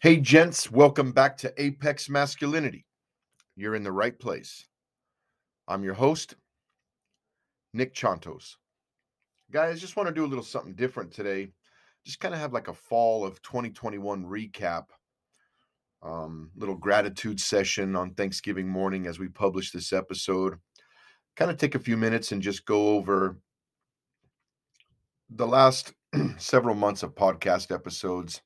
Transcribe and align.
Hey, 0.00 0.18
gents, 0.18 0.70
welcome 0.70 1.10
back 1.10 1.36
to 1.38 1.52
Apex 1.60 2.08
Masculinity. 2.08 2.86
You're 3.56 3.74
in 3.74 3.82
the 3.82 3.90
right 3.90 4.16
place. 4.16 4.64
I'm 5.66 5.82
your 5.82 5.94
host, 5.94 6.36
Nick 7.74 7.96
Chontos. 7.96 8.54
Guys, 9.50 9.80
just 9.80 9.96
want 9.96 10.08
to 10.08 10.14
do 10.14 10.24
a 10.24 10.28
little 10.28 10.44
something 10.44 10.76
different 10.76 11.10
today. 11.10 11.48
Just 12.06 12.20
kind 12.20 12.32
of 12.32 12.38
have 12.38 12.52
like 12.52 12.68
a 12.68 12.74
fall 12.74 13.24
of 13.24 13.42
2021 13.42 14.24
recap, 14.24 14.84
um, 16.04 16.52
little 16.54 16.76
gratitude 16.76 17.40
session 17.40 17.96
on 17.96 18.14
Thanksgiving 18.14 18.68
morning 18.68 19.08
as 19.08 19.18
we 19.18 19.26
publish 19.26 19.72
this 19.72 19.92
episode. 19.92 20.60
Kind 21.34 21.50
of 21.50 21.56
take 21.56 21.74
a 21.74 21.80
few 21.80 21.96
minutes 21.96 22.30
and 22.30 22.40
just 22.40 22.66
go 22.66 22.90
over 22.90 23.36
the 25.28 25.48
last 25.48 25.92
several 26.38 26.76
months 26.76 27.02
of 27.02 27.16
podcast 27.16 27.74
episodes 27.74 28.42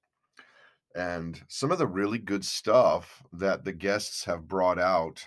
and 0.95 1.41
some 1.49 1.71
of 1.71 1.79
the 1.79 1.87
really 1.87 2.19
good 2.19 2.45
stuff 2.45 3.23
that 3.33 3.65
the 3.65 3.73
guests 3.73 4.25
have 4.25 4.49
brought 4.49 4.79
out 4.79 5.25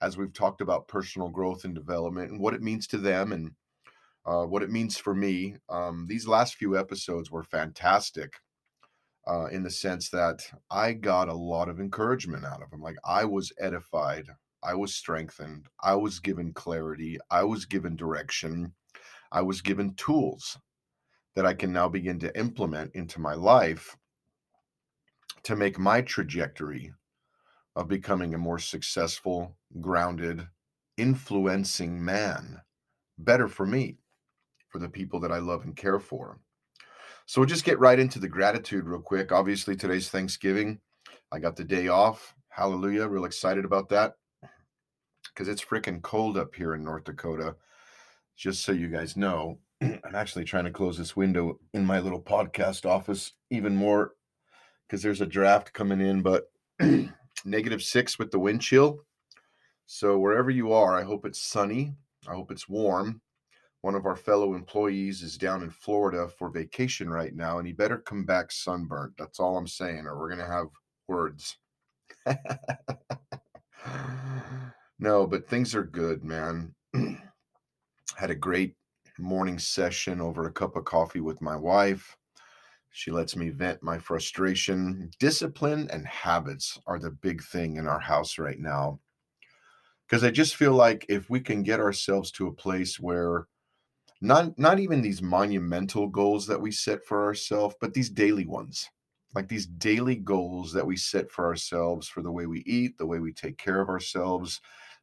as 0.00 0.16
we've 0.16 0.32
talked 0.32 0.60
about 0.60 0.88
personal 0.88 1.28
growth 1.28 1.64
and 1.64 1.74
development 1.74 2.30
and 2.30 2.40
what 2.40 2.54
it 2.54 2.62
means 2.62 2.86
to 2.86 2.98
them 2.98 3.32
and 3.32 3.52
uh, 4.26 4.44
what 4.44 4.62
it 4.62 4.70
means 4.70 4.96
for 4.96 5.14
me. 5.14 5.56
Um, 5.68 6.06
these 6.08 6.26
last 6.26 6.56
few 6.56 6.78
episodes 6.78 7.30
were 7.30 7.42
fantastic 7.42 8.34
uh, 9.26 9.46
in 9.46 9.62
the 9.62 9.70
sense 9.70 10.10
that 10.10 10.40
I 10.70 10.92
got 10.92 11.28
a 11.28 11.34
lot 11.34 11.68
of 11.68 11.80
encouragement 11.80 12.44
out 12.44 12.62
of 12.62 12.70
them. 12.70 12.82
Like 12.82 12.96
I 13.04 13.24
was 13.24 13.52
edified, 13.58 14.26
I 14.62 14.74
was 14.74 14.94
strengthened, 14.94 15.66
I 15.82 15.94
was 15.94 16.20
given 16.20 16.52
clarity, 16.52 17.18
I 17.30 17.44
was 17.44 17.64
given 17.66 17.96
direction, 17.96 18.72
I 19.32 19.42
was 19.42 19.60
given 19.60 19.94
tools 19.94 20.58
that 21.34 21.46
I 21.46 21.54
can 21.54 21.72
now 21.72 21.88
begin 21.88 22.18
to 22.20 22.38
implement 22.38 22.94
into 22.94 23.20
my 23.20 23.34
life 23.34 23.96
to 25.44 25.56
make 25.56 25.78
my 25.78 26.00
trajectory 26.00 26.92
of 27.76 27.88
becoming 27.88 28.34
a 28.34 28.38
more 28.38 28.58
successful, 28.58 29.56
grounded, 29.80 30.46
influencing 30.96 32.02
man 32.02 32.60
better 33.18 33.48
for 33.48 33.66
me, 33.66 33.98
for 34.68 34.78
the 34.78 34.88
people 34.88 35.20
that 35.20 35.32
I 35.32 35.38
love 35.38 35.64
and 35.64 35.76
care 35.76 36.00
for. 36.00 36.38
So 37.26 37.40
we'll 37.40 37.48
just 37.48 37.64
get 37.64 37.78
right 37.78 37.98
into 37.98 38.18
the 38.18 38.28
gratitude 38.28 38.86
real 38.86 39.00
quick. 39.00 39.32
Obviously, 39.32 39.76
today's 39.76 40.10
Thanksgiving. 40.10 40.80
I 41.32 41.38
got 41.38 41.56
the 41.56 41.64
day 41.64 41.88
off. 41.88 42.34
Hallelujah. 42.48 43.06
Real 43.06 43.24
excited 43.24 43.64
about 43.64 43.88
that 43.88 44.14
because 45.28 45.48
it's 45.48 45.64
freaking 45.64 46.02
cold 46.02 46.36
up 46.36 46.54
here 46.54 46.74
in 46.74 46.84
North 46.84 47.04
Dakota. 47.04 47.56
Just 48.36 48.62
so 48.62 48.72
you 48.72 48.88
guys 48.88 49.16
know, 49.16 49.58
I'm 49.82 50.14
actually 50.14 50.44
trying 50.44 50.64
to 50.64 50.70
close 50.70 50.98
this 50.98 51.16
window 51.16 51.58
in 51.72 51.84
my 51.84 51.98
little 51.98 52.20
podcast 52.20 52.86
office 52.86 53.32
even 53.50 53.74
more 53.74 54.12
because 54.86 55.02
there's 55.02 55.20
a 55.20 55.26
draft 55.26 55.72
coming 55.72 56.00
in, 56.00 56.22
but 56.22 56.50
negative 57.44 57.82
six 57.82 58.18
with 58.18 58.30
the 58.30 58.38
wind 58.38 58.60
chill. 58.60 59.00
So 59.86 60.18
wherever 60.18 60.50
you 60.50 60.72
are, 60.72 60.94
I 60.94 61.02
hope 61.02 61.24
it's 61.26 61.40
sunny. 61.40 61.94
I 62.26 62.34
hope 62.34 62.50
it's 62.50 62.68
warm. 62.68 63.20
One 63.82 63.94
of 63.94 64.06
our 64.06 64.16
fellow 64.16 64.54
employees 64.54 65.22
is 65.22 65.36
down 65.36 65.62
in 65.62 65.68
Florida 65.68 66.28
for 66.38 66.48
vacation 66.48 67.10
right 67.10 67.34
now, 67.34 67.58
and 67.58 67.66
he 67.66 67.72
better 67.74 67.98
come 67.98 68.24
back 68.24 68.50
sunburnt. 68.50 69.12
That's 69.18 69.38
all 69.38 69.58
I'm 69.58 69.66
saying, 69.66 70.06
or 70.06 70.18
we're 70.18 70.30
gonna 70.30 70.46
have 70.46 70.68
words. 71.06 71.58
no, 74.98 75.26
but 75.26 75.46
things 75.46 75.74
are 75.74 75.84
good, 75.84 76.24
man. 76.24 76.74
Had 78.16 78.30
a 78.30 78.34
great 78.34 78.74
morning 79.18 79.58
session 79.58 80.20
over 80.20 80.46
a 80.46 80.52
cup 80.52 80.76
of 80.76 80.86
coffee 80.86 81.20
with 81.20 81.42
my 81.42 81.56
wife. 81.56 82.16
She 82.96 83.10
lets 83.10 83.34
me 83.34 83.50
vent 83.50 83.82
my 83.82 83.98
frustration. 83.98 85.10
Discipline 85.18 85.90
and 85.90 86.06
habits 86.06 86.78
are 86.86 87.00
the 87.00 87.10
big 87.10 87.42
thing 87.42 87.74
in 87.76 87.88
our 87.88 87.98
house 87.98 88.38
right 88.38 88.58
now. 88.60 89.00
Because 90.06 90.22
I 90.22 90.30
just 90.30 90.54
feel 90.54 90.74
like 90.74 91.04
if 91.08 91.28
we 91.28 91.40
can 91.40 91.64
get 91.64 91.80
ourselves 91.80 92.30
to 92.32 92.46
a 92.46 92.52
place 92.52 93.00
where 93.00 93.48
not 94.20 94.56
not 94.60 94.78
even 94.78 95.02
these 95.02 95.20
monumental 95.20 96.06
goals 96.06 96.46
that 96.46 96.60
we 96.60 96.70
set 96.70 97.04
for 97.04 97.24
ourselves, 97.24 97.74
but 97.80 97.94
these 97.94 98.10
daily 98.10 98.46
ones, 98.46 98.88
like 99.34 99.48
these 99.48 99.66
daily 99.66 100.14
goals 100.14 100.72
that 100.72 100.86
we 100.86 100.96
set 100.96 101.32
for 101.32 101.46
ourselves 101.46 102.06
for 102.06 102.22
the 102.22 102.30
way 102.30 102.46
we 102.46 102.60
eat, 102.60 102.96
the 102.96 103.06
way 103.06 103.18
we 103.18 103.32
take 103.32 103.58
care 103.58 103.80
of 103.80 103.88
ourselves, 103.88 104.60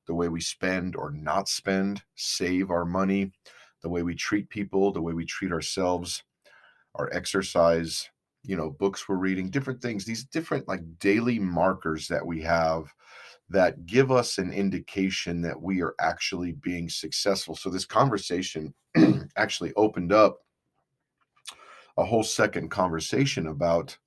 the 0.07 0.15
way 0.15 0.29
we 0.29 0.39
spend 0.39 0.95
or 0.95 1.11
not 1.11 1.49
spend, 1.49 2.01
save 2.15 2.71
our 2.71 2.85
money, 2.85 3.33
the 3.81 3.89
way 3.89 4.01
we 4.01 4.15
treat 4.15 4.49
people, 4.49 4.93
the 4.93 5.01
way 5.01 5.11
we 5.11 5.25
treat 5.25 5.51
ourselves 5.51 6.23
our 6.95 7.09
exercise, 7.13 8.09
you 8.43 8.57
know, 8.57 8.69
books 8.69 9.07
we're 9.07 9.15
reading, 9.15 9.49
different 9.49 9.81
things, 9.81 10.05
these 10.05 10.23
different 10.25 10.67
like 10.67 10.81
daily 10.99 11.39
markers 11.39 12.07
that 12.07 12.25
we 12.25 12.41
have 12.41 12.93
that 13.49 13.85
give 13.85 14.11
us 14.11 14.37
an 14.37 14.51
indication 14.53 15.41
that 15.41 15.61
we 15.61 15.81
are 15.81 15.93
actually 15.99 16.53
being 16.53 16.87
successful. 16.87 17.55
So 17.55 17.69
this 17.69 17.85
conversation 17.85 18.73
actually 19.35 19.73
opened 19.75 20.13
up 20.13 20.39
a 21.97 22.05
whole 22.05 22.23
second 22.23 22.69
conversation 22.69 23.47
about 23.47 23.97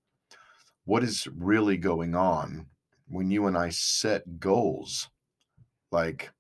what 0.87 1.05
is 1.05 1.27
really 1.37 1.77
going 1.77 2.15
on 2.15 2.67
when 3.09 3.31
you 3.31 3.47
and 3.47 3.57
I 3.57 3.69
set 3.69 4.41
goals. 4.41 5.09
Like, 5.91 6.33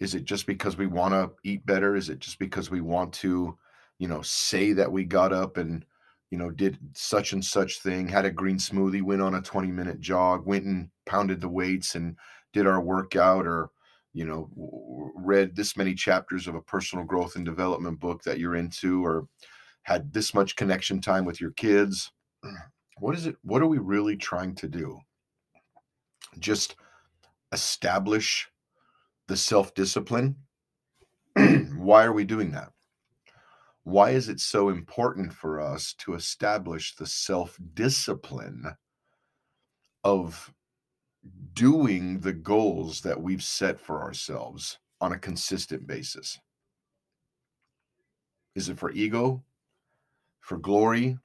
is 0.00 0.14
it 0.14 0.24
just 0.24 0.46
because 0.46 0.76
we 0.76 0.86
want 0.86 1.14
to 1.14 1.30
eat 1.44 1.64
better? 1.64 1.94
Is 1.94 2.08
it 2.08 2.18
just 2.18 2.38
because 2.38 2.70
we 2.70 2.80
want 2.80 3.12
to 3.14 3.56
you 4.02 4.08
know, 4.08 4.20
say 4.20 4.72
that 4.72 4.90
we 4.90 5.04
got 5.04 5.32
up 5.32 5.58
and, 5.58 5.84
you 6.32 6.36
know, 6.36 6.50
did 6.50 6.76
such 6.92 7.34
and 7.34 7.44
such 7.44 7.78
thing, 7.82 8.08
had 8.08 8.24
a 8.24 8.32
green 8.32 8.56
smoothie, 8.56 9.00
went 9.00 9.22
on 9.22 9.36
a 9.36 9.40
20 9.40 9.70
minute 9.70 10.00
jog, 10.00 10.44
went 10.44 10.64
and 10.64 10.88
pounded 11.06 11.40
the 11.40 11.48
weights 11.48 11.94
and 11.94 12.16
did 12.52 12.66
our 12.66 12.80
workout 12.80 13.46
or, 13.46 13.70
you 14.12 14.24
know, 14.24 14.50
read 15.14 15.54
this 15.54 15.76
many 15.76 15.94
chapters 15.94 16.48
of 16.48 16.56
a 16.56 16.62
personal 16.62 17.04
growth 17.04 17.36
and 17.36 17.44
development 17.44 18.00
book 18.00 18.24
that 18.24 18.40
you're 18.40 18.56
into 18.56 19.06
or 19.06 19.28
had 19.84 20.12
this 20.12 20.34
much 20.34 20.56
connection 20.56 21.00
time 21.00 21.24
with 21.24 21.40
your 21.40 21.52
kids. 21.52 22.10
What 22.98 23.14
is 23.16 23.26
it? 23.26 23.36
What 23.42 23.62
are 23.62 23.66
we 23.66 23.78
really 23.78 24.16
trying 24.16 24.54
to 24.56 24.68
do? 24.68 24.98
Just 26.38 26.76
establish 27.52 28.48
the 29.28 29.36
self 29.36 29.74
discipline. 29.74 30.36
Why 31.74 32.04
are 32.04 32.12
we 32.12 32.24
doing 32.24 32.52
that? 32.52 32.68
Why 33.84 34.10
is 34.10 34.28
it 34.28 34.40
so 34.40 34.68
important 34.68 35.32
for 35.32 35.60
us 35.60 35.92
to 35.94 36.14
establish 36.14 36.94
the 36.94 37.06
self 37.06 37.58
discipline 37.74 38.64
of 40.04 40.52
doing 41.54 42.20
the 42.20 42.32
goals 42.32 43.00
that 43.02 43.20
we've 43.20 43.42
set 43.42 43.80
for 43.80 44.00
ourselves 44.02 44.78
on 45.00 45.12
a 45.12 45.18
consistent 45.18 45.86
basis? 45.86 46.38
Is 48.54 48.68
it 48.68 48.78
for 48.78 48.92
ego? 48.92 49.42
For 50.40 50.58
glory? 50.58 51.18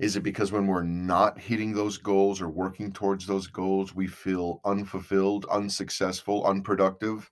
Is 0.00 0.16
it 0.16 0.22
because 0.22 0.50
when 0.50 0.66
we're 0.66 0.82
not 0.82 1.38
hitting 1.38 1.72
those 1.72 1.98
goals 1.98 2.42
or 2.42 2.48
working 2.48 2.92
towards 2.92 3.26
those 3.26 3.46
goals, 3.46 3.94
we 3.94 4.08
feel 4.08 4.60
unfulfilled, 4.64 5.46
unsuccessful, 5.50 6.44
unproductive? 6.44 7.30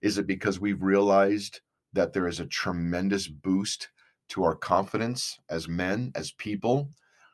Is 0.00 0.16
it 0.16 0.26
because 0.26 0.60
we've 0.60 0.82
realized 0.82 1.60
that 1.98 2.12
there 2.12 2.28
is 2.28 2.38
a 2.38 2.46
tremendous 2.46 3.26
boost 3.26 3.88
to 4.28 4.44
our 4.44 4.54
confidence 4.54 5.40
as 5.50 5.66
men, 5.66 6.12
as 6.14 6.30
people, 6.30 6.90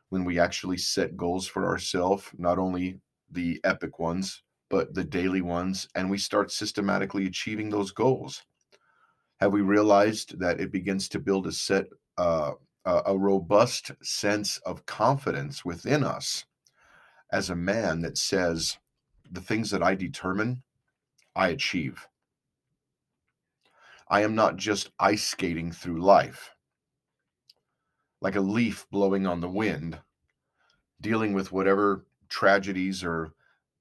when 0.08 0.25
we 0.25 0.38
actually 0.38 0.78
set 0.78 1.19
goals 1.19 1.46
for 1.46 1.66
ourselves, 1.66 2.25
not 2.38 2.58
only 2.58 2.99
the 3.31 3.61
epic 3.62 3.99
ones, 3.99 4.43
but 4.70 4.94
the 4.94 5.05
daily 5.05 5.43
ones, 5.43 5.87
and 5.94 6.08
we 6.08 6.16
start 6.16 6.50
systematically 6.50 7.26
achieving 7.26 7.69
those 7.69 7.90
goals. 7.90 8.43
Have 9.40 9.52
we 9.52 9.61
realized 9.61 10.38
that 10.38 10.61
it 10.61 10.72
begins 10.72 11.11
to 11.11 11.19
build 11.19 11.46
a 11.46 11.52
set, 11.52 11.84
uh, 12.16 12.52
a 12.87 13.19
robust 13.19 13.93
sense 14.02 14.56
of 14.64 14.87
confidence 14.87 15.62
within 15.62 16.02
us 16.02 16.46
as 17.31 17.50
a 17.50 17.56
man 17.56 18.00
that 18.00 18.16
says, 18.16 18.78
the 19.31 19.43
things 19.43 19.70
that 19.72 19.82
I 19.82 19.94
determine, 19.94 20.62
I 21.37 21.49
achieve. 21.49 22.06
I 24.09 24.23
am 24.23 24.35
not 24.35 24.56
just 24.56 24.91
ice 24.99 25.25
skating 25.25 25.73
through 25.73 26.01
life 26.01 26.55
like 28.25 28.37
a 28.37 28.41
leaf 28.41 28.87
blowing 28.91 29.27
on 29.27 29.43
the 29.43 29.49
wind, 29.49 30.01
dealing 31.03 31.35
with 31.35 31.53
whatever 31.53 32.06
tragedies 32.31 33.05
or 33.05 33.35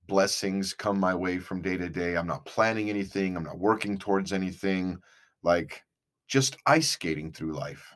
blessings 0.06 0.74
come 0.74 1.00
my 1.00 1.16
way 1.16 1.40
from 1.40 1.62
day 1.62 1.78
to 1.78 1.88
day. 1.88 2.18
I'm 2.18 2.28
not 2.28 2.46
planning 2.46 2.90
anything, 2.90 3.38
I'm 3.38 3.46
not 3.46 3.58
working 3.58 3.98
towards 3.98 4.34
anything, 4.34 5.00
like 5.44 5.82
just 6.28 6.58
ice 6.66 6.90
skating 6.90 7.32
through 7.32 7.54
life. 7.54 7.94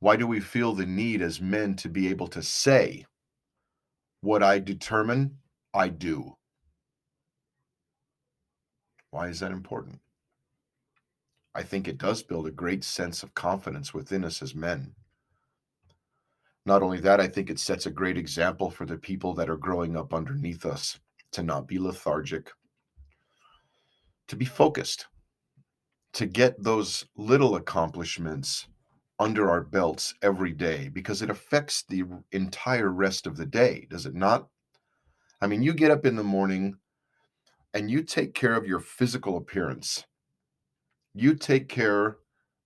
Why 0.00 0.16
do 0.16 0.26
we 0.26 0.40
feel 0.40 0.74
the 0.74 0.84
need 0.84 1.22
as 1.22 1.40
men 1.40 1.74
to 1.76 1.88
be 1.88 2.08
able 2.08 2.28
to 2.28 2.42
say, 2.42 3.06
What 4.20 4.42
I 4.42 4.58
determine, 4.58 5.38
I 5.72 5.88
do? 5.88 6.36
Why 9.12 9.28
is 9.28 9.40
that 9.40 9.52
important? 9.52 10.00
I 11.54 11.62
think 11.62 11.86
it 11.86 11.98
does 11.98 12.22
build 12.22 12.46
a 12.46 12.50
great 12.50 12.82
sense 12.82 13.22
of 13.22 13.34
confidence 13.34 13.92
within 13.92 14.24
us 14.24 14.40
as 14.40 14.54
men. 14.54 14.94
Not 16.64 16.82
only 16.82 16.98
that, 17.00 17.20
I 17.20 17.28
think 17.28 17.50
it 17.50 17.58
sets 17.58 17.84
a 17.84 17.90
great 17.90 18.16
example 18.16 18.70
for 18.70 18.86
the 18.86 18.96
people 18.96 19.34
that 19.34 19.50
are 19.50 19.58
growing 19.58 19.98
up 19.98 20.14
underneath 20.14 20.64
us 20.64 20.98
to 21.32 21.42
not 21.42 21.68
be 21.68 21.78
lethargic, 21.78 22.50
to 24.28 24.36
be 24.36 24.46
focused, 24.46 25.06
to 26.14 26.24
get 26.24 26.62
those 26.62 27.04
little 27.14 27.56
accomplishments 27.56 28.66
under 29.18 29.50
our 29.50 29.60
belts 29.60 30.14
every 30.22 30.52
day 30.52 30.88
because 30.88 31.20
it 31.20 31.28
affects 31.28 31.84
the 31.90 32.02
entire 32.32 32.90
rest 32.90 33.26
of 33.26 33.36
the 33.36 33.46
day, 33.46 33.86
does 33.90 34.06
it 34.06 34.14
not? 34.14 34.48
I 35.42 35.48
mean, 35.48 35.62
you 35.62 35.74
get 35.74 35.90
up 35.90 36.06
in 36.06 36.16
the 36.16 36.24
morning 36.24 36.78
and 37.74 37.90
you 37.90 38.02
take 38.02 38.34
care 38.34 38.54
of 38.54 38.66
your 38.66 38.80
physical 38.80 39.36
appearance 39.36 40.04
you 41.14 41.34
take 41.34 41.68
care 41.68 42.18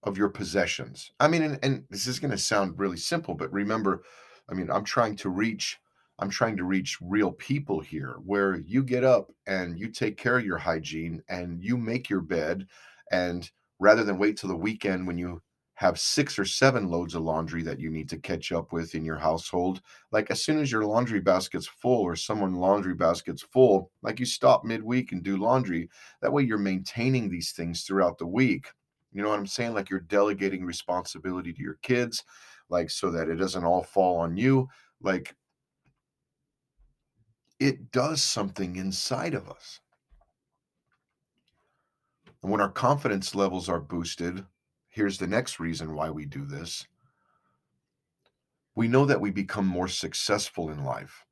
of 0.03 0.17
your 0.17 0.29
possessions. 0.29 1.11
I 1.19 1.29
mean, 1.29 1.43
and, 1.43 1.59
and 1.63 1.85
this 1.91 2.07
is 2.07 2.19
going 2.19 2.31
to 2.31 2.39
sound 2.39 2.79
really 2.79 2.97
simple, 2.97 3.35
but 3.35 3.53
remember, 3.53 4.03
I 4.49 4.55
mean, 4.55 4.71
I'm 4.71 4.85
trying 4.85 5.17
to 5.17 5.29
reach 5.29 5.79
I'm 6.19 6.31
trying 6.31 6.57
to 6.57 6.65
reach 6.65 6.97
real 7.03 7.33
people 7.33 7.79
here 7.79 8.17
where 8.25 8.57
you 8.61 8.83
get 8.83 9.05
up 9.05 9.31
and 9.47 9.79
you 9.79 9.89
take 9.89 10.17
care 10.17 10.39
of 10.39 10.47
your 10.47 10.57
hygiene 10.57 11.23
and 11.29 11.63
you 11.63 11.77
make 11.77 12.09
your 12.09 12.23
bed 12.23 12.67
and 13.13 13.51
rather 13.81 14.03
than 14.03 14.17
wait 14.17 14.39
till 14.39 14.49
the 14.49 14.57
weekend 14.57 15.07
when 15.07 15.19
you 15.19 15.43
have 15.77 16.01
six 16.01 16.39
or 16.39 16.45
seven 16.47 16.89
loads 16.89 17.15
of 17.15 17.23
laundry 17.23 17.63
that 17.63 17.79
you 17.79 17.91
need 17.91 18.09
to 18.09 18.17
catch 18.17 18.51
up 18.51 18.73
with 18.73 18.95
in 18.95 19.05
your 19.05 19.19
household. 19.19 19.83
Like 20.11 20.31
as 20.31 20.43
soon 20.43 20.59
as 20.59 20.73
your 20.73 20.87
laundry 20.87 21.21
basket's 21.21 21.67
full 21.67 22.01
or 22.01 22.17
someone's 22.17 22.57
laundry 22.57 22.95
basket's 22.95 23.43
full, 23.43 23.91
like 24.01 24.19
you 24.19 24.25
stop 24.25 24.65
midweek 24.65 25.13
and 25.13 25.23
do 25.23 25.37
laundry. 25.37 25.91
That 26.23 26.33
way 26.33 26.45
you're 26.45 26.57
maintaining 26.57 27.29
these 27.29 27.53
things 27.53 27.83
throughout 27.83 28.17
the 28.17 28.27
week. 28.27 28.69
You 29.13 29.23
know 29.23 29.29
what 29.29 29.39
I'm 29.39 29.47
saying? 29.47 29.75
Like 29.75 29.91
you're 29.91 30.01
delegating 30.01 30.65
responsibility 30.65 31.53
to 31.53 31.63
your 31.63 31.79
kids, 31.83 32.25
like 32.71 32.89
so 32.89 33.11
that 33.11 33.29
it 33.29 33.37
doesn't 33.37 33.65
all 33.65 33.83
fall 33.83 34.17
on 34.17 34.35
you. 34.35 34.69
Like 35.03 35.35
it 37.61 37.93
does 37.93 38.23
something 38.23 38.77
inside 38.77 39.35
of 39.35 39.51
us. 39.51 39.81
And 42.43 42.51
when 42.51 42.63
our 42.63 42.71
confidence 42.71 43.35
levels 43.35 43.69
are 43.69 43.81
boosted, 43.81 44.43
Here's 44.97 45.19
the 45.19 45.27
next 45.27 45.61
reason 45.61 45.95
why 45.95 46.09
we 46.09 46.25
do 46.25 46.47
this. 46.47 46.87
We 48.75 48.89
know 48.89 49.05
that 49.05 49.21
we 49.21 49.31
become 49.31 49.67
more 49.67 49.89
successful 49.89 50.71
in 50.71 50.85
life. 50.85 51.27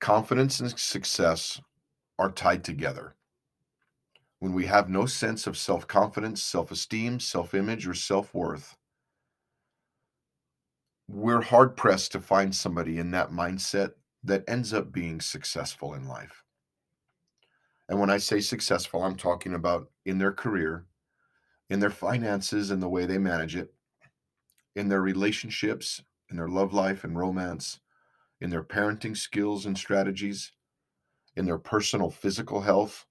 Confidence 0.00 0.58
and 0.60 0.70
success 0.80 1.60
are 2.18 2.30
tied 2.30 2.64
together. 2.64 3.14
When 4.38 4.54
we 4.54 4.64
have 4.64 4.88
no 4.88 5.04
sense 5.04 5.46
of 5.46 5.58
self 5.58 5.86
confidence, 5.86 6.42
self 6.42 6.70
esteem, 6.70 7.20
self 7.20 7.52
image, 7.52 7.86
or 7.86 7.92
self 7.92 8.32
worth, 8.32 8.74
we're 11.08 11.42
hard 11.42 11.76
pressed 11.76 12.12
to 12.12 12.20
find 12.20 12.54
somebody 12.56 12.96
in 12.98 13.10
that 13.10 13.32
mindset 13.32 13.90
that 14.24 14.44
ends 14.48 14.72
up 14.72 14.92
being 14.92 15.20
successful 15.20 15.92
in 15.92 16.08
life. 16.08 16.42
And 17.90 17.98
when 17.98 18.08
I 18.08 18.18
say 18.18 18.40
successful, 18.40 19.02
I'm 19.02 19.16
talking 19.16 19.54
about 19.54 19.90
in 20.06 20.16
their 20.16 20.30
career, 20.30 20.86
in 21.70 21.80
their 21.80 21.90
finances 21.90 22.70
and 22.70 22.80
the 22.80 22.88
way 22.88 23.04
they 23.04 23.18
manage 23.18 23.56
it, 23.56 23.74
in 24.76 24.88
their 24.88 25.02
relationships, 25.02 26.00
in 26.30 26.36
their 26.36 26.48
love 26.48 26.72
life 26.72 27.02
and 27.02 27.18
romance, 27.18 27.80
in 28.40 28.48
their 28.48 28.62
parenting 28.62 29.16
skills 29.16 29.66
and 29.66 29.76
strategies, 29.76 30.52
in 31.34 31.44
their 31.44 31.58
personal 31.58 32.10
physical 32.10 32.60
health, 32.60 33.06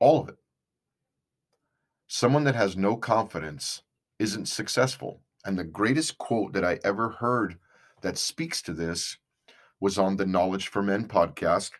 all 0.00 0.22
of 0.22 0.30
it. 0.30 0.38
Someone 2.06 2.44
that 2.44 2.54
has 2.54 2.78
no 2.78 2.96
confidence 2.96 3.82
isn't 4.18 4.48
successful. 4.48 5.20
And 5.44 5.58
the 5.58 5.64
greatest 5.64 6.16
quote 6.16 6.54
that 6.54 6.64
I 6.64 6.78
ever 6.82 7.10
heard 7.10 7.58
that 8.00 8.16
speaks 8.16 8.62
to 8.62 8.72
this 8.72 9.18
was 9.80 9.98
on 9.98 10.16
the 10.16 10.26
Knowledge 10.26 10.68
for 10.68 10.82
Men 10.82 11.06
podcast. 11.08 11.72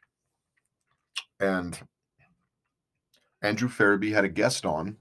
And 1.40 1.80
Andrew 3.42 3.68
Ferebee 3.68 4.12
had 4.12 4.24
a 4.24 4.28
guest 4.28 4.64
on, 4.64 4.98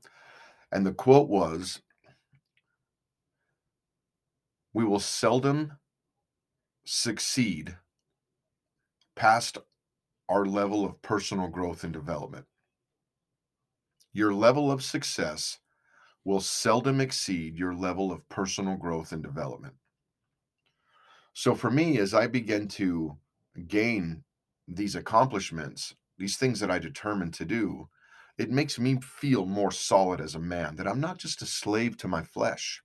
and 0.72 0.86
the 0.86 0.94
quote 0.94 1.30
was 1.30 1.82
We 4.74 4.84
will 4.84 5.00
seldom 5.00 5.74
succeed 6.86 7.78
past 9.16 9.58
our 10.28 10.46
level 10.46 10.86
of 10.86 11.02
personal 11.02 11.50
growth 11.50 11.84
and 11.84 11.94
development. 11.94 12.46
Your 14.14 14.34
level 14.34 14.72
of 14.72 14.84
success 14.84 15.60
will 16.24 16.42
seldom 16.42 17.02
exceed 17.02 17.58
your 17.58 17.76
level 17.76 18.12
of 18.12 18.28
personal 18.30 18.76
growth 18.76 19.12
and 19.12 19.22
development. 19.22 19.76
So, 21.34 21.56
for 21.56 21.70
me, 21.70 21.98
as 21.98 22.14
I 22.14 22.28
begin 22.28 22.68
to 22.70 23.18
gain 23.68 24.24
these 24.68 24.96
accomplishments, 24.96 25.96
these 26.18 26.38
things 26.38 26.60
that 26.60 26.72
I 26.72 26.80
determined 26.80 27.34
to 27.36 27.46
do, 27.46 27.90
it 28.38 28.50
makes 28.50 28.80
me 28.80 28.98
feel 29.02 29.46
more 29.46 29.72
solid 29.72 30.22
as 30.22 30.36
a 30.36 30.40
man 30.40 30.76
that 30.78 30.88
I'm 30.88 31.00
not 31.00 31.18
just 31.18 31.42
a 31.42 31.46
slave 31.46 31.98
to 31.98 32.08
my 32.08 32.24
flesh, 32.24 32.82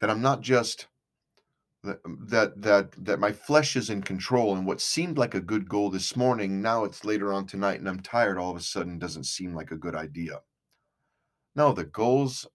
that 0.00 0.10
I'm 0.10 0.22
not 0.22 0.40
just 0.40 0.86
that 1.84 2.60
that 2.60 2.92
that 3.04 3.20
my 3.20 3.32
flesh 3.32 3.76
is 3.76 3.88
in 3.88 4.02
control 4.02 4.56
and 4.56 4.66
what 4.66 4.80
seemed 4.80 5.16
like 5.16 5.34
a 5.34 5.40
good 5.40 5.68
goal 5.68 5.90
this 5.90 6.16
morning 6.16 6.60
now 6.60 6.84
it's 6.84 7.04
later 7.04 7.32
on 7.32 7.46
tonight 7.46 7.78
and 7.78 7.88
I'm 7.88 8.00
tired 8.00 8.36
all 8.36 8.50
of 8.50 8.56
a 8.56 8.60
sudden 8.60 8.98
doesn't 8.98 9.24
seem 9.24 9.54
like 9.54 9.70
a 9.70 9.76
good 9.76 9.94
idea. 9.94 10.40
No, 11.54 11.72
the 11.72 11.84
goals 11.84 12.46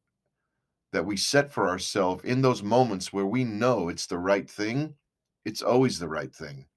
that 0.92 1.06
we 1.06 1.18
set 1.18 1.52
for 1.52 1.68
ourselves 1.70 2.24
in 2.24 2.42
those 2.42 2.62
moments 2.62 3.12
where 3.12 3.26
we 3.26 3.44
know 3.44 3.90
it's 3.90 4.06
the 4.06 4.18
right 4.18 4.50
thing, 4.50 4.96
it's 5.46 5.62
always 5.62 6.00
the 6.00 6.08
right 6.08 6.34
thing. 6.34 6.68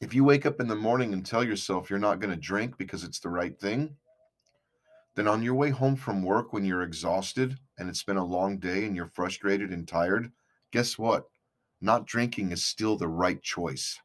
If 0.00 0.14
you 0.14 0.24
wake 0.24 0.46
up 0.46 0.60
in 0.60 0.68
the 0.68 0.74
morning 0.74 1.12
and 1.12 1.24
tell 1.24 1.44
yourself 1.44 1.90
you're 1.90 1.98
not 1.98 2.20
going 2.20 2.34
to 2.34 2.40
drink 2.40 2.78
because 2.78 3.04
it's 3.04 3.20
the 3.20 3.28
right 3.28 3.58
thing, 3.58 3.96
then 5.14 5.28
on 5.28 5.42
your 5.42 5.54
way 5.54 5.68
home 5.68 5.96
from 5.96 6.22
work 6.22 6.52
when 6.52 6.64
you're 6.64 6.82
exhausted 6.82 7.58
and 7.78 7.88
it's 7.88 8.02
been 8.02 8.16
a 8.16 8.24
long 8.24 8.58
day 8.58 8.86
and 8.86 8.96
you're 8.96 9.06
frustrated 9.06 9.70
and 9.70 9.86
tired, 9.86 10.32
guess 10.72 10.98
what? 10.98 11.26
Not 11.82 12.06
drinking 12.06 12.52
is 12.52 12.64
still 12.64 12.96
the 12.96 13.08
right 13.08 13.42
choice. 13.42 13.98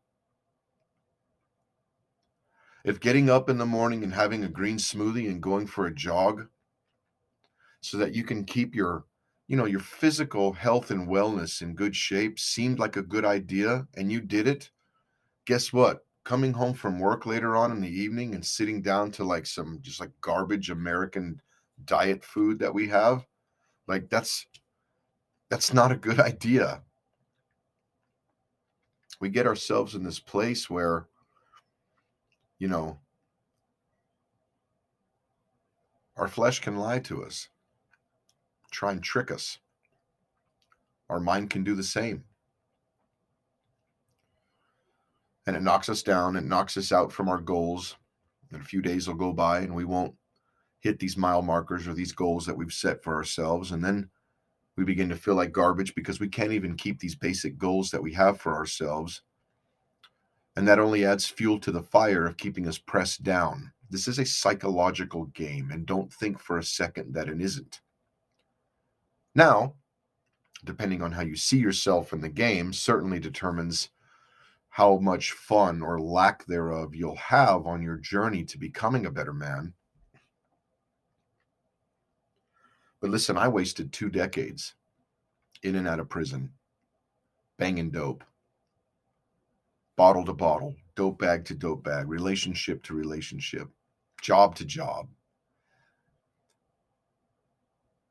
If 2.84 3.00
getting 3.00 3.30
up 3.30 3.50
in 3.50 3.58
the 3.58 3.66
morning 3.66 4.04
and 4.04 4.14
having 4.14 4.44
a 4.44 4.50
green 4.50 4.78
smoothie 4.78 5.30
and 5.30 5.42
going 5.42 5.66
for 5.66 5.88
a 5.88 5.94
jog 5.94 6.48
so 7.80 7.98
that 7.98 8.14
you 8.14 8.24
can 8.24 8.44
keep 8.44 8.76
your 8.76 9.06
you 9.48 9.56
know 9.56 9.66
your 9.66 9.80
physical 9.80 10.54
health 10.54 10.92
and 10.92 11.08
wellness 11.08 11.62
in 11.62 11.76
good 11.76 11.96
shape 11.96 12.40
seemed 12.40 12.80
like 12.80 12.98
a 12.98 13.02
good 13.02 13.26
idea 13.26 13.88
and 13.96 14.12
you 14.12 14.20
did 14.20 14.48
it 14.48 14.72
guess 15.46 15.72
what? 15.72 16.06
Coming 16.24 16.54
home 16.54 16.74
from 16.74 17.00
work 17.00 17.26
later 17.26 17.56
on 17.56 17.72
in 17.72 17.82
the 17.82 17.90
evening 18.02 18.34
and 18.34 18.44
sitting 18.44 18.82
down 18.82 19.12
to 19.12 19.24
like 19.24 19.46
some 19.46 19.80
just 19.82 20.00
like 20.00 20.12
garbage 20.22 20.72
American 20.72 21.40
diet 21.86 22.24
food 22.24 22.60
that 22.60 22.74
we 22.74 22.88
have, 22.88 23.26
like 23.88 24.10
that's 24.10 24.48
that's 25.50 25.74
not 25.74 25.92
a 25.92 25.96
good 25.98 26.20
idea. 26.32 26.82
We 29.20 29.30
get 29.30 29.48
ourselves 29.48 29.96
in 29.96 30.04
this 30.04 30.20
place 30.20 30.70
where 30.70 31.08
you 32.58 32.68
know 32.68 33.00
our 36.18 36.28
flesh 36.28 36.60
can 36.60 36.78
lie 36.78 37.00
to 37.00 37.24
us, 37.24 37.50
try 38.72 38.92
and 38.92 39.04
trick 39.04 39.30
us. 39.30 39.60
Our 41.08 41.20
mind 41.20 41.52
can 41.52 41.64
do 41.64 41.76
the 41.76 41.84
same. 41.84 42.24
And 45.48 45.56
it 45.56 45.62
knocks 45.62 45.90
us 45.90 46.04
down. 46.04 46.36
It 46.36 46.44
knocks 46.44 46.78
us 46.78 46.92
out 46.92 47.12
from 47.12 47.30
our 47.30 47.40
goals. 47.40 47.96
And 48.52 48.62
a 48.62 48.66
few 48.66 48.82
days 48.82 49.08
will 49.08 49.16
go 49.16 49.34
by 49.34 49.60
and 49.60 49.74
we 49.74 49.86
won't 49.86 50.16
hit 50.80 51.00
these 51.00 51.18
mile 51.18 51.42
markers 51.42 51.88
or 51.88 51.94
these 51.94 52.12
goals 52.12 52.46
that 52.46 52.58
we've 52.58 52.74
set 52.74 53.04
for 53.04 53.16
ourselves. 53.16 53.72
And 53.72 53.84
then 53.84 54.10
we 54.78 54.84
begin 54.84 55.10
to 55.10 55.16
feel 55.16 55.36
like 55.36 55.52
garbage 55.52 55.96
because 55.96 56.20
we 56.20 56.28
can't 56.28 56.52
even 56.52 56.76
keep 56.76 57.00
these 57.00 57.16
basic 57.16 57.58
goals 57.58 57.90
that 57.92 58.02
we 58.02 58.14
have 58.14 58.40
for 58.40 58.56
ourselves. 58.56 59.22
And 60.56 60.68
that 60.68 60.80
only 60.80 61.06
adds 61.06 61.26
fuel 61.26 61.60
to 61.60 61.72
the 61.72 61.84
fire 61.84 62.26
of 62.26 62.38
keeping 62.38 62.68
us 62.68 62.78
pressed 62.78 63.24
down. 63.24 63.72
This 63.90 64.08
is 64.08 64.20
a 64.20 64.26
psychological 64.26 65.26
game, 65.26 65.70
and 65.72 65.86
don't 65.86 66.12
think 66.12 66.40
for 66.40 66.58
a 66.58 66.64
second 66.64 67.14
that 67.14 67.30
it 67.30 67.42
isn't. 67.42 67.82
Now, 69.36 69.76
depending 70.64 71.02
on 71.02 71.12
how 71.12 71.22
you 71.22 71.36
see 71.36 71.58
yourself 71.58 72.14
in 72.14 72.22
the 72.22 72.30
game, 72.30 72.74
certainly 72.74 73.20
determines 73.20 73.90
how 74.76 74.98
much 74.98 75.32
fun 75.32 75.82
or 75.82 76.02
lack 76.02 76.46
thereof 76.48 76.94
you'll 76.94 77.16
have 77.16 77.66
on 77.66 77.82
your 77.82 77.96
journey 77.96 78.44
to 78.44 78.58
becoming 78.58 79.06
a 79.06 79.10
better 79.10 79.32
man. 79.32 79.72
But 83.00 83.10
listen, 83.10 83.38
I 83.38 83.48
wasted 83.48 83.94
two 83.94 84.10
decades 84.10 84.74
in 85.64 85.76
and 85.76 85.88
out 85.88 86.02
of 86.02 86.10
prison, 86.10 86.52
banging 87.58 87.90
dope, 87.90 88.26
bottle 89.96 90.26
to 90.26 90.34
bottle, 90.34 90.76
dope 90.98 91.20
bag 91.20 91.46
to 91.46 91.56
dope 91.56 91.86
bag, 91.86 92.10
relationship 92.10 92.84
to 92.84 92.96
relationship, 92.96 93.70
job 94.22 94.56
to 94.56 94.66
job, 94.66 95.08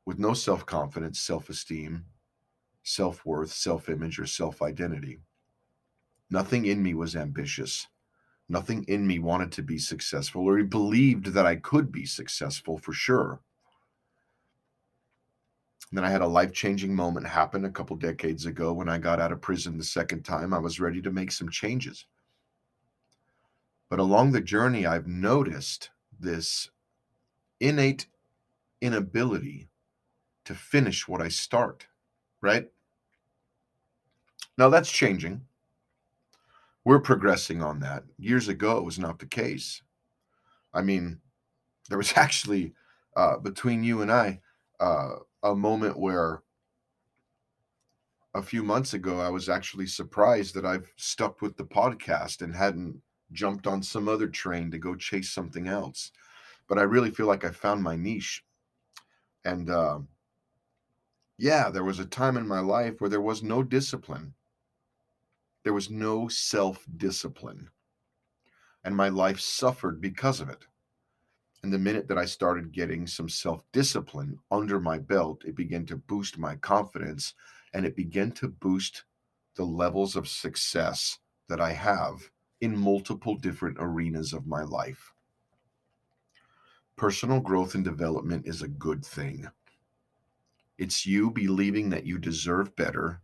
with 0.07 0.17
no 0.17 0.33
self 0.33 0.65
confidence, 0.65 1.19
self 1.19 1.47
esteem, 1.47 2.05
self 2.81 3.23
worth, 3.23 3.51
self 3.51 3.87
image, 3.87 4.17
or 4.17 4.25
self 4.25 4.63
identity. 4.63 5.19
Nothing 6.29 6.65
in 6.65 6.81
me 6.81 6.93
was 6.93 7.15
ambitious. 7.15 7.87
Nothing 8.47 8.83
in 8.87 9.07
me 9.07 9.19
wanted 9.19 9.51
to 9.53 9.63
be 9.63 9.77
successful 9.77 10.43
or 10.43 10.63
believed 10.63 11.27
that 11.27 11.45
I 11.45 11.55
could 11.55 11.91
be 11.91 12.05
successful 12.05 12.77
for 12.77 12.93
sure. 12.93 13.39
Then 15.91 16.03
I 16.03 16.09
had 16.09 16.21
a 16.21 16.27
life 16.27 16.51
changing 16.51 16.95
moment 16.95 17.27
happen 17.27 17.65
a 17.65 17.71
couple 17.71 17.95
decades 17.95 18.45
ago 18.45 18.73
when 18.73 18.89
I 18.89 18.97
got 18.97 19.19
out 19.19 19.31
of 19.31 19.41
prison 19.41 19.77
the 19.77 19.83
second 19.83 20.23
time. 20.23 20.53
I 20.53 20.59
was 20.59 20.79
ready 20.79 21.01
to 21.01 21.11
make 21.11 21.31
some 21.31 21.49
changes. 21.49 22.05
But 23.89 23.99
along 23.99 24.31
the 24.31 24.41
journey, 24.41 24.85
I've 24.85 25.07
noticed 25.07 25.91
this 26.19 26.69
innate 27.59 28.07
inability 28.81 29.69
to 30.45 30.53
finish 30.53 31.07
what 31.07 31.21
I 31.21 31.29
start, 31.29 31.87
right? 32.41 32.69
Now 34.57 34.69
that's 34.69 34.91
changing. 34.91 35.41
We're 36.85 36.99
progressing 36.99 37.63
on 37.63 37.79
that. 37.79 38.03
Years 38.19 38.47
ago, 38.47 38.77
it 38.77 38.85
was 38.85 38.99
not 38.99 39.17
the 39.17 39.25
case. 39.25 39.81
I 40.73 40.83
mean, 40.83 41.19
there 41.89 41.97
was 41.97 42.13
actually 42.15 42.73
uh, 43.17 43.37
between 43.39 43.83
you 43.83 44.01
and 44.01 44.11
I 44.11 44.39
uh, 44.79 45.15
a 45.43 45.55
moment 45.55 45.97
where 45.99 46.43
a 48.35 48.41
few 48.41 48.63
months 48.63 48.93
ago 48.93 49.19
I 49.19 49.29
was 49.29 49.49
actually 49.49 49.87
surprised 49.87 50.53
that 50.55 50.65
I've 50.65 50.91
stuck 50.97 51.41
with 51.41 51.55
the 51.57 51.63
podcast 51.63 52.41
and 52.41 52.53
hadn't 52.53 53.01
jumped 53.31 53.65
on 53.65 53.81
some 53.81 54.07
other 54.07 54.27
train 54.27 54.69
to 54.71 54.77
go 54.77 54.95
chase 54.95 55.29
something 55.29 55.67
else. 55.67 56.11
But 56.67 56.77
I 56.77 56.83
really 56.83 57.11
feel 57.11 57.27
like 57.27 57.45
I 57.45 57.51
found 57.51 57.81
my 57.81 57.95
niche. 57.95 58.43
And 59.45 59.69
uh, 59.69 59.99
yeah, 61.37 61.69
there 61.69 61.83
was 61.83 61.99
a 61.99 62.05
time 62.05 62.37
in 62.37 62.47
my 62.47 62.59
life 62.59 62.99
where 62.99 63.09
there 63.09 63.21
was 63.21 63.41
no 63.41 63.63
discipline. 63.63 64.33
There 65.65 65.73
was 65.73 65.89
no 65.89 66.27
self 66.27 66.85
discipline. 66.95 67.69
And 68.83 68.95
my 68.95 69.09
life 69.09 69.39
suffered 69.39 69.99
because 69.99 70.39
of 70.39 70.47
it. 70.47 70.67
And 71.63 71.73
the 71.73 71.79
minute 71.79 72.07
that 72.07 72.19
I 72.19 72.25
started 72.25 72.71
getting 72.71 73.07
some 73.07 73.27
self 73.27 73.63
discipline 73.71 74.37
under 74.51 74.79
my 74.79 74.99
belt, 74.99 75.41
it 75.43 75.55
began 75.55 75.87
to 75.87 75.97
boost 75.97 76.37
my 76.37 76.55
confidence 76.55 77.33
and 77.73 77.83
it 77.83 77.95
began 77.95 78.31
to 78.33 78.47
boost 78.47 79.05
the 79.55 79.65
levels 79.65 80.15
of 80.15 80.27
success 80.27 81.17
that 81.49 81.59
I 81.59 81.71
have 81.71 82.29
in 82.61 82.77
multiple 82.77 83.35
different 83.35 83.77
arenas 83.79 84.33
of 84.33 84.45
my 84.45 84.61
life. 84.61 85.13
Personal 86.95 87.39
growth 87.39 87.73
and 87.73 87.83
development 87.83 88.45
is 88.45 88.61
a 88.61 88.67
good 88.67 89.03
thing. 89.03 89.47
It's 90.77 91.07
you 91.07 91.31
believing 91.31 91.89
that 91.89 92.05
you 92.05 92.19
deserve 92.19 92.75
better, 92.75 93.21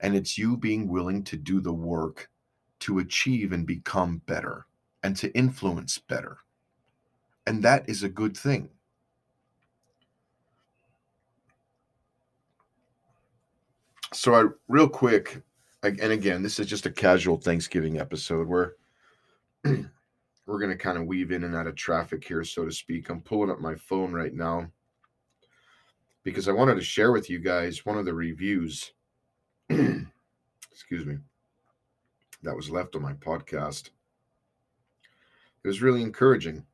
and 0.00 0.14
it's 0.14 0.38
you 0.38 0.56
being 0.56 0.88
willing 0.88 1.24
to 1.24 1.36
do 1.36 1.60
the 1.60 1.72
work 1.72 2.30
to 2.80 3.00
achieve 3.00 3.52
and 3.52 3.66
become 3.66 4.22
better 4.26 4.66
and 5.02 5.16
to 5.16 5.32
influence 5.36 5.98
better. 5.98 6.38
And 7.46 7.62
that 7.64 7.88
is 7.88 8.02
a 8.02 8.08
good 8.08 8.36
thing. 8.36 8.68
So, 14.12 14.34
I 14.34 14.44
real 14.68 14.88
quick, 14.88 15.42
and 15.82 16.00
again, 16.00 16.42
this 16.42 16.58
is 16.58 16.66
just 16.66 16.86
a 16.86 16.90
casual 16.90 17.36
Thanksgiving 17.36 18.00
episode 18.00 18.48
where 18.48 18.74
we're 19.64 20.58
going 20.58 20.70
to 20.70 20.76
kind 20.76 20.96
of 20.96 21.06
weave 21.06 21.30
in 21.30 21.44
and 21.44 21.54
out 21.54 21.66
of 21.66 21.74
traffic 21.74 22.24
here, 22.26 22.42
so 22.42 22.64
to 22.64 22.72
speak. 22.72 23.10
I'm 23.10 23.20
pulling 23.20 23.50
up 23.50 23.60
my 23.60 23.74
phone 23.74 24.12
right 24.12 24.32
now 24.32 24.70
because 26.24 26.48
I 26.48 26.52
wanted 26.52 26.76
to 26.76 26.82
share 26.82 27.12
with 27.12 27.28
you 27.28 27.38
guys 27.38 27.84
one 27.84 27.98
of 27.98 28.06
the 28.06 28.14
reviews. 28.14 28.92
excuse 30.72 31.04
me. 31.04 31.18
That 32.42 32.56
was 32.56 32.70
left 32.70 32.96
on 32.96 33.02
my 33.02 33.12
podcast. 33.14 33.90
It 35.64 35.68
was 35.68 35.82
really 35.82 36.02
encouraging. 36.02 36.64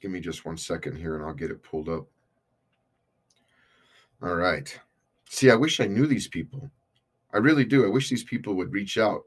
Give 0.00 0.10
me 0.10 0.20
just 0.20 0.44
one 0.44 0.58
second 0.58 0.96
here 0.96 1.16
and 1.16 1.24
I'll 1.24 1.34
get 1.34 1.50
it 1.50 1.62
pulled 1.62 1.88
up. 1.88 2.06
All 4.22 4.36
right. 4.36 4.78
See, 5.28 5.50
I 5.50 5.54
wish 5.54 5.80
I 5.80 5.86
knew 5.86 6.06
these 6.06 6.28
people. 6.28 6.70
I 7.32 7.38
really 7.38 7.64
do. 7.64 7.84
I 7.84 7.88
wish 7.88 8.08
these 8.08 8.22
people 8.22 8.54
would 8.54 8.72
reach 8.72 8.98
out 8.98 9.22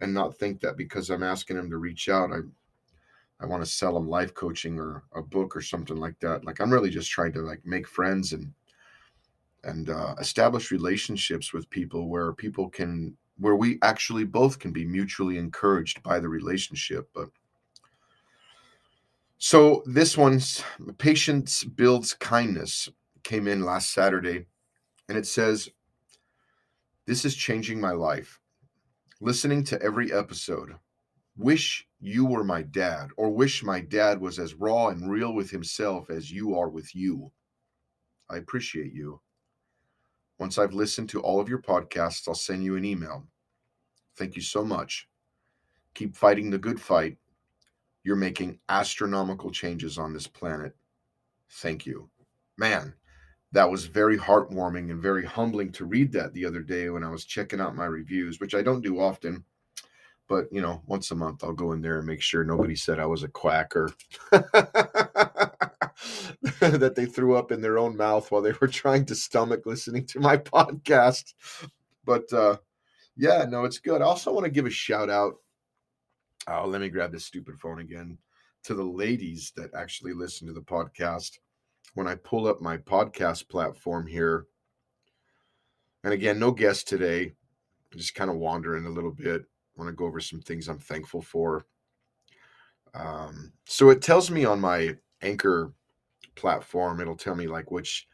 and 0.00 0.12
not 0.12 0.36
think 0.36 0.60
that 0.60 0.76
because 0.76 1.08
I'm 1.08 1.22
asking 1.22 1.56
them 1.56 1.70
to 1.70 1.78
reach 1.78 2.08
out, 2.08 2.32
I 2.32 2.40
I 3.40 3.46
want 3.46 3.64
to 3.64 3.70
sell 3.70 3.94
them 3.94 4.08
life 4.08 4.34
coaching 4.34 4.78
or 4.78 5.02
a 5.16 5.22
book 5.22 5.56
or 5.56 5.62
something 5.62 5.96
like 5.96 6.18
that. 6.20 6.44
Like 6.44 6.60
I'm 6.60 6.72
really 6.72 6.90
just 6.90 7.10
trying 7.10 7.32
to 7.32 7.40
like 7.40 7.60
make 7.64 7.88
friends 7.88 8.32
and 8.32 8.52
and 9.64 9.90
uh, 9.90 10.14
establish 10.18 10.70
relationships 10.70 11.52
with 11.52 11.70
people 11.70 12.08
where 12.08 12.32
people 12.32 12.68
can 12.68 13.16
where 13.38 13.56
we 13.56 13.78
actually 13.82 14.24
both 14.24 14.58
can 14.58 14.72
be 14.72 14.84
mutually 14.84 15.38
encouraged 15.38 16.02
by 16.02 16.20
the 16.20 16.28
relationship. 16.28 17.08
But 17.14 17.30
so 19.38 19.82
this 19.86 20.16
one's 20.16 20.62
patience 20.98 21.64
builds 21.64 22.14
kindness 22.14 22.88
came 23.24 23.48
in 23.48 23.64
last 23.64 23.90
Saturday, 23.90 24.46
and 25.08 25.16
it 25.18 25.26
says, 25.26 25.68
"This 27.06 27.24
is 27.24 27.34
changing 27.34 27.80
my 27.80 27.92
life. 27.92 28.40
Listening 29.20 29.64
to 29.64 29.80
every 29.82 30.12
episode." 30.12 30.76
wish 31.36 31.86
you 32.00 32.26
were 32.26 32.44
my 32.44 32.62
dad, 32.62 33.08
or 33.16 33.30
wish 33.30 33.62
my 33.62 33.80
dad 33.80 34.20
was 34.20 34.38
as 34.38 34.54
raw 34.54 34.88
and 34.88 35.10
real 35.10 35.32
with 35.32 35.50
himself 35.50 36.10
as 36.10 36.30
you 36.30 36.58
are 36.58 36.68
with 36.68 36.94
you. 36.94 37.30
I 38.28 38.36
appreciate 38.36 38.92
you. 38.92 39.20
Once 40.38 40.58
I've 40.58 40.74
listened 40.74 41.08
to 41.10 41.20
all 41.20 41.40
of 41.40 41.48
your 41.48 41.60
podcasts, 41.60 42.26
I'll 42.26 42.34
send 42.34 42.64
you 42.64 42.76
an 42.76 42.84
email. 42.84 43.26
Thank 44.16 44.36
you 44.36 44.42
so 44.42 44.64
much. 44.64 45.08
Keep 45.94 46.16
fighting 46.16 46.50
the 46.50 46.58
good 46.58 46.80
fight. 46.80 47.18
You're 48.04 48.16
making 48.16 48.58
astronomical 48.68 49.50
changes 49.50 49.98
on 49.98 50.12
this 50.12 50.26
planet. 50.26 50.74
Thank 51.50 51.86
you. 51.86 52.10
Man, 52.58 52.94
that 53.52 53.70
was 53.70 53.86
very 53.86 54.18
heartwarming 54.18 54.90
and 54.90 55.00
very 55.00 55.24
humbling 55.24 55.70
to 55.72 55.84
read 55.84 56.12
that 56.12 56.32
the 56.32 56.44
other 56.44 56.62
day 56.62 56.90
when 56.90 57.04
I 57.04 57.10
was 57.10 57.24
checking 57.24 57.60
out 57.60 57.76
my 57.76 57.84
reviews, 57.84 58.40
which 58.40 58.54
I 58.54 58.62
don't 58.62 58.82
do 58.82 59.00
often 59.00 59.44
but 60.32 60.48
you 60.50 60.62
know, 60.62 60.82
once 60.86 61.10
a 61.10 61.14
month 61.14 61.44
I'll 61.44 61.52
go 61.52 61.72
in 61.72 61.82
there 61.82 61.98
and 61.98 62.06
make 62.06 62.22
sure 62.22 62.42
nobody 62.42 62.74
said 62.74 62.98
I 62.98 63.04
was 63.04 63.22
a 63.22 63.28
quacker 63.28 63.90
that 66.60 66.94
they 66.94 67.06
threw 67.06 67.36
up 67.36 67.52
in 67.52 67.60
their 67.60 67.78
own 67.78 67.96
mouth 67.96 68.30
while 68.30 68.42
they 68.42 68.52
were 68.60 68.68
trying 68.68 69.04
to 69.06 69.14
stomach 69.14 69.64
listening 69.64 70.06
to 70.06 70.20
my 70.20 70.36
podcast. 70.38 71.34
But 72.04 72.32
uh 72.32 72.56
yeah, 73.16 73.44
no, 73.48 73.64
it's 73.64 73.78
good. 73.78 74.00
I 74.00 74.06
also 74.06 74.32
want 74.32 74.44
to 74.44 74.50
give 74.50 74.66
a 74.66 74.70
shout 74.70 75.10
out. 75.10 75.34
Oh, 76.48 76.66
let 76.66 76.80
me 76.80 76.88
grab 76.88 77.12
this 77.12 77.26
stupid 77.26 77.60
phone 77.60 77.80
again 77.80 78.16
to 78.64 78.74
the 78.74 78.82
ladies 78.82 79.52
that 79.56 79.74
actually 79.74 80.14
listen 80.14 80.46
to 80.46 80.54
the 80.54 80.62
podcast. 80.62 81.38
When 81.94 82.08
I 82.08 82.14
pull 82.14 82.46
up 82.46 82.62
my 82.62 82.78
podcast 82.78 83.48
platform 83.48 84.06
here, 84.06 84.46
and 86.04 86.14
again, 86.14 86.38
no 86.38 86.50
guest 86.50 86.88
today, 86.88 87.34
just 87.94 88.14
kind 88.14 88.30
of 88.30 88.36
wandering 88.36 88.86
a 88.86 88.90
little 88.90 89.10
bit 89.10 89.44
want 89.76 89.88
to 89.88 89.94
go 89.94 90.06
over 90.06 90.20
some 90.20 90.40
things 90.40 90.68
I'm 90.68 90.78
thankful 90.78 91.22
for. 91.22 91.66
Um, 92.94 93.52
so 93.64 93.90
it 93.90 94.02
tells 94.02 94.30
me 94.30 94.44
on 94.44 94.60
my 94.60 94.96
Anchor 95.22 95.72
platform, 96.34 97.00
it'll 97.00 97.16
tell 97.16 97.34
me 97.34 97.46
like 97.46 97.70
which, 97.70 98.08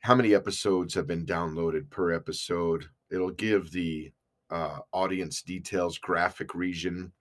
how 0.00 0.14
many 0.14 0.34
episodes 0.34 0.94
have 0.94 1.06
been 1.06 1.26
downloaded 1.26 1.90
per 1.90 2.12
episode. 2.12 2.86
It'll 3.10 3.30
give 3.30 3.70
the 3.70 4.12
uh, 4.50 4.78
audience 4.92 5.42
details 5.42 5.98
graphic 5.98 6.54
region, 6.54 7.12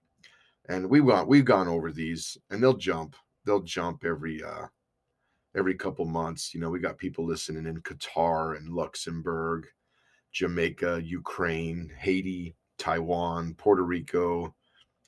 and 0.68 0.90
we 0.90 1.02
want 1.02 1.28
we've 1.28 1.46
gone 1.46 1.68
over 1.68 1.92
these, 1.92 2.38
and 2.50 2.62
they'll 2.62 2.78
jump. 2.78 3.16
They'll 3.46 3.62
jump 3.62 4.06
every 4.06 4.44
uh, 4.44 4.68
every 5.56 5.76
couple 5.76 6.06
months. 6.06 6.54
You 6.54 6.60
know, 6.60 6.70
we 6.70 6.80
got 6.80 6.98
people 6.98 7.26
listening 7.26 7.66
in 7.66 7.82
Qatar 7.82 8.58
and 8.58 8.70
Luxembourg 8.70 9.68
Jamaica, 10.32 11.02
Ukraine, 11.04 11.92
Haiti, 11.98 12.56
Taiwan, 12.78 13.56
Puerto 13.56 13.84
Rico, 13.84 14.54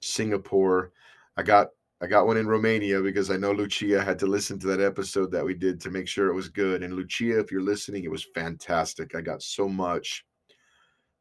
Singapore. 0.01 0.91
I 1.37 1.43
got 1.43 1.69
I 2.01 2.07
got 2.07 2.25
one 2.25 2.37
in 2.37 2.47
Romania 2.47 2.99
because 2.99 3.29
I 3.29 3.37
know 3.37 3.51
Lucia 3.51 4.03
had 4.03 4.17
to 4.19 4.25
listen 4.25 4.57
to 4.59 4.67
that 4.67 4.81
episode 4.81 5.31
that 5.31 5.45
we 5.45 5.53
did 5.53 5.79
to 5.81 5.91
make 5.91 6.07
sure 6.07 6.29
it 6.29 6.35
was 6.35 6.49
good. 6.49 6.81
And 6.81 6.95
Lucia, 6.95 7.39
if 7.39 7.51
you're 7.51 7.61
listening, 7.61 8.03
it 8.03 8.11
was 8.11 8.25
fantastic. 8.33 9.13
I 9.13 9.21
got 9.21 9.43
so 9.43 9.69
much 9.69 10.25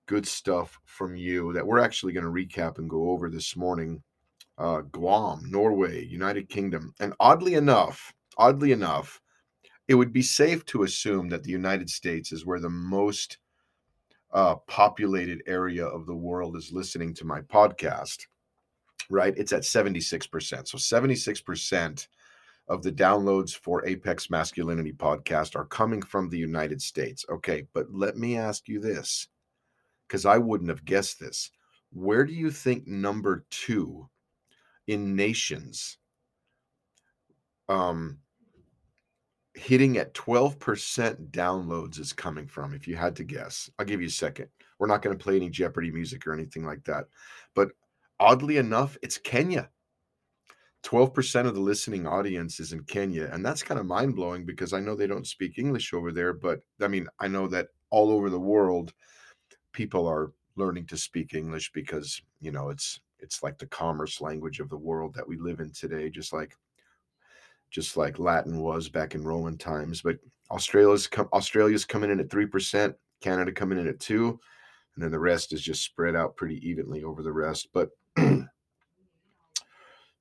good 0.07 0.27
stuff 0.27 0.81
from 0.87 1.15
you 1.15 1.53
that 1.53 1.67
we're 1.67 1.81
actually 1.81 2.15
going 2.15 2.25
to 2.25 2.31
recap 2.33 2.79
and 2.79 2.89
go 2.89 3.11
over 3.11 3.29
this 3.29 3.57
morning. 3.57 4.03
Uh, 4.57 4.81
Guam, 4.81 5.43
Norway, 5.51 6.07
United 6.07 6.49
Kingdom. 6.49 6.95
And 6.99 7.13
oddly 7.21 7.55
enough, 7.55 8.15
oddly 8.39 8.73
enough, 8.73 9.21
it 9.87 9.95
would 9.95 10.15
be 10.15 10.23
safe 10.23 10.65
to 10.67 10.85
assume 10.85 11.29
that 11.29 11.43
the 11.43 11.51
United 11.51 11.91
States 11.91 12.33
is 12.33 12.47
where 12.47 12.61
the 12.61 12.71
most 12.71 13.37
uh, 14.33 14.55
populated 14.67 15.43
area 15.47 15.85
of 15.85 16.07
the 16.07 16.17
world 16.17 16.57
is 16.57 16.73
listening 16.73 17.13
to 17.15 17.27
my 17.27 17.43
podcast 17.43 18.27
right? 19.09 19.35
It's 19.37 19.53
at 19.53 19.63
76%. 19.63 20.69
So 20.69 20.79
76% 20.79 22.09
of 22.69 22.83
the 22.83 22.93
downloads 22.93 23.57
for 23.57 23.85
Apex 23.85 24.31
Masculinity 24.31 24.93
podcast 24.93 25.57
are 25.57 25.65
coming 25.65 26.03
from 26.03 26.29
the 26.29 26.39
United 26.39 26.81
States. 26.81 27.25
Okay, 27.29 27.67
but 27.75 27.93
let 27.93 28.17
me 28.17 28.37
ask 28.37 28.69
you 28.69 28.81
this 28.81 29.29
because 30.07 30.25
I 30.25 30.39
wouldn't 30.39 30.71
have 30.71 30.85
guessed 30.85 31.19
this. 31.19 31.51
Where 31.93 32.25
do 32.25 32.33
you 32.33 32.51
think 32.51 32.87
number 32.87 33.45
two 33.51 34.09
in 34.87 35.17
nations 35.17 35.99
um, 37.69 38.19
hitting 39.55 39.99
at 39.99 40.15
12% 40.15 41.31
downloads 41.31 41.99
is 41.99 42.13
coming 42.13 42.47
from, 42.47 42.73
if 42.73 42.87
you 42.87 42.95
had 42.95 43.17
to 43.17 43.25
guess? 43.25 43.69
I'll 43.79 43.87
give 43.87 44.01
you 44.01 44.07
a 44.07 44.11
second. 44.11 44.49
We're 44.79 44.87
not 44.87 45.03
going 45.03 45.17
to 45.17 45.23
play 45.23 45.37
any 45.37 45.51
Jeopardy 45.51 45.91
music 45.91 46.27
or 46.27 46.33
anything 46.33 46.65
like 46.65 46.85
that. 46.85 47.07
But 47.55 47.71
oddly 48.21 48.59
enough, 48.59 48.97
it's 49.03 49.19
Kenya. 49.19 49.71
12% 50.85 51.47
of 51.47 51.55
the 51.55 51.61
listening 51.61 52.07
audience 52.07 52.61
is 52.61 52.73
in 52.73 52.85
Kenya. 52.85 53.29
And 53.33 53.45
that's 53.45 53.63
kind 53.63 53.81
of 53.81 53.87
mind 53.87 54.15
blowing 54.15 54.47
because 54.47 54.73
I 54.73 54.81
know 54.81 54.95
they 54.95 55.07
don't 55.07 55.27
speak 55.27 55.59
English 55.59 55.93
over 55.93 56.13
there. 56.13 56.33
But 56.33 56.61
I 56.81 56.89
mean, 56.89 57.09
I 57.19 57.29
know 57.29 57.49
that 57.49 57.69
all 57.91 58.11
over 58.11 58.31
the 58.31 58.39
world, 58.39 58.93
people 59.73 60.07
are 60.07 60.33
learning 60.57 60.87
to 60.87 60.97
speak 60.97 61.35
English 61.35 61.73
because, 61.73 62.23
you 62.41 62.53
know, 62.53 62.69
it's, 62.69 63.01
it's 63.19 63.43
like 63.43 63.59
the 63.59 63.67
commerce 63.67 64.21
language 64.21 64.61
of 64.61 64.71
the 64.71 64.77
world 64.77 65.15
that 65.15 65.27
we 65.27 65.37
live 65.37 65.61
in 65.61 65.73
today, 65.73 66.09
just 66.09 66.33
like, 66.33 66.57
just 67.71 67.97
like 67.97 68.19
Latin 68.19 68.61
was 68.61 68.89
back 68.89 69.15
in 69.15 69.23
Roman 69.23 69.59
times. 69.59 70.03
But 70.03 70.19
Australia's 70.51 71.07
com- 71.07 71.29
Australia's 71.33 71.85
coming 71.85 72.11
in 72.11 72.21
at 72.21 72.29
3%, 72.29 72.95
Canada 73.21 73.53
coming 73.53 73.79
in 73.79 73.87
at 73.87 74.01
2 74.01 74.39
and 75.01 75.05
then 75.05 75.11
the 75.11 75.19
rest 75.19 75.53
is 75.53 75.63
just 75.63 75.83
spread 75.83 76.17
out 76.17 76.37
pretty 76.37 76.57
evenly 76.69 77.05
over 77.05 77.23
the 77.23 77.33
rest. 77.33 77.69
But 77.73 77.91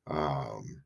um, 0.09 0.81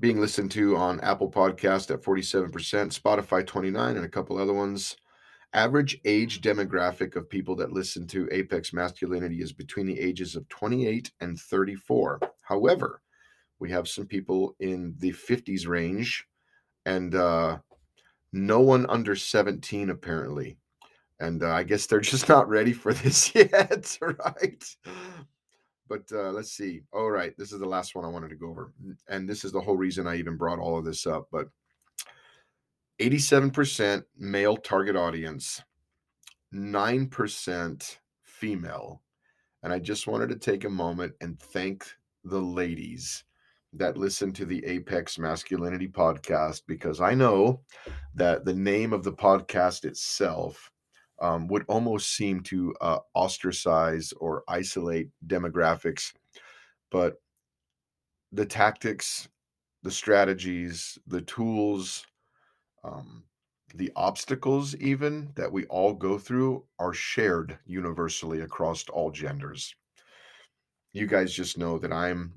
being 0.00 0.20
listened 0.20 0.50
to 0.52 0.76
on 0.76 1.00
Apple 1.00 1.30
Podcast 1.30 1.90
at 1.90 2.02
47%, 2.02 2.50
Spotify 2.50 3.46
29, 3.46 3.96
and 3.96 4.04
a 4.04 4.08
couple 4.08 4.38
other 4.38 4.52
ones. 4.52 4.96
Average 5.52 6.00
age 6.04 6.40
demographic 6.40 7.14
of 7.14 7.30
people 7.30 7.54
that 7.56 7.72
listen 7.72 8.06
to 8.08 8.28
Apex 8.32 8.72
Masculinity 8.72 9.40
is 9.40 9.52
between 9.52 9.86
the 9.86 9.98
ages 10.00 10.34
of 10.34 10.48
28 10.48 11.12
and 11.20 11.38
34. 11.38 12.20
However, 12.42 13.00
we 13.60 13.70
have 13.70 13.88
some 13.88 14.06
people 14.06 14.56
in 14.58 14.94
the 14.98 15.12
50s 15.12 15.68
range 15.68 16.26
and 16.86 17.14
uh, 17.14 17.58
no 18.32 18.60
one 18.60 18.84
under 18.86 19.14
17 19.14 19.90
apparently. 19.90 20.58
And 21.20 21.42
uh, 21.42 21.52
I 21.52 21.62
guess 21.62 21.86
they're 21.86 22.00
just 22.14 22.28
not 22.28 22.48
ready 22.48 22.72
for 22.72 22.92
this 22.92 23.34
yet, 23.34 23.96
right? 24.00 24.76
But 25.88 26.04
uh, 26.12 26.30
let's 26.30 26.52
see. 26.52 26.82
All 26.92 27.10
right, 27.10 27.36
this 27.36 27.52
is 27.52 27.60
the 27.60 27.66
last 27.66 27.94
one 27.94 28.04
I 28.04 28.08
wanted 28.08 28.30
to 28.30 28.36
go 28.36 28.48
over, 28.48 28.72
and 29.08 29.28
this 29.28 29.44
is 29.44 29.52
the 29.52 29.60
whole 29.60 29.76
reason 29.76 30.06
I 30.06 30.16
even 30.16 30.36
brought 30.36 30.58
all 30.58 30.78
of 30.78 30.84
this 30.84 31.06
up. 31.06 31.28
But 31.30 31.48
87% 33.00 34.04
male 34.16 34.56
target 34.56 34.96
audience, 34.96 35.60
9% 36.54 37.98
female. 38.22 39.02
And 39.62 39.72
I 39.72 39.78
just 39.78 40.06
wanted 40.06 40.28
to 40.28 40.36
take 40.36 40.64
a 40.64 40.70
moment 40.70 41.14
and 41.20 41.38
thank 41.40 41.86
the 42.24 42.40
ladies 42.40 43.24
that 43.72 43.96
listen 43.96 44.32
to 44.32 44.46
the 44.46 44.64
Apex 44.64 45.18
Masculinity 45.18 45.88
podcast 45.88 46.62
because 46.68 47.00
I 47.00 47.14
know 47.14 47.60
that 48.14 48.44
the 48.44 48.54
name 48.54 48.92
of 48.92 49.02
the 49.02 49.12
podcast 49.12 49.84
itself 49.84 50.70
um, 51.24 51.48
would 51.48 51.64
almost 51.68 52.14
seem 52.14 52.42
to 52.42 52.74
uh, 52.82 52.98
ostracize 53.16 54.12
or 54.20 54.44
isolate 54.46 55.08
demographics. 55.26 56.12
But 56.90 57.14
the 58.30 58.44
tactics, 58.44 59.26
the 59.82 59.90
strategies, 59.90 60.98
the 61.06 61.22
tools, 61.22 62.06
um, 62.84 63.24
the 63.74 63.90
obstacles, 63.96 64.76
even 64.76 65.32
that 65.34 65.50
we 65.50 65.64
all 65.66 65.94
go 65.94 66.18
through, 66.18 66.62
are 66.78 66.92
shared 66.92 67.58
universally 67.64 68.40
across 68.40 68.86
all 68.90 69.10
genders. 69.10 69.74
You 70.92 71.06
guys 71.06 71.32
just 71.32 71.56
know 71.56 71.78
that 71.78 71.92
I'm 71.92 72.34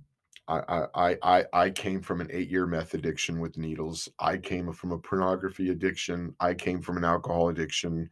I, 0.49 0.85
I, 0.95 1.17
I, 1.23 1.45
I 1.51 1.69
came 1.69 2.01
from 2.01 2.21
an 2.21 2.29
eight 2.31 2.49
year 2.49 2.65
meth 2.65 2.93
addiction 2.93 3.39
with 3.39 3.57
needles. 3.57 4.07
I 4.19 4.37
came 4.37 4.71
from 4.71 4.93
a 4.93 4.97
pornography 4.97 5.69
addiction. 5.69 6.33
I 6.39 6.53
came 6.53 6.81
from 6.81 6.95
an 6.95 7.03
alcohol 7.03 7.49
addiction. 7.49 8.09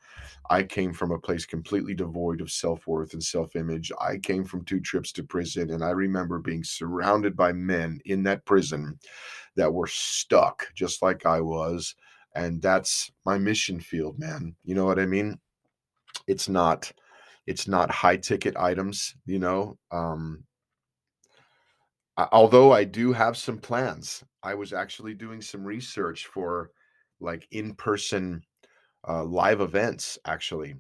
I 0.50 0.64
came 0.64 0.92
from 0.92 1.12
a 1.12 1.20
place 1.20 1.46
completely 1.46 1.94
devoid 1.94 2.42
of 2.42 2.52
self 2.52 2.88
worth 2.88 3.14
and 3.14 3.24
self 3.24 3.56
image. 3.56 3.92
I 4.02 4.18
came 4.18 4.44
from 4.44 4.66
two 4.66 4.82
trips 4.82 5.14
to 5.14 5.24
prison. 5.24 5.72
And 5.72 5.84
I 5.84 5.92
remember 5.92 6.40
being 6.40 6.64
surrounded 6.64 7.38
by 7.38 7.54
men 7.54 8.02
in 8.06 8.24
that 8.24 8.44
prison 8.46 9.00
that 9.56 9.74
were 9.74 9.88
stuck 9.88 10.68
just 10.76 11.02
like 11.02 11.26
I 11.26 11.40
was. 11.40 11.96
And 12.36 12.62
that's 12.62 13.12
my 13.26 13.38
mission 13.38 13.80
field, 13.80 14.20
man. 14.20 14.56
You 14.66 14.76
know 14.76 14.86
what 14.86 15.00
I 15.00 15.06
mean? 15.06 15.40
It's 16.28 16.50
not 16.50 16.92
it's 17.48 17.68
not 17.68 17.92
high 17.92 18.18
ticket 18.18 18.56
items 18.58 19.16
you 19.28 19.38
know 19.38 19.78
um 19.92 20.44
although 22.18 22.72
I 22.72 22.84
do 22.84 23.14
have 23.14 23.38
some 23.38 23.58
plans, 23.58 24.24
I 24.44 24.54
was 24.54 24.74
actually 24.74 25.14
doing 25.14 25.42
some 25.42 25.64
research 25.64 26.28
for 26.28 26.72
like 27.20 27.48
in 27.52 27.74
person 27.76 28.44
uh, 29.08 29.24
live 29.24 29.62
events, 29.62 30.18
actually, 30.26 30.76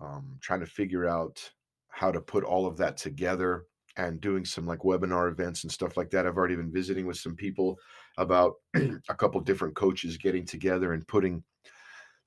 um, 0.00 0.38
trying 0.40 0.60
to 0.60 0.66
figure 0.66 1.06
out 1.06 1.50
how 1.88 2.10
to 2.10 2.20
put 2.20 2.44
all 2.44 2.66
of 2.66 2.76
that 2.78 2.96
together 2.96 3.64
and 3.96 4.20
doing 4.20 4.44
some 4.44 4.66
like 4.66 4.80
webinar 4.80 5.30
events 5.30 5.64
and 5.64 5.72
stuff 5.72 5.96
like 5.96 6.10
that. 6.10 6.26
I've 6.26 6.36
already 6.36 6.56
been 6.56 6.72
visiting 6.72 7.06
with 7.06 7.18
some 7.18 7.34
people 7.34 7.78
about 8.16 8.54
a 8.74 9.14
couple 9.14 9.40
different 9.40 9.74
coaches 9.74 10.16
getting 10.16 10.46
together 10.46 10.92
and 10.92 11.06
putting 11.06 11.42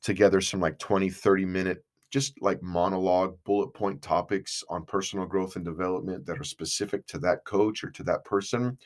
together 0.02 0.42
some 0.42 0.60
like 0.60 0.78
20, 0.80 1.10
30 1.10 1.46
minute 1.46 1.84
just 2.14 2.40
like 2.42 2.62
monologue 2.62 3.36
bullet 3.44 3.74
point 3.74 4.00
topics 4.00 4.64
on 4.70 4.86
personal 4.86 5.26
growth 5.26 5.56
and 5.56 5.66
development 5.66 6.24
that 6.28 6.40
are 6.40 6.44
specific 6.44 7.06
to 7.08 7.18
that 7.18 7.44
coach 7.44 7.84
or 7.84 7.90
to 7.90 8.04
that 8.04 8.24
person 8.24 8.78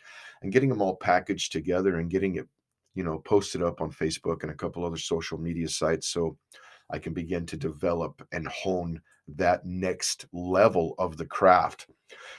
and 0.42 0.54
getting 0.54 0.70
them 0.70 0.82
all 0.82 0.96
packaged 0.96 1.52
together 1.52 1.98
and 1.98 2.10
getting 2.10 2.36
it 2.36 2.48
you 2.96 3.04
know 3.04 3.20
posted 3.20 3.62
up 3.62 3.82
on 3.82 3.92
facebook 3.92 4.44
and 4.44 4.52
a 4.52 4.56
couple 4.56 4.86
other 4.86 4.98
social 4.98 5.38
media 5.38 5.68
sites 5.68 6.08
so 6.08 6.38
i 6.90 6.98
can 6.98 7.14
begin 7.14 7.46
to 7.46 7.58
develop 7.58 8.26
and 8.32 8.48
hone 8.48 9.02
that 9.28 9.66
next 9.66 10.26
level 10.32 10.96
of 10.98 11.18
the 11.18 11.26
craft 11.26 11.88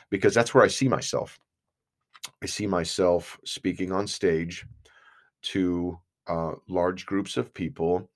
because 0.09 0.33
that's 0.33 0.55
where 0.55 0.65
i 0.65 0.69
see 0.69 0.89
myself. 0.89 1.39
I 2.43 2.47
see 2.47 2.67
myself 2.67 3.39
speaking 3.45 3.93
on 3.93 4.07
stage 4.07 4.65
to 5.43 5.99
uh, 6.29 6.53
large 6.69 7.07
groups 7.07 7.37
of 7.37 7.55
people 7.55 8.11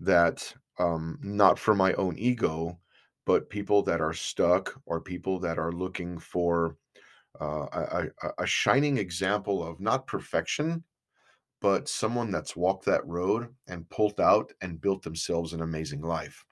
that 0.00 0.52
um, 0.80 1.18
not 1.22 1.58
for 1.58 1.74
my 1.74 1.92
own 1.94 2.16
ego, 2.16 2.78
but 3.26 3.50
people 3.50 3.82
that 3.82 4.00
are 4.00 4.14
stuck 4.14 4.74
or 4.86 5.00
people 5.00 5.38
that 5.40 5.58
are 5.58 5.72
looking 5.72 6.18
for 6.18 6.76
uh, 7.40 7.66
a, 7.72 8.32
a, 8.38 8.46
shining 8.46 8.96
example 8.96 9.62
of 9.62 9.78
not 9.78 10.06
perfection, 10.06 10.82
but 11.60 11.88
someone 11.88 12.30
that's 12.30 12.56
walked 12.56 12.86
that 12.86 13.06
road 13.06 13.48
and 13.68 13.88
pulled 13.90 14.20
out 14.20 14.52
and 14.62 14.80
built 14.80 15.02
themselves 15.02 15.52
an 15.52 15.60
amazing 15.60 16.00
life, 16.00 16.44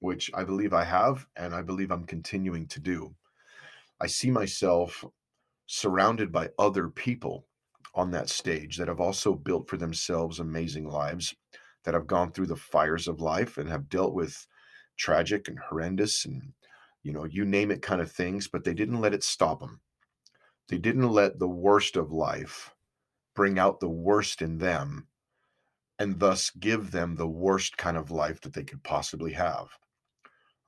which 0.00 0.30
I 0.34 0.42
believe 0.42 0.72
I 0.72 0.84
have, 0.84 1.26
and 1.36 1.54
I 1.54 1.62
believe 1.62 1.92
I'm 1.92 2.04
continuing 2.04 2.66
to 2.68 2.80
do. 2.80 3.14
I 4.00 4.06
see 4.06 4.30
myself 4.30 5.04
surrounded 5.66 6.32
by 6.32 6.48
other 6.58 6.88
people 6.88 7.46
on 7.94 8.10
that 8.10 8.28
stage 8.28 8.76
that 8.78 8.88
have 8.88 9.00
also 9.00 9.34
built 9.34 9.68
for 9.68 9.76
themselves 9.76 10.40
amazing 10.40 10.88
lives 10.88 11.34
that 11.84 11.94
have 11.94 12.06
gone 12.06 12.32
through 12.32 12.46
the 12.46 12.56
fires 12.56 13.08
of 13.08 13.20
life 13.20 13.58
and 13.58 13.68
have 13.68 13.88
dealt 13.88 14.14
with 14.14 14.46
tragic 14.96 15.48
and 15.48 15.58
horrendous 15.58 16.24
and 16.24 16.52
you 17.02 17.12
know 17.12 17.24
you 17.24 17.44
name 17.44 17.70
it 17.70 17.82
kind 17.82 18.00
of 18.00 18.10
things 18.10 18.48
but 18.48 18.64
they 18.64 18.74
didn't 18.74 19.00
let 19.00 19.14
it 19.14 19.24
stop 19.24 19.60
them 19.60 19.80
they 20.68 20.78
didn't 20.78 21.08
let 21.08 21.38
the 21.38 21.48
worst 21.48 21.96
of 21.96 22.12
life 22.12 22.74
bring 23.34 23.58
out 23.58 23.80
the 23.80 23.88
worst 23.88 24.40
in 24.40 24.58
them 24.58 25.06
and 25.98 26.18
thus 26.18 26.50
give 26.50 26.90
them 26.90 27.14
the 27.14 27.26
worst 27.26 27.76
kind 27.76 27.96
of 27.96 28.10
life 28.10 28.40
that 28.40 28.52
they 28.52 28.64
could 28.64 28.82
possibly 28.82 29.32
have 29.32 29.68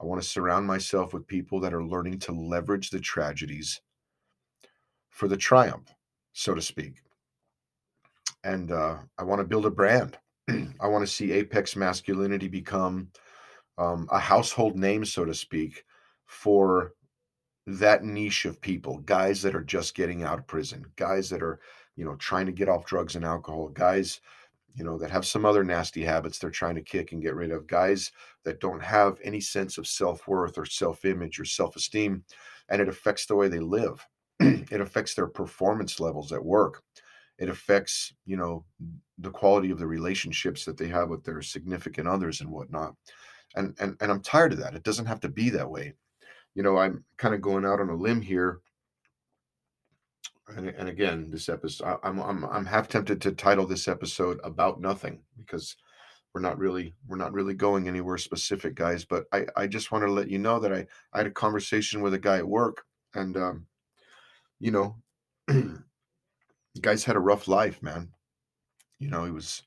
I 0.00 0.04
want 0.04 0.22
to 0.22 0.28
surround 0.28 0.66
myself 0.66 1.14
with 1.14 1.26
people 1.26 1.58
that 1.60 1.72
are 1.72 1.84
learning 1.84 2.18
to 2.20 2.32
leverage 2.32 2.90
the 2.90 3.00
tragedies 3.00 3.80
for 5.08 5.26
the 5.26 5.36
triumph, 5.36 5.88
so 6.34 6.54
to 6.54 6.60
speak. 6.60 7.00
And 8.44 8.70
uh, 8.70 8.98
I 9.16 9.24
want 9.24 9.40
to 9.40 9.46
build 9.46 9.64
a 9.64 9.70
brand. 9.70 10.18
I 10.48 10.86
want 10.86 11.06
to 11.06 11.12
see 11.12 11.32
Apex 11.32 11.76
Masculinity 11.76 12.48
become 12.48 13.08
um, 13.78 14.08
a 14.10 14.18
household 14.18 14.76
name, 14.76 15.04
so 15.04 15.24
to 15.24 15.34
speak, 15.34 15.84
for 16.24 16.94
that 17.66 18.04
niche 18.04 18.44
of 18.44 18.60
people 18.60 18.98
guys 18.98 19.42
that 19.42 19.54
are 19.54 19.64
just 19.64 19.94
getting 19.94 20.22
out 20.22 20.38
of 20.38 20.46
prison, 20.46 20.84
guys 20.96 21.28
that 21.30 21.42
are, 21.42 21.60
you 21.96 22.04
know, 22.04 22.14
trying 22.16 22.46
to 22.46 22.52
get 22.52 22.68
off 22.68 22.86
drugs 22.86 23.16
and 23.16 23.24
alcohol, 23.24 23.68
guys 23.68 24.20
you 24.76 24.84
know, 24.84 24.98
that 24.98 25.10
have 25.10 25.26
some 25.26 25.46
other 25.46 25.64
nasty 25.64 26.04
habits 26.04 26.38
they're 26.38 26.50
trying 26.50 26.74
to 26.74 26.82
kick 26.82 27.12
and 27.12 27.22
get 27.22 27.34
rid 27.34 27.50
of, 27.50 27.66
guys 27.66 28.12
that 28.44 28.60
don't 28.60 28.82
have 28.82 29.18
any 29.24 29.40
sense 29.40 29.78
of 29.78 29.86
self 29.86 30.28
worth 30.28 30.58
or 30.58 30.66
self 30.66 31.04
image 31.06 31.40
or 31.40 31.46
self 31.46 31.76
esteem, 31.76 32.22
and 32.68 32.82
it 32.82 32.88
affects 32.88 33.24
the 33.24 33.34
way 33.34 33.48
they 33.48 33.58
live. 33.58 34.06
it 34.40 34.80
affects 34.80 35.14
their 35.14 35.26
performance 35.26 35.98
levels 35.98 36.30
at 36.30 36.44
work. 36.44 36.82
It 37.38 37.48
affects, 37.48 38.14
you 38.26 38.36
know, 38.36 38.66
the 39.18 39.30
quality 39.30 39.70
of 39.70 39.78
the 39.78 39.86
relationships 39.86 40.64
that 40.64 40.76
they 40.76 40.88
have 40.88 41.08
with 41.08 41.24
their 41.24 41.42
significant 41.42 42.06
others 42.08 42.40
and 42.40 42.50
whatnot. 42.50 42.94
And 43.54 43.74
and 43.78 43.96
and 44.00 44.10
I'm 44.10 44.22
tired 44.22 44.52
of 44.52 44.58
that. 44.58 44.74
It 44.74 44.82
doesn't 44.82 45.06
have 45.06 45.20
to 45.20 45.28
be 45.28 45.50
that 45.50 45.70
way. 45.70 45.94
You 46.54 46.62
know, 46.62 46.76
I'm 46.76 47.04
kind 47.16 47.34
of 47.34 47.40
going 47.40 47.64
out 47.64 47.80
on 47.80 47.90
a 47.90 47.94
limb 47.94 48.20
here 48.22 48.60
and, 50.48 50.68
and 50.68 50.88
again, 50.88 51.28
this 51.30 51.48
episode, 51.48 51.98
I, 52.02 52.08
am 52.08 52.20
I'm 52.20 52.44
I'm 52.44 52.66
half 52.66 52.88
tempted 52.88 53.20
to 53.22 53.32
title 53.32 53.66
this 53.66 53.88
episode 53.88 54.38
"About 54.44 54.80
Nothing" 54.80 55.20
because 55.36 55.76
we're 56.32 56.40
not 56.40 56.58
really 56.58 56.94
we're 57.08 57.16
not 57.16 57.32
really 57.32 57.54
going 57.54 57.88
anywhere 57.88 58.18
specific, 58.18 58.74
guys. 58.74 59.04
But 59.04 59.24
I 59.32 59.46
I 59.56 59.66
just 59.66 59.90
want 59.90 60.04
to 60.04 60.12
let 60.12 60.28
you 60.28 60.38
know 60.38 60.60
that 60.60 60.72
I 60.72 60.86
I 61.12 61.18
had 61.18 61.26
a 61.26 61.32
conversation 61.32 62.00
with 62.00 62.14
a 62.14 62.18
guy 62.18 62.36
at 62.38 62.46
work, 62.46 62.84
and 63.14 63.36
um, 63.36 63.66
you 64.60 64.70
know, 64.70 64.96
guy's 66.80 67.04
had 67.04 67.16
a 67.16 67.20
rough 67.20 67.48
life, 67.48 67.82
man. 67.82 68.10
You 68.98 69.10
know, 69.10 69.24
he 69.24 69.30
was 69.30 69.62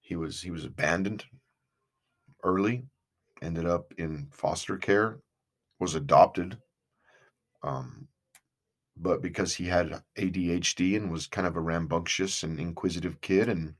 he 0.00 0.16
was 0.16 0.40
he 0.40 0.50
was 0.50 0.64
abandoned 0.64 1.24
early, 2.42 2.84
ended 3.42 3.66
up 3.66 3.92
in 3.98 4.28
foster 4.30 4.76
care, 4.76 5.18
was 5.80 5.94
adopted. 5.94 6.58
Um, 7.62 8.08
but 8.96 9.22
because 9.22 9.54
he 9.54 9.64
had 9.64 10.02
ADHD 10.18 10.96
and 10.96 11.10
was 11.10 11.26
kind 11.26 11.46
of 11.46 11.56
a 11.56 11.60
rambunctious 11.60 12.42
and 12.42 12.60
inquisitive 12.60 13.20
kid 13.22 13.48
and 13.48 13.74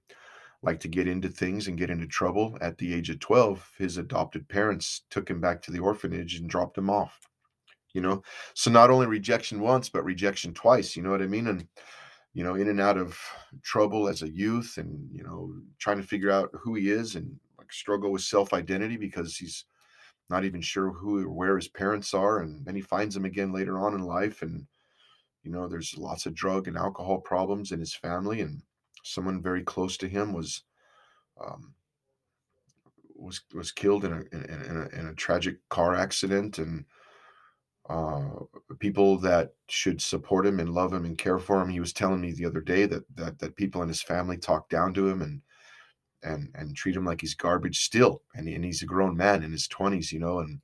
liked 0.63 0.83
to 0.83 0.89
get 0.89 1.07
into 1.07 1.29
things 1.29 1.69
and 1.69 1.79
get 1.79 1.91
into 1.91 2.07
trouble 2.07 2.57
at 2.61 2.79
the 2.79 2.93
age 2.93 3.11
of 3.11 3.21
12, 3.21 3.71
his 3.79 3.99
adopted 3.99 4.49
parents 4.49 5.03
took 5.11 5.29
him 5.29 5.41
back 5.41 5.61
to 5.63 5.71
the 5.71 5.79
orphanage 5.79 6.37
and 6.37 6.49
dropped 6.49 6.79
him 6.79 6.89
off. 6.89 7.21
You 7.93 8.01
know, 8.01 8.23
so 8.55 8.71
not 8.73 8.91
only 8.91 9.07
rejection 9.07 9.61
once, 9.61 9.89
but 9.89 10.05
rejection 10.05 10.53
twice. 10.53 10.97
You 10.97 11.03
know 11.03 11.11
what 11.11 11.23
I 11.23 11.27
mean? 11.27 11.47
And, 11.47 11.69
you 12.35 12.45
know, 12.45 12.55
in 12.57 12.69
and 12.69 12.81
out 12.81 12.99
of 12.99 13.19
trouble 13.63 14.09
as 14.09 14.23
a 14.23 14.31
youth 14.31 14.77
and, 14.77 15.09
you 15.13 15.23
know, 15.23 15.55
trying 15.79 15.97
to 15.97 16.07
figure 16.07 16.31
out 16.31 16.51
who 16.53 16.75
he 16.75 16.91
is 16.91 17.15
and 17.15 17.39
like 17.59 17.73
struggle 17.73 18.11
with 18.13 18.23
self 18.23 18.53
identity 18.53 18.97
because 18.97 19.37
he's 19.37 19.65
not 20.29 20.45
even 20.45 20.61
sure 20.61 20.91
who 20.91 21.25
or 21.25 21.31
where 21.31 21.57
his 21.57 21.69
parents 21.69 22.13
are. 22.13 22.41
And 22.41 22.65
then 22.67 22.75
he 22.75 22.81
finds 22.81 23.15
them 23.15 23.25
again 23.25 23.53
later 23.53 23.79
on 23.79 23.95
in 23.95 24.03
life 24.03 24.43
and, 24.43 24.67
you 25.45 25.53
know, 25.53 25.69
there's 25.69 25.97
lots 25.97 26.27
of 26.27 26.35
drug 26.35 26.67
and 26.67 26.77
alcohol 26.77 27.21
problems 27.21 27.71
in 27.71 27.79
his 27.79 27.95
family, 27.95 28.41
and 28.41 28.63
someone 29.05 29.43
very 29.43 29.63
close 29.63 29.97
to 29.99 30.09
him 30.09 30.33
was 30.33 30.63
um, 31.41 31.75
was 33.15 33.43
was 33.55 33.71
killed 33.71 34.05
in 34.05 34.13
a 34.13 34.21
in, 34.35 34.45
in, 34.45 34.77
a 34.77 35.01
in 35.01 35.07
a 35.09 35.15
tragic 35.15 35.57
car 35.69 35.95
accident, 35.95 36.59
and 36.59 36.87
uh, 37.89 38.31
people 38.79 39.19
that 39.19 39.53
should 39.69 40.01
support 40.01 40.47
him 40.47 40.59
and 40.61 40.71
love 40.71 40.93
him 40.93 41.05
and 41.05 41.19
care 41.19 41.39
for 41.39 41.61
him. 41.61 41.69
He 41.69 41.81
was 41.81 41.93
telling 41.93 42.21
me 42.21 42.33
the 42.33 42.47
other 42.47 42.61
day 42.61 42.87
that 42.87 43.05
that 43.17 43.39
that 43.39 43.57
people 43.57 43.83
in 43.83 43.89
his 43.89 44.03
family 44.03 44.39
talk 44.39 44.69
down 44.69 44.95
to 44.95 45.09
him 45.09 45.23
and 45.23 45.43
and 46.23 46.49
and 46.55 46.75
treat 46.75 46.97
him 46.97 47.05
like 47.05 47.21
he's 47.21 47.35
garbage 47.35 47.85
still, 47.85 48.23
and 48.35 48.49
and 48.49 48.65
he's 48.65 48.83
a 48.83 48.87
grown 48.87 49.17
man 49.17 49.43
in 49.43 49.53
his 49.53 49.69
twenties, 49.69 50.13
you 50.13 50.19
know, 50.19 50.39
and 50.39 50.61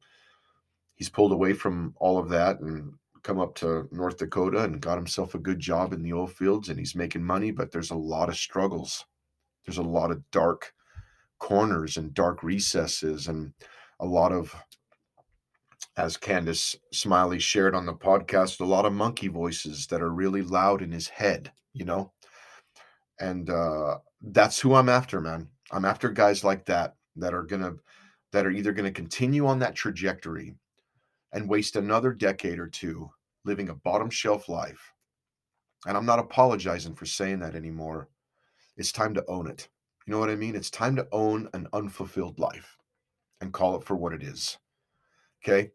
he's 0.96 1.10
pulled 1.10 1.32
away 1.32 1.52
from 1.52 1.94
all 1.98 2.18
of 2.18 2.28
that 2.30 2.60
and 2.60 2.92
come 3.22 3.38
up 3.38 3.54
to 3.54 3.88
North 3.92 4.16
Dakota 4.16 4.64
and 4.64 4.80
got 4.80 4.96
himself 4.96 5.34
a 5.34 5.38
good 5.38 5.58
job 5.58 5.92
in 5.92 6.02
the 6.02 6.12
oil 6.12 6.26
fields 6.26 6.68
and 6.68 6.78
he's 6.78 6.94
making 6.94 7.22
money, 7.22 7.50
but 7.50 7.70
there's 7.70 7.90
a 7.90 7.96
lot 7.96 8.28
of 8.28 8.36
struggles. 8.36 9.04
There's 9.64 9.78
a 9.78 9.82
lot 9.82 10.10
of 10.10 10.22
dark 10.30 10.72
corners 11.38 11.96
and 11.96 12.14
dark 12.14 12.42
recesses 12.42 13.28
and 13.28 13.52
a 14.00 14.06
lot 14.06 14.32
of 14.32 14.54
as 15.96 16.16
Candace 16.16 16.76
Smiley 16.92 17.38
shared 17.38 17.74
on 17.74 17.86
the 17.86 17.94
podcast, 17.94 18.60
a 18.60 18.64
lot 18.64 18.86
of 18.86 18.92
monkey 18.92 19.28
voices 19.28 19.86
that 19.88 20.02
are 20.02 20.10
really 20.12 20.42
loud 20.42 20.82
in 20.82 20.92
his 20.92 21.08
head, 21.08 21.52
you 21.72 21.84
know? 21.84 22.12
And 23.18 23.50
uh 23.50 23.98
that's 24.22 24.60
who 24.60 24.74
I'm 24.74 24.88
after, 24.88 25.20
man. 25.20 25.48
I'm 25.72 25.84
after 25.84 26.10
guys 26.10 26.44
like 26.44 26.66
that 26.66 26.96
that 27.16 27.34
are 27.34 27.42
gonna 27.42 27.74
that 28.32 28.46
are 28.46 28.50
either 28.50 28.72
gonna 28.72 28.92
continue 28.92 29.46
on 29.46 29.58
that 29.60 29.74
trajectory 29.74 30.54
and 31.32 31.48
waste 31.48 31.76
another 31.76 32.12
decade 32.12 32.58
or 32.58 32.68
two 32.68 33.10
living 33.44 33.68
a 33.68 33.74
bottom 33.74 34.10
shelf 34.10 34.48
life. 34.48 34.92
And 35.86 35.96
I'm 35.96 36.06
not 36.06 36.18
apologizing 36.18 36.94
for 36.94 37.06
saying 37.06 37.40
that 37.40 37.54
anymore. 37.54 38.08
It's 38.76 38.92
time 38.92 39.14
to 39.14 39.24
own 39.26 39.46
it. 39.46 39.68
You 40.06 40.12
know 40.12 40.18
what 40.18 40.30
I 40.30 40.36
mean? 40.36 40.54
It's 40.54 40.70
time 40.70 40.96
to 40.96 41.08
own 41.12 41.48
an 41.54 41.68
unfulfilled 41.72 42.38
life 42.38 42.76
and 43.40 43.52
call 43.52 43.76
it 43.76 43.84
for 43.84 43.96
what 43.96 44.12
it 44.12 44.22
is. 44.22 44.58
Okay? 45.42 45.70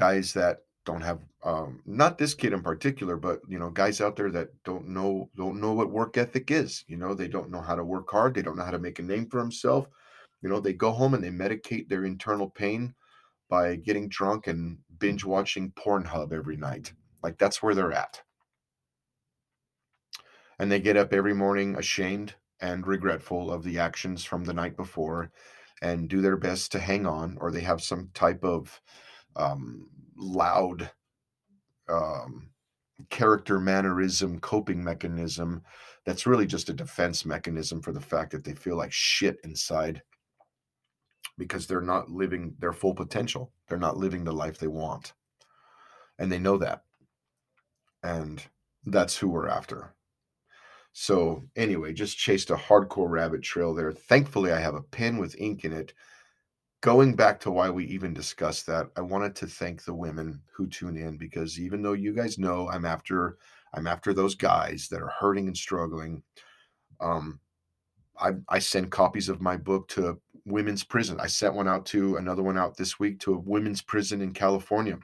Guys 0.00 0.32
that 0.32 0.62
don't 0.86 1.02
have 1.02 1.20
um 1.44 1.82
not 1.84 2.16
this 2.16 2.34
kid 2.34 2.54
in 2.54 2.62
particular 2.62 3.16
but 3.16 3.40
you 3.46 3.58
know 3.58 3.70
guys 3.70 4.00
out 4.00 4.16
there 4.16 4.30
that 4.30 4.48
don't 4.64 4.88
know 4.88 5.28
don't 5.36 5.60
know 5.60 5.72
what 5.72 5.90
work 5.90 6.16
ethic 6.16 6.50
is 6.50 6.84
you 6.88 6.96
know 6.96 7.14
they 7.14 7.28
don't 7.28 7.50
know 7.50 7.60
how 7.60 7.74
to 7.74 7.84
work 7.84 8.10
hard 8.10 8.34
they 8.34 8.42
don't 8.42 8.56
know 8.56 8.64
how 8.64 8.70
to 8.70 8.78
make 8.78 8.98
a 8.98 9.02
name 9.02 9.26
for 9.26 9.38
himself 9.38 9.86
you 10.42 10.48
know 10.48 10.58
they 10.58 10.72
go 10.72 10.90
home 10.90 11.14
and 11.14 11.22
they 11.22 11.28
medicate 11.30 11.88
their 11.88 12.04
internal 12.04 12.48
pain 12.48 12.94
by 13.50 13.74
getting 13.74 14.08
drunk 14.08 14.46
and 14.46 14.78
binge 14.98 15.24
watching 15.24 15.72
Pornhub 15.72 16.32
every 16.32 16.56
night. 16.56 16.92
Like 17.22 17.36
that's 17.36 17.62
where 17.62 17.74
they're 17.74 17.92
at. 17.92 18.22
And 20.58 20.70
they 20.70 20.80
get 20.80 20.96
up 20.96 21.12
every 21.12 21.34
morning 21.34 21.76
ashamed 21.76 22.34
and 22.60 22.86
regretful 22.86 23.50
of 23.50 23.64
the 23.64 23.78
actions 23.78 24.24
from 24.24 24.44
the 24.44 24.54
night 24.54 24.76
before 24.76 25.32
and 25.82 26.08
do 26.08 26.20
their 26.20 26.36
best 26.36 26.72
to 26.72 26.78
hang 26.78 27.06
on, 27.06 27.36
or 27.40 27.50
they 27.50 27.62
have 27.62 27.82
some 27.82 28.10
type 28.14 28.44
of 28.44 28.80
um, 29.36 29.88
loud 30.16 30.90
um, 31.88 32.50
character 33.08 33.58
mannerism 33.58 34.38
coping 34.40 34.82
mechanism 34.82 35.62
that's 36.04 36.26
really 36.26 36.46
just 36.46 36.68
a 36.68 36.74
defense 36.74 37.24
mechanism 37.24 37.82
for 37.82 37.92
the 37.92 38.00
fact 38.00 38.32
that 38.32 38.44
they 38.44 38.54
feel 38.54 38.76
like 38.76 38.92
shit 38.92 39.38
inside 39.44 40.02
because 41.38 41.66
they're 41.66 41.80
not 41.80 42.10
living 42.10 42.54
their 42.58 42.72
full 42.72 42.94
potential. 42.94 43.52
They're 43.68 43.78
not 43.78 43.96
living 43.96 44.24
the 44.24 44.32
life 44.32 44.58
they 44.58 44.66
want. 44.66 45.12
And 46.18 46.30
they 46.30 46.38
know 46.38 46.58
that. 46.58 46.82
And 48.02 48.42
that's 48.84 49.16
who 49.16 49.28
we're 49.28 49.48
after. 49.48 49.94
So, 50.92 51.44
anyway, 51.56 51.92
just 51.92 52.18
chased 52.18 52.50
a 52.50 52.56
hardcore 52.56 53.08
rabbit 53.08 53.42
trail 53.42 53.74
there. 53.74 53.92
Thankfully, 53.92 54.52
I 54.52 54.58
have 54.58 54.74
a 54.74 54.82
pen 54.82 55.18
with 55.18 55.38
ink 55.38 55.64
in 55.64 55.72
it. 55.72 55.92
Going 56.82 57.14
back 57.14 57.38
to 57.40 57.50
why 57.50 57.68
we 57.68 57.84
even 57.86 58.14
discussed 58.14 58.66
that, 58.66 58.88
I 58.96 59.02
wanted 59.02 59.36
to 59.36 59.46
thank 59.46 59.84
the 59.84 59.92
women 59.92 60.40
who 60.50 60.66
tune 60.66 60.96
in 60.96 61.18
because 61.18 61.60
even 61.60 61.82
though 61.82 61.92
you 61.92 62.14
guys 62.14 62.38
know 62.38 62.70
I'm 62.70 62.86
after 62.86 63.36
I'm 63.74 63.86
after 63.86 64.14
those 64.14 64.34
guys 64.34 64.88
that 64.88 65.02
are 65.02 65.12
hurting 65.20 65.46
and 65.46 65.56
struggling, 65.56 66.22
um, 67.00 67.38
I, 68.18 68.32
I 68.48 68.58
send 68.60 68.90
copies 68.90 69.28
of 69.28 69.42
my 69.42 69.58
book 69.58 69.88
to 69.88 70.18
women's 70.46 70.82
prison. 70.82 71.20
I 71.20 71.26
sent 71.26 71.54
one 71.54 71.68
out 71.68 71.84
to 71.86 72.16
another 72.16 72.42
one 72.42 72.56
out 72.56 72.78
this 72.78 72.98
week 72.98 73.20
to 73.20 73.34
a 73.34 73.38
women's 73.38 73.82
prison 73.82 74.22
in 74.22 74.32
California 74.32 74.98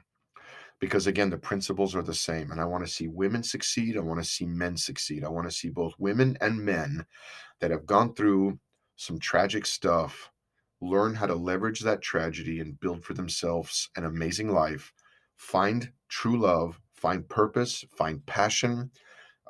because 0.79 1.05
again 1.05 1.29
the 1.29 1.37
principles 1.37 1.95
are 1.95 2.01
the 2.01 2.13
same 2.13 2.51
and 2.51 2.59
I 2.59 2.65
want 2.65 2.85
to 2.85 2.91
see 2.91 3.07
women 3.07 3.43
succeed, 3.43 3.97
I 3.97 4.01
want 4.01 4.19
to 4.19 4.27
see 4.27 4.47
men 4.47 4.77
succeed. 4.77 5.23
I 5.23 5.29
want 5.29 5.47
to 5.47 5.55
see 5.55 5.69
both 5.69 5.93
women 5.99 6.39
and 6.41 6.57
men 6.57 7.05
that 7.61 7.69
have 7.69 7.85
gone 7.85 8.15
through 8.15 8.59
some 8.95 9.19
tragic 9.19 9.67
stuff 9.67 10.31
learn 10.81 11.15
how 11.15 11.25
to 11.25 11.35
leverage 11.35 11.79
that 11.81 12.01
tragedy 12.01 12.59
and 12.59 12.79
build 12.79 13.03
for 13.03 13.13
themselves 13.13 13.89
an 13.95 14.05
amazing 14.05 14.49
life, 14.49 14.93
find 15.35 15.91
true 16.09 16.39
love, 16.39 16.79
find 16.93 17.27
purpose, 17.29 17.83
find 17.97 18.25
passion, 18.25 18.91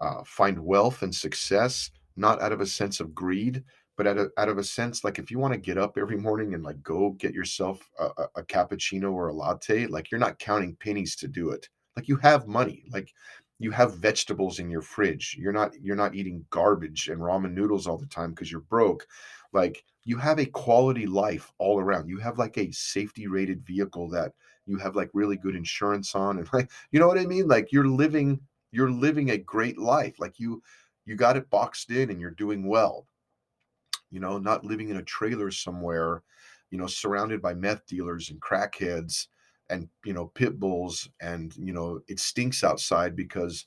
uh, 0.01 0.23
find 0.25 0.59
wealth 0.59 1.01
and 1.01 1.13
success, 1.13 1.91
not 2.15 2.41
out 2.41 2.51
of 2.51 2.61
a 2.61 2.65
sense 2.65 2.99
of 2.99 3.13
greed, 3.13 3.63
but 3.97 4.07
out 4.07 4.17
of, 4.17 4.31
out 4.37 4.47
of 4.47 4.57
a 4.57 4.63
sense 4.63 5.03
like 5.03 5.17
if 5.17 5.31
you 5.31 5.39
want 5.39 5.53
to 5.53 5.59
get 5.59 5.77
up 5.77 5.97
every 5.97 6.17
morning 6.17 6.53
and 6.53 6.63
like 6.63 6.81
go 6.83 7.11
get 7.19 7.33
yourself 7.33 7.89
a, 7.99 8.05
a, 8.05 8.27
a 8.37 8.43
cappuccino 8.43 9.11
or 9.11 9.27
a 9.27 9.33
latte 9.33 9.87
like 9.87 10.11
you're 10.11 10.19
not 10.19 10.39
counting 10.39 10.77
pennies 10.79 11.15
to 11.15 11.27
do 11.27 11.49
it. 11.49 11.67
Like 11.95 12.07
you 12.07 12.17
have 12.17 12.47
money. 12.47 12.85
Like 12.91 13.11
you 13.59 13.71
have 13.71 13.97
vegetables 13.97 14.59
in 14.59 14.69
your 14.69 14.81
fridge. 14.81 15.35
You're 15.39 15.53
not 15.53 15.71
you're 15.81 15.95
not 15.95 16.15
eating 16.15 16.45
garbage 16.49 17.09
and 17.09 17.19
ramen 17.19 17.53
noodles 17.53 17.87
all 17.87 17.97
the 17.97 18.05
time 18.05 18.31
because 18.31 18.51
you're 18.51 18.61
broke. 18.61 19.07
Like 19.51 19.83
you 20.03 20.17
have 20.17 20.39
a 20.39 20.45
quality 20.45 21.07
life 21.07 21.51
all 21.57 21.79
around. 21.79 22.07
You 22.07 22.19
have 22.19 22.37
like 22.37 22.57
a 22.57 22.71
safety 22.71 23.27
rated 23.27 23.65
vehicle 23.65 24.09
that 24.09 24.33
you 24.65 24.77
have 24.77 24.95
like 24.95 25.09
really 25.13 25.37
good 25.37 25.55
insurance 25.55 26.13
on 26.13 26.37
and 26.37 26.49
like 26.53 26.69
you 26.91 26.99
know 26.99 27.07
what 27.07 27.17
i 27.17 27.25
mean? 27.25 27.47
Like 27.47 27.71
you're 27.71 27.87
living 27.87 28.39
you're 28.71 28.91
living 28.91 29.31
a 29.31 29.37
great 29.37 29.77
life. 29.77 30.19
Like 30.19 30.39
you 30.39 30.61
you 31.05 31.15
got 31.15 31.37
it 31.37 31.49
boxed 31.49 31.89
in 31.89 32.09
and 32.11 32.21
you're 32.21 32.31
doing 32.31 32.67
well. 32.67 33.07
You 34.11 34.19
know 34.19 34.37
not 34.37 34.65
living 34.65 34.89
in 34.89 34.97
a 34.97 35.03
trailer 35.03 35.49
somewhere 35.51 36.21
you 36.69 36.77
know 36.77 36.87
surrounded 36.87 37.41
by 37.41 37.53
meth 37.53 37.85
dealers 37.87 38.29
and 38.29 38.41
crackheads 38.41 39.27
and 39.69 39.89
you 40.05 40.13
know 40.13 40.27
pit 40.27 40.59
bulls 40.59 41.09
and 41.21 41.55
you 41.57 41.73
know 41.73 41.99
it 42.07 42.19
stinks 42.19 42.63
outside 42.63 43.15
because 43.15 43.65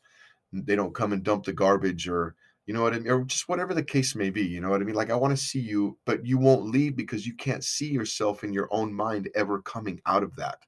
they 0.53 0.75
don't 0.75 0.95
come 0.95 1.13
and 1.13 1.23
dump 1.23 1.45
the 1.45 1.53
garbage 1.53 2.09
or 2.09 2.35
you 2.67 2.75
know 2.75 2.83
what 2.83 2.95
I 2.95 2.99
mean 2.99 3.11
or 3.11 3.25
just 3.25 3.49
whatever 3.49 3.75
the 3.75 3.83
case 3.83 4.15
may 4.15 4.31
be 4.31 4.47
you 4.47 4.61
know 4.61 4.71
what 4.71 4.81
I 4.81 4.85
mean? 4.85 4.95
Like 4.95 5.11
I 5.11 5.17
want 5.17 5.37
to 5.37 5.43
see 5.43 5.61
you 5.61 5.99
but 6.07 6.25
you 6.25 6.39
won't 6.39 6.67
leave 6.67 6.97
because 6.97 7.27
you 7.27 7.35
can't 7.35 7.65
see 7.65 7.89
yourself 7.89 8.45
in 8.45 8.53
your 8.53 8.69
own 8.71 8.93
mind 8.93 9.29
ever 9.35 9.61
coming 9.63 10.01
out 10.07 10.23
of 10.23 10.35
that. 10.37 10.59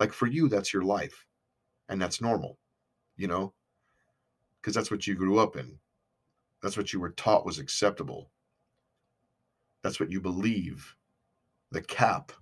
Like 0.00 0.12
for 0.12 0.26
you 0.26 0.48
that's 0.48 0.72
your 0.72 0.82
life 0.82 1.26
and 1.88 2.00
that's 2.00 2.20
normal 2.20 2.58
you 3.16 3.28
know? 3.28 3.52
Because 4.60 4.74
that's 4.74 4.90
what 4.90 5.06
you 5.06 5.14
grew 5.14 5.38
up 5.38 5.56
in. 5.56 5.78
That's 6.62 6.76
what 6.76 6.92
you 6.92 7.00
were 7.00 7.10
taught 7.10 7.46
was 7.46 7.58
acceptable. 7.58 8.30
That's 9.82 9.98
what 9.98 10.10
you 10.10 10.20
believe 10.20 10.94
the 11.72 11.82
cap 11.82 12.32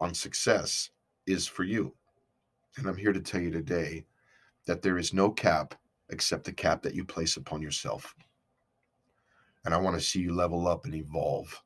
on 0.00 0.14
success 0.14 0.90
is 1.26 1.46
for 1.46 1.64
you. 1.64 1.94
And 2.76 2.86
I'm 2.86 2.96
here 2.96 3.12
to 3.12 3.20
tell 3.20 3.40
you 3.40 3.50
today 3.50 4.04
that 4.66 4.82
there 4.82 4.98
is 4.98 5.12
no 5.12 5.30
cap 5.30 5.74
except 6.10 6.44
the 6.44 6.52
cap 6.52 6.82
that 6.82 6.94
you 6.94 7.04
place 7.04 7.36
upon 7.36 7.62
yourself. 7.62 8.14
And 9.64 9.72
I 9.72 9.78
want 9.78 9.96
to 9.96 10.04
see 10.04 10.20
you 10.20 10.34
level 10.34 10.68
up 10.68 10.84
and 10.84 10.94
evolve. 10.94 11.62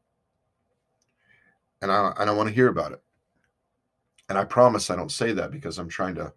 And 1.82 1.90
I 1.90 2.12
and 2.18 2.28
I 2.28 2.32
want 2.32 2.48
to 2.48 2.54
hear 2.54 2.68
about 2.68 2.92
it. 2.92 3.02
And 4.28 4.36
I 4.36 4.44
promise 4.44 4.90
I 4.90 4.96
don't 4.96 5.12
say 5.12 5.32
that 5.32 5.50
because 5.50 5.78
I'm 5.78 5.88
trying 5.88 6.14
to 6.16 6.32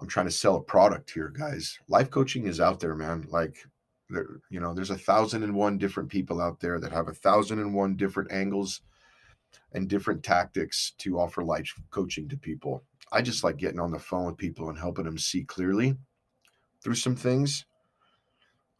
I'm 0.00 0.08
trying 0.08 0.26
to 0.26 0.32
sell 0.32 0.56
a 0.56 0.62
product 0.62 1.10
here, 1.10 1.28
guys. 1.28 1.78
Life 1.88 2.10
coaching 2.10 2.46
is 2.46 2.60
out 2.60 2.80
there, 2.80 2.94
man. 2.94 3.26
Like 3.28 3.58
there, 4.10 4.40
you 4.50 4.60
know, 4.60 4.74
there's 4.74 4.90
a 4.90 4.98
thousand 4.98 5.42
and 5.42 5.54
one 5.54 5.78
different 5.78 6.08
people 6.08 6.40
out 6.40 6.60
there 6.60 6.80
that 6.80 6.92
have 6.92 7.08
a 7.08 7.14
thousand 7.14 7.60
and 7.60 7.74
one 7.74 7.96
different 7.96 8.32
angles 8.32 8.80
and 9.72 9.88
different 9.88 10.22
tactics 10.22 10.92
to 10.98 11.18
offer 11.18 11.44
life 11.44 11.72
coaching 11.90 12.28
to 12.28 12.36
people. 12.36 12.84
I 13.12 13.22
just 13.22 13.44
like 13.44 13.56
getting 13.56 13.80
on 13.80 13.92
the 13.92 13.98
phone 13.98 14.26
with 14.26 14.36
people 14.36 14.68
and 14.68 14.78
helping 14.78 15.04
them 15.04 15.18
see 15.18 15.44
clearly 15.44 15.96
through 16.82 16.94
some 16.96 17.16
things. 17.16 17.64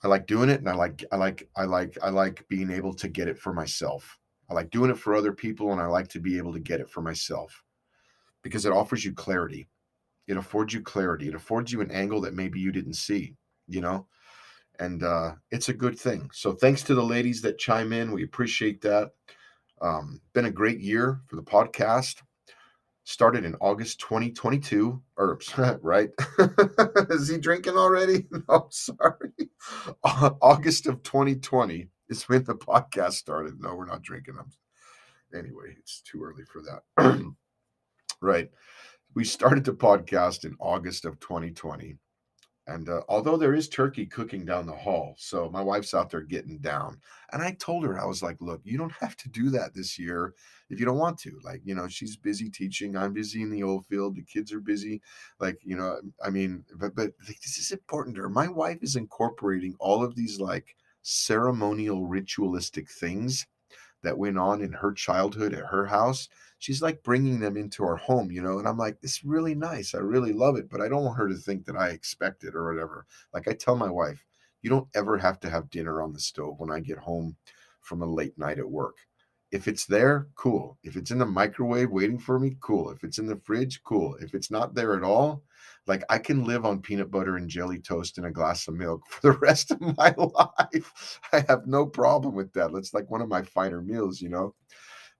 I 0.02 0.08
like 0.08 0.26
doing 0.26 0.50
it 0.50 0.60
and 0.60 0.68
I 0.68 0.74
like 0.74 1.02
I 1.10 1.16
like 1.16 1.48
I 1.56 1.64
like 1.64 1.96
I 2.02 2.10
like 2.10 2.46
being 2.48 2.70
able 2.70 2.94
to 2.94 3.08
get 3.08 3.26
it 3.26 3.38
for 3.38 3.54
myself. 3.54 4.18
I 4.50 4.54
like 4.54 4.70
doing 4.70 4.90
it 4.90 4.98
for 4.98 5.14
other 5.14 5.32
people 5.32 5.72
and 5.72 5.80
I 5.80 5.86
like 5.86 6.08
to 6.08 6.20
be 6.20 6.36
able 6.36 6.52
to 6.52 6.60
get 6.60 6.80
it 6.80 6.90
for 6.90 7.00
myself 7.00 7.64
because 8.42 8.66
it 8.66 8.72
offers 8.72 9.02
you 9.02 9.14
clarity. 9.14 9.68
It 10.26 10.36
affords 10.36 10.74
you 10.74 10.82
clarity. 10.82 11.28
It 11.28 11.34
affords 11.34 11.72
you 11.72 11.80
an 11.80 11.90
angle 11.90 12.20
that 12.22 12.34
maybe 12.34 12.60
you 12.60 12.70
didn't 12.70 12.94
see, 12.94 13.34
you 13.66 13.80
know? 13.80 14.06
And 14.78 15.02
uh 15.02 15.32
it's 15.50 15.70
a 15.70 15.74
good 15.74 15.98
thing. 15.98 16.28
So 16.34 16.52
thanks 16.52 16.82
to 16.82 16.94
the 16.94 17.02
ladies 17.02 17.40
that 17.42 17.58
chime 17.58 17.92
in. 17.94 18.12
We 18.12 18.24
appreciate 18.24 18.82
that. 18.82 19.12
Um, 19.80 20.20
been 20.32 20.46
a 20.46 20.50
great 20.50 20.80
year 20.80 21.20
for 21.26 21.36
the 21.36 21.42
podcast. 21.42 22.22
Started 23.06 23.44
in 23.44 23.54
August 23.60 24.00
2022, 24.00 25.02
Herbs, 25.18 25.52
right? 25.82 26.08
is 27.10 27.28
he 27.28 27.36
drinking 27.38 27.76
already? 27.76 28.26
No, 28.48 28.68
sorry. 28.70 29.50
August 30.02 30.86
of 30.86 31.02
2020 31.02 31.88
is 32.08 32.22
when 32.28 32.44
the 32.44 32.54
podcast 32.54 33.14
started. 33.14 33.60
No, 33.60 33.74
we're 33.74 33.84
not 33.86 34.02
drinking. 34.02 34.36
them. 34.36 34.50
anyway, 35.34 35.76
it's 35.78 36.00
too 36.02 36.22
early 36.24 36.44
for 36.44 36.62
that. 36.62 37.24
right. 38.22 38.50
We 39.14 39.24
started 39.24 39.64
the 39.64 39.72
podcast 39.74 40.44
in 40.44 40.56
August 40.58 41.04
of 41.04 41.20
2020. 41.20 41.98
And 42.66 42.88
uh, 42.88 43.02
although 43.08 43.36
there 43.36 43.54
is 43.54 43.68
turkey 43.68 44.06
cooking 44.06 44.46
down 44.46 44.64
the 44.64 44.72
hall, 44.72 45.14
so 45.18 45.50
my 45.50 45.60
wife's 45.60 45.92
out 45.92 46.08
there 46.10 46.22
getting 46.22 46.58
down. 46.58 46.98
And 47.32 47.42
I 47.42 47.52
told 47.52 47.84
her, 47.84 48.00
I 48.00 48.06
was 48.06 48.22
like, 48.22 48.40
look, 48.40 48.62
you 48.64 48.78
don't 48.78 48.92
have 48.92 49.16
to 49.18 49.28
do 49.28 49.50
that 49.50 49.74
this 49.74 49.98
year 49.98 50.34
if 50.70 50.80
you 50.80 50.86
don't 50.86 50.98
want 50.98 51.18
to. 51.20 51.38
Like, 51.42 51.60
you 51.64 51.74
know, 51.74 51.88
she's 51.88 52.16
busy 52.16 52.48
teaching. 52.48 52.96
I'm 52.96 53.12
busy 53.12 53.42
in 53.42 53.50
the 53.50 53.62
old 53.62 53.84
field. 53.86 54.16
The 54.16 54.22
kids 54.22 54.50
are 54.52 54.60
busy. 54.60 55.02
Like, 55.38 55.58
you 55.62 55.76
know, 55.76 56.00
I 56.24 56.30
mean, 56.30 56.64
but, 56.76 56.94
but 56.94 57.12
like, 57.28 57.40
this 57.40 57.58
is 57.58 57.70
important 57.70 58.16
to 58.16 58.22
her. 58.22 58.28
My 58.30 58.48
wife 58.48 58.78
is 58.80 58.96
incorporating 58.96 59.76
all 59.78 60.02
of 60.02 60.14
these 60.14 60.40
like 60.40 60.74
ceremonial, 61.02 62.06
ritualistic 62.06 62.90
things 62.90 63.46
that 64.02 64.16
went 64.16 64.38
on 64.38 64.62
in 64.62 64.72
her 64.72 64.92
childhood 64.92 65.52
at 65.52 65.66
her 65.66 65.84
house 65.84 66.28
she's 66.64 66.80
like 66.80 67.02
bringing 67.02 67.40
them 67.40 67.58
into 67.58 67.84
our 67.84 67.96
home, 67.96 68.30
you 68.30 68.40
know. 68.40 68.58
And 68.58 68.66
I'm 68.66 68.78
like, 68.78 68.96
it's 69.02 69.22
really 69.22 69.54
nice. 69.54 69.94
I 69.94 69.98
really 69.98 70.32
love 70.32 70.56
it, 70.56 70.70
but 70.70 70.80
I 70.80 70.88
don't 70.88 71.04
want 71.04 71.18
her 71.18 71.28
to 71.28 71.34
think 71.34 71.66
that 71.66 71.76
I 71.76 71.90
expect 71.90 72.42
it 72.42 72.54
or 72.54 72.72
whatever. 72.72 73.04
Like 73.34 73.46
I 73.48 73.52
tell 73.52 73.76
my 73.76 73.90
wife, 73.90 74.24
you 74.62 74.70
don't 74.70 74.88
ever 74.94 75.18
have 75.18 75.38
to 75.40 75.50
have 75.50 75.68
dinner 75.68 76.00
on 76.00 76.14
the 76.14 76.20
stove 76.20 76.54
when 76.56 76.70
I 76.70 76.80
get 76.80 76.96
home 76.96 77.36
from 77.82 78.00
a 78.00 78.06
late 78.06 78.38
night 78.38 78.58
at 78.58 78.70
work. 78.70 78.96
If 79.52 79.68
it's 79.68 79.84
there, 79.84 80.28
cool. 80.36 80.78
If 80.82 80.96
it's 80.96 81.10
in 81.10 81.18
the 81.18 81.26
microwave 81.26 81.90
waiting 81.90 82.18
for 82.18 82.38
me, 82.38 82.56
cool. 82.60 82.88
If 82.90 83.04
it's 83.04 83.18
in 83.18 83.26
the 83.26 83.40
fridge, 83.44 83.82
cool. 83.84 84.16
If 84.22 84.34
it's 84.34 84.50
not 84.50 84.74
there 84.74 84.96
at 84.96 85.04
all, 85.04 85.42
like 85.86 86.02
I 86.08 86.16
can 86.16 86.44
live 86.44 86.64
on 86.64 86.80
peanut 86.80 87.10
butter 87.10 87.36
and 87.36 87.46
jelly 87.46 87.78
toast 87.78 88.16
and 88.16 88.26
a 88.26 88.30
glass 88.30 88.68
of 88.68 88.74
milk 88.74 89.02
for 89.10 89.20
the 89.20 89.38
rest 89.38 89.70
of 89.70 89.82
my 89.98 90.14
life. 90.16 91.20
I 91.30 91.44
have 91.46 91.66
no 91.66 91.84
problem 91.84 92.34
with 92.34 92.54
that. 92.54 92.70
It's 92.72 92.94
like 92.94 93.10
one 93.10 93.20
of 93.20 93.28
my 93.28 93.42
finer 93.42 93.82
meals, 93.82 94.22
you 94.22 94.30
know 94.30 94.54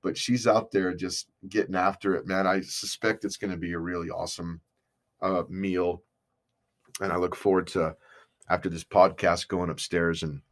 but 0.04 0.16
she's 0.18 0.46
out 0.46 0.70
there 0.70 0.94
just 0.94 1.30
getting 1.48 1.74
after 1.74 2.14
it, 2.14 2.26
man. 2.26 2.46
I 2.46 2.60
suspect 2.60 3.24
it's 3.24 3.38
going 3.38 3.50
to 3.50 3.56
be 3.56 3.72
a 3.72 3.78
really 3.78 4.10
awesome 4.10 4.60
uh, 5.22 5.44
meal, 5.48 6.02
and 7.00 7.10
I 7.10 7.16
look 7.16 7.34
forward 7.34 7.66
to 7.68 7.96
after 8.50 8.68
this 8.68 8.84
podcast 8.84 9.48
going 9.48 9.70
upstairs 9.70 10.22
and 10.22 10.42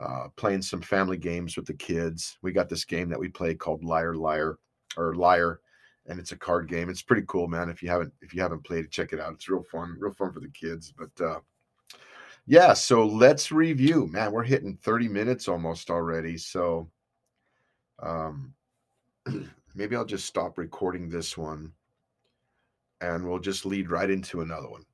uh, 0.00 0.28
playing 0.36 0.62
some 0.62 0.80
family 0.80 1.18
games 1.18 1.56
with 1.56 1.66
the 1.66 1.74
kids. 1.74 2.38
We 2.40 2.52
got 2.52 2.70
this 2.70 2.86
game 2.86 3.10
that 3.10 3.20
we 3.20 3.28
play 3.28 3.54
called 3.54 3.84
Liar 3.84 4.14
Liar 4.14 4.58
or 4.96 5.14
Liar, 5.14 5.60
and 6.06 6.18
it's 6.18 6.32
a 6.32 6.36
card 6.36 6.66
game. 6.66 6.88
It's 6.88 7.02
pretty 7.02 7.24
cool, 7.28 7.48
man. 7.48 7.68
If 7.68 7.82
you 7.82 7.90
haven't 7.90 8.14
if 8.22 8.34
you 8.34 8.40
haven't 8.40 8.64
played 8.64 8.86
it, 8.86 8.90
check 8.90 9.12
it 9.12 9.20
out. 9.20 9.34
It's 9.34 9.48
real 9.48 9.62
fun, 9.70 9.94
real 10.00 10.14
fun 10.14 10.32
for 10.32 10.40
the 10.40 10.48
kids. 10.48 10.94
But 10.96 11.24
uh, 11.24 11.40
yeah, 12.46 12.72
so 12.72 13.04
let's 13.04 13.52
review. 13.52 14.06
Man, 14.06 14.32
we're 14.32 14.42
hitting 14.42 14.78
30 14.82 15.08
minutes 15.08 15.48
almost 15.48 15.90
already. 15.90 16.38
So 16.38 16.90
um 18.02 18.54
maybe 19.74 19.96
I'll 19.96 20.04
just 20.04 20.26
stop 20.26 20.58
recording 20.58 21.08
this 21.08 21.36
one 21.36 21.72
and 23.00 23.26
we'll 23.26 23.38
just 23.38 23.64
lead 23.64 23.90
right 23.90 24.10
into 24.10 24.40
another 24.40 24.68
one. 24.68 24.84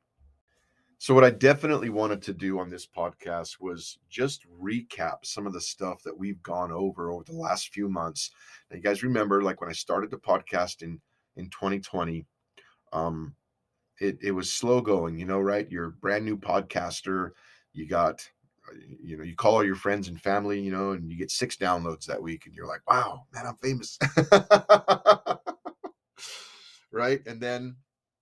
So, 0.98 1.14
what 1.14 1.24
I 1.24 1.30
definitely 1.30 1.90
wanted 1.90 2.22
to 2.22 2.32
do 2.32 2.58
on 2.58 2.70
this 2.70 2.86
podcast 2.86 3.60
was 3.60 3.98
just 4.08 4.46
recap 4.48 5.24
some 5.24 5.46
of 5.46 5.52
the 5.52 5.60
stuff 5.60 6.02
that 6.04 6.16
we've 6.16 6.42
gone 6.42 6.72
over 6.72 7.10
over 7.10 7.22
the 7.24 7.34
last 7.34 7.74
few 7.74 7.88
months. 7.88 8.30
Now, 8.70 8.76
you 8.76 8.82
guys 8.82 9.02
remember, 9.02 9.42
like 9.42 9.60
when 9.60 9.68
I 9.68 9.74
started 9.74 10.10
the 10.10 10.16
podcast 10.16 10.82
in 10.82 10.98
in 11.36 11.50
2020, 11.50 12.24
um, 12.94 13.34
it 14.00 14.16
it 14.22 14.30
was 14.30 14.50
slow 14.50 14.80
going. 14.80 15.18
You 15.18 15.26
know, 15.26 15.40
right? 15.40 15.70
You're 15.70 15.88
a 15.88 15.92
brand 15.92 16.24
new 16.24 16.38
podcaster. 16.38 17.32
You 17.74 17.86
got 17.86 18.26
you 19.02 19.16
know, 19.16 19.24
you 19.24 19.34
call 19.34 19.54
all 19.54 19.64
your 19.64 19.76
friends 19.76 20.08
and 20.08 20.20
family, 20.20 20.60
you 20.60 20.70
know, 20.70 20.92
and 20.92 21.10
you 21.10 21.16
get 21.16 21.30
six 21.30 21.56
downloads 21.56 22.06
that 22.06 22.22
week, 22.22 22.46
and 22.46 22.54
you're 22.54 22.66
like, 22.66 22.88
wow, 22.88 23.22
man, 23.32 23.46
I'm 23.46 23.56
famous. 23.56 23.98
right. 26.92 27.20
And 27.26 27.40
then, 27.40 27.76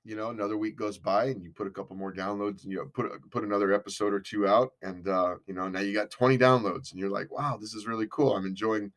you 0.04 0.16
know, 0.16 0.30
another 0.30 0.56
week 0.56 0.76
goes 0.76 0.98
by 0.98 1.26
and 1.26 1.42
you 1.42 1.50
put 1.50 1.66
a 1.66 1.70
couple 1.70 1.96
more 1.96 2.12
downloads 2.12 2.62
and 2.62 2.72
you 2.72 2.90
put 2.94 3.10
put 3.30 3.44
another 3.44 3.72
episode 3.72 4.12
or 4.12 4.20
two 4.20 4.46
out. 4.46 4.72
And 4.82 5.08
uh, 5.08 5.36
you 5.46 5.54
know, 5.54 5.68
now 5.68 5.80
you 5.80 5.94
got 5.94 6.10
20 6.10 6.36
downloads 6.36 6.90
and 6.90 7.00
you're 7.00 7.10
like, 7.10 7.30
wow, 7.32 7.56
this 7.58 7.74
is 7.74 7.86
really 7.86 8.06
cool. 8.10 8.36
I'm 8.36 8.46
enjoying 8.46 8.92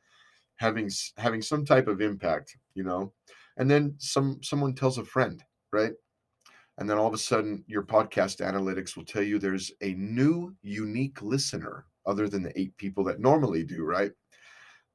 having 0.58 0.90
having 1.18 1.42
some 1.42 1.66
type 1.66 1.88
of 1.88 2.02
impact, 2.02 2.58
you 2.74 2.84
know. 2.84 3.14
And 3.56 3.72
then 3.72 3.96
some 3.98 4.40
someone 4.44 4.76
tells 4.76 4.98
a 4.98 5.06
friend, 5.06 5.42
right? 5.72 5.94
And 6.78 6.90
then 6.90 6.98
all 6.98 7.08
of 7.08 7.14
a 7.14 7.18
sudden, 7.18 7.64
your 7.68 7.84
podcast 7.84 8.40
analytics 8.40 8.96
will 8.96 9.06
tell 9.06 9.24
you 9.24 9.40
there's 9.40 9.72
a 9.82 9.94
new 9.96 10.56
unique 10.62 11.22
listener 11.22 11.86
other 12.06 12.30
than 12.30 12.44
the 12.44 12.58
eight 12.60 12.76
people 12.78 13.04
that 13.06 13.20
normally 13.20 13.64
do, 13.64 13.84
right? 13.84 14.12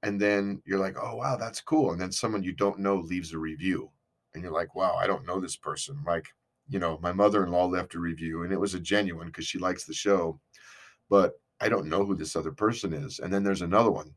And 0.02 0.20
then 0.20 0.62
you're 0.64 0.78
like, 0.78 0.96
oh, 1.00 1.16
wow, 1.16 1.36
that's 1.36 1.60
cool. 1.60 1.92
And 1.92 2.00
then 2.00 2.12
someone 2.12 2.42
you 2.42 2.52
don't 2.52 2.78
know 2.78 2.96
leaves 2.96 3.32
a 3.32 3.38
review. 3.38 3.90
And 4.34 4.42
you're 4.42 4.52
like, 4.52 4.74
wow, 4.74 4.96
I 4.98 5.06
don't 5.06 5.26
know 5.26 5.40
this 5.40 5.56
person. 5.56 6.02
Like, 6.06 6.26
you 6.68 6.78
know, 6.78 6.98
my 7.02 7.12
mother 7.12 7.44
in 7.44 7.52
law 7.52 7.66
left 7.66 7.94
a 7.94 8.00
review 8.00 8.44
and 8.44 8.52
it 8.52 8.60
was 8.60 8.74
a 8.74 8.80
genuine 8.80 9.28
because 9.28 9.46
she 9.46 9.58
likes 9.58 9.84
the 9.84 9.92
show, 9.92 10.40
but 11.10 11.32
I 11.60 11.68
don't 11.68 11.86
know 11.86 12.04
who 12.04 12.16
this 12.16 12.34
other 12.34 12.52
person 12.52 12.92
is. 12.92 13.18
And 13.18 13.32
then 13.32 13.44
there's 13.44 13.62
another 13.62 13.90
one. 13.90 14.12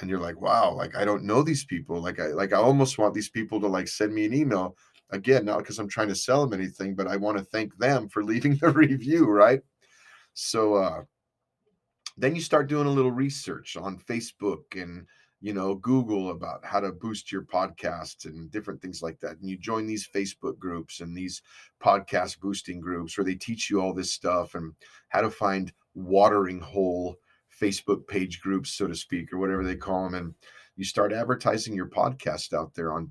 And 0.00 0.08
you're 0.08 0.20
like, 0.20 0.40
wow, 0.40 0.72
like 0.72 0.94
I 0.94 1.04
don't 1.04 1.24
know 1.24 1.42
these 1.42 1.64
people. 1.64 2.00
Like 2.00 2.20
I 2.20 2.26
like 2.28 2.52
I 2.52 2.58
almost 2.58 2.98
want 2.98 3.14
these 3.14 3.30
people 3.30 3.60
to 3.60 3.66
like 3.66 3.88
send 3.88 4.14
me 4.14 4.26
an 4.26 4.34
email 4.34 4.76
Again, 5.10 5.44
not 5.44 5.58
because 5.58 5.78
I'm 5.78 5.88
trying 5.88 6.08
to 6.08 6.14
sell 6.14 6.46
them 6.46 6.58
anything, 6.58 6.94
but 6.94 7.06
I 7.06 7.16
want 7.16 7.38
to 7.38 7.44
thank 7.44 7.76
them 7.78 8.08
for 8.08 8.24
leaving 8.24 8.56
the 8.56 8.70
review, 8.70 9.26
right? 9.26 9.60
So 10.34 10.74
uh, 10.74 11.02
then 12.16 12.34
you 12.34 12.40
start 12.40 12.68
doing 12.68 12.86
a 12.86 12.90
little 12.90 13.12
research 13.12 13.76
on 13.76 13.98
Facebook 13.98 14.62
and 14.74 15.06
you 15.40 15.52
know 15.52 15.74
Google 15.74 16.30
about 16.30 16.64
how 16.64 16.80
to 16.80 16.92
boost 16.92 17.30
your 17.30 17.42
podcast 17.42 18.24
and 18.24 18.50
different 18.50 18.80
things 18.80 19.02
like 19.02 19.20
that. 19.20 19.38
And 19.38 19.48
you 19.48 19.56
join 19.56 19.86
these 19.86 20.08
Facebook 20.08 20.58
groups 20.58 21.00
and 21.00 21.16
these 21.16 21.42
podcast 21.82 22.40
boosting 22.40 22.80
groups 22.80 23.16
where 23.16 23.24
they 23.24 23.34
teach 23.34 23.70
you 23.70 23.80
all 23.80 23.92
this 23.92 24.12
stuff 24.12 24.54
and 24.54 24.72
how 25.08 25.20
to 25.20 25.30
find 25.30 25.72
watering 25.94 26.60
hole 26.60 27.16
Facebook 27.60 28.06
page 28.06 28.40
groups, 28.40 28.72
so 28.72 28.86
to 28.86 28.94
speak, 28.94 29.32
or 29.32 29.38
whatever 29.38 29.64
they 29.64 29.76
call 29.76 30.04
them. 30.04 30.14
And 30.14 30.34
you 30.76 30.84
start 30.84 31.12
advertising 31.12 31.74
your 31.74 31.88
podcast 31.88 32.52
out 32.52 32.74
there 32.74 32.92
on 32.92 33.10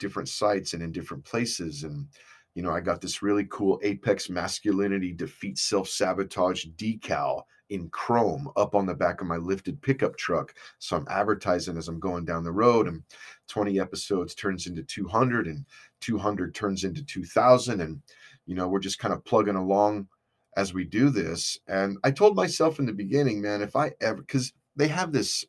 different 0.00 0.28
sites 0.28 0.74
and 0.74 0.82
in 0.82 0.90
different 0.90 1.24
places. 1.24 1.84
And, 1.84 2.08
you 2.54 2.62
know, 2.62 2.72
I 2.72 2.80
got 2.80 3.00
this 3.00 3.22
really 3.22 3.46
cool 3.48 3.78
Apex 3.84 4.28
Masculinity 4.28 5.12
Defeat 5.12 5.58
Self 5.58 5.88
Sabotage 5.88 6.66
decal 6.76 7.42
in 7.68 7.88
chrome 7.90 8.50
up 8.56 8.74
on 8.74 8.84
the 8.84 8.94
back 8.94 9.20
of 9.20 9.28
my 9.28 9.36
lifted 9.36 9.80
pickup 9.80 10.16
truck. 10.16 10.54
So 10.80 10.96
I'm 10.96 11.06
advertising 11.08 11.78
as 11.78 11.86
I'm 11.86 12.00
going 12.00 12.24
down 12.24 12.42
the 12.42 12.50
road, 12.50 12.88
and 12.88 13.04
20 13.48 13.78
episodes 13.78 14.34
turns 14.34 14.66
into 14.66 14.82
200, 14.82 15.46
and 15.46 15.64
200 16.00 16.52
turns 16.54 16.82
into 16.82 17.04
2000. 17.04 17.80
And, 17.80 18.02
you 18.46 18.56
know, 18.56 18.66
we're 18.66 18.80
just 18.80 18.98
kind 18.98 19.14
of 19.14 19.24
plugging 19.24 19.54
along 19.54 20.08
as 20.56 20.74
we 20.74 20.84
do 20.84 21.10
this. 21.10 21.58
And 21.68 21.98
I 22.02 22.10
told 22.10 22.34
myself 22.34 22.80
in 22.80 22.86
the 22.86 22.92
beginning, 22.92 23.40
man, 23.40 23.62
if 23.62 23.76
I 23.76 23.92
ever, 24.00 24.20
because 24.20 24.52
they 24.74 24.88
have 24.88 25.12
this, 25.12 25.44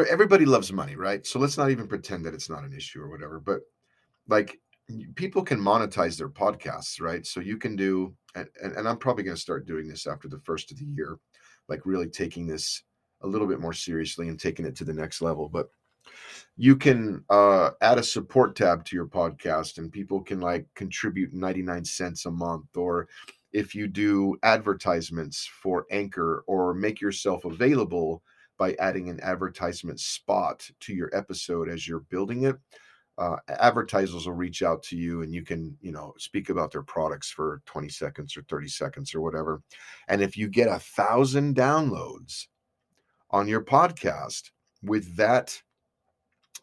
everybody 0.00 0.44
loves 0.44 0.72
money, 0.72 0.96
right? 0.96 1.26
So 1.26 1.38
let's 1.38 1.58
not 1.58 1.70
even 1.70 1.86
pretend 1.86 2.24
that 2.24 2.34
it's 2.34 2.50
not 2.50 2.64
an 2.64 2.72
issue 2.72 3.00
or 3.00 3.10
whatever. 3.10 3.40
But 3.40 3.60
like 4.28 4.58
people 5.14 5.42
can 5.42 5.60
monetize 5.60 6.16
their 6.16 6.28
podcasts, 6.28 7.00
right? 7.00 7.26
So 7.26 7.40
you 7.40 7.56
can 7.56 7.76
do, 7.76 8.14
and, 8.34 8.48
and 8.62 8.88
I'm 8.88 8.98
probably 8.98 9.24
going 9.24 9.36
to 9.36 9.40
start 9.40 9.66
doing 9.66 9.88
this 9.88 10.06
after 10.06 10.28
the 10.28 10.40
first 10.40 10.70
of 10.70 10.78
the 10.78 10.86
year, 10.86 11.18
like 11.68 11.84
really 11.84 12.08
taking 12.08 12.46
this 12.46 12.82
a 13.22 13.26
little 13.26 13.46
bit 13.46 13.60
more 13.60 13.72
seriously 13.72 14.28
and 14.28 14.38
taking 14.38 14.66
it 14.66 14.76
to 14.76 14.84
the 14.84 14.94
next 14.94 15.22
level. 15.22 15.48
But 15.48 15.68
you 16.56 16.76
can 16.76 17.24
uh, 17.30 17.70
add 17.80 17.98
a 17.98 18.02
support 18.02 18.56
tab 18.56 18.84
to 18.86 18.96
your 18.96 19.06
podcast 19.06 19.78
and 19.78 19.92
people 19.92 20.20
can 20.20 20.40
like 20.40 20.66
contribute 20.74 21.32
99 21.32 21.84
cents 21.84 22.26
a 22.26 22.30
month 22.30 22.76
or 22.76 23.08
if 23.52 23.74
you 23.74 23.86
do 23.86 24.36
advertisements 24.42 25.48
for 25.62 25.86
anchor 25.90 26.42
or 26.46 26.74
make 26.74 27.00
yourself 27.00 27.44
available 27.44 28.22
by 28.62 28.74
adding 28.78 29.08
an 29.08 29.18
advertisement 29.22 29.98
spot 29.98 30.70
to 30.78 30.94
your 30.94 31.10
episode 31.12 31.68
as 31.68 31.88
you're 31.88 32.06
building 32.10 32.44
it 32.44 32.54
uh, 33.18 33.34
advertisers 33.48 34.24
will 34.24 34.34
reach 34.34 34.62
out 34.62 34.84
to 34.84 34.96
you 34.96 35.22
and 35.22 35.34
you 35.34 35.42
can 35.42 35.76
you 35.80 35.90
know 35.90 36.14
speak 36.16 36.48
about 36.48 36.70
their 36.70 36.84
products 36.84 37.28
for 37.28 37.60
20 37.66 37.88
seconds 37.88 38.36
or 38.36 38.42
30 38.42 38.68
seconds 38.68 39.16
or 39.16 39.20
whatever 39.20 39.60
and 40.06 40.22
if 40.22 40.36
you 40.36 40.46
get 40.46 40.68
a 40.68 40.78
thousand 40.78 41.56
downloads 41.56 42.46
on 43.32 43.48
your 43.48 43.64
podcast 43.64 44.50
with 44.84 45.16
that 45.16 45.60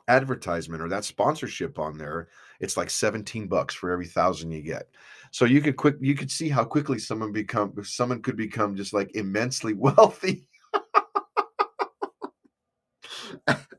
advertisement 0.09 0.81
or 0.81 0.89
that 0.89 1.05
sponsorship 1.05 1.79
on 1.79 1.97
there, 1.97 2.27
it's 2.59 2.75
like 2.75 2.89
17 2.89 3.47
bucks 3.47 3.75
for 3.75 3.91
every 3.91 4.07
thousand 4.07 4.51
you 4.51 4.61
get. 4.61 4.89
So 5.31 5.45
you 5.45 5.61
could 5.61 5.77
quick 5.77 5.95
you 6.01 6.15
could 6.15 6.31
see 6.31 6.49
how 6.49 6.65
quickly 6.65 6.97
someone 6.97 7.31
become 7.31 7.73
someone 7.83 8.21
could 8.21 8.35
become 8.35 8.75
just 8.75 8.93
like 8.93 9.15
immensely 9.15 9.73
wealthy. 9.75 10.47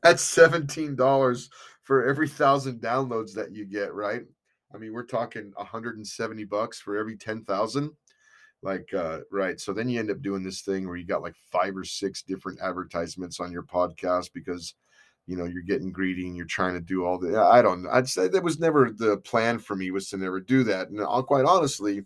At 0.03 0.15
$17 0.17 1.49
for 1.83 2.07
every 2.07 2.27
thousand 2.27 2.81
downloads 2.81 3.33
that 3.33 3.51
you 3.51 3.65
get, 3.65 3.93
right? 3.93 4.23
I 4.73 4.77
mean, 4.77 4.93
we're 4.93 5.03
talking 5.05 5.51
170 5.55 6.43
bucks 6.45 6.79
for 6.79 6.97
every 6.97 7.17
10,000 7.17 7.91
like 8.63 8.93
uh 8.93 9.21
right 9.31 9.59
so 9.59 9.73
then 9.73 9.89
you 9.89 9.99
end 9.99 10.11
up 10.11 10.21
doing 10.21 10.43
this 10.43 10.61
thing 10.61 10.87
where 10.87 10.95
you 10.95 11.03
got 11.03 11.23
like 11.23 11.33
five 11.51 11.75
or 11.75 11.83
six 11.83 12.21
different 12.21 12.59
advertisements 12.61 13.39
on 13.39 13.51
your 13.51 13.63
podcast 13.63 14.29
because 14.35 14.75
you 15.25 15.35
know 15.35 15.45
you're 15.45 15.63
getting 15.63 15.91
greedy 15.91 16.27
and 16.27 16.37
you're 16.37 16.45
trying 16.45 16.73
to 16.73 16.79
do 16.79 17.03
all 17.03 17.17
the 17.17 17.39
i 17.39 17.61
don't 17.61 17.87
i'd 17.87 18.07
say 18.07 18.27
that 18.27 18.43
was 18.43 18.59
never 18.59 18.91
the 18.91 19.17
plan 19.17 19.57
for 19.57 19.75
me 19.75 19.89
was 19.91 20.09
to 20.09 20.17
never 20.17 20.39
do 20.39 20.63
that. 20.63 20.89
And 20.89 21.01
I'll, 21.01 21.23
quite 21.23 21.45
honestly 21.45 22.03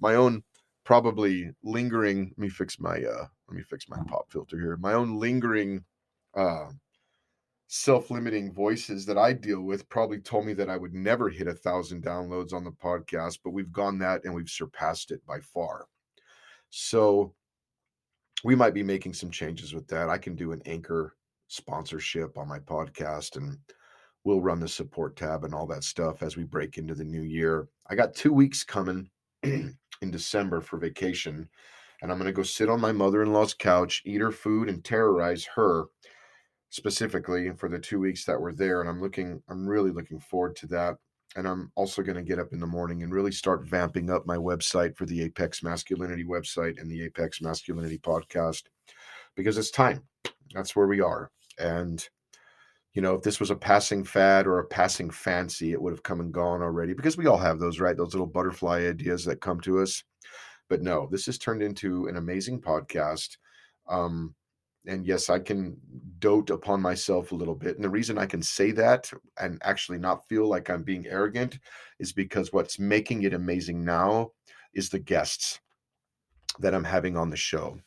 my 0.00 0.14
own 0.14 0.42
probably 0.84 1.50
lingering 1.62 2.32
let 2.36 2.38
me 2.38 2.48
fix 2.48 2.78
my 2.78 2.96
uh 2.96 3.26
let 3.48 3.56
me 3.56 3.62
fix 3.62 3.88
my 3.88 3.98
pop 4.06 4.30
filter 4.30 4.58
here. 4.58 4.76
My 4.76 4.94
own 4.94 5.18
lingering 5.18 5.84
uh 6.34 6.66
self-limiting 7.66 8.52
voices 8.52 9.06
that 9.06 9.18
i 9.18 9.32
deal 9.32 9.62
with 9.62 9.88
probably 9.88 10.20
told 10.20 10.44
me 10.44 10.52
that 10.52 10.70
i 10.70 10.76
would 10.76 10.94
never 10.94 11.28
hit 11.28 11.48
a 11.48 11.54
thousand 11.54 12.04
downloads 12.04 12.52
on 12.52 12.64
the 12.64 12.70
podcast 12.70 13.38
but 13.42 13.52
we've 13.52 13.72
gone 13.72 13.98
that 13.98 14.24
and 14.24 14.34
we've 14.34 14.50
surpassed 14.50 15.10
it 15.10 15.24
by 15.26 15.40
far 15.40 15.86
so 16.70 17.32
we 18.44 18.54
might 18.54 18.74
be 18.74 18.82
making 18.82 19.14
some 19.14 19.30
changes 19.30 19.72
with 19.72 19.86
that 19.88 20.08
i 20.08 20.18
can 20.18 20.34
do 20.36 20.52
an 20.52 20.62
anchor 20.66 21.16
sponsorship 21.48 22.36
on 22.36 22.48
my 22.48 22.58
podcast 22.58 23.36
and 23.36 23.58
we'll 24.24 24.40
run 24.40 24.58
the 24.58 24.68
support 24.68 25.16
tab 25.16 25.44
and 25.44 25.54
all 25.54 25.66
that 25.66 25.84
stuff 25.84 26.22
as 26.22 26.36
we 26.36 26.44
break 26.44 26.78
into 26.78 26.94
the 26.94 27.04
new 27.04 27.22
year. 27.22 27.68
I 27.88 27.94
got 27.94 28.14
2 28.14 28.32
weeks 28.32 28.64
coming 28.64 29.08
in 29.42 29.76
December 30.10 30.60
for 30.60 30.78
vacation 30.78 31.48
and 32.02 32.10
I'm 32.10 32.18
going 32.18 32.26
to 32.26 32.32
go 32.32 32.42
sit 32.42 32.68
on 32.68 32.80
my 32.80 32.92
mother-in-law's 32.92 33.54
couch, 33.54 34.02
eat 34.04 34.20
her 34.20 34.32
food 34.32 34.68
and 34.68 34.84
terrorize 34.84 35.46
her 35.54 35.84
specifically 36.74 37.48
for 37.52 37.68
the 37.68 37.78
2 37.78 38.00
weeks 38.00 38.24
that 38.24 38.40
we're 38.40 38.52
there 38.52 38.80
and 38.80 38.90
I'm 38.90 39.00
looking 39.00 39.40
I'm 39.48 39.64
really 39.64 39.92
looking 39.92 40.18
forward 40.18 40.56
to 40.56 40.66
that. 40.68 40.96
And 41.36 41.46
I'm 41.46 41.70
also 41.76 42.02
going 42.02 42.16
to 42.16 42.22
get 42.22 42.40
up 42.40 42.52
in 42.52 42.58
the 42.58 42.66
morning 42.66 43.04
and 43.04 43.12
really 43.12 43.30
start 43.30 43.64
vamping 43.64 44.10
up 44.10 44.26
my 44.26 44.36
website 44.36 44.96
for 44.96 45.06
the 45.06 45.22
Apex 45.22 45.62
Masculinity 45.62 46.24
website 46.24 46.80
and 46.80 46.90
the 46.90 47.04
Apex 47.04 47.40
Masculinity 47.40 47.98
podcast 47.98 48.64
because 49.36 49.56
it's 49.56 49.70
time. 49.70 50.02
That's 50.52 50.74
where 50.74 50.88
we 50.88 51.00
are. 51.00 51.30
And 51.60 52.08
you 52.92 53.02
know, 53.02 53.14
if 53.14 53.22
this 53.22 53.38
was 53.38 53.52
a 53.52 53.56
passing 53.56 54.02
fad 54.02 54.48
or 54.48 54.58
a 54.58 54.66
passing 54.66 55.10
fancy, 55.10 55.72
it 55.72 55.80
would 55.80 55.92
have 55.92 56.02
come 56.02 56.18
and 56.18 56.32
gone 56.32 56.60
already 56.60 56.92
because 56.92 57.16
we 57.16 57.26
all 57.26 57.38
have 57.38 57.60
those, 57.60 57.78
right? 57.78 57.96
Those 57.96 58.14
little 58.14 58.26
butterfly 58.26 58.80
ideas 58.80 59.24
that 59.26 59.40
come 59.40 59.60
to 59.60 59.80
us. 59.80 60.02
But 60.68 60.82
no, 60.82 61.06
this 61.08 61.26
has 61.26 61.38
turned 61.38 61.62
into 61.62 62.08
an 62.08 62.16
amazing 62.16 62.60
podcast. 62.60 63.36
Um, 63.88 64.34
and 64.86 65.06
yes, 65.06 65.30
I 65.30 65.38
can 65.38 65.76
dote 66.18 66.50
upon 66.50 66.80
myself 66.80 67.32
a 67.32 67.34
little 67.34 67.54
bit. 67.54 67.76
And 67.76 67.84
the 67.84 67.90
reason 67.90 68.18
I 68.18 68.26
can 68.26 68.42
say 68.42 68.70
that 68.72 69.10
and 69.40 69.58
actually 69.62 69.98
not 69.98 70.28
feel 70.28 70.48
like 70.48 70.68
I'm 70.68 70.82
being 70.82 71.06
arrogant 71.06 71.58
is 71.98 72.12
because 72.12 72.52
what's 72.52 72.78
making 72.78 73.22
it 73.22 73.34
amazing 73.34 73.84
now 73.84 74.32
is 74.74 74.88
the 74.88 74.98
guests 74.98 75.60
that 76.58 76.74
I'm 76.74 76.84
having 76.84 77.16
on 77.16 77.30
the 77.30 77.36
show. 77.36 77.78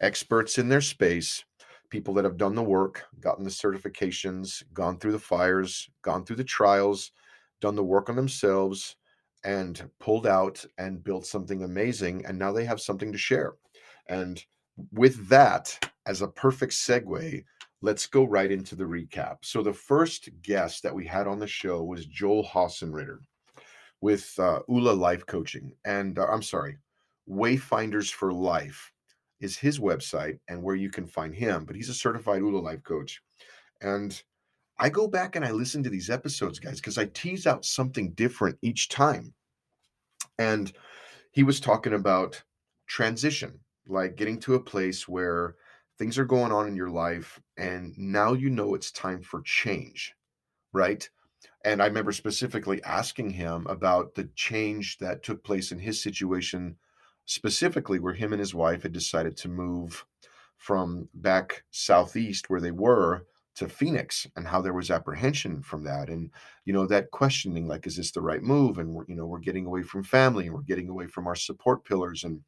Experts 0.00 0.58
in 0.58 0.68
their 0.68 0.80
space 0.80 1.44
people 1.90 2.14
that 2.14 2.24
have 2.24 2.36
done 2.36 2.56
the 2.56 2.62
work, 2.62 3.04
gotten 3.20 3.44
the 3.44 3.50
certifications, 3.50 4.64
gone 4.72 4.98
through 4.98 5.12
the 5.12 5.18
fires, 5.18 5.88
gone 6.02 6.24
through 6.24 6.34
the 6.34 6.42
trials, 6.42 7.12
done 7.60 7.76
the 7.76 7.84
work 7.84 8.08
on 8.08 8.16
themselves, 8.16 8.96
and 9.44 9.88
pulled 10.00 10.26
out 10.26 10.64
and 10.78 11.04
built 11.04 11.24
something 11.24 11.62
amazing. 11.62 12.24
And 12.26 12.36
now 12.36 12.50
they 12.50 12.64
have 12.64 12.80
something 12.80 13.12
to 13.12 13.18
share. 13.18 13.54
And 14.08 14.44
with 14.90 15.28
that 15.28 15.78
as 16.06 16.22
a 16.22 16.28
perfect 16.28 16.72
segue, 16.72 17.44
let's 17.82 18.06
go 18.06 18.24
right 18.24 18.50
into 18.50 18.74
the 18.74 18.84
recap. 18.84 19.38
So, 19.42 19.62
the 19.62 19.72
first 19.72 20.28
guest 20.42 20.82
that 20.82 20.94
we 20.94 21.06
had 21.06 21.26
on 21.26 21.38
the 21.38 21.46
show 21.46 21.82
was 21.82 22.06
Joel 22.06 22.44
Hossenritter 22.44 23.18
with 24.00 24.38
uh, 24.38 24.60
ULA 24.68 24.92
Life 24.92 25.24
Coaching. 25.26 25.72
And 25.84 26.18
uh, 26.18 26.26
I'm 26.26 26.42
sorry, 26.42 26.76
Wayfinders 27.28 28.10
for 28.10 28.32
Life 28.32 28.92
is 29.40 29.56
his 29.56 29.78
website 29.78 30.38
and 30.48 30.62
where 30.62 30.74
you 30.74 30.90
can 30.90 31.06
find 31.06 31.34
him. 31.34 31.64
But 31.64 31.76
he's 31.76 31.88
a 31.88 31.94
certified 31.94 32.40
ULA 32.40 32.60
life 32.60 32.82
coach. 32.82 33.22
And 33.80 34.20
I 34.78 34.88
go 34.88 35.06
back 35.06 35.36
and 35.36 35.44
I 35.44 35.52
listen 35.52 35.82
to 35.82 35.90
these 35.90 36.10
episodes, 36.10 36.58
guys, 36.58 36.80
because 36.80 36.98
I 36.98 37.06
tease 37.06 37.46
out 37.46 37.64
something 37.64 38.12
different 38.12 38.58
each 38.62 38.88
time. 38.88 39.32
And 40.38 40.72
he 41.30 41.42
was 41.42 41.60
talking 41.60 41.94
about 41.94 42.42
transition, 42.86 43.60
like 43.86 44.16
getting 44.16 44.38
to 44.40 44.54
a 44.54 44.60
place 44.60 45.06
where 45.06 45.56
things 45.98 46.18
are 46.18 46.24
going 46.24 46.52
on 46.52 46.66
in 46.66 46.76
your 46.76 46.90
life 46.90 47.40
and 47.56 47.96
now 47.96 48.32
you 48.32 48.50
know 48.50 48.74
it's 48.74 48.90
time 48.90 49.22
for 49.22 49.42
change, 49.42 50.14
right? 50.72 51.08
And 51.64 51.82
I 51.82 51.86
remember 51.86 52.12
specifically 52.12 52.82
asking 52.84 53.30
him 53.30 53.66
about 53.68 54.14
the 54.14 54.28
change 54.34 54.98
that 54.98 55.22
took 55.22 55.42
place 55.44 55.72
in 55.72 55.78
his 55.78 56.02
situation 56.02 56.76
specifically 57.26 57.98
where 57.98 58.14
him 58.14 58.32
and 58.32 58.40
his 58.40 58.54
wife 58.54 58.82
had 58.82 58.92
decided 58.92 59.36
to 59.38 59.48
move 59.48 60.04
from 60.58 61.08
back 61.14 61.64
southeast 61.70 62.50
where 62.50 62.60
they 62.60 62.70
were 62.70 63.24
to 63.56 63.68
Phoenix 63.68 64.26
and 64.36 64.46
how 64.46 64.60
there 64.60 64.72
was 64.72 64.90
apprehension 64.90 65.62
from 65.62 65.84
that 65.84 66.08
and 66.08 66.30
you 66.64 66.72
know 66.72 66.86
that 66.86 67.10
questioning 67.12 67.68
like 67.68 67.86
is 67.86 67.96
this 67.96 68.10
the 68.10 68.20
right 68.20 68.42
move 68.42 68.78
and 68.78 68.92
we're 68.92 69.04
you 69.06 69.14
know 69.14 69.26
we're 69.26 69.38
getting 69.38 69.66
away 69.66 69.82
from 69.82 70.02
family 70.02 70.46
and 70.46 70.54
we're 70.54 70.62
getting 70.62 70.88
away 70.88 71.06
from 71.06 71.26
our 71.26 71.36
support 71.36 71.84
pillars 71.84 72.24
and 72.24 72.40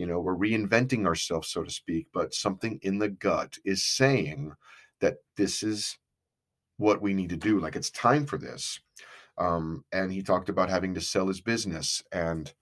you 0.00 0.06
know 0.06 0.20
we're 0.20 0.36
reinventing 0.36 1.06
ourselves 1.06 1.48
so 1.48 1.64
to 1.64 1.70
speak 1.72 2.08
but 2.14 2.34
something 2.34 2.80
in 2.82 2.98
the 3.00 3.10
gut 3.10 3.58
is 3.66 3.84
saying 3.84 4.54
that 5.00 5.18
this 5.36 5.62
is 5.64 5.98
what 6.78 7.02
we 7.02 7.14
need 7.14 7.30
to 7.30 7.38
do 7.38 7.60
like 7.60 7.76
it's 7.76 7.90
time 7.92 8.26
for 8.26 8.38
this 8.38 8.80
Um, 9.38 9.84
and 9.92 10.12
he 10.12 10.22
talked 10.22 10.50
about 10.50 10.70
having 10.70 10.94
to 10.94 11.02
sell 11.02 11.28
his 11.28 11.42
business 11.42 12.04
and 12.12 12.54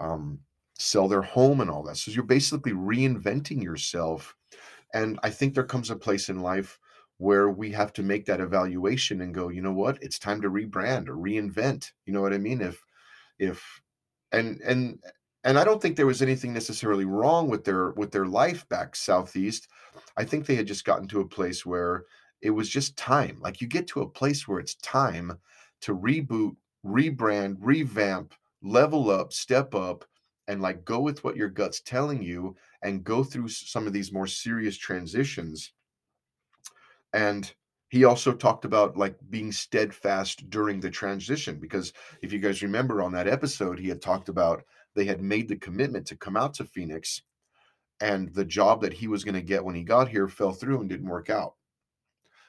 um, 0.00 0.40
sell 0.78 1.08
their 1.08 1.22
home 1.22 1.60
and 1.62 1.70
all 1.70 1.84
that. 1.84 1.98
So 1.98 2.12
you're 2.12 2.24
basically 2.24 2.72
reinventing 2.72 3.62
yourself. 3.62 4.36
And 4.94 5.20
I 5.24 5.30
think 5.30 5.54
there 5.54 5.64
comes 5.64 5.90
a 5.90 5.96
place 5.96 6.30
in 6.30 6.40
life 6.40 6.78
where 7.18 7.50
we 7.50 7.72
have 7.72 7.92
to 7.94 8.04
make 8.04 8.26
that 8.26 8.40
evaluation 8.40 9.22
and 9.22 9.34
go, 9.34 9.50
you 9.50 9.62
know 9.62 9.72
what, 9.72 10.02
it's 10.02 10.18
time 10.18 10.42
to 10.42 10.50
rebrand 10.50 11.08
or 11.08 11.16
reinvent. 11.16 11.92
You 12.06 12.14
know 12.14 12.22
what 12.22 12.34
I 12.34 12.38
mean? 12.38 12.62
If, 12.62 12.82
if, 13.38 13.82
and, 14.32 14.60
and, 14.62 15.00
and 15.44 15.58
I 15.58 15.64
don't 15.64 15.80
think 15.80 15.96
there 15.96 16.06
was 16.06 16.22
anything 16.22 16.52
necessarily 16.52 17.04
wrong 17.04 17.48
with 17.48 17.64
their 17.64 17.90
with 17.92 18.10
their 18.10 18.26
life 18.26 18.68
back 18.68 18.96
southeast. 18.96 19.68
I 20.16 20.24
think 20.24 20.46
they 20.46 20.54
had 20.54 20.66
just 20.66 20.84
gotten 20.84 21.06
to 21.08 21.20
a 21.20 21.28
place 21.28 21.64
where 21.66 22.04
it 22.40 22.50
was 22.50 22.68
just 22.68 22.96
time. 22.96 23.38
Like 23.40 23.60
you 23.60 23.66
get 23.66 23.86
to 23.88 24.02
a 24.02 24.08
place 24.08 24.48
where 24.48 24.58
it's 24.58 24.74
time 24.76 25.38
to 25.82 25.96
reboot, 25.96 26.56
rebrand, 26.84 27.56
revamp, 27.60 28.34
level 28.62 29.10
up, 29.10 29.32
step 29.32 29.74
up, 29.74 30.04
and 30.48 30.62
like 30.62 30.84
go 30.84 31.00
with 31.00 31.22
what 31.24 31.36
your 31.36 31.48
gut's 31.48 31.80
telling 31.80 32.22
you 32.22 32.56
and 32.82 33.04
go 33.04 33.22
through 33.22 33.48
some 33.48 33.86
of 33.86 33.92
these 33.92 34.12
more 34.12 34.26
serious 34.26 34.76
transitions. 34.76 35.72
And 37.12 37.52
he 37.88 38.04
also 38.04 38.32
talked 38.32 38.64
about 38.64 38.96
like 38.96 39.16
being 39.30 39.52
steadfast 39.52 40.50
during 40.50 40.80
the 40.80 40.90
transition 40.90 41.60
because 41.60 41.92
if 42.22 42.32
you 42.32 42.38
guys 42.38 42.62
remember 42.62 43.02
on 43.02 43.12
that 43.12 43.28
episode, 43.28 43.78
he 43.78 43.88
had 43.88 44.02
talked 44.02 44.28
about 44.28 44.64
they 44.94 45.04
had 45.04 45.20
made 45.20 45.48
the 45.48 45.56
commitment 45.56 46.06
to 46.06 46.16
come 46.16 46.36
out 46.36 46.54
to 46.54 46.64
Phoenix 46.64 47.22
and 48.00 48.32
the 48.34 48.44
job 48.44 48.80
that 48.82 48.92
he 48.92 49.08
was 49.08 49.24
going 49.24 49.34
to 49.34 49.42
get 49.42 49.64
when 49.64 49.74
he 49.74 49.82
got 49.82 50.08
here 50.08 50.28
fell 50.28 50.52
through 50.52 50.80
and 50.80 50.88
didn't 50.88 51.08
work 51.08 51.30
out. 51.30 51.54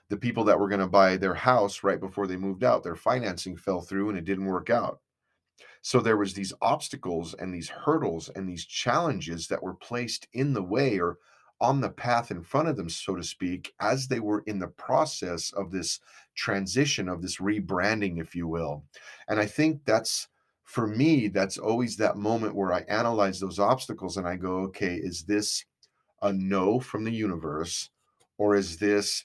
The 0.09 0.17
people 0.17 0.43
that 0.45 0.59
were 0.59 0.69
going 0.69 0.81
to 0.81 0.87
buy 0.87 1.17
their 1.17 1.33
house 1.33 1.83
right 1.83 1.99
before 1.99 2.27
they 2.27 2.37
moved 2.37 2.63
out 2.63 2.83
their 2.83 2.95
financing 2.95 3.55
fell 3.57 3.81
through 3.81 4.09
and 4.09 4.17
it 4.17 4.25
didn't 4.25 4.45
work 4.45 4.69
out. 4.69 4.99
So 5.81 5.99
there 5.99 6.17
was 6.17 6.33
these 6.33 6.53
obstacles 6.61 7.35
and 7.35 7.53
these 7.53 7.69
hurdles 7.69 8.29
and 8.29 8.47
these 8.47 8.65
challenges 8.65 9.47
that 9.47 9.61
were 9.61 9.75
placed 9.75 10.27
in 10.33 10.53
the 10.53 10.63
way 10.63 10.99
or 10.99 11.19
on 11.61 11.79
the 11.79 11.89
path 11.89 12.31
in 12.31 12.43
front 12.43 12.67
of 12.67 12.75
them 12.75 12.89
so 12.89 13.15
to 13.15 13.23
speak 13.23 13.73
as 13.79 14.07
they 14.07 14.19
were 14.19 14.43
in 14.45 14.59
the 14.59 14.67
process 14.67 15.53
of 15.53 15.71
this 15.71 15.99
transition 16.35 17.07
of 17.07 17.21
this 17.21 17.37
rebranding 17.37 18.19
if 18.19 18.35
you 18.35 18.47
will. 18.47 18.83
And 19.29 19.39
i 19.39 19.45
think 19.45 19.85
that's 19.85 20.27
for 20.65 20.87
me 20.87 21.27
that's 21.27 21.57
always 21.57 21.95
that 21.95 22.17
moment 22.17 22.55
where 22.55 22.73
i 22.73 22.81
analyze 22.81 23.39
those 23.39 23.59
obstacles 23.59 24.17
and 24.17 24.27
i 24.27 24.35
go 24.35 24.57
okay 24.57 24.95
is 24.95 25.23
this 25.23 25.63
a 26.25 26.33
no 26.33 26.79
from 26.79 27.03
the 27.03 27.11
universe? 27.11 27.89
Or 28.37 28.55
is 28.55 28.77
this 28.77 29.23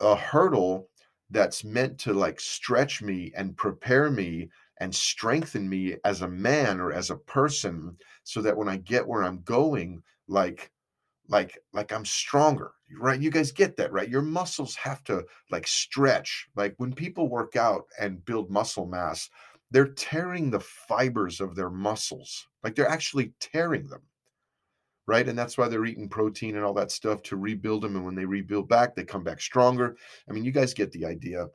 a 0.00 0.16
hurdle 0.16 0.88
that's 1.30 1.64
meant 1.64 1.98
to 2.00 2.12
like 2.12 2.40
stretch 2.40 3.02
me 3.02 3.32
and 3.36 3.56
prepare 3.56 4.10
me 4.10 4.48
and 4.78 4.94
strengthen 4.94 5.68
me 5.68 5.96
as 6.04 6.22
a 6.22 6.28
man 6.28 6.80
or 6.80 6.92
as 6.92 7.10
a 7.10 7.16
person 7.16 7.96
so 8.24 8.40
that 8.40 8.56
when 8.56 8.68
I 8.68 8.78
get 8.78 9.06
where 9.06 9.22
I'm 9.22 9.42
going 9.42 10.02
like 10.26 10.70
like 11.28 11.58
like 11.72 11.92
I'm 11.92 12.04
stronger 12.04 12.72
right? 12.98 13.20
You 13.20 13.30
guys 13.30 13.52
get 13.52 13.76
that 13.76 13.92
right? 13.92 14.08
Your 14.08 14.22
muscles 14.22 14.74
have 14.76 15.04
to 15.04 15.24
like 15.50 15.66
stretch. 15.66 16.48
Like 16.56 16.74
when 16.78 16.92
people 16.92 17.28
work 17.28 17.56
out 17.56 17.84
and 18.00 18.24
build 18.24 18.50
muscle 18.50 18.86
mass 18.86 19.28
they're 19.70 19.88
tearing 19.88 20.50
the 20.50 20.60
fibers 20.60 21.40
of 21.40 21.54
their 21.54 21.70
muscles 21.70 22.48
like 22.62 22.74
they're 22.74 22.88
actually 22.88 23.32
tearing 23.40 23.86
them 23.86 24.02
right? 25.10 25.28
And 25.28 25.36
that's 25.36 25.58
why 25.58 25.66
they're 25.66 25.86
eating 25.86 26.08
protein 26.08 26.54
and 26.54 26.64
all 26.64 26.74
that 26.74 26.92
stuff 26.92 27.20
to 27.24 27.36
rebuild 27.36 27.82
them. 27.82 27.96
And 27.96 28.04
when 28.04 28.14
they 28.14 28.24
rebuild 28.24 28.68
back, 28.68 28.94
they 28.94 29.02
come 29.02 29.24
back 29.24 29.40
stronger. 29.40 29.96
I 30.28 30.32
mean, 30.32 30.44
you 30.44 30.52
guys 30.52 30.72
get 30.72 30.92
the 30.92 31.04
idea. 31.04 31.48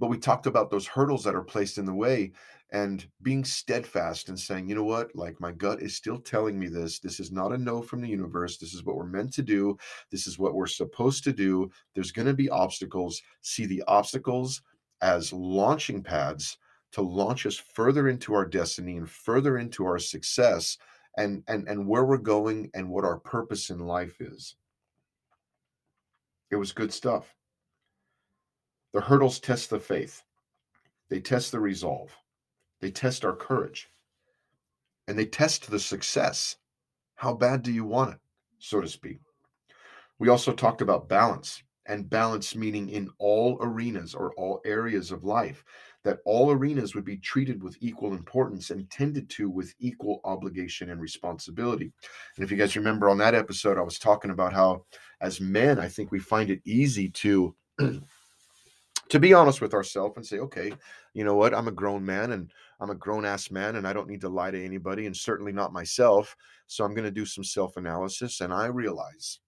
But 0.00 0.08
we 0.08 0.16
talked 0.16 0.46
about 0.46 0.70
those 0.70 0.86
hurdles 0.86 1.22
that 1.24 1.34
are 1.34 1.42
placed 1.42 1.76
in 1.76 1.84
the 1.84 1.92
way 1.92 2.32
and 2.72 3.06
being 3.20 3.44
steadfast 3.44 4.30
and 4.30 4.40
saying, 4.40 4.66
you 4.66 4.74
know 4.74 4.82
what, 4.82 5.14
like 5.14 5.38
my 5.40 5.52
gut 5.52 5.82
is 5.82 5.94
still 5.94 6.18
telling 6.18 6.58
me 6.58 6.68
this. 6.68 7.00
This 7.00 7.20
is 7.20 7.30
not 7.30 7.52
a 7.52 7.58
no 7.58 7.82
from 7.82 8.00
the 8.00 8.08
universe. 8.08 8.56
This 8.56 8.72
is 8.72 8.82
what 8.82 8.96
we're 8.96 9.04
meant 9.04 9.34
to 9.34 9.42
do. 9.42 9.76
This 10.10 10.26
is 10.26 10.38
what 10.38 10.54
we're 10.54 10.66
supposed 10.66 11.22
to 11.24 11.34
do. 11.34 11.70
There's 11.94 12.12
going 12.12 12.28
to 12.28 12.34
be 12.34 12.48
obstacles. 12.48 13.20
See 13.42 13.66
the 13.66 13.82
obstacles 13.86 14.62
as 15.02 15.34
launching 15.34 16.02
pads 16.02 16.56
to 16.96 17.02
launch 17.02 17.44
us 17.44 17.56
further 17.58 18.08
into 18.08 18.32
our 18.32 18.46
destiny 18.46 18.96
and 18.96 19.10
further 19.10 19.58
into 19.58 19.84
our 19.84 19.98
success 19.98 20.78
and 21.18 21.42
and 21.46 21.68
and 21.68 21.86
where 21.86 22.06
we're 22.06 22.16
going 22.16 22.70
and 22.72 22.88
what 22.88 23.04
our 23.04 23.18
purpose 23.18 23.68
in 23.68 23.80
life 23.80 24.18
is. 24.18 24.56
It 26.50 26.56
was 26.56 26.72
good 26.72 26.90
stuff. 26.90 27.34
The 28.94 29.02
hurdles 29.02 29.40
test 29.40 29.68
the 29.68 29.78
faith. 29.78 30.22
They 31.10 31.20
test 31.20 31.52
the 31.52 31.60
resolve. 31.60 32.16
They 32.80 32.90
test 32.90 33.26
our 33.26 33.36
courage. 33.36 33.90
And 35.06 35.18
they 35.18 35.26
test 35.26 35.70
the 35.70 35.78
success. 35.78 36.56
How 37.16 37.34
bad 37.34 37.62
do 37.62 37.72
you 37.72 37.84
want 37.84 38.14
it, 38.14 38.20
so 38.58 38.80
to 38.80 38.88
speak? 38.88 39.20
We 40.18 40.30
also 40.30 40.50
talked 40.50 40.80
about 40.80 41.10
balance 41.10 41.62
and 41.84 42.08
balance 42.08 42.56
meaning 42.56 42.88
in 42.88 43.10
all 43.18 43.58
arenas 43.60 44.14
or 44.14 44.32
all 44.34 44.62
areas 44.64 45.10
of 45.10 45.24
life 45.24 45.62
that 46.06 46.20
all 46.24 46.52
arenas 46.52 46.94
would 46.94 47.04
be 47.04 47.16
treated 47.16 47.60
with 47.60 47.76
equal 47.80 48.12
importance 48.12 48.70
and 48.70 48.88
tended 48.90 49.28
to 49.28 49.50
with 49.50 49.74
equal 49.80 50.20
obligation 50.22 50.90
and 50.90 51.00
responsibility. 51.00 51.90
And 52.36 52.44
if 52.44 52.50
you 52.52 52.56
guys 52.56 52.76
remember 52.76 53.10
on 53.10 53.18
that 53.18 53.34
episode, 53.34 53.76
I 53.76 53.82
was 53.82 53.98
talking 53.98 54.30
about 54.30 54.52
how, 54.52 54.84
as 55.20 55.40
men, 55.40 55.80
I 55.80 55.88
think 55.88 56.12
we 56.12 56.20
find 56.20 56.48
it 56.48 56.60
easy 56.64 57.08
to. 57.10 57.56
to 59.08 59.20
be 59.20 59.34
honest 59.34 59.60
with 59.60 59.74
ourselves 59.74 60.14
and 60.16 60.24
say, 60.24 60.38
okay, 60.38 60.72
you 61.12 61.24
know 61.24 61.34
what? 61.34 61.52
I'm 61.52 61.68
a 61.68 61.72
grown 61.72 62.04
man 62.04 62.32
and 62.32 62.52
I'm 62.78 62.90
a 62.90 62.94
grown 62.94 63.24
ass 63.24 63.50
man 63.50 63.74
and 63.74 63.86
I 63.86 63.92
don't 63.92 64.08
need 64.08 64.20
to 64.20 64.28
lie 64.28 64.52
to 64.52 64.64
anybody 64.64 65.06
and 65.06 65.16
certainly 65.16 65.52
not 65.52 65.72
myself. 65.72 66.36
So 66.68 66.84
I'm 66.84 66.94
going 66.94 67.04
to 67.04 67.10
do 67.10 67.26
some 67.26 67.44
self 67.44 67.76
analysis. 67.76 68.40
And 68.40 68.52
I 68.52 68.66
realize 68.66 69.40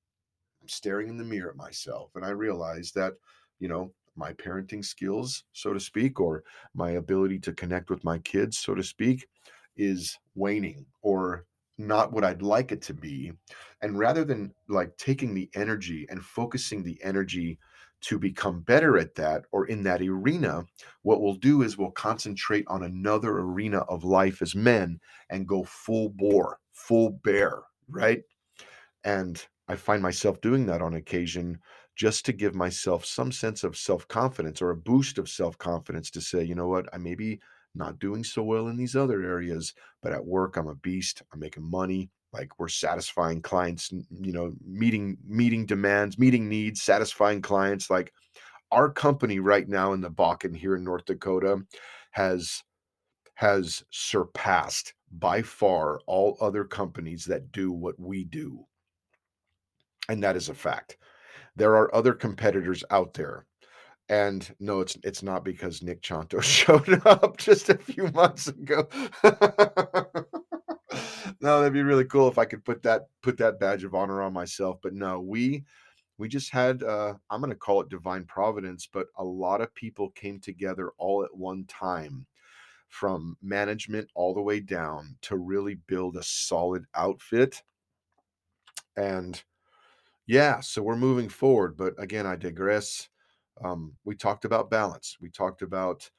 I'm 0.60 0.68
staring 0.68 1.08
in 1.08 1.18
the 1.18 1.24
mirror 1.24 1.50
at 1.50 1.56
myself 1.56 2.10
and 2.16 2.24
I 2.24 2.30
realize 2.30 2.90
that, 2.92 3.14
you 3.60 3.68
know, 3.68 3.92
my 4.18 4.32
parenting 4.34 4.84
skills, 4.84 5.44
so 5.52 5.72
to 5.72 5.80
speak, 5.80 6.20
or 6.20 6.44
my 6.74 6.92
ability 6.92 7.38
to 7.40 7.52
connect 7.52 7.88
with 7.88 8.04
my 8.04 8.18
kids, 8.18 8.58
so 8.58 8.74
to 8.74 8.82
speak, 8.82 9.26
is 9.76 10.18
waning 10.34 10.84
or 11.02 11.46
not 11.78 12.12
what 12.12 12.24
I'd 12.24 12.42
like 12.42 12.72
it 12.72 12.82
to 12.82 12.94
be. 12.94 13.32
And 13.80 13.98
rather 13.98 14.24
than 14.24 14.52
like 14.68 14.96
taking 14.96 15.32
the 15.32 15.48
energy 15.54 16.06
and 16.10 16.22
focusing 16.22 16.82
the 16.82 16.98
energy 17.02 17.58
to 18.00 18.18
become 18.18 18.60
better 18.60 18.98
at 18.98 19.14
that 19.14 19.44
or 19.52 19.66
in 19.66 19.82
that 19.84 20.02
arena, 20.02 20.64
what 21.02 21.20
we'll 21.20 21.34
do 21.34 21.62
is 21.62 21.78
we'll 21.78 21.90
concentrate 21.92 22.64
on 22.68 22.82
another 22.82 23.38
arena 23.38 23.78
of 23.88 24.04
life 24.04 24.42
as 24.42 24.54
men 24.54 24.98
and 25.30 25.48
go 25.48 25.64
full 25.64 26.10
bore, 26.10 26.58
full 26.72 27.10
bear, 27.24 27.62
right? 27.88 28.22
And 29.04 29.44
I 29.68 29.76
find 29.76 30.02
myself 30.02 30.40
doing 30.40 30.66
that 30.66 30.82
on 30.82 30.94
occasion 30.94 31.60
just 31.98 32.24
to 32.24 32.32
give 32.32 32.54
myself 32.54 33.04
some 33.04 33.32
sense 33.32 33.64
of 33.64 33.76
self 33.76 34.06
confidence 34.06 34.62
or 34.62 34.70
a 34.70 34.76
boost 34.76 35.18
of 35.18 35.28
self 35.28 35.58
confidence 35.58 36.10
to 36.12 36.20
say, 36.20 36.42
you 36.42 36.54
know 36.54 36.68
what, 36.68 36.88
I 36.94 36.96
may 36.96 37.16
be 37.16 37.40
not 37.74 37.98
doing 37.98 38.24
so 38.24 38.42
well 38.42 38.68
in 38.68 38.76
these 38.76 38.96
other 38.96 39.22
areas, 39.22 39.74
but 40.00 40.12
at 40.12 40.24
work, 40.24 40.56
I'm 40.56 40.68
a 40.68 40.76
beast. 40.76 41.22
I'm 41.32 41.40
making 41.40 41.68
money. 41.68 42.08
Like 42.32 42.58
we're 42.58 42.68
satisfying 42.68 43.42
clients, 43.42 43.90
you 43.90 44.32
know, 44.32 44.52
meeting 44.64 45.16
meeting 45.26 45.66
demands, 45.66 46.18
meeting 46.18 46.48
needs, 46.48 46.82
satisfying 46.82 47.42
clients. 47.42 47.90
Like 47.90 48.12
our 48.70 48.90
company 48.90 49.40
right 49.40 49.68
now 49.68 49.92
in 49.92 50.00
the 50.00 50.10
Bakken 50.10 50.54
here 50.54 50.76
in 50.76 50.84
North 50.84 51.04
Dakota 51.04 51.62
has 52.12 52.62
has 53.34 53.82
surpassed 53.90 54.94
by 55.10 55.42
far 55.42 56.00
all 56.06 56.36
other 56.40 56.64
companies 56.64 57.24
that 57.24 57.50
do 57.50 57.72
what 57.72 57.98
we 57.98 58.24
do. 58.24 58.64
And 60.08 60.22
that 60.22 60.36
is 60.36 60.48
a 60.48 60.54
fact 60.54 60.98
there 61.58 61.76
are 61.76 61.94
other 61.94 62.14
competitors 62.14 62.84
out 62.90 63.14
there. 63.14 63.44
And 64.08 64.48
no, 64.58 64.80
it's 64.80 64.96
it's 65.04 65.22
not 65.22 65.44
because 65.44 65.82
Nick 65.82 66.00
Chontos 66.00 66.42
showed 66.44 67.06
up 67.06 67.36
just 67.36 67.68
a 67.68 67.76
few 67.76 68.08
months 68.12 68.46
ago. 68.48 68.88
no, 71.40 71.60
that'd 71.60 71.74
be 71.74 71.82
really 71.82 72.06
cool 72.06 72.28
if 72.28 72.38
I 72.38 72.46
could 72.46 72.64
put 72.64 72.82
that 72.84 73.08
put 73.22 73.36
that 73.38 73.60
badge 73.60 73.84
of 73.84 73.94
honor 73.94 74.22
on 74.22 74.32
myself. 74.32 74.78
But 74.82 74.94
no, 74.94 75.20
we 75.20 75.64
we 76.16 76.26
just 76.28 76.50
had 76.50 76.82
uh, 76.82 77.14
I'm 77.28 77.40
going 77.40 77.50
to 77.50 77.56
call 77.56 77.82
it 77.82 77.90
divine 77.90 78.24
providence, 78.24 78.88
but 78.90 79.08
a 79.18 79.24
lot 79.24 79.60
of 79.60 79.74
people 79.74 80.10
came 80.10 80.40
together 80.40 80.92
all 80.96 81.22
at 81.22 81.36
one 81.36 81.66
time, 81.66 82.26
from 82.88 83.36
management 83.42 84.08
all 84.14 84.32
the 84.32 84.40
way 84.40 84.60
down 84.60 85.16
to 85.22 85.36
really 85.36 85.74
build 85.86 86.16
a 86.16 86.22
solid 86.22 86.84
outfit. 86.94 87.62
And 88.96 89.42
yeah, 90.28 90.60
so 90.60 90.82
we're 90.82 90.96
moving 90.96 91.28
forward, 91.28 91.76
but 91.76 91.94
again, 91.98 92.26
I 92.26 92.36
digress. 92.36 93.08
Um, 93.64 93.96
we 94.04 94.16
talked 94.16 94.44
about 94.44 94.70
balance. 94.70 95.16
We 95.20 95.30
talked 95.30 95.62
about 95.62 96.10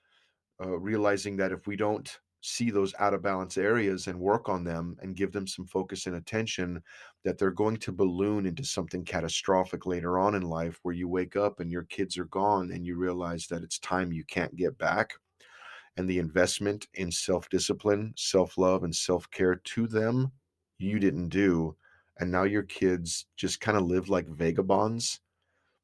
uh, 0.64 0.80
realizing 0.80 1.38
that 1.38 1.52
if 1.52 1.68
we 1.68 1.76
don't 1.76 2.20
see 2.42 2.72
those 2.72 2.96
out 3.00 3.14
of 3.14 3.24
balance 3.24 3.58
areas 3.58 4.08
and 4.08 4.20
work 4.20 4.50
on 4.50 4.64
them 4.64 4.98
and 5.02 5.16
give 5.16 5.32
them 5.34 5.48
some 5.48 5.66
focus 5.68 6.08
and 6.08 6.16
attention 6.18 6.84
that 7.26 7.38
they're 7.38 7.52
going 7.52 7.78
to 7.78 7.92
balloon 7.92 8.46
into 8.46 8.64
something 8.64 9.06
catastrophic 9.06 9.86
later 9.86 10.20
on 10.20 10.36
in 10.36 10.44
life 10.44 10.80
where 10.84 10.96
you 10.96 11.10
wake 11.10 11.36
up 11.36 11.60
and 11.62 11.72
your 11.72 11.84
kids 11.86 12.18
are 12.18 12.26
gone 12.26 12.72
and 12.72 12.86
you 12.86 12.98
realize 12.98 13.48
that 13.48 13.64
it's 13.64 13.80
time 13.80 14.14
you 14.14 14.26
can't 14.26 14.56
get 14.56 14.78
back 14.78 15.14
and 15.98 16.10
the 16.10 16.20
investment 16.20 16.88
in 16.96 17.12
self-discipline 17.12 18.14
self-love 18.18 18.84
and 18.84 18.96
self-care 18.96 19.56
to 19.56 19.88
them 19.88 20.32
you 20.78 21.00
didn't 21.00 21.30
do 21.30 21.76
and 22.20 22.32
now 22.32 22.44
your 22.44 22.64
kids 22.64 23.26
just 23.36 23.62
kind 23.62 23.78
of 23.78 23.84
live 23.84 24.10
like 24.10 24.28
vagabonds 24.28 25.20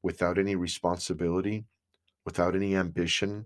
without 0.04 0.38
any 0.38 0.56
responsibility 0.56 1.66
without 2.26 2.56
any 2.56 2.76
ambition 2.76 3.46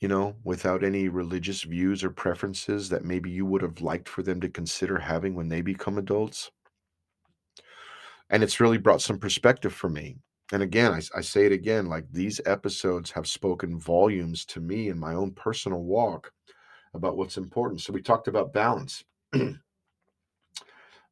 you 0.00 0.06
know, 0.06 0.36
without 0.44 0.84
any 0.84 1.08
religious 1.08 1.62
views 1.62 2.04
or 2.04 2.10
preferences 2.10 2.88
that 2.88 3.04
maybe 3.04 3.30
you 3.30 3.44
would 3.44 3.62
have 3.62 3.80
liked 3.80 4.08
for 4.08 4.22
them 4.22 4.40
to 4.40 4.48
consider 4.48 4.98
having 4.98 5.34
when 5.34 5.48
they 5.48 5.60
become 5.60 5.98
adults. 5.98 6.50
And 8.30 8.42
it's 8.42 8.60
really 8.60 8.78
brought 8.78 9.02
some 9.02 9.18
perspective 9.18 9.72
for 9.72 9.88
me. 9.88 10.18
And 10.52 10.62
again, 10.62 10.92
I, 10.92 11.00
I 11.16 11.20
say 11.20 11.46
it 11.46 11.52
again 11.52 11.86
like 11.86 12.06
these 12.12 12.40
episodes 12.46 13.10
have 13.10 13.26
spoken 13.26 13.78
volumes 13.78 14.44
to 14.46 14.60
me 14.60 14.88
in 14.88 14.98
my 14.98 15.14
own 15.14 15.32
personal 15.32 15.82
walk 15.82 16.32
about 16.94 17.16
what's 17.16 17.36
important. 17.36 17.80
So 17.80 17.92
we 17.92 18.00
talked 18.00 18.28
about 18.28 18.52
balance. 18.52 19.04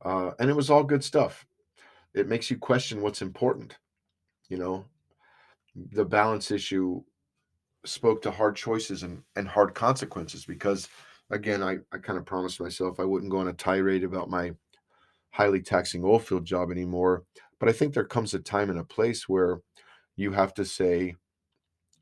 uh, 0.07 0.31
and 0.39 0.49
it 0.49 0.57
was 0.57 0.71
all 0.71 0.85
good 0.85 1.03
stuff. 1.03 1.45
It 2.15 2.29
makes 2.29 2.49
you 2.51 2.59
question 2.59 3.03
what's 3.03 3.23
important. 3.23 3.77
You 4.49 4.59
know, 4.59 4.85
the 5.75 6.05
balance 6.05 6.53
issue 6.53 7.03
spoke 7.85 8.23
to 8.23 8.31
hard 8.31 8.55
choices 8.55 9.03
and, 9.03 9.23
and 9.35 9.49
hard 9.49 9.75
consequences 9.75 10.45
because 10.45 10.89
again 11.31 11.63
I, 11.63 11.79
I 11.93 11.99
kind 11.99 12.19
of 12.19 12.25
promised 12.25 12.61
myself 12.61 12.99
I 12.99 13.05
wouldn't 13.05 13.31
go 13.31 13.39
on 13.39 13.49
a 13.49 13.53
tirade 13.53 14.03
about 14.05 14.31
my 14.31 14.53
highly 15.31 15.61
taxing 15.61 16.05
oil 16.05 16.19
field 16.19 16.45
job 16.45 16.71
anymore. 16.71 17.25
But 17.59 17.69
I 17.69 17.73
think 17.73 17.93
there 17.93 18.05
comes 18.05 18.33
a 18.33 18.39
time 18.39 18.71
and 18.71 18.79
a 18.79 18.85
place 18.85 19.29
where 19.29 19.61
you 20.17 20.33
have 20.33 20.55
to 20.55 20.65
say, 20.65 21.17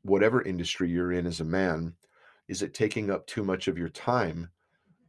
whatever 0.03 0.41
industry 0.43 0.89
you're 0.89 1.11
in 1.11 1.25
as 1.25 1.41
a 1.41 1.45
man, 1.45 1.95
is 2.47 2.61
it 2.61 2.73
taking 2.73 3.09
up 3.09 3.25
too 3.25 3.43
much 3.43 3.67
of 3.67 3.77
your 3.77 3.89
time? 3.89 4.49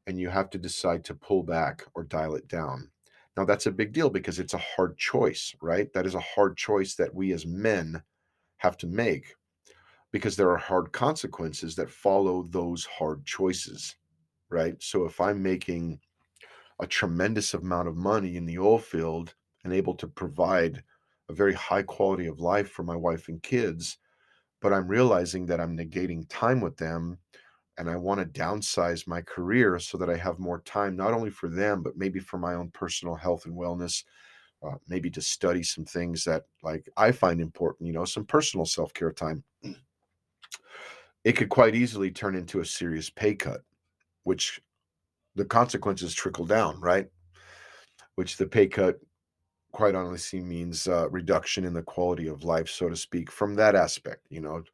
And 0.07 0.18
you 0.20 0.28
have 0.28 0.50
to 0.50 0.59
decide 0.59 1.04
to 1.04 1.14
pull 1.14 1.42
back 1.42 1.84
or 1.94 2.04
dial 2.04 2.34
it 2.36 2.48
down. 2.48 2.90
Now, 3.36 3.44
that's 3.44 3.66
a 3.66 3.72
big 3.72 3.92
deal 3.92 4.09
because 4.09 4.38
it's 4.38 4.54
a 4.54 4.59
hard 4.59 4.96
choice, 4.96 5.54
right? 5.61 5.92
That 5.92 6.07
is 6.07 6.14
a 6.14 6.20
hard 6.20 6.57
choice 6.57 6.94
that 6.94 7.14
we 7.14 7.32
as 7.32 7.44
men 7.44 8.02
have 8.59 8.76
to 8.78 8.86
make 8.86 9.34
because 10.12 10.36
there 10.36 10.50
are 10.50 10.57
hard 10.57 10.92
consequences 10.92 11.74
that 11.76 11.90
follow 11.90 12.44
those 12.44 12.86
hard 12.86 13.26
choices, 13.26 13.96
right? 14.48 14.80
So 14.82 15.04
if 15.04 15.20
I'm 15.20 15.42
making 15.42 16.00
a 16.80 16.86
tremendous 16.86 17.54
amount 17.54 17.88
of 17.88 17.96
money 17.96 18.36
in 18.36 18.46
the 18.46 18.59
oil 18.59 18.78
field 18.78 19.34
and 19.64 19.72
able 19.72 19.94
to 19.94 20.07
provide 20.07 20.82
a 21.28 21.34
very 21.34 21.54
high 21.54 21.82
quality 21.82 22.26
of 22.26 22.40
life 22.40 22.70
for 22.70 22.82
my 22.82 22.96
wife 22.96 23.28
and 23.28 23.42
kids, 23.42 23.98
but 24.62 24.72
I'm 24.72 24.88
realizing 24.88 25.46
that 25.46 25.61
I'm 25.61 25.76
negating 25.76 26.24
time 26.28 26.61
with 26.61 26.76
them 26.76 27.18
and 27.79 27.91
I 27.91 27.97
want 27.97 28.20
to 28.20 28.41
downsize 28.41 29.07
my 29.07 29.20
career 29.22 29.79
so 29.79 29.99
that 29.99 30.11
I 30.11 30.16
have 30.16 30.39
more 30.39 30.61
time, 30.62 30.97
not 30.97 31.12
only 31.12 31.31
for 31.31 31.49
them, 31.49 31.83
but 31.83 31.97
maybe 31.97 32.20
for 32.20 32.39
my 32.39 32.55
own 32.55 32.70
personal 32.70 33.14
health 33.14 33.47
and 33.47 33.55
wellness. 33.55 34.05
Uh, 34.62 34.77
maybe 34.89 35.11
to 35.11 35.20
study 35.20 35.62
some 35.62 35.85
things 35.85 36.24
that 36.24 36.45
like 36.62 36.89
I 36.97 37.12
find 37.12 37.41
important, 37.41 37.87
you 37.87 37.93
know, 37.93 38.07
some 38.07 38.24
personal 38.24 38.64
self 38.66 38.95
care 38.95 39.12
time 39.12 39.45
it 41.24 41.33
could 41.37 41.49
quite 41.49 41.74
easily 41.74 42.11
turn 42.11 42.37
into 42.37 42.61
a 42.61 42.64
serious 42.64 43.11
pay 43.11 43.35
cut, 43.35 43.62
which 44.24 44.61
the 45.35 45.45
consequences 45.45 46.14
trickle 46.14 46.47
down, 46.47 46.81
right? 46.81 47.09
Which 48.16 48.37
the 48.37 48.47
pay 48.47 48.66
cut 48.66 48.99
quite 49.72 49.95
honestly 49.95 50.41
means 50.41 50.89
uh, 50.89 51.09
reduction 51.11 51.64
in 51.64 51.74
the 51.74 51.83
quality 51.83 52.29
of 52.29 52.45
life, 52.45 52.68
so 52.68 52.89
to 52.89 52.97
speak, 52.97 53.31
from 53.31 53.55
that 53.57 53.74
aspect. 53.74 54.27
You 54.31 54.41
know, 54.43 54.64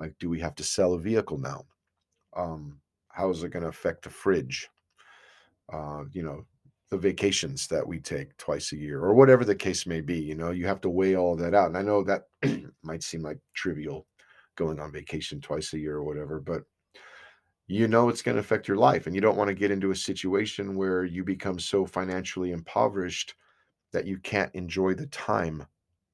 like, 0.00 0.18
do 0.18 0.30
we 0.30 0.40
have 0.40 0.54
to 0.56 0.64
sell 0.64 0.94
a 0.94 1.00
vehicle 1.00 1.38
now? 1.38 1.66
Um, 2.36 2.80
how 3.08 3.30
is 3.30 3.42
it 3.42 3.50
going 3.50 3.62
to 3.62 3.68
affect 3.68 4.04
the 4.04 4.10
fridge? 4.10 4.68
Uh, 5.72 6.04
you 6.12 6.22
know, 6.22 6.44
the 6.90 6.96
vacations 6.96 7.66
that 7.68 7.86
we 7.86 8.00
take 8.00 8.36
twice 8.38 8.72
a 8.72 8.76
year, 8.76 9.02
or 9.02 9.14
whatever 9.14 9.44
the 9.44 9.54
case 9.54 9.86
may 9.86 10.00
be. 10.00 10.18
You 10.18 10.34
know, 10.34 10.50
you 10.50 10.66
have 10.66 10.80
to 10.82 10.88
weigh 10.88 11.16
all 11.16 11.36
that 11.36 11.54
out. 11.54 11.66
And 11.68 11.76
I 11.76 11.82
know 11.82 12.02
that 12.04 12.24
might 12.82 13.02
seem 13.02 13.22
like 13.22 13.38
trivial 13.54 14.06
going 14.56 14.80
on 14.80 14.92
vacation 14.92 15.40
twice 15.40 15.72
a 15.72 15.78
year 15.78 15.96
or 15.96 16.04
whatever, 16.04 16.40
but 16.40 16.62
you 17.66 17.86
know 17.86 18.08
it's 18.08 18.22
going 18.22 18.34
to 18.36 18.40
affect 18.40 18.66
your 18.66 18.78
life. 18.78 19.06
And 19.06 19.14
you 19.14 19.20
don't 19.20 19.36
want 19.36 19.48
to 19.48 19.54
get 19.54 19.70
into 19.70 19.90
a 19.90 19.96
situation 19.96 20.76
where 20.76 21.04
you 21.04 21.22
become 21.22 21.58
so 21.58 21.84
financially 21.84 22.52
impoverished 22.52 23.34
that 23.92 24.06
you 24.06 24.18
can't 24.18 24.54
enjoy 24.54 24.94
the 24.94 25.06
time 25.06 25.66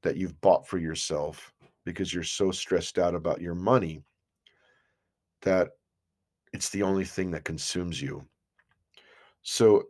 that 0.02 0.16
you've 0.16 0.40
bought 0.40 0.66
for 0.66 0.78
yourself 0.78 1.52
because 1.84 2.12
you're 2.12 2.22
so 2.22 2.50
stressed 2.50 2.98
out 2.98 3.14
about 3.14 3.40
your 3.40 3.54
money 3.54 4.02
that 5.42 5.70
it's 6.54 6.70
the 6.70 6.82
only 6.82 7.04
thing 7.04 7.30
that 7.32 7.44
consumes 7.44 8.00
you. 8.00 8.24
So 9.42 9.84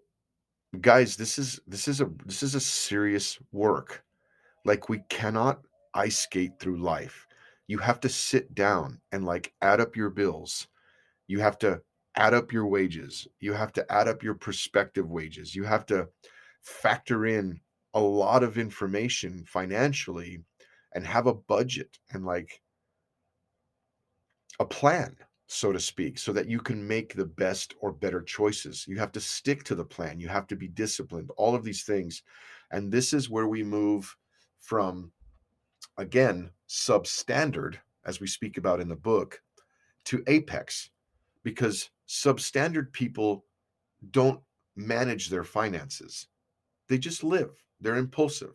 guys, 0.81 1.15
this 1.15 1.39
is 1.39 1.61
this 1.69 1.87
is 1.87 2.01
a 2.01 2.11
this 2.27 2.43
is 2.43 2.57
a 2.57 2.61
serious 2.61 3.39
work. 3.53 4.03
Like 4.65 4.89
we 4.89 5.03
cannot 5.09 5.61
ice 5.95 6.19
skate 6.19 6.59
through 6.59 6.79
life 6.79 7.29
you 7.67 7.79
have 7.79 8.01
to 8.01 8.09
sit 8.09 8.55
down 8.55 9.01
and 9.13 9.25
like 9.25 9.53
add 9.63 9.81
up 9.81 9.97
your 9.97 10.11
bills. 10.11 10.69
You 11.27 11.41
have 11.41 11.59
to 11.59 11.81
add 12.17 12.35
up 12.35 12.53
your 12.53 12.67
wages. 12.67 13.27
You 13.41 13.55
have 13.55 13.73
to 13.75 13.93
add 13.93 14.09
up 14.09 14.23
your 14.23 14.35
prospective 14.35 15.11
wages. 15.11 15.55
You 15.55 15.65
have 15.65 15.87
to 15.87 16.09
factor 16.63 17.27
in 17.27 17.61
a 17.95 18.01
lot 18.01 18.43
of 18.43 18.59
information 18.59 19.45
financially 19.47 20.41
and 20.95 21.07
have 21.07 21.27
a 21.27 21.35
budget 21.35 21.99
and 22.13 22.25
like 22.25 22.61
a 24.61 24.65
plan, 24.65 25.17
so 25.47 25.73
to 25.73 25.81
speak, 25.81 26.19
so 26.19 26.33
that 26.33 26.49
you 26.49 26.59
can 26.59 26.87
make 26.87 27.15
the 27.15 27.27
best 27.27 27.75
or 27.81 27.93
better 27.93 28.23
choices. 28.23 28.87
You 28.89 28.99
have 28.99 29.13
to 29.13 29.21
stick 29.21 29.63
to 29.65 29.75
the 29.75 29.85
plan. 29.85 30.19
You 30.19 30.29
have 30.29 30.47
to 30.49 30.57
be 30.57 30.69
disciplined, 30.69 31.31
all 31.37 31.55
of 31.55 31.65
these 31.65 31.85
things. 31.85 32.23
And 32.71 32.91
this 32.91 33.13
is 33.13 33.31
where 33.31 33.47
we 33.47 33.63
move 33.63 34.17
from 34.61 35.13
again, 35.99 36.51
substandard, 36.69 37.77
as 38.07 38.21
we 38.21 38.27
speak 38.27 38.57
about 38.57 38.81
in 38.81 38.89
the 38.89 38.97
book, 38.97 39.41
to 40.07 40.23
apex, 40.27 40.91
because 41.43 41.91
substandard 42.09 42.93
people 42.93 43.45
don't 44.11 44.41
manage 44.77 45.29
their 45.29 45.45
finances. 45.45 46.27
They 46.89 46.99
just 46.99 47.23
live. 47.23 47.51
They're 47.81 47.97
impulsive. 47.97 48.55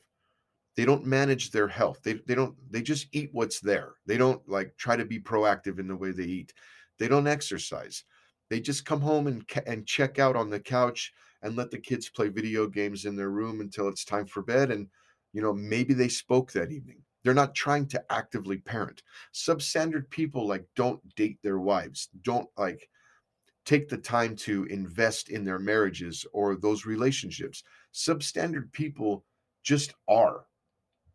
They 0.76 0.86
don't 0.86 1.05
manage 1.05 1.51
their 1.51 1.67
health. 1.67 1.99
They, 2.03 2.13
they 2.26 2.36
don't, 2.36 2.55
they 2.72 2.82
just 2.82 3.07
eat 3.11 3.30
what's 3.34 3.59
there. 3.59 3.93
They 4.05 4.17
don't 4.17 4.47
like 4.47 4.76
try 4.78 4.95
to 4.95 5.05
be 5.05 5.20
proactive 5.20 5.80
in 5.80 5.88
the 5.88 5.95
way 5.95 6.11
they 6.11 6.24
eat. 6.24 6.53
They 6.99 7.07
don't 7.07 7.28
exercise. 7.28 8.03
They 8.49 8.59
just 8.59 8.86
come 8.86 9.01
home 9.01 9.28
and, 9.28 9.43
and 9.67 9.86
check 9.86 10.20
out 10.20 10.36
on 10.36 10.49
the 10.49 10.59
couch 10.59 11.11
and 11.41 11.55
let 11.55 11.72
the 11.72 11.78
kids 11.78 12.09
play 12.09 12.30
video 12.30 12.67
games 12.67 13.05
in 13.05 13.15
their 13.15 13.30
room 13.30 13.61
until 13.61 13.88
it's 13.88 14.05
time 14.05 14.26
for 14.26 14.41
bed. 14.41 14.72
And, 14.72 14.88
you 15.34 15.41
know, 15.41 15.53
maybe 15.53 15.93
they 15.93 16.09
spoke 16.09 16.51
that 16.51 16.72
evening. 16.72 17.01
They're 17.24 17.34
not 17.34 17.55
trying 17.55 17.88
to 17.88 18.03
actively 18.09 18.57
parent. 18.57 19.03
Substandard 19.34 20.09
people 20.09 20.47
like 20.47 20.65
don't 20.76 21.01
date 21.15 21.39
their 21.43 21.59
wives, 21.59 22.09
don't 22.22 22.47
like 22.57 22.89
take 23.65 23.89
the 23.89 23.97
time 23.97 24.36
to 24.36 24.63
invest 24.65 25.30
in 25.30 25.43
their 25.43 25.59
marriages 25.59 26.26
or 26.34 26.55
those 26.55 26.86
relationships. 26.86 27.63
Substandard 27.93 28.72
people 28.72 29.26
just 29.63 29.93
are. 30.07 30.45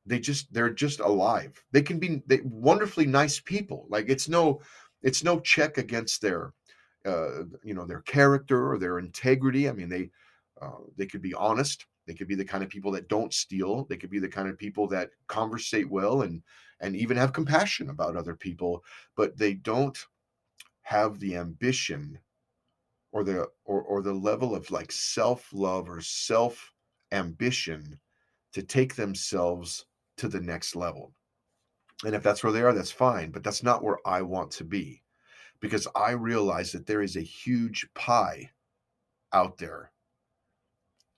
They 0.07 0.19
just 0.19 0.53
they're 0.53 0.71
just 0.71 1.01
alive. 1.01 1.63
They 1.73 1.83
can 1.83 1.99
be 1.99 2.23
they, 2.27 2.41
wonderfully 2.45 3.07
nice 3.07 3.41
people. 3.41 3.87
Like 3.89 4.09
it's 4.09 4.29
no 4.29 4.61
it's 5.03 5.25
no 5.25 5.41
check 5.41 5.79
against 5.79 6.21
their 6.21 6.53
uh, 7.07 7.45
you 7.63 7.75
know 7.75 7.87
their 7.87 8.03
character 8.03 8.71
or 8.71 8.79
their 8.79 8.99
integrity. 8.99 9.69
I 9.69 9.73
mean 9.73 9.89
they 9.89 10.11
uh, 10.61 10.83
they 10.97 11.07
could 11.07 11.23
be 11.23 11.35
honest 11.35 11.87
they 12.07 12.15
could 12.15 12.29
be 12.29 12.35
the 12.35 12.45
kind 12.45 12.63
of 12.63 12.71
people 12.71 12.91
that 12.93 13.09
don't 13.09 13.33
steal. 13.33 13.85
They 13.85 13.97
could 13.97 14.11
be 14.11 14.19
the 14.19 14.29
kind 14.29 14.49
of 14.49 14.59
people 14.59 14.87
that 14.89 15.11
conversate 15.27 15.89
well 15.89 16.23
and 16.23 16.43
and 16.81 16.97
even 16.97 17.17
have 17.17 17.33
compassion 17.33 17.89
about 17.91 18.17
other 18.17 18.35
people, 18.35 18.85
but 19.17 19.39
they 19.39 19.55
don't 19.55 19.99
have 20.83 21.19
the 21.19 21.37
ambition 21.37 22.19
or 23.13 23.25
the 23.25 23.49
or 23.65 23.83
or 23.83 24.03
the 24.03 24.13
level 24.13 24.55
of 24.55 24.71
like 24.71 24.93
self-love 24.93 25.89
or 25.89 26.01
self-ambition 26.01 27.99
to 28.53 28.63
take 28.63 28.95
themselves 28.95 29.87
to 30.19 30.29
the 30.29 30.41
next 30.41 30.77
level. 30.77 31.13
And 32.05 32.15
if 32.15 32.23
that's 32.23 32.43
where 32.43 32.53
they 32.53 32.63
are, 32.63 32.73
that's 32.73 32.91
fine, 32.91 33.31
but 33.31 33.43
that's 33.43 33.63
not 33.63 33.83
where 33.83 33.99
I 34.07 34.23
want 34.23 34.51
to 34.53 34.65
be 34.65 35.03
because 35.61 35.89
I 35.95 36.13
realize 36.13 36.73
that 36.73 36.87
there 36.87 37.03
is 37.03 37.17
a 37.17 37.23
huge 37.23 37.89
pie 37.95 38.51
out 39.33 39.59
there 39.59 39.91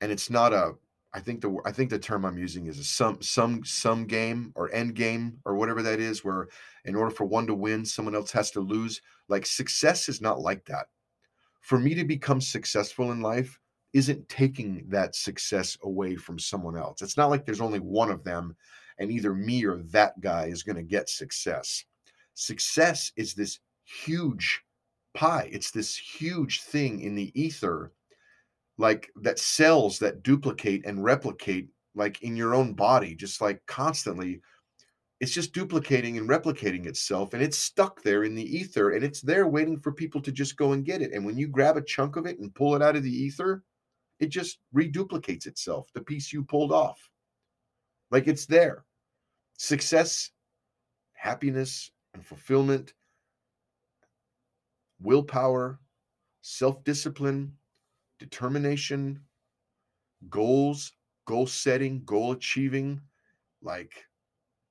and 0.00 0.12
it's 0.12 0.30
not 0.30 0.52
a 0.52 0.74
I 1.12 1.20
think 1.20 1.40
the 1.40 1.56
I 1.64 1.72
think 1.72 1.88
the 1.88 1.98
term 1.98 2.26
I'm 2.26 2.36
using 2.36 2.66
is 2.66 2.78
a 2.78 2.84
some 2.84 3.22
some 3.22 3.64
some 3.64 4.06
game 4.06 4.52
or 4.54 4.72
end 4.74 4.94
game 4.94 5.38
or 5.46 5.54
whatever 5.54 5.82
that 5.82 5.98
is, 5.98 6.22
where 6.22 6.48
in 6.84 6.94
order 6.94 7.10
for 7.10 7.24
one 7.24 7.46
to 7.46 7.54
win, 7.54 7.86
someone 7.86 8.14
else 8.14 8.30
has 8.32 8.50
to 8.50 8.60
lose. 8.60 9.00
Like 9.28 9.46
success 9.46 10.10
is 10.10 10.20
not 10.20 10.40
like 10.40 10.66
that. 10.66 10.88
For 11.62 11.78
me 11.78 11.94
to 11.94 12.04
become 12.04 12.40
successful 12.42 13.12
in 13.12 13.22
life 13.22 13.58
isn't 13.94 14.28
taking 14.28 14.84
that 14.88 15.16
success 15.16 15.78
away 15.84 16.16
from 16.16 16.38
someone 16.38 16.76
else. 16.76 17.00
It's 17.00 17.16
not 17.16 17.30
like 17.30 17.46
there's 17.46 17.62
only 17.62 17.80
one 17.80 18.10
of 18.10 18.22
them 18.22 18.54
and 18.98 19.10
either 19.10 19.34
me 19.34 19.64
or 19.64 19.78
that 19.78 20.20
guy 20.20 20.46
is 20.46 20.62
going 20.62 20.76
to 20.76 20.82
get 20.82 21.08
success. 21.08 21.84
Success 22.34 23.12
is 23.16 23.34
this 23.34 23.60
huge 23.84 24.62
pie. 25.14 25.48
It's 25.52 25.70
this 25.70 25.96
huge 25.96 26.62
thing 26.62 27.00
in 27.00 27.14
the 27.14 27.32
ether 27.40 27.92
like 28.78 29.10
that 29.22 29.38
cells 29.38 29.98
that 29.98 30.22
duplicate 30.22 30.84
and 30.84 31.02
replicate 31.02 31.68
like 31.94 32.22
in 32.22 32.36
your 32.36 32.54
own 32.54 32.74
body 32.74 33.14
just 33.14 33.40
like 33.40 33.60
constantly 33.66 34.40
it's 35.20 35.32
just 35.32 35.54
duplicating 35.54 36.18
and 36.18 36.28
replicating 36.28 36.86
itself 36.86 37.32
and 37.32 37.42
it's 37.42 37.56
stuck 37.56 38.02
there 38.02 38.24
in 38.24 38.34
the 38.34 38.56
ether 38.56 38.90
and 38.90 39.02
it's 39.02 39.22
there 39.22 39.46
waiting 39.46 39.80
for 39.80 39.92
people 39.92 40.20
to 40.20 40.30
just 40.30 40.56
go 40.56 40.72
and 40.72 40.84
get 40.84 41.00
it 41.00 41.12
and 41.12 41.24
when 41.24 41.38
you 41.38 41.48
grab 41.48 41.76
a 41.76 41.82
chunk 41.82 42.16
of 42.16 42.26
it 42.26 42.38
and 42.38 42.54
pull 42.54 42.74
it 42.74 42.82
out 42.82 42.96
of 42.96 43.02
the 43.02 43.10
ether 43.10 43.62
it 44.20 44.28
just 44.28 44.58
reduplicates 44.74 45.46
itself 45.46 45.88
the 45.94 46.02
piece 46.02 46.32
you 46.32 46.42
pulled 46.42 46.72
off 46.72 47.10
like 48.10 48.28
it's 48.28 48.46
there 48.46 48.84
success 49.58 50.30
happiness 51.14 51.90
and 52.14 52.24
fulfillment 52.24 52.94
willpower 55.00 55.78
self-discipline 56.42 57.52
determination, 58.18 59.20
goals, 60.30 60.92
goal 61.26 61.46
setting, 61.46 62.02
goal 62.04 62.32
achieving, 62.32 63.00
like 63.62 64.06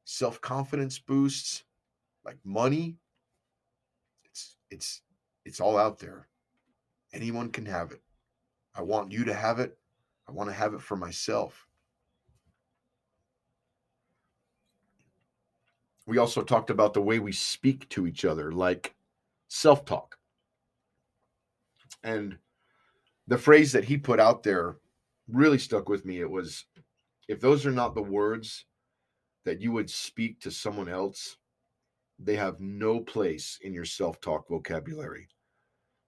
self 0.06 0.40
confidence 0.42 1.00
boosts, 1.00 1.64
like 2.24 2.38
money. 2.44 2.98
It's 4.24 4.58
it's 4.72 5.02
it's 5.46 5.60
all 5.60 5.78
out 5.78 6.00
there. 6.00 6.28
Anyone 7.14 7.50
can 7.50 7.66
have 7.66 7.92
it. 7.92 8.02
I 8.76 8.82
want 8.82 9.12
you 9.12 9.24
to 9.26 9.34
have 9.34 9.60
it. 9.60 9.78
I 10.28 10.32
want 10.32 10.50
to 10.50 10.56
have 10.56 10.74
it 10.74 10.82
for 10.82 10.98
myself. 10.98 11.65
We 16.08 16.18
also 16.18 16.42
talked 16.42 16.70
about 16.70 16.94
the 16.94 17.02
way 17.02 17.20
we 17.20 17.32
speak 17.32 17.90
to 17.90 18.06
each 18.08 18.26
other, 18.26 18.52
like 18.52 18.94
self 19.48 19.86
talk. 19.86 20.18
And 22.04 22.38
the 23.28 23.38
phrase 23.38 23.72
that 23.72 23.86
he 23.86 23.98
put 23.98 24.20
out 24.20 24.44
there 24.44 24.78
really 25.28 25.58
stuck 25.58 25.90
with 25.90 26.06
me. 26.06 26.20
It 26.20 26.30
was, 26.30 26.66
if 27.28 27.40
those 27.40 27.66
are 27.66 27.72
not 27.72 27.96
the 27.96 28.04
words 28.04 28.66
that 29.46 29.62
you 29.62 29.72
would 29.72 29.90
speak 29.90 30.40
to 30.42 30.52
someone 30.52 30.90
else, 30.90 31.38
they 32.20 32.36
have 32.36 32.60
no 32.60 33.00
place 33.00 33.60
in 33.62 33.74
your 33.74 33.86
self 33.86 34.22
talk 34.22 34.48
vocabulary. 34.48 35.28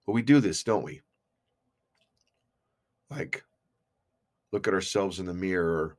But 0.06 0.12
we 0.12 0.22
do 0.22 0.40
this, 0.40 0.62
don't 0.62 0.84
we? 0.84 1.02
Like, 3.10 3.44
look 4.52 4.66
at 4.66 4.74
ourselves 4.74 5.20
in 5.20 5.26
the 5.26 5.34
mirror, 5.34 5.97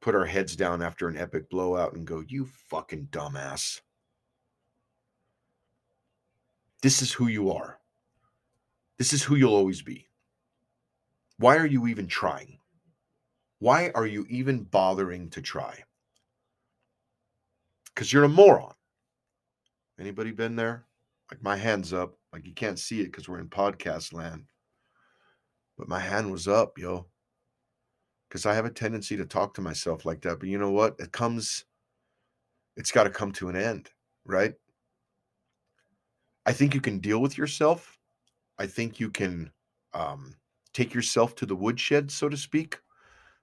put 0.00 0.14
our 0.14 0.24
heads 0.24 0.56
down 0.56 0.82
after 0.82 1.08
an 1.08 1.16
epic 1.16 1.48
blowout 1.50 1.94
and 1.94 2.06
go, 2.06 2.22
You 2.26 2.46
fucking 2.68 3.08
dumbass. 3.10 3.80
This 6.82 7.02
is 7.02 7.12
who 7.12 7.26
you 7.26 7.50
are. 7.50 7.78
This 8.98 9.12
is 9.12 9.22
who 9.22 9.36
you'll 9.36 9.54
always 9.54 9.82
be. 9.82 10.06
Why 11.38 11.56
are 11.56 11.66
you 11.66 11.86
even 11.86 12.06
trying? 12.06 12.58
Why 13.58 13.90
are 13.94 14.06
you 14.06 14.26
even 14.28 14.64
bothering 14.64 15.30
to 15.30 15.42
try? 15.42 15.82
Because 17.94 18.12
you're 18.12 18.24
a 18.24 18.28
moron. 18.28 18.74
Anybody 19.98 20.30
been 20.30 20.56
there? 20.56 20.84
Like 21.30 21.42
my 21.42 21.56
hand's 21.56 21.92
up. 21.92 22.14
Like 22.32 22.46
you 22.46 22.52
can't 22.52 22.78
see 22.78 23.00
it 23.00 23.06
because 23.06 23.28
we're 23.28 23.40
in 23.40 23.48
podcast 23.48 24.12
land. 24.12 24.44
But 25.78 25.88
my 25.88 26.00
hand 26.00 26.30
was 26.30 26.46
up, 26.46 26.78
yo. 26.78 27.06
Because 28.28 28.46
I 28.46 28.54
have 28.54 28.64
a 28.64 28.70
tendency 28.70 29.16
to 29.16 29.24
talk 29.24 29.54
to 29.54 29.60
myself 29.60 30.04
like 30.04 30.20
that. 30.22 30.40
But 30.40 30.48
you 30.48 30.58
know 30.58 30.70
what? 30.70 30.96
It 30.98 31.12
comes, 31.12 31.64
it's 32.76 32.90
got 32.90 33.04
to 33.04 33.10
come 33.10 33.32
to 33.32 33.48
an 33.48 33.56
end, 33.56 33.90
right? 34.24 34.54
I 36.44 36.52
think 36.52 36.74
you 36.74 36.80
can 36.80 36.98
deal 36.98 37.20
with 37.20 37.36
yourself. 37.38 37.98
I 38.58 38.66
think 38.66 39.00
you 39.00 39.10
can 39.10 39.50
um, 39.94 40.36
take 40.72 40.94
yourself 40.94 41.34
to 41.36 41.46
the 41.46 41.56
woodshed, 41.56 42.10
so 42.10 42.28
to 42.28 42.36
speak, 42.36 42.78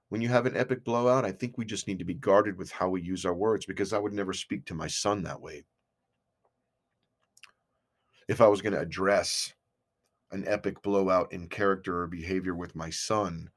when 0.09 0.21
you 0.21 0.29
have 0.29 0.45
an 0.45 0.55
epic 0.55 0.83
blowout. 0.83 1.25
I 1.25 1.31
think 1.31 1.57
we 1.57 1.65
just 1.65 1.87
need 1.87 1.99
to 1.99 2.05
be 2.05 2.13
guarded 2.13 2.57
with 2.57 2.71
how 2.71 2.89
we 2.89 3.01
use 3.01 3.25
our 3.25 3.33
words 3.33 3.65
because 3.65 3.93
I 3.93 3.99
would 3.99 4.13
never 4.13 4.33
speak 4.33 4.65
to 4.65 4.73
my 4.73 4.87
son 4.87 5.23
that 5.23 5.41
way. 5.41 5.63
If 8.27 8.39
I 8.39 8.47
was 8.47 8.61
going 8.61 8.73
to 8.73 8.79
address 8.79 9.53
an 10.31 10.45
epic 10.47 10.81
blowout 10.81 11.33
in 11.33 11.47
character 11.47 12.01
or 12.01 12.07
behavior 12.07 12.55
with 12.55 12.75
my 12.75 12.89
son, 12.89 13.49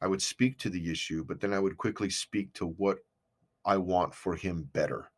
I 0.00 0.06
would 0.06 0.22
speak 0.22 0.58
to 0.58 0.70
the 0.70 0.90
issue, 0.90 1.24
but 1.24 1.40
then 1.40 1.52
I 1.52 1.58
would 1.58 1.76
quickly 1.76 2.10
speak 2.10 2.52
to 2.54 2.66
what 2.66 2.98
I 3.64 3.76
want 3.76 4.14
for 4.14 4.34
him 4.34 4.68
better. 4.72 5.10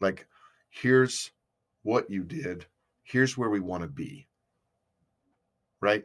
Like, 0.00 0.26
here's 0.70 1.30
what 1.82 2.10
you 2.10 2.24
did, 2.24 2.66
here's 3.02 3.38
where 3.38 3.50
we 3.50 3.60
want 3.60 3.82
to 3.82 3.88
be. 3.88 4.26
Right? 5.80 6.04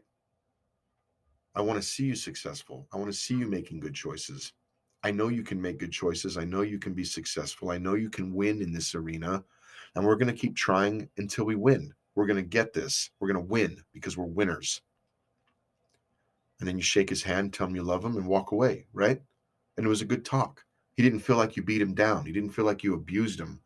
I 1.56 1.62
want 1.62 1.82
to 1.82 1.88
see 1.88 2.06
you 2.06 2.16
successful. 2.16 2.88
I 2.94 2.98
want 2.98 3.12
to 3.12 3.18
see 3.18 3.36
you 3.36 3.48
making 3.48 3.80
good 3.80 3.94
choices. 3.94 4.54
I 5.04 5.12
know 5.12 5.28
you 5.28 5.44
can 5.44 5.62
make 5.62 5.80
good 5.80 5.92
choices. 5.92 6.38
I 6.38 6.46
know 6.46 6.62
you 6.62 6.80
can 6.80 6.94
be 6.94 7.04
successful. 7.04 7.70
I 7.70 7.78
know 7.78 7.96
you 7.96 8.10
can 8.10 8.34
win 8.34 8.62
in 8.62 8.72
this 8.72 8.96
arena. 8.96 9.44
And 9.96 10.06
we're 10.06 10.16
going 10.16 10.34
to 10.34 10.40
keep 10.40 10.56
trying 10.56 11.10
until 11.18 11.46
we 11.46 11.56
win. 11.56 11.94
We're 12.16 12.26
going 12.26 12.38
to 12.38 12.44
get 12.44 12.74
this. 12.74 13.12
We're 13.20 13.28
going 13.28 13.46
to 13.46 13.52
win 13.52 13.78
because 13.94 14.18
we're 14.18 14.26
winners. 14.26 14.82
And 16.64 16.68
then 16.70 16.78
you 16.78 16.82
shake 16.82 17.10
his 17.10 17.22
hand, 17.22 17.52
tell 17.52 17.68
him 17.68 17.76
you 17.76 17.84
love 17.84 18.06
him, 18.06 18.16
and 18.16 18.26
walk 18.26 18.54
away, 18.54 18.86
right? 18.94 19.22
And 19.76 19.86
it 19.86 19.90
was 19.90 20.02
a 20.02 20.06
good 20.06 20.24
talk. 20.24 20.64
He 20.94 21.04
didn't 21.04 21.20
feel 21.20 21.36
like 21.36 21.58
you 21.58 21.62
beat 21.62 21.82
him 21.82 21.94
down. 21.94 22.26
He 22.26 22.32
didn't 22.32 22.52
feel 22.52 22.64
like 22.64 22.84
you 22.84 22.94
abused 22.94 23.38
him 23.38 23.60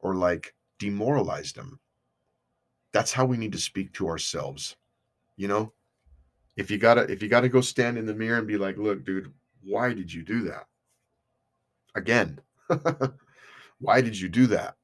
or 0.00 0.14
like 0.14 0.54
demoralized 0.78 1.56
him. 1.56 1.80
That's 2.92 3.10
how 3.10 3.24
we 3.24 3.38
need 3.38 3.52
to 3.52 3.58
speak 3.58 3.94
to 3.94 4.06
ourselves. 4.06 4.76
You 5.38 5.48
know, 5.48 5.72
if 6.58 6.70
you 6.70 6.76
gotta 6.76 7.02
if 7.10 7.22
you 7.22 7.28
gotta 7.30 7.48
go 7.48 7.62
stand 7.62 7.96
in 7.96 8.04
the 8.04 8.12
mirror 8.14 8.36
and 8.36 8.46
be 8.46 8.58
like 8.58 8.76
look 8.76 9.02
dude 9.02 9.32
why 9.62 9.94
did 9.94 10.12
you 10.12 10.22
do 10.22 10.42
that 10.42 10.66
again 11.94 12.38
why 13.78 14.02
did 14.02 14.18
you 14.18 14.28
do 14.28 14.46
that 14.46 14.76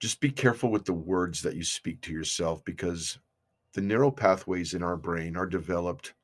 just 0.00 0.20
be 0.20 0.30
careful 0.30 0.70
with 0.70 0.84
the 0.84 0.92
words 0.92 1.42
that 1.42 1.56
you 1.56 1.64
speak 1.64 2.00
to 2.00 2.12
yourself 2.12 2.64
because 2.64 3.18
the 3.74 3.80
neural 3.80 4.12
pathways 4.12 4.74
in 4.74 4.82
our 4.82 4.96
brain 4.96 5.36
are 5.36 5.46
developed 5.46 6.14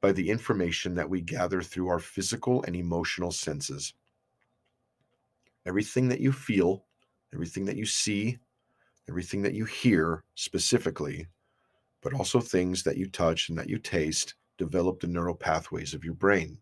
by 0.00 0.12
the 0.12 0.30
information 0.30 0.94
that 0.94 1.08
we 1.08 1.20
gather 1.20 1.62
through 1.62 1.88
our 1.88 1.98
physical 1.98 2.62
and 2.64 2.76
emotional 2.76 3.32
senses 3.32 3.94
everything 5.66 6.08
that 6.08 6.20
you 6.20 6.32
feel 6.32 6.84
everything 7.32 7.64
that 7.64 7.76
you 7.76 7.86
see 7.86 8.38
everything 9.08 9.42
that 9.42 9.54
you 9.54 9.64
hear 9.64 10.24
specifically 10.34 11.26
but 12.02 12.14
also 12.14 12.40
things 12.40 12.82
that 12.82 12.96
you 12.96 13.08
touch 13.08 13.48
and 13.48 13.58
that 13.58 13.68
you 13.68 13.78
taste 13.78 14.34
develop 14.58 15.00
the 15.00 15.06
neural 15.06 15.34
pathways 15.34 15.94
of 15.94 16.04
your 16.04 16.14
brain. 16.14 16.58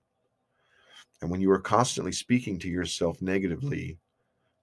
And 1.20 1.30
when 1.30 1.40
you 1.40 1.50
are 1.50 1.58
constantly 1.58 2.12
speaking 2.12 2.58
to 2.60 2.68
yourself 2.68 3.20
negatively, 3.22 3.98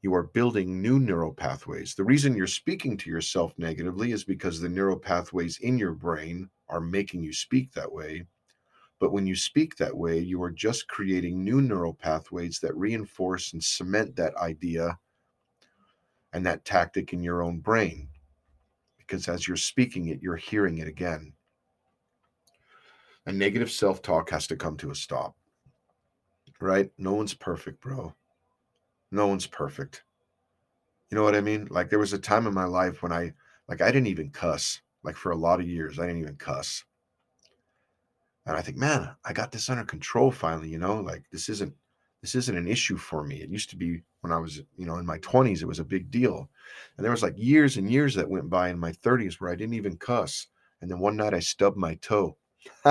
you 0.03 0.13
are 0.13 0.23
building 0.23 0.79
new 0.79 0.99
neural 0.99 1.33
pathways. 1.33 1.95
The 1.95 2.03
reason 2.03 2.35
you're 2.35 2.45
speaking 2.45 2.95
to 2.97 3.09
yourself 3.09 3.53
negatively 3.57 4.11
is 4.11 4.23
because 4.23 4.59
the 4.59 4.69
neural 4.69 4.99
pathways 4.99 5.57
in 5.59 5.79
your 5.79 5.93
brain 5.93 6.49
are 6.69 6.79
making 6.79 7.23
you 7.23 7.33
speak 7.33 7.71
that 7.71 7.91
way. 7.91 8.27
But 8.99 9.11
when 9.11 9.25
you 9.25 9.35
speak 9.35 9.75
that 9.77 9.95
way, 9.95 10.19
you 10.19 10.43
are 10.43 10.51
just 10.51 10.87
creating 10.87 11.43
new 11.43 11.61
neural 11.61 11.95
pathways 11.95 12.59
that 12.59 12.75
reinforce 12.75 13.53
and 13.53 13.63
cement 13.63 14.15
that 14.17 14.35
idea 14.35 14.99
and 16.33 16.45
that 16.45 16.65
tactic 16.65 17.13
in 17.13 17.23
your 17.23 17.41
own 17.41 17.59
brain 17.59 18.09
because 19.13 19.27
as 19.27 19.47
you're 19.47 19.57
speaking 19.57 20.07
it, 20.07 20.21
you're 20.21 20.35
hearing 20.35 20.79
it 20.79 20.87
again. 20.87 21.33
A 23.25 23.31
negative 23.31 23.71
self 23.71 24.01
talk 24.01 24.29
has 24.31 24.47
to 24.47 24.55
come 24.55 24.75
to 24.77 24.91
a 24.91 24.95
stop, 24.95 25.35
right? 26.59 26.91
No 26.97 27.13
one's 27.13 27.33
perfect, 27.33 27.79
bro. 27.81 28.13
No 29.13 29.27
one's 29.27 29.45
perfect. 29.45 30.03
You 31.09 31.15
know 31.17 31.23
what 31.23 31.35
I 31.35 31.41
mean? 31.41 31.67
Like 31.69 31.89
there 31.89 31.99
was 31.99 32.13
a 32.13 32.17
time 32.19 32.47
in 32.47 32.53
my 32.53 32.65
life 32.65 33.03
when 33.03 33.11
I, 33.11 33.33
like, 33.67 33.79
I 33.79 33.91
didn't 33.91 34.07
even 34.07 34.31
cuss. 34.31 34.81
Like 35.03 35.15
for 35.15 35.31
a 35.31 35.37
lot 35.37 35.59
of 35.59 35.67
years, 35.67 35.99
I 35.99 36.07
didn't 36.07 36.21
even 36.21 36.35
cuss. 36.35 36.83
And 38.45 38.57
I 38.57 38.61
think, 38.61 38.77
man, 38.77 39.15
I 39.23 39.33
got 39.33 39.51
this 39.51 39.69
under 39.69 39.83
control 39.83 40.31
finally, 40.31 40.69
you 40.69 40.79
know, 40.79 40.99
like 40.99 41.23
this 41.31 41.47
isn't 41.49 41.73
this 42.21 42.35
isn't 42.35 42.57
an 42.57 42.67
issue 42.67 42.97
for 42.97 43.23
me. 43.23 43.41
It 43.41 43.49
used 43.49 43.69
to 43.71 43.75
be 43.75 44.01
when 44.21 44.31
I 44.31 44.37
was, 44.37 44.61
you 44.77 44.85
know, 44.85 44.95
in 44.95 45.05
my 45.05 45.19
20s, 45.19 45.61
it 45.61 45.67
was 45.67 45.79
a 45.79 45.85
big 45.85 46.09
deal. 46.09 46.49
And 46.97 47.03
there 47.03 47.11
was 47.11 47.21
like 47.21 47.35
years 47.37 47.75
and 47.77 47.91
years 47.91 48.15
that 48.15 48.29
went 48.29 48.49
by 48.49 48.69
in 48.69 48.79
my 48.79 48.93
30s 48.93 49.35
where 49.35 49.51
I 49.51 49.55
didn't 49.55 49.75
even 49.75 49.97
cuss. 49.97 50.47
And 50.81 50.89
then 50.89 50.99
one 50.99 51.17
night 51.17 51.33
I 51.33 51.39
stubbed 51.39 51.77
my 51.77 51.95
toe 51.95 52.37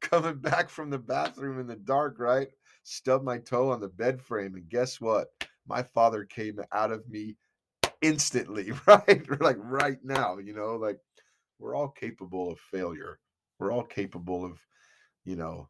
Coming 0.00 0.38
back 0.38 0.70
from 0.70 0.90
the 0.90 0.98
bathroom 0.98 1.60
in 1.60 1.66
the 1.66 1.76
dark, 1.76 2.18
right? 2.18 2.48
Stubbed 2.90 3.22
my 3.22 3.36
toe 3.36 3.70
on 3.70 3.80
the 3.80 3.88
bed 3.88 4.18
frame, 4.22 4.54
and 4.54 4.66
guess 4.66 4.98
what? 4.98 5.28
My 5.66 5.82
father 5.82 6.24
came 6.24 6.58
out 6.72 6.90
of 6.90 7.06
me 7.06 7.36
instantly, 8.00 8.72
right? 8.86 9.40
like 9.42 9.58
right 9.58 9.98
now, 10.02 10.38
you 10.38 10.54
know, 10.54 10.76
like 10.76 10.98
we're 11.58 11.74
all 11.74 11.90
capable 11.90 12.50
of 12.50 12.58
failure. 12.58 13.18
We're 13.58 13.72
all 13.72 13.84
capable 13.84 14.42
of, 14.42 14.58
you 15.26 15.36
know, 15.36 15.68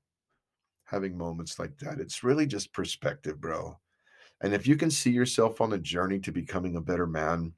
having 0.84 1.18
moments 1.18 1.58
like 1.58 1.76
that. 1.78 1.98
It's 1.98 2.22
really 2.22 2.46
just 2.46 2.72
perspective, 2.72 3.40
bro. 3.40 3.76
And 4.40 4.54
if 4.54 4.68
you 4.68 4.76
can 4.76 4.88
see 4.90 5.10
yourself 5.10 5.60
on 5.60 5.70
the 5.70 5.78
journey 5.78 6.20
to 6.20 6.30
becoming 6.30 6.76
a 6.76 6.80
better 6.80 7.08
man, 7.08 7.52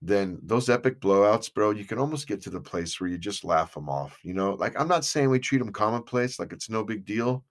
then 0.00 0.38
those 0.42 0.70
epic 0.70 1.02
blowouts, 1.02 1.52
bro, 1.52 1.72
you 1.72 1.84
can 1.84 1.98
almost 1.98 2.26
get 2.26 2.40
to 2.44 2.50
the 2.50 2.60
place 2.62 2.98
where 2.98 3.10
you 3.10 3.18
just 3.18 3.44
laugh 3.44 3.74
them 3.74 3.90
off. 3.90 4.18
You 4.22 4.32
know, 4.32 4.54
like 4.54 4.80
I'm 4.80 4.88
not 4.88 5.04
saying 5.04 5.28
we 5.28 5.38
treat 5.38 5.58
them 5.58 5.70
commonplace, 5.70 6.38
like 6.38 6.54
it's 6.54 6.70
no 6.70 6.82
big 6.82 7.04
deal, 7.04 7.44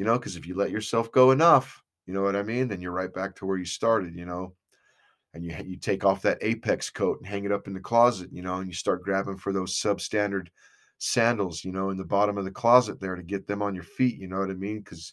you 0.00 0.06
know, 0.06 0.18
because 0.18 0.34
if 0.34 0.46
you 0.46 0.54
let 0.54 0.70
yourself 0.70 1.12
go 1.12 1.30
enough, 1.30 1.84
you 2.06 2.14
know 2.14 2.22
what 2.22 2.34
I 2.34 2.42
mean, 2.42 2.68
then 2.68 2.80
you're 2.80 2.90
right 2.90 3.12
back 3.12 3.36
to 3.36 3.44
where 3.44 3.58
you 3.58 3.66
started, 3.66 4.16
you 4.16 4.24
know. 4.24 4.54
And 5.34 5.44
you 5.44 5.54
you 5.62 5.76
take 5.76 6.06
off 6.06 6.22
that 6.22 6.38
Apex 6.40 6.88
coat 6.88 7.18
and 7.18 7.26
hang 7.26 7.44
it 7.44 7.52
up 7.52 7.66
in 7.66 7.74
the 7.74 7.80
closet, 7.80 8.30
you 8.32 8.40
know, 8.40 8.56
and 8.56 8.66
you 8.66 8.72
start 8.72 9.02
grabbing 9.02 9.36
for 9.36 9.52
those 9.52 9.78
substandard 9.78 10.48
sandals, 10.96 11.66
you 11.66 11.70
know, 11.70 11.90
in 11.90 11.98
the 11.98 12.04
bottom 12.04 12.38
of 12.38 12.46
the 12.46 12.50
closet 12.50 12.98
there 12.98 13.14
to 13.14 13.22
get 13.22 13.46
them 13.46 13.60
on 13.60 13.74
your 13.74 13.84
feet, 13.84 14.18
you 14.18 14.26
know 14.26 14.38
what 14.38 14.48
I 14.48 14.54
mean? 14.54 14.78
Because 14.78 15.12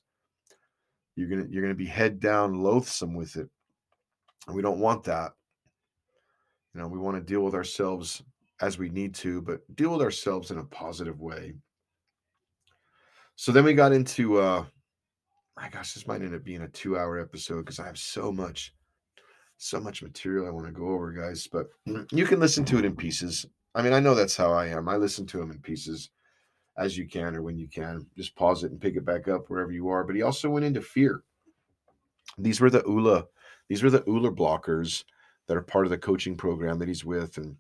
you're 1.18 1.28
gonna 1.28 1.48
you're 1.50 1.64
gonna 1.64 1.76
be 1.76 1.86
head 1.86 2.22
down 2.22 2.64
loathsome 2.64 3.14
with 3.14 3.36
it. 3.36 3.50
And 4.48 4.56
we 4.56 4.62
don't 4.62 4.80
want 4.80 5.04
that. 5.04 5.34
You 6.74 6.80
know, 6.80 6.88
we 6.88 6.98
want 6.98 7.18
to 7.18 7.22
deal 7.22 7.42
with 7.42 7.56
ourselves 7.56 8.24
as 8.62 8.78
we 8.78 8.88
need 8.88 9.14
to, 9.16 9.42
but 9.42 9.60
deal 9.76 9.92
with 9.92 10.02
ourselves 10.02 10.50
in 10.50 10.60
a 10.60 10.64
positive 10.64 11.20
way. 11.20 11.56
So 13.36 13.52
then 13.52 13.66
we 13.66 13.74
got 13.74 13.92
into 13.92 14.40
uh 14.40 14.64
my 15.58 15.70
gosh, 15.70 15.94
this 15.94 16.08
might 16.08 16.22
end 16.22 16.36
up 16.36 16.44
being 16.44 16.62
a 16.62 16.68
two 16.68 16.98
hour 16.98 17.20
episode 17.20 17.66
because 17.66 17.80
I 17.80 17.88
have 17.88 17.98
so 17.98 18.32
much, 18.32 18.74
so 19.58 19.80
much 19.80 20.04
material 20.04 20.48
I 20.48 20.52
want 20.52 20.68
to 20.68 20.72
go 20.72 20.90
over, 20.90 21.12
guys. 21.12 21.48
But 21.48 21.68
you 22.12 22.26
can 22.26 22.40
listen 22.40 22.64
to 22.66 22.78
it 22.78 22.86
in 22.86 22.96
pieces. 22.96 23.46
I 23.74 23.82
mean, 23.82 23.94
I 23.94 24.00
know 24.00 24.16
that's 24.16 24.38
how 24.38 24.54
I 24.54 24.68
am. 24.68 24.88
I 24.88 24.98
listen 24.98 25.26
to 25.28 25.38
them 25.38 25.52
in 25.52 25.60
pieces 25.60 26.12
as 26.78 26.98
you 26.98 27.08
can 27.08 27.36
or 27.36 27.42
when 27.42 27.58
you 27.58 27.68
can. 27.68 28.06
Just 28.16 28.36
pause 28.36 28.64
it 28.64 28.72
and 28.72 28.80
pick 28.80 28.96
it 28.96 29.06
back 29.06 29.28
up 29.28 29.50
wherever 29.50 29.72
you 29.72 29.90
are. 29.90 30.04
But 30.04 30.16
he 30.16 30.22
also 30.22 30.50
went 30.50 30.66
into 30.66 30.82
fear. 30.82 31.24
These 32.38 32.62
were 32.62 32.70
the 32.70 32.84
ULA, 32.86 33.26
these 33.68 33.82
were 33.82 33.90
the 33.90 34.04
ULA 34.06 34.32
blockers 34.32 35.04
that 35.48 35.58
are 35.58 35.62
part 35.62 35.86
of 35.86 35.90
the 35.90 35.98
coaching 35.98 36.36
program 36.36 36.78
that 36.78 36.88
he's 36.88 37.06
with. 37.06 37.38
And 37.38 37.56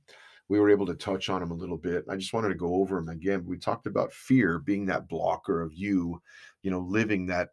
we 0.50 0.60
were 0.60 0.70
able 0.70 0.86
to 0.86 0.94
touch 0.94 1.30
on 1.30 1.40
them 1.40 1.52
a 1.52 1.56
little 1.56 1.78
bit. 1.78 2.06
I 2.10 2.16
just 2.16 2.34
wanted 2.34 2.50
to 2.50 2.56
go 2.56 2.76
over 2.76 2.96
them 2.96 3.10
again. 3.10 3.46
We 3.46 3.58
talked 3.58 3.88
about 3.88 4.14
fear 4.14 4.60
being 4.60 4.86
that 4.86 5.08
blocker 5.08 5.62
of 5.62 5.74
you, 5.74 6.22
you 6.62 6.70
know, 6.70 6.80
living 6.80 7.26
that 7.28 7.50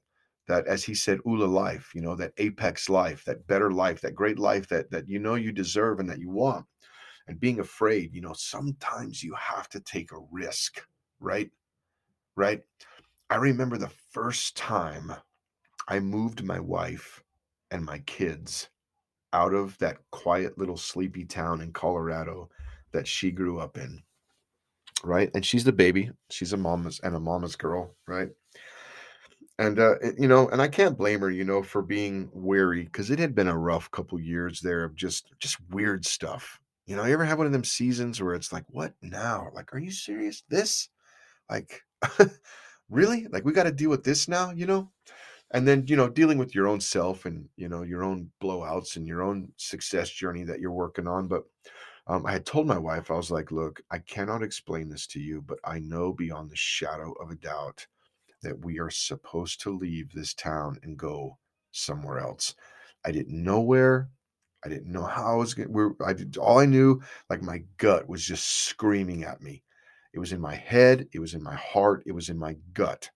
that 0.47 0.67
as 0.67 0.85
he 0.85 0.95
said 0.95 1.19
ula 1.25 1.47
life 1.47 1.93
you 1.95 2.01
know 2.01 2.15
that 2.15 2.33
apex 2.39 2.89
life 2.89 3.25
that 3.25 3.47
better 3.47 3.71
life 3.71 4.01
that 4.01 4.15
great 4.15 4.39
life 4.39 4.69
that 4.69 4.91
that 4.91 5.09
you 5.09 5.19
know 5.19 5.35
you 5.35 5.53
deserve 5.53 6.01
and 6.01 6.09
that 6.09 6.21
you 6.21 6.31
want. 6.31 6.67
And 7.27 7.41
being 7.41 7.61
afraid 7.61 8.15
you 8.15 8.21
know 8.21 8.35
sometimes 8.35 9.23
you 9.23 9.35
have 9.35 9.69
to 9.71 9.81
take 9.81 10.13
a 10.13 10.25
risk 10.31 10.83
right? 11.21 11.51
Right? 12.37 12.63
I 13.31 13.37
remember 13.37 13.79
the 13.79 13.93
first 14.11 14.57
time 14.57 15.13
i 15.89 15.99
moved 15.99 16.45
my 16.45 16.61
wife 16.61 17.23
and 17.71 17.85
my 17.85 17.99
kids 18.01 18.69
out 19.33 19.53
of 19.55 19.77
that 19.79 19.99
quiet 20.11 20.57
little 20.59 20.77
sleepy 20.77 21.25
town 21.25 21.61
in 21.61 21.73
colorado 21.73 22.49
that 22.93 23.09
she 23.09 23.31
grew 23.31 23.59
up 23.59 23.77
in 23.79 24.03
right? 25.03 25.31
And 25.35 25.45
she's 25.45 25.65
the 25.65 25.73
baby. 25.73 26.11
She's 26.31 26.55
a 26.55 26.57
mama's 26.57 26.99
and 27.01 27.15
a 27.15 27.21
mama's 27.21 27.57
girl 27.57 27.95
right 28.07 28.31
and 29.59 29.79
uh, 29.79 29.95
you 30.19 30.29
know, 30.29 30.49
and 30.49 30.61
I 30.61 30.69
can't 30.69 30.99
blame 30.99 31.21
her, 31.21 31.31
you 31.31 31.45
know, 31.45 31.63
for 31.63 31.83
being 31.83 32.29
weary 32.33 32.85
because 32.85 33.11
it 33.11 33.19
had 33.19 33.35
been 33.35 33.49
a 33.49 33.57
rough 33.57 33.91
couple 33.91 34.19
years 34.19 34.61
there 34.61 34.85
of 34.85 34.97
just 34.97 35.33
just 35.39 35.59
weird 35.71 36.05
stuff. 36.05 36.61
You 36.87 36.97
know, 36.97 37.05
you 37.05 37.15
ever 37.15 37.25
have 37.25 37.39
one 37.39 37.47
of 37.47 37.53
them 37.53 37.65
seasons 37.65 38.21
where 38.23 38.35
it's 38.35 38.53
like, 38.53 38.65
what 38.69 38.93
now? 39.01 39.49
Like, 39.55 39.73
are 39.73 39.79
you 39.79 39.91
serious? 39.91 40.43
This, 40.51 40.89
like, 41.51 41.83
really? 42.91 43.27
Like, 43.31 43.45
we 43.45 43.53
got 43.53 43.65
to 43.65 43.73
deal 43.73 43.91
with 43.91 44.05
this 44.05 44.29
now, 44.29 44.51
you 44.51 44.67
know? 44.67 44.91
And 45.53 45.67
then, 45.67 45.85
you 45.87 45.97
know, 45.97 46.09
dealing 46.11 46.39
with 46.39 46.55
your 46.55 46.69
own 46.69 46.81
self 46.81 47.27
and 47.27 47.49
you 47.57 47.69
know 47.69 47.83
your 47.83 48.03
own 48.03 48.31
blowouts 48.43 48.97
and 48.97 49.07
your 49.07 49.23
own 49.23 49.53
success 49.57 50.11
journey 50.11 50.45
that 50.45 50.61
you're 50.61 50.73
working 50.73 51.07
on. 51.07 51.29
But 51.29 51.45
um, 52.09 52.27
I 52.27 52.33
had 52.33 52.47
told 52.47 52.67
my 52.67 52.79
wife, 52.79 53.11
I 53.11 53.15
was 53.15 53.31
like, 53.31 53.53
look, 53.53 53.81
I 53.91 53.99
cannot 53.99 54.43
explain 54.43 54.89
this 54.89 55.07
to 55.09 55.21
you, 55.21 55.43
but 55.43 55.59
I 55.65 55.79
know 55.79 56.13
beyond 56.13 56.51
the 56.51 56.57
shadow 56.57 57.13
of 57.21 57.31
a 57.31 57.37
doubt 57.37 57.87
that 58.45 58.65
we 58.65 58.79
are 58.79 58.91
supposed 58.91 59.61
to 59.63 59.77
leave 59.77 60.13
this 60.13 60.35
town 60.35 60.79
and 60.83 60.97
go 60.97 61.39
somewhere 61.73 62.19
else. 62.19 62.55
I 63.05 63.11
didn't 63.11 63.43
know 63.43 63.61
where. 63.61 64.09
I 64.65 64.69
didn't 64.69 64.93
know 64.93 65.05
how 65.05 65.33
I 65.33 65.37
was 65.37 65.53
going. 65.53 65.73
We're. 65.73 65.93
I 66.05 66.15
did 66.15 66.37
all 66.39 66.59
I 66.59 66.67
knew. 66.67 67.03
Like 67.29 67.43
my 67.43 67.65
gut 67.77 68.09
was 68.09 68.25
just 68.25 68.47
screaming 68.47 69.25
at 69.25 69.43
me. 69.43 69.63
It 70.15 70.19
was 70.21 70.33
in 70.33 70.41
my 70.41 70.55
head. 70.55 71.09
It 71.13 71.19
was 71.19 71.35
in 71.35 71.43
my 71.43 71.55
heart. 71.55 72.03
It 72.07 72.13
was 72.13 72.31
in 72.31 72.39
my 72.39 72.57
gut, 72.73 73.11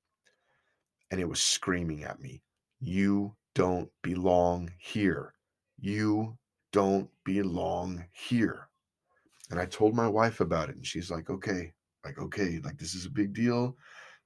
and 1.10 1.20
it 1.20 1.28
was 1.28 1.40
screaming 1.40 2.04
at 2.04 2.20
me. 2.20 2.42
You 2.80 3.36
don't 3.54 3.88
belong 4.02 4.72
here. 4.78 5.34
You 5.78 6.36
don't 6.72 7.08
belong 7.24 8.04
here. 8.10 8.68
And 9.50 9.58
I 9.58 9.64
told 9.64 9.94
my 9.94 10.08
wife 10.08 10.40
about 10.40 10.68
it, 10.68 10.76
and 10.76 10.86
she's 10.86 11.10
like, 11.10 11.30
"Okay, 11.30 11.72
like 12.04 12.18
okay, 12.18 12.60
like 12.62 12.78
this 12.78 12.94
is 12.94 13.06
a 13.06 13.10
big 13.10 13.32
deal. 13.32 13.76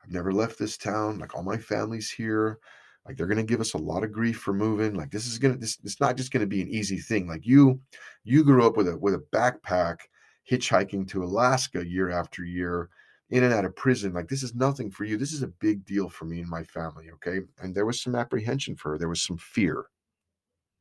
I've 0.03 0.11
never 0.11 0.32
left 0.32 0.59
this 0.59 0.76
town. 0.76 1.18
Like 1.18 1.34
all 1.34 1.42
my 1.42 1.59
family's 1.59 2.11
here. 2.11 2.59
Like 3.07 3.16
they're 3.16 3.26
gonna 3.26 3.42
give 3.42 3.61
us 3.61 3.74
a 3.74 3.78
lot 3.78 4.05
of 4.05 4.12
grief 4.12 4.38
for 4.38 4.53
moving. 4.53 4.94
Like 4.94 5.11
this 5.11 5.26
is 5.26 5.38
gonna 5.38 5.57
this 5.57 5.78
it's 5.84 6.00
not 6.00 6.16
just 6.16 6.32
gonna 6.32 6.46
be 6.46 6.62
an 6.62 6.68
easy 6.68 6.98
thing. 6.98 7.26
Like 7.26 7.46
you 7.46 7.80
you 8.24 8.44
grew 8.44 8.66
up 8.66 8.76
with 8.76 8.88
a 8.88 8.96
with 8.96 9.14
a 9.14 9.24
backpack 9.32 9.98
hitchhiking 10.48 11.09
to 11.09 11.24
Alaska 11.24 11.86
year 11.86 12.11
after 12.11 12.44
year 12.44 12.90
in 13.30 13.44
and 13.44 13.53
out 13.53 13.64
of 13.64 13.74
prison. 13.74 14.12
Like 14.12 14.28
this 14.28 14.42
is 14.42 14.55
nothing 14.55 14.90
for 14.90 15.05
you. 15.05 15.16
This 15.16 15.32
is 15.32 15.42
a 15.42 15.48
big 15.48 15.84
deal 15.84 16.09
for 16.09 16.26
me 16.26 16.40
and 16.40 16.48
my 16.48 16.62
family. 16.62 17.11
Okay. 17.14 17.40
And 17.61 17.74
there 17.74 17.86
was 17.86 18.00
some 18.00 18.14
apprehension 18.14 18.76
for 18.76 18.92
her. 18.92 18.98
There 18.98 19.09
was 19.09 19.22
some 19.22 19.38
fear. 19.38 19.86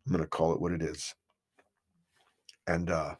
I'm 0.06 0.12
gonna 0.12 0.28
call 0.28 0.54
it 0.54 0.62
what 0.62 0.74
it 0.74 0.82
is. 0.82 1.16
And 2.68 2.90
uh 2.90 3.16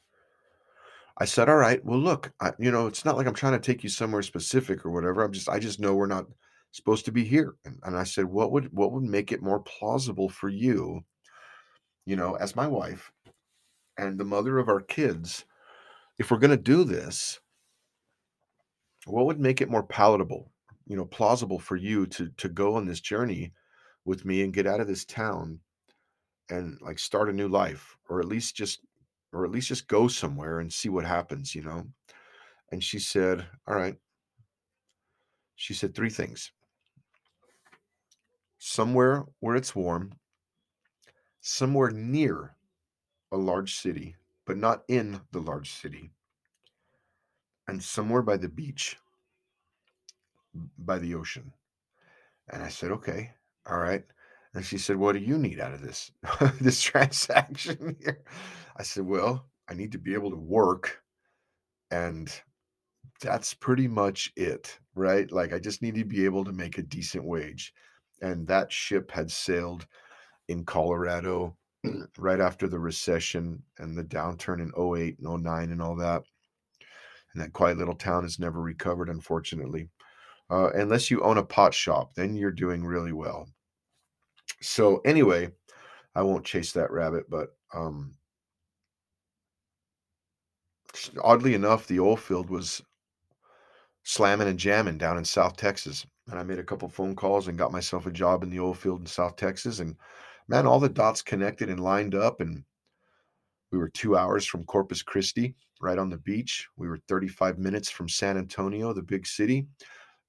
I 1.18 1.26
said, 1.26 1.50
"All 1.50 1.56
right. 1.58 1.84
Well, 1.86 2.00
look, 2.00 2.32
I, 2.40 2.54
you 2.60 2.72
know, 2.72 2.88
it's 2.88 3.06
not 3.06 3.18
like 3.18 3.28
I'm 3.28 3.34
trying 3.34 3.54
to 3.54 3.60
take 3.60 3.84
you 3.84 3.90
somewhere 3.90 4.22
specific 4.22 4.86
or 4.86 4.92
whatever. 4.92 5.24
I'm 5.24 5.34
just, 5.34 5.50
I 5.50 5.60
just 5.60 5.80
know 5.80 5.96
we're 5.96 6.08
not 6.08 6.26
supposed 6.72 7.06
to 7.06 7.12
be 7.12 7.24
here." 7.24 7.56
And, 7.66 7.80
and 7.84 7.98
I 7.98 8.04
said, 8.04 8.26
"What 8.26 8.52
would, 8.52 8.72
what 8.74 8.92
would 8.94 9.04
make 9.04 9.32
it 9.32 9.42
more 9.42 9.60
plausible 9.60 10.30
for 10.30 10.50
you, 10.50 11.04
you 12.06 12.16
know, 12.16 12.36
as 12.36 12.56
my 12.56 12.68
wife 12.68 13.12
and 13.98 14.20
the 14.20 14.26
mother 14.26 14.58
of 14.60 14.70
our 14.70 14.82
kids, 14.82 15.46
if 16.20 16.32
we're 16.32 16.38
going 16.38 16.52
to 16.52 16.58
do 16.58 16.84
this, 16.84 17.40
what 19.06 19.26
would 19.26 19.40
make 19.40 19.62
it 19.62 19.70
more 19.70 19.84
palatable, 19.84 20.52
you 20.86 20.96
know, 20.96 21.06
plausible 21.06 21.60
for 21.60 21.76
you 21.76 22.06
to 22.08 22.30
to 22.38 22.50
go 22.50 22.76
on 22.76 22.86
this 22.86 23.02
journey 23.02 23.54
with 24.06 24.26
me 24.26 24.44
and 24.44 24.54
get 24.54 24.68
out 24.68 24.80
of 24.80 24.88
this 24.88 25.06
town 25.06 25.60
and 26.50 26.80
like 26.82 27.00
start 27.00 27.30
a 27.30 27.34
new 27.34 27.48
life, 27.48 27.98
or 28.10 28.20
at 28.20 28.28
least 28.28 28.56
just, 28.56 28.82
or 29.34 29.46
at 29.46 29.52
least 29.52 29.70
just 29.70 29.88
go 29.88 30.08
somewhere 30.08 30.60
and 30.60 30.72
see 30.72 30.90
what 30.90 31.06
happens, 31.06 31.56
you 31.56 31.64
know?" 31.64 31.86
And 32.72 32.84
she 32.84 33.00
said, 33.00 33.46
All 33.68 33.76
right. 33.76 33.98
She 35.56 35.74
said 35.74 35.94
three 35.94 36.10
things 36.10 36.52
somewhere 38.58 39.26
where 39.40 39.56
it's 39.56 39.76
warm, 39.76 40.14
somewhere 41.42 41.92
near 41.92 42.56
a 43.32 43.38
large 43.38 43.76
city, 43.76 44.16
but 44.46 44.58
not 44.58 44.84
in 44.88 45.20
the 45.32 45.40
large 45.40 45.72
city, 45.72 46.12
and 47.68 47.84
somewhere 47.84 48.22
by 48.22 48.38
the 48.38 48.50
beach, 48.50 48.98
by 50.78 51.00
the 51.00 51.16
ocean. 51.16 51.54
And 52.50 52.64
I 52.64 52.70
said, 52.70 52.92
Okay. 52.92 53.32
All 53.70 53.78
right. 53.78 54.06
And 54.54 54.66
she 54.66 54.78
said, 54.78 54.98
What 54.98 55.14
do 55.14 55.20
you 55.20 55.38
need 55.38 55.60
out 55.60 55.74
of 55.74 55.82
this 55.82 56.12
this 56.62 56.82
transaction 56.84 57.98
here? 58.00 58.24
I 58.78 58.84
said, 58.84 59.06
Well, 59.06 59.46
I 59.70 59.74
need 59.74 59.92
to 59.94 59.98
be 59.98 60.14
able 60.14 60.32
to 60.32 60.38
work 60.38 61.02
and 61.92 62.32
that's 63.22 63.54
pretty 63.54 63.88
much 63.88 64.32
it, 64.36 64.78
right? 64.96 65.32
Like 65.32 65.54
I 65.54 65.60
just 65.60 65.82
need 65.82 65.96
to 65.96 66.06
be 66.06 66.26
able 66.26 66.44
to 66.46 66.52
make 66.52 66.78
a 66.78 66.84
decent 66.84 67.24
wage. 67.24 67.74
And 68.22 68.48
that 68.48 68.72
ship 68.72 69.12
had 69.12 69.32
sailed 69.32 69.86
in 70.48 70.66
Colorado 70.66 71.56
right 72.18 72.40
after 72.40 72.68
the 72.68 72.80
recession 72.80 73.62
and 73.78 73.98
the 73.98 74.04
downturn 74.04 74.60
in 74.60 74.72
08 74.78 75.20
and 75.20 75.44
09 75.44 75.72
and 75.72 75.82
all 75.82 75.96
that. 75.96 76.24
And 77.34 77.42
that 77.42 77.54
quiet 77.54 77.78
little 77.78 77.96
town 77.96 78.24
has 78.24 78.40
never 78.40 78.62
recovered, 78.62 79.10
unfortunately. 79.10 79.90
Uh, 80.50 80.70
unless 80.74 81.10
you 81.10 81.22
own 81.22 81.38
a 81.38 81.44
pot 81.44 81.74
shop, 81.74 82.14
then 82.16 82.36
you're 82.36 82.52
doing 82.52 82.84
really 82.84 83.14
well. 83.14 83.48
So, 84.62 84.98
anyway, 85.06 85.50
I 86.14 86.24
won't 86.24 86.46
chase 86.46 86.74
that 86.74 86.92
rabbit, 86.92 87.30
but 87.30 87.56
um, 87.74 88.16
oddly 91.24 91.54
enough, 91.54 91.88
the 91.88 92.00
oil 92.00 92.18
field 92.18 92.50
was 92.50 92.82
slamming 94.04 94.48
and 94.48 94.60
jamming 94.60 94.98
down 94.98 95.18
in 95.18 95.26
South 95.26 95.56
Texas. 95.58 96.06
And 96.30 96.40
I 96.40 96.44
made 96.44 96.60
a 96.60 96.64
couple 96.64 96.88
phone 96.90 97.16
calls 97.16 97.48
and 97.48 97.58
got 97.58 97.72
myself 97.72 98.06
a 98.06 98.12
job 98.12 98.44
in 98.44 98.50
the 98.50 98.60
oil 98.60 98.74
field 98.74 99.02
in 99.02 99.06
South 99.06 99.36
Texas. 99.36 99.80
And 99.80 99.96
man, 100.48 100.66
all 100.66 100.80
the 100.80 100.90
dots 100.90 101.22
connected 101.22 101.70
and 101.70 101.80
lined 101.80 102.16
up. 102.16 102.42
And 102.42 102.64
we 103.72 103.78
were 103.78 103.90
two 103.90 104.18
hours 104.18 104.46
from 104.46 104.64
Corpus 104.66 105.02
Christi, 105.02 105.56
right 105.82 105.98
on 105.98 106.10
the 106.10 106.18
beach. 106.18 106.68
We 106.78 106.88
were 106.88 107.00
35 107.08 107.58
minutes 107.58 107.90
from 107.90 108.10
San 108.10 108.38
Antonio, 108.38 108.94
the 108.94 109.02
big 109.02 109.26
city. 109.28 109.68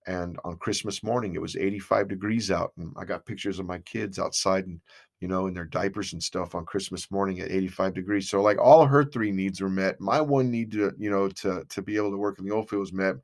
And 0.06 0.38
on 0.44 0.56
Christmas 0.56 1.02
morning, 1.02 1.34
it 1.34 1.40
was 1.40 1.56
85 1.56 2.08
degrees 2.08 2.50
out. 2.50 2.72
And 2.76 2.92
I 2.96 3.04
got 3.04 3.26
pictures 3.26 3.58
of 3.58 3.66
my 3.66 3.78
kids 3.80 4.18
outside 4.18 4.66
and, 4.66 4.80
you 5.22 5.28
know, 5.28 5.46
in 5.46 5.54
their 5.54 5.64
diapers 5.64 6.12
and 6.12 6.20
stuff 6.22 6.56
on 6.56 6.66
Christmas 6.66 7.08
morning 7.08 7.38
at 7.38 7.52
85 7.52 7.94
degrees. 7.94 8.28
So 8.28 8.42
like 8.42 8.58
all 8.58 8.84
her 8.84 9.04
three 9.04 9.30
needs 9.30 9.60
were 9.60 9.70
met. 9.70 10.00
My 10.00 10.20
one 10.20 10.50
need 10.50 10.72
to, 10.72 10.92
you 10.98 11.10
know, 11.10 11.28
to, 11.28 11.64
to 11.68 11.80
be 11.80 11.96
able 11.96 12.10
to 12.10 12.16
work 12.16 12.40
in 12.40 12.44
the 12.44 12.52
oil 12.52 12.64
field 12.64 12.80
was 12.80 12.92
met 12.92 13.14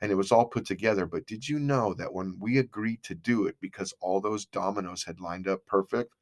and 0.00 0.10
it 0.10 0.16
was 0.16 0.32
all 0.32 0.46
put 0.46 0.66
together. 0.66 1.06
But 1.06 1.26
did 1.26 1.48
you 1.48 1.60
know 1.60 1.94
that 1.94 2.12
when 2.12 2.34
we 2.40 2.58
agreed 2.58 3.04
to 3.04 3.14
do 3.14 3.46
it, 3.46 3.54
because 3.60 3.94
all 4.00 4.20
those 4.20 4.46
dominoes 4.46 5.04
had 5.04 5.20
lined 5.20 5.46
up 5.46 5.64
perfect, 5.64 6.12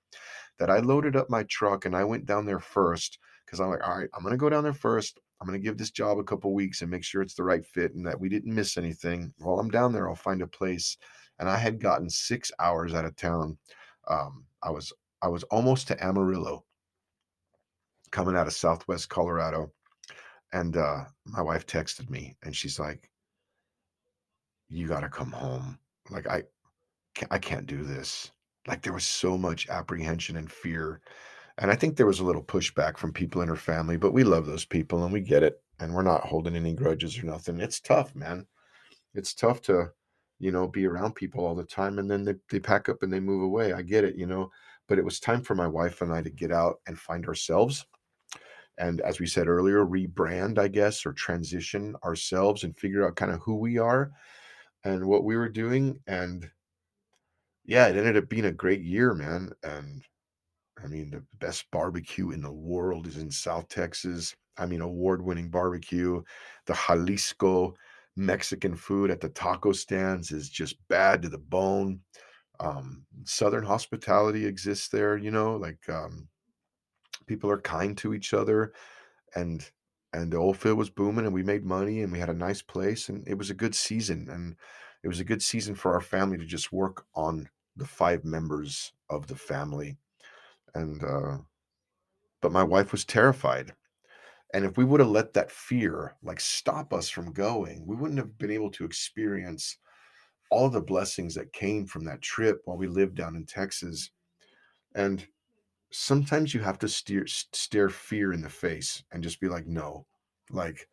that 0.58 0.68
I 0.68 0.80
loaded 0.80 1.16
up 1.16 1.30
my 1.30 1.44
truck 1.44 1.86
and 1.86 1.96
I 1.96 2.04
went 2.04 2.26
down 2.26 2.44
there 2.44 2.60
first 2.60 3.18
because 3.46 3.58
I'm 3.58 3.70
like, 3.70 3.88
all 3.88 3.96
right, 3.96 4.10
I'm 4.14 4.22
going 4.22 4.32
to 4.32 4.36
go 4.36 4.50
down 4.50 4.64
there 4.64 4.74
first. 4.74 5.18
I'm 5.40 5.48
going 5.48 5.58
to 5.58 5.64
give 5.64 5.78
this 5.78 5.90
job 5.90 6.18
a 6.18 6.24
couple 6.24 6.52
weeks 6.52 6.82
and 6.82 6.90
make 6.90 7.04
sure 7.04 7.22
it's 7.22 7.34
the 7.34 7.42
right 7.42 7.64
fit 7.64 7.94
and 7.94 8.06
that 8.06 8.20
we 8.20 8.28
didn't 8.28 8.54
miss 8.54 8.76
anything. 8.76 9.32
While 9.38 9.58
I'm 9.60 9.70
down 9.70 9.94
there, 9.94 10.10
I'll 10.10 10.14
find 10.14 10.42
a 10.42 10.46
place. 10.46 10.98
And 11.38 11.48
I 11.48 11.56
had 11.56 11.80
gotten 11.80 12.10
six 12.10 12.52
hours 12.60 12.92
out 12.92 13.06
of 13.06 13.16
town. 13.16 13.56
Um, 14.08 14.44
I 14.62 14.70
was 14.70 14.92
I 15.22 15.28
was 15.28 15.44
almost 15.44 15.88
to 15.88 16.04
Amarillo, 16.04 16.64
coming 18.10 18.36
out 18.36 18.46
of 18.46 18.52
Southwest 18.52 19.08
Colorado, 19.08 19.72
and 20.52 20.76
uh, 20.76 21.04
my 21.24 21.42
wife 21.42 21.66
texted 21.66 22.10
me 22.10 22.36
and 22.42 22.54
she's 22.56 22.78
like, 22.78 23.10
"You 24.68 24.88
got 24.88 25.00
to 25.00 25.08
come 25.08 25.32
home. 25.32 25.78
Like 26.10 26.26
I, 26.26 26.44
I 27.30 27.38
can't 27.38 27.66
do 27.66 27.84
this." 27.84 28.30
Like 28.66 28.82
there 28.82 28.92
was 28.92 29.04
so 29.06 29.38
much 29.38 29.68
apprehension 29.68 30.36
and 30.36 30.50
fear 30.50 31.00
and 31.58 31.70
I 31.70 31.76
think 31.76 31.96
there 31.96 32.06
was 32.06 32.20
a 32.20 32.24
little 32.24 32.42
pushback 32.44 32.98
from 32.98 33.12
people 33.12 33.42
in 33.42 33.48
her 33.48 33.56
family, 33.56 33.96
but 33.96 34.12
we 34.12 34.24
love 34.24 34.46
those 34.46 34.64
people 34.64 35.04
and 35.04 35.12
we 35.12 35.20
get 35.20 35.42
it. 35.42 35.62
And 35.80 35.94
we're 35.94 36.02
not 36.02 36.24
holding 36.24 36.56
any 36.56 36.74
grudges 36.74 37.18
or 37.18 37.26
nothing. 37.26 37.60
It's 37.60 37.80
tough, 37.80 38.14
man. 38.14 38.46
It's 39.14 39.34
tough 39.34 39.62
to, 39.62 39.92
you 40.38 40.52
know, 40.52 40.68
be 40.68 40.86
around 40.86 41.14
people 41.14 41.44
all 41.44 41.54
the 41.54 41.64
time 41.64 41.98
and 41.98 42.10
then 42.10 42.24
they, 42.24 42.34
they 42.50 42.60
pack 42.60 42.88
up 42.88 43.02
and 43.02 43.12
they 43.12 43.20
move 43.20 43.42
away. 43.42 43.72
I 43.72 43.82
get 43.82 44.04
it, 44.04 44.16
you 44.16 44.26
know. 44.26 44.50
But 44.92 44.98
it 44.98 45.06
was 45.06 45.20
time 45.20 45.40
for 45.40 45.54
my 45.54 45.66
wife 45.66 46.02
and 46.02 46.12
I 46.12 46.20
to 46.20 46.28
get 46.28 46.52
out 46.52 46.82
and 46.86 46.98
find 46.98 47.26
ourselves. 47.26 47.86
And 48.76 49.00
as 49.00 49.18
we 49.18 49.26
said 49.26 49.48
earlier, 49.48 49.86
rebrand, 49.86 50.58
I 50.58 50.68
guess, 50.68 51.06
or 51.06 51.14
transition 51.14 51.96
ourselves 52.04 52.64
and 52.64 52.76
figure 52.76 53.08
out 53.08 53.16
kind 53.16 53.32
of 53.32 53.40
who 53.40 53.56
we 53.56 53.78
are 53.78 54.12
and 54.84 55.06
what 55.06 55.24
we 55.24 55.34
were 55.34 55.48
doing. 55.48 55.98
And 56.06 56.46
yeah, 57.64 57.86
it 57.86 57.96
ended 57.96 58.18
up 58.18 58.28
being 58.28 58.44
a 58.44 58.52
great 58.52 58.82
year, 58.82 59.14
man. 59.14 59.52
And 59.62 60.02
I 60.84 60.88
mean, 60.88 61.10
the 61.10 61.24
best 61.38 61.70
barbecue 61.70 62.32
in 62.32 62.42
the 62.42 62.52
world 62.52 63.06
is 63.06 63.16
in 63.16 63.30
South 63.30 63.68
Texas. 63.68 64.36
I 64.58 64.66
mean, 64.66 64.82
award 64.82 65.22
winning 65.22 65.48
barbecue. 65.48 66.22
The 66.66 66.74
Jalisco 66.74 67.72
Mexican 68.16 68.76
food 68.76 69.10
at 69.10 69.22
the 69.22 69.30
taco 69.30 69.72
stands 69.72 70.32
is 70.32 70.50
just 70.50 70.76
bad 70.88 71.22
to 71.22 71.30
the 71.30 71.38
bone. 71.38 72.00
Um, 72.60 73.04
Southern 73.24 73.64
hospitality 73.64 74.46
exists 74.46 74.88
there, 74.88 75.16
you 75.16 75.30
know, 75.30 75.56
like 75.56 75.88
um, 75.88 76.28
people 77.26 77.50
are 77.50 77.60
kind 77.60 77.96
to 77.98 78.14
each 78.14 78.34
other. 78.34 78.72
And 79.34 79.68
and 80.12 80.30
the 80.30 80.36
oil 80.36 80.54
field 80.54 80.78
was 80.78 80.90
booming 80.90 81.24
and 81.24 81.34
we 81.34 81.42
made 81.42 81.64
money 81.64 82.02
and 82.02 82.12
we 82.12 82.18
had 82.18 82.28
a 82.28 82.34
nice 82.34 82.62
place 82.62 83.08
and 83.08 83.26
it 83.26 83.34
was 83.34 83.50
a 83.50 83.54
good 83.54 83.74
season 83.74 84.28
and 84.30 84.56
it 85.02 85.08
was 85.08 85.20
a 85.20 85.24
good 85.24 85.42
season 85.42 85.74
for 85.74 85.92
our 85.94 86.00
family 86.00 86.36
to 86.36 86.44
just 86.44 86.72
work 86.72 87.06
on 87.14 87.48
the 87.76 87.86
five 87.86 88.24
members 88.24 88.92
of 89.08 89.26
the 89.26 89.36
family 89.36 89.96
and 90.74 91.02
uh 91.02 91.38
but 92.40 92.52
my 92.52 92.62
wife 92.62 92.92
was 92.92 93.04
terrified 93.04 93.72
and 94.52 94.64
if 94.64 94.76
we 94.76 94.84
would 94.84 95.00
have 95.00 95.08
let 95.08 95.32
that 95.32 95.50
fear 95.50 96.14
like 96.22 96.40
stop 96.40 96.92
us 96.92 97.08
from 97.08 97.32
going 97.32 97.84
we 97.86 97.96
wouldn't 97.96 98.18
have 98.18 98.36
been 98.38 98.50
able 98.50 98.70
to 98.70 98.84
experience 98.84 99.78
all 100.52 100.68
the 100.68 100.80
blessings 100.80 101.34
that 101.34 101.52
came 101.52 101.86
from 101.86 102.04
that 102.04 102.22
trip 102.22 102.60
while 102.64 102.76
we 102.76 102.86
lived 102.86 103.16
down 103.16 103.36
in 103.36 103.44
texas 103.44 104.10
and 104.94 105.26
sometimes 105.90 106.54
you 106.54 106.60
have 106.60 106.78
to 106.78 106.88
steer 106.88 107.26
stare 107.26 107.88
fear 107.88 108.32
in 108.32 108.40
the 108.40 108.48
face 108.48 109.02
and 109.12 109.22
just 109.22 109.40
be 109.40 109.48
like 109.48 109.66
no 109.66 110.06
like 110.50 110.88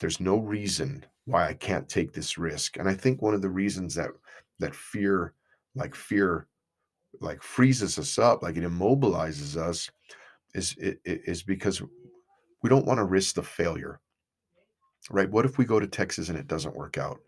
there's 0.00 0.20
no 0.20 0.38
reason 0.38 1.04
why 1.24 1.48
i 1.48 1.54
can't 1.54 1.88
take 1.88 2.12
this 2.12 2.38
risk 2.38 2.78
and 2.78 2.88
i 2.88 2.94
think 2.94 3.20
one 3.20 3.34
of 3.34 3.42
the 3.42 3.48
reasons 3.48 3.94
that 3.94 4.10
that 4.58 4.74
fear 4.74 5.34
like 5.74 5.94
fear 5.94 6.46
like 7.20 7.42
freezes 7.42 7.98
us 7.98 8.18
up, 8.18 8.42
like 8.42 8.56
it 8.56 8.64
immobilizes 8.64 9.56
us, 9.56 9.90
is 10.54 10.74
it 10.78 11.00
is 11.04 11.42
because 11.42 11.82
we 12.62 12.68
don't 12.68 12.86
want 12.86 12.98
to 12.98 13.04
risk 13.04 13.34
the 13.34 13.42
failure. 13.42 14.00
Right? 15.10 15.30
What 15.30 15.44
if 15.44 15.58
we 15.58 15.64
go 15.64 15.80
to 15.80 15.86
Texas 15.86 16.28
and 16.28 16.38
it 16.38 16.46
doesn't 16.46 16.76
work 16.76 16.96
out? 16.96 17.20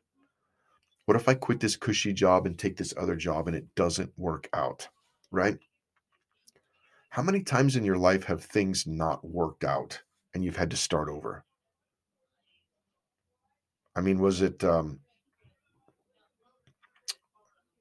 What 1.07 1.17
if 1.17 1.29
I 1.29 1.35
quit 1.35 1.61
this 1.61 1.77
cushy 1.77 2.13
job 2.13 2.47
and 2.47 2.59
take 2.59 2.77
this 2.77 2.95
other 2.97 3.17
job 3.17 3.47
and 3.47 3.57
it 3.57 3.75
doesn't 3.75 4.13
work 4.17 4.49
out? 4.53 4.89
Right? 5.31 5.59
How 7.11 7.23
many 7.23 7.43
times 7.43 7.77
in 7.77 7.85
your 7.85 7.99
life 7.99 8.25
have 8.25 8.43
things 8.43 8.87
not 8.87 9.25
worked 9.25 9.65
out 9.65 10.01
and 10.35 10.45
you've 10.45 10.57
had 10.57 10.71
to 10.71 10.77
start 10.77 11.09
over? 11.09 11.45
I 13.95 14.01
mean, 14.01 14.19
was 14.19 14.43
it 14.43 14.65
um 14.65 15.01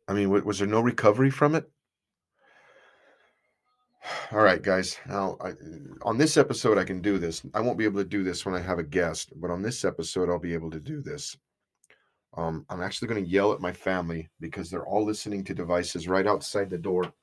I 0.08 0.14
mean, 0.14 0.30
was 0.30 0.60
there 0.60 0.68
no 0.68 0.82
recovery 0.82 1.30
from 1.30 1.56
it? 1.56 1.70
All 4.32 4.42
right, 4.42 4.62
guys. 4.62 4.98
Now, 5.08 5.38
I, 5.40 5.54
on 6.02 6.18
this 6.18 6.38
episode, 6.38 6.78
I 6.78 6.84
can 6.84 7.02
do 7.02 7.18
this. 7.18 7.42
I 7.54 7.62
won't 7.62 7.78
be 7.78 7.86
able 7.86 8.02
to 8.02 8.08
do 8.08 8.24
this 8.24 8.46
when 8.46 8.54
I 8.54 8.60
have 8.60 8.80
a 8.80 8.84
guest, 8.84 9.32
but 9.38 9.50
on 9.50 9.62
this 9.62 9.86
episode, 9.86 10.30
I'll 10.30 10.40
be 10.40 10.54
able 10.54 10.72
to 10.72 10.80
do 10.80 11.02
this. 11.02 11.38
Um, 12.36 12.66
I'm 12.70 12.82
actually 12.82 13.10
going 13.10 13.24
to 13.24 13.30
yell 13.30 13.54
at 13.54 13.62
my 13.62 13.72
family 13.72 14.30
because 14.40 14.70
they're 14.70 14.86
all 14.86 15.06
listening 15.06 15.44
to 15.46 15.54
devices 15.54 16.08
right 16.08 16.26
outside 16.26 16.70
the 16.70 16.78
door. 16.78 17.14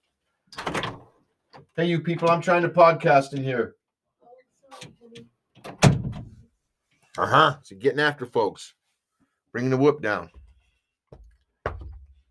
Hey, 1.76 1.86
you 1.86 2.00
people! 2.00 2.30
I'm 2.30 2.40
trying 2.40 2.62
to 2.62 2.68
podcast 2.68 3.32
in 3.32 3.42
here. 3.42 3.74
Uh 7.18 7.26
huh. 7.26 7.56
So 7.62 7.76
getting 7.76 8.00
after 8.00 8.24
folks, 8.24 8.74
bringing 9.52 9.70
the 9.70 9.76
whoop 9.76 10.00
down. 10.00 10.30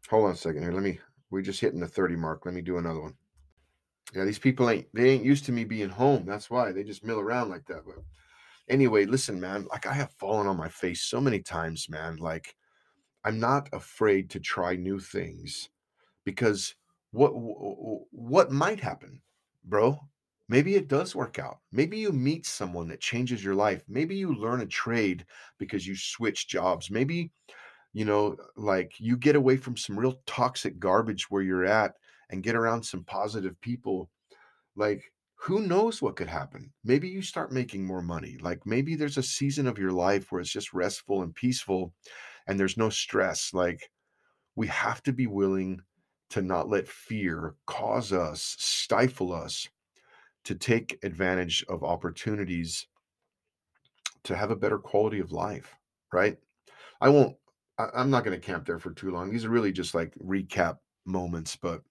Hold 0.10 0.26
on 0.26 0.32
a 0.32 0.36
second 0.36 0.62
here. 0.62 0.72
Let 0.72 0.84
me. 0.84 1.00
We're 1.32 1.42
just 1.42 1.60
hitting 1.60 1.80
the 1.80 1.88
30 1.88 2.16
mark. 2.16 2.46
Let 2.46 2.56
me 2.56 2.62
do 2.62 2.78
another 2.78 3.02
one. 3.02 3.16
Yeah, 4.16 4.26
these 4.26 4.40
people 4.40 4.70
ain't 4.70 4.88
they 4.94 5.10
ain't 5.10 5.26
used 5.26 5.46
to 5.46 5.52
me 5.52 5.64
being 5.64 5.90
home. 5.90 6.26
That's 6.26 6.50
why 6.50 6.72
they 6.72 6.84
just 6.84 7.06
mill 7.06 7.20
around 7.20 7.50
like 7.50 7.66
that. 7.68 7.84
But 7.86 8.04
anyway, 8.68 9.06
listen, 9.06 9.40
man, 9.40 9.68
like 9.70 9.86
I 9.86 9.94
have 9.94 10.12
fallen 10.14 10.48
on 10.48 10.58
my 10.58 10.70
face 10.70 11.04
so 11.04 11.22
many 11.22 11.40
times, 11.40 11.88
man. 11.90 12.16
Like 12.16 12.56
I'm 13.24 13.40
not 13.40 13.70
afraid 13.74 14.30
to 14.32 14.40
try 14.40 14.76
new 14.76 15.00
things 15.00 15.70
because 16.26 16.76
what 17.12 17.32
what 18.12 18.52
might 18.52 18.80
happen, 18.80 19.22
bro? 19.64 20.00
Maybe 20.50 20.76
it 20.76 20.88
does 20.88 21.16
work 21.16 21.40
out. 21.40 21.60
Maybe 21.72 22.00
you 22.00 22.12
meet 22.12 22.46
someone 22.46 22.88
that 22.90 23.02
changes 23.02 23.44
your 23.44 23.56
life. 23.56 23.84
Maybe 23.88 24.16
you 24.16 24.34
learn 24.34 24.62
a 24.62 24.68
trade 24.68 25.26
because 25.60 25.88
you 25.88 25.96
switch 25.96 26.48
jobs. 26.48 26.92
Maybe 26.92 27.32
you 27.94 28.06
know, 28.06 28.38
like 28.56 28.94
you 29.00 29.18
get 29.18 29.36
away 29.36 29.58
from 29.58 29.78
some 29.78 29.98
real 30.00 30.22
toxic 30.26 30.80
garbage 30.80 31.30
where 31.32 31.42
you're 31.42 31.66
at 31.66 31.96
and 32.30 32.44
get 32.44 32.56
around 32.56 32.84
some 32.84 33.04
positive 33.04 33.60
people, 33.62 34.12
like 34.76 35.14
who 35.36 35.62
knows 35.62 36.02
what 36.02 36.16
could 36.16 36.28
happen? 36.28 36.74
Maybe 36.84 37.10
you 37.10 37.22
start 37.22 37.52
making 37.52 37.86
more 37.86 38.02
money. 38.02 38.38
Like 38.42 38.66
maybe 38.66 38.96
there's 38.96 39.18
a 39.18 39.24
season 39.24 39.68
of 39.68 39.78
your 39.78 39.92
life 39.92 40.32
where 40.32 40.42
it's 40.42 40.52
just 40.52 40.74
restful 40.74 41.24
and 41.24 41.34
peaceful 41.34 41.94
and 42.50 42.60
there's 42.60 42.78
no 42.78 42.90
stress. 42.90 43.54
Like 43.54 43.90
we 44.56 44.68
have 44.68 45.04
to 45.04 45.14
be 45.14 45.28
willing 45.28 45.82
to 46.32 46.42
not 46.42 46.68
let 46.68 46.88
fear 46.88 47.56
cause 47.68 48.12
us, 48.12 48.56
stifle 48.60 49.32
us 49.32 49.68
to 50.46 50.56
take 50.56 50.98
advantage 51.04 51.64
of 51.70 51.84
opportunities 51.84 52.88
to 54.24 54.36
have 54.36 54.52
a 54.52 54.56
better 54.56 54.80
quality 54.80 55.20
of 55.20 55.32
life, 55.32 55.76
right? 56.12 56.38
I 57.00 57.10
won't, 57.10 57.36
I, 57.78 58.02
am 58.02 58.10
not 58.10 58.26
going 58.26 58.40
to 58.40 58.46
camp 58.46 58.66
there 58.66 58.80
for 58.80 58.92
too 58.92 59.12
long. 59.12 59.30
These 59.32 59.46
are 59.46 59.50
really 59.50 59.72
just 59.72 59.94
like 59.94 60.14
recap 60.16 60.78
moments, 61.06 61.56
but 61.56 61.82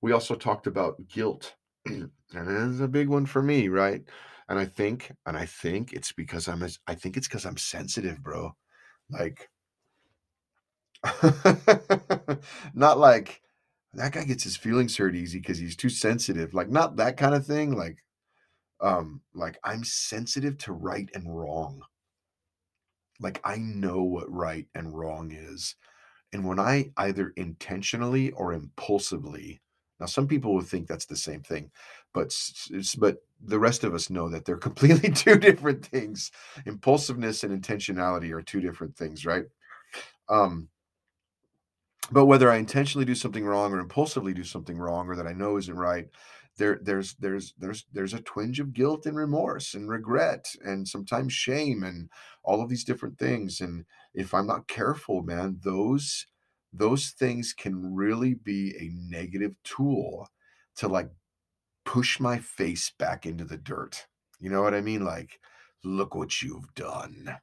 we 0.00 0.12
also 0.12 0.34
talked 0.34 0.66
about 0.66 0.96
guilt 1.08 1.54
and 1.86 2.10
it's 2.34 2.80
a 2.80 2.88
big 2.88 3.08
one 3.08 3.26
for 3.26 3.42
me 3.42 3.68
right 3.68 4.02
and 4.48 4.58
i 4.58 4.64
think 4.64 5.12
and 5.26 5.36
i 5.36 5.46
think 5.46 5.92
it's 5.92 6.12
because 6.12 6.48
i'm 6.48 6.64
i 6.86 6.94
think 6.94 7.16
it's 7.16 7.28
because 7.28 7.46
i'm 7.46 7.56
sensitive 7.56 8.22
bro 8.22 8.54
like 9.10 9.48
not 12.74 12.98
like 12.98 13.42
that 13.94 14.12
guy 14.12 14.24
gets 14.24 14.44
his 14.44 14.56
feelings 14.56 14.96
hurt 14.96 15.14
easy 15.14 15.38
because 15.38 15.58
he's 15.58 15.76
too 15.76 15.88
sensitive 15.88 16.54
like 16.54 16.68
not 16.68 16.96
that 16.96 17.16
kind 17.16 17.34
of 17.34 17.46
thing 17.46 17.72
like 17.76 17.98
um 18.80 19.22
like 19.34 19.58
i'm 19.64 19.84
sensitive 19.84 20.58
to 20.58 20.72
right 20.72 21.10
and 21.14 21.36
wrong 21.36 21.82
Like 23.20 23.40
I 23.44 23.56
know 23.56 24.02
what 24.02 24.30
right 24.32 24.66
and 24.74 24.96
wrong 24.96 25.32
is. 25.32 25.74
And 26.32 26.46
when 26.46 26.60
I 26.60 26.92
either 26.98 27.32
intentionally 27.36 28.32
or 28.32 28.52
impulsively, 28.52 29.60
now 30.00 30.06
some 30.06 30.28
people 30.28 30.54
would 30.54 30.66
think 30.66 30.88
that's 30.88 31.06
the 31.06 31.16
same 31.16 31.42
thing, 31.42 31.70
but 32.14 32.34
but 32.98 33.18
the 33.40 33.58
rest 33.58 33.84
of 33.84 33.94
us 33.94 34.10
know 34.10 34.28
that 34.30 34.44
they're 34.44 34.56
completely 34.70 35.10
two 35.10 35.36
different 35.38 35.86
things. 35.86 36.30
Impulsiveness 36.66 37.44
and 37.44 37.62
intentionality 37.62 38.32
are 38.32 38.42
two 38.42 38.60
different 38.60 38.96
things, 38.96 39.26
right? 39.26 39.44
Um, 40.28 40.68
but 42.10 42.26
whether 42.26 42.50
I 42.50 42.56
intentionally 42.56 43.04
do 43.04 43.14
something 43.14 43.44
wrong 43.44 43.72
or 43.72 43.80
impulsively 43.80 44.34
do 44.34 44.44
something 44.44 44.78
wrong 44.78 45.08
or 45.08 45.16
that 45.16 45.26
I 45.26 45.32
know 45.32 45.56
isn't 45.56 45.76
right, 45.76 46.08
there 46.56 46.80
there's 46.82 47.14
there's 47.14 47.54
there's 47.58 47.86
there's 47.92 48.14
a 48.14 48.20
twinge 48.20 48.60
of 48.60 48.72
guilt 48.72 49.06
and 49.06 49.16
remorse 49.16 49.74
and 49.74 49.88
regret 49.88 50.52
and 50.64 50.86
sometimes 50.86 51.32
shame 51.32 51.84
and 51.84 52.10
all 52.42 52.60
of 52.60 52.68
these 52.68 52.84
different 52.84 53.18
things. 53.18 53.60
And 53.60 53.84
if 54.14 54.34
I'm 54.34 54.46
not 54.46 54.68
careful, 54.68 55.22
man, 55.22 55.58
those 55.62 56.26
those 56.72 57.10
things 57.10 57.52
can 57.52 57.94
really 57.94 58.34
be 58.34 58.74
a 58.78 58.90
negative 59.10 59.54
tool 59.64 60.28
to 60.76 60.88
like 60.88 61.10
push 61.84 62.20
my 62.20 62.38
face 62.38 62.92
back 62.98 63.24
into 63.24 63.44
the 63.44 63.56
dirt. 63.56 64.06
You 64.40 64.50
know 64.50 64.62
what 64.62 64.74
I 64.74 64.80
mean? 64.80 65.04
Like, 65.04 65.40
look 65.84 66.14
what 66.14 66.42
you've 66.42 66.74
done. 66.74 67.38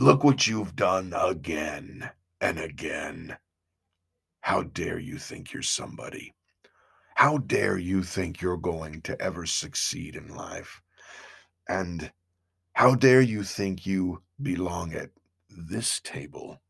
Look 0.00 0.24
what 0.24 0.46
you've 0.46 0.76
done 0.76 1.14
again 1.16 2.10
and 2.40 2.58
again. 2.58 3.36
How 4.46 4.62
dare 4.62 5.00
you 5.00 5.18
think 5.18 5.52
you're 5.52 5.60
somebody? 5.60 6.32
How 7.16 7.38
dare 7.38 7.78
you 7.78 8.04
think 8.04 8.40
you're 8.40 8.56
going 8.56 9.02
to 9.02 9.20
ever 9.20 9.44
succeed 9.44 10.14
in 10.14 10.36
life? 10.36 10.80
And 11.68 12.12
how 12.74 12.94
dare 12.94 13.22
you 13.22 13.42
think 13.42 13.84
you 13.86 14.22
belong 14.40 14.94
at 14.94 15.10
this 15.50 15.98
table? 15.98 16.62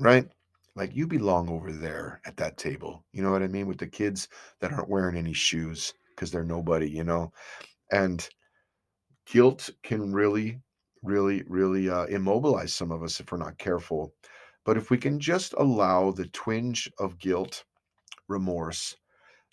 Right? 0.00 0.28
Like 0.74 0.96
you 0.96 1.06
belong 1.06 1.48
over 1.48 1.70
there 1.70 2.20
at 2.24 2.36
that 2.38 2.58
table. 2.58 3.04
You 3.12 3.22
know 3.22 3.30
what 3.30 3.44
I 3.44 3.46
mean? 3.46 3.68
With 3.68 3.78
the 3.78 3.86
kids 3.86 4.26
that 4.58 4.72
aren't 4.72 4.90
wearing 4.90 5.16
any 5.16 5.32
shoes 5.32 5.94
because 6.16 6.32
they're 6.32 6.42
nobody, 6.42 6.90
you 6.90 7.04
know? 7.04 7.32
And 7.92 8.28
guilt 9.26 9.70
can 9.84 10.12
really, 10.12 10.60
really, 11.04 11.44
really 11.46 11.88
uh, 11.88 12.06
immobilize 12.06 12.74
some 12.74 12.90
of 12.90 13.04
us 13.04 13.20
if 13.20 13.30
we're 13.30 13.38
not 13.38 13.58
careful. 13.58 14.12
But 14.64 14.76
if 14.76 14.90
we 14.90 14.98
can 14.98 15.18
just 15.18 15.54
allow 15.54 16.12
the 16.12 16.26
twinge 16.26 16.90
of 16.98 17.18
guilt, 17.18 17.64
remorse, 18.28 18.96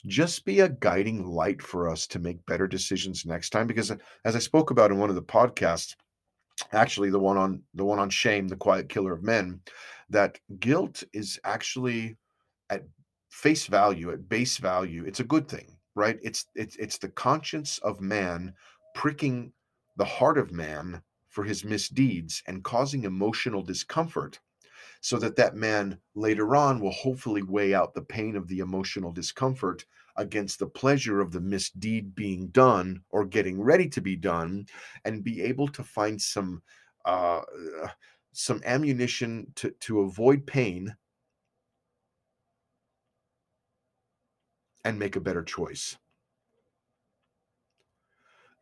just 0.05 0.45
be 0.45 0.59
a 0.61 0.69
guiding 0.69 1.25
light 1.25 1.61
for 1.61 1.89
us 1.89 2.07
to 2.07 2.19
make 2.19 2.45
better 2.45 2.67
decisions 2.67 3.25
next 3.25 3.49
time. 3.49 3.67
Because 3.67 3.91
uh, 3.91 3.97
as 4.23 4.35
I 4.35 4.39
spoke 4.39 4.71
about 4.71 4.91
in 4.91 4.97
one 4.97 5.09
of 5.09 5.15
the 5.15 5.21
podcasts, 5.21 5.95
actually 6.71 7.09
the 7.09 7.19
one 7.19 7.37
on 7.37 7.61
the 7.73 7.85
one 7.85 7.99
on 7.99 8.09
shame, 8.09 8.47
the 8.47 8.55
quiet 8.55 8.87
killer 8.89 9.13
of 9.13 9.23
men, 9.23 9.59
that 10.09 10.39
guilt 10.59 11.03
is 11.13 11.39
actually 11.43 12.17
at 12.69 12.83
face 13.29 13.67
value, 13.67 14.11
at 14.11 14.29
base 14.29 14.57
value, 14.57 15.05
it's 15.05 15.19
a 15.19 15.25
good 15.25 15.47
thing, 15.47 15.77
right? 15.95 16.19
It's 16.21 16.45
it's 16.55 16.75
it's 16.77 16.97
the 16.97 17.09
conscience 17.09 17.77
of 17.79 18.01
man 18.01 18.53
pricking 18.95 19.51
the 19.97 20.05
heart 20.05 20.37
of 20.37 20.51
man 20.51 21.01
for 21.29 21.43
his 21.43 21.63
misdeeds 21.63 22.41
and 22.47 22.63
causing 22.63 23.03
emotional 23.03 23.61
discomfort 23.61 24.39
so 25.01 25.17
that 25.17 25.35
that 25.35 25.55
man 25.55 25.97
later 26.15 26.55
on 26.55 26.79
will 26.79 26.91
hopefully 26.91 27.41
weigh 27.41 27.73
out 27.73 27.93
the 27.93 28.01
pain 28.01 28.35
of 28.35 28.47
the 28.47 28.59
emotional 28.59 29.11
discomfort 29.11 29.85
against 30.17 30.59
the 30.59 30.67
pleasure 30.67 31.21
of 31.21 31.31
the 31.31 31.39
misdeed 31.39 32.13
being 32.13 32.47
done 32.47 33.01
or 33.09 33.25
getting 33.25 33.61
ready 33.61 33.87
to 33.87 34.01
be 34.01 34.15
done 34.15 34.65
and 35.05 35.23
be 35.23 35.41
able 35.41 35.67
to 35.67 35.83
find 35.83 36.21
some 36.21 36.61
uh, 37.05 37.41
some 38.33 38.61
ammunition 38.65 39.47
to, 39.55 39.71
to 39.79 40.01
avoid 40.01 40.45
pain 40.45 40.95
and 44.85 44.99
make 44.99 45.15
a 45.15 45.21
better 45.21 45.43
choice. 45.43 45.97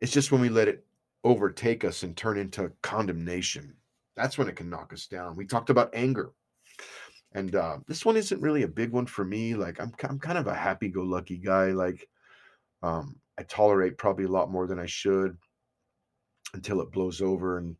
It's 0.00 0.12
just 0.12 0.30
when 0.30 0.40
we 0.40 0.48
let 0.48 0.68
it 0.68 0.86
overtake 1.24 1.84
us 1.84 2.04
and 2.04 2.16
turn 2.16 2.38
into 2.38 2.72
condemnation 2.82 3.74
that's 4.18 4.36
when 4.36 4.48
it 4.48 4.56
can 4.56 4.70
knock 4.70 4.92
us 4.92 5.06
down. 5.06 5.36
We 5.36 5.46
talked 5.46 5.70
about 5.70 5.94
anger. 5.94 6.32
And 7.32 7.54
uh, 7.54 7.78
this 7.86 8.04
one 8.04 8.16
isn't 8.16 8.40
really 8.40 8.62
a 8.62 8.68
big 8.68 8.90
one 8.90 9.06
for 9.06 9.24
me. 9.24 9.54
Like 9.54 9.80
I'm, 9.80 9.92
I'm 10.02 10.18
kind 10.18 10.38
of 10.38 10.46
a 10.46 10.54
happy-go-lucky 10.54 11.38
guy. 11.38 11.66
Like 11.72 12.08
um, 12.82 13.16
I 13.38 13.42
tolerate 13.42 13.98
probably 13.98 14.24
a 14.24 14.30
lot 14.30 14.50
more 14.50 14.66
than 14.66 14.78
I 14.78 14.86
should 14.86 15.36
until 16.54 16.80
it 16.80 16.92
blows 16.92 17.20
over. 17.20 17.58
And 17.58 17.76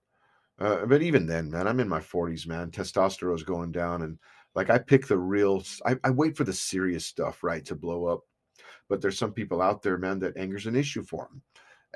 uh, 0.58 0.86
but 0.86 1.02
even 1.02 1.26
then, 1.26 1.50
man, 1.50 1.68
I'm 1.68 1.80
in 1.80 1.88
my 1.88 2.00
40s, 2.00 2.46
man. 2.46 2.70
Testosterone's 2.70 3.44
going 3.44 3.72
down, 3.72 4.02
and 4.02 4.18
like 4.54 4.70
I 4.70 4.78
pick 4.78 5.06
the 5.06 5.18
real. 5.18 5.62
I, 5.86 5.96
I 6.04 6.10
wait 6.10 6.36
for 6.36 6.44
the 6.44 6.52
serious 6.52 7.06
stuff, 7.06 7.42
right, 7.44 7.64
to 7.66 7.76
blow 7.76 8.06
up. 8.06 8.20
But 8.88 9.00
there's 9.00 9.18
some 9.18 9.32
people 9.32 9.62
out 9.62 9.82
there, 9.82 9.98
man, 9.98 10.18
that 10.20 10.36
anger's 10.36 10.66
an 10.66 10.74
issue 10.74 11.02
for 11.02 11.28
them. 11.30 11.42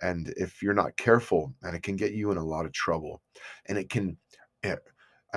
And 0.00 0.32
if 0.36 0.62
you're 0.62 0.74
not 0.74 0.96
careful, 0.96 1.54
and 1.62 1.74
it 1.74 1.82
can 1.82 1.96
get 1.96 2.12
you 2.12 2.30
in 2.30 2.38
a 2.38 2.44
lot 2.44 2.64
of 2.64 2.72
trouble, 2.72 3.20
and 3.66 3.76
it 3.76 3.90
can 3.90 4.16
and, 4.62 4.78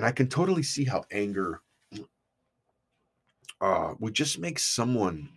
I 0.05 0.11
can 0.11 0.27
totally 0.27 0.63
see 0.63 0.83
how 0.85 1.03
anger 1.11 1.61
uh, 3.61 3.93
would 3.99 4.13
just 4.13 4.39
make 4.39 4.59
someone 4.59 5.29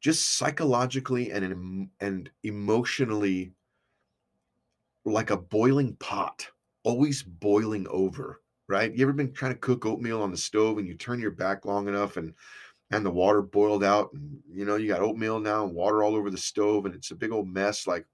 just 0.00 0.36
psychologically 0.36 1.30
and 1.30 1.88
and 2.00 2.30
emotionally 2.42 3.52
like 5.04 5.30
a 5.30 5.36
boiling 5.36 5.96
pot, 5.96 6.46
always 6.82 7.22
boiling 7.22 7.86
over. 7.88 8.40
Right? 8.66 8.94
You 8.94 9.04
ever 9.04 9.12
been 9.12 9.32
trying 9.32 9.52
to 9.52 9.58
cook 9.58 9.84
oatmeal 9.84 10.22
on 10.22 10.30
the 10.30 10.38
stove 10.38 10.78
and 10.78 10.86
you 10.86 10.94
turn 10.94 11.20
your 11.20 11.30
back 11.30 11.66
long 11.66 11.86
enough 11.86 12.16
and 12.16 12.32
and 12.90 13.04
the 13.04 13.10
water 13.10 13.42
boiled 13.42 13.84
out 13.84 14.12
and 14.12 14.40
you 14.50 14.64
know 14.64 14.76
you 14.76 14.88
got 14.88 15.02
oatmeal 15.02 15.40
now 15.40 15.64
and 15.64 15.74
water 15.74 16.02
all 16.02 16.14
over 16.14 16.30
the 16.30 16.38
stove 16.38 16.86
and 16.86 16.94
it's 16.94 17.10
a 17.10 17.16
big 17.16 17.32
old 17.32 17.48
mess 17.48 17.86
like 17.86 18.06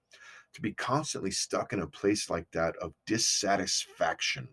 to 0.54 0.60
be 0.60 0.72
constantly 0.72 1.30
stuck 1.30 1.72
in 1.72 1.80
a 1.80 1.86
place 1.86 2.30
like 2.30 2.50
that 2.52 2.74
of 2.76 2.92
dissatisfaction 3.06 4.48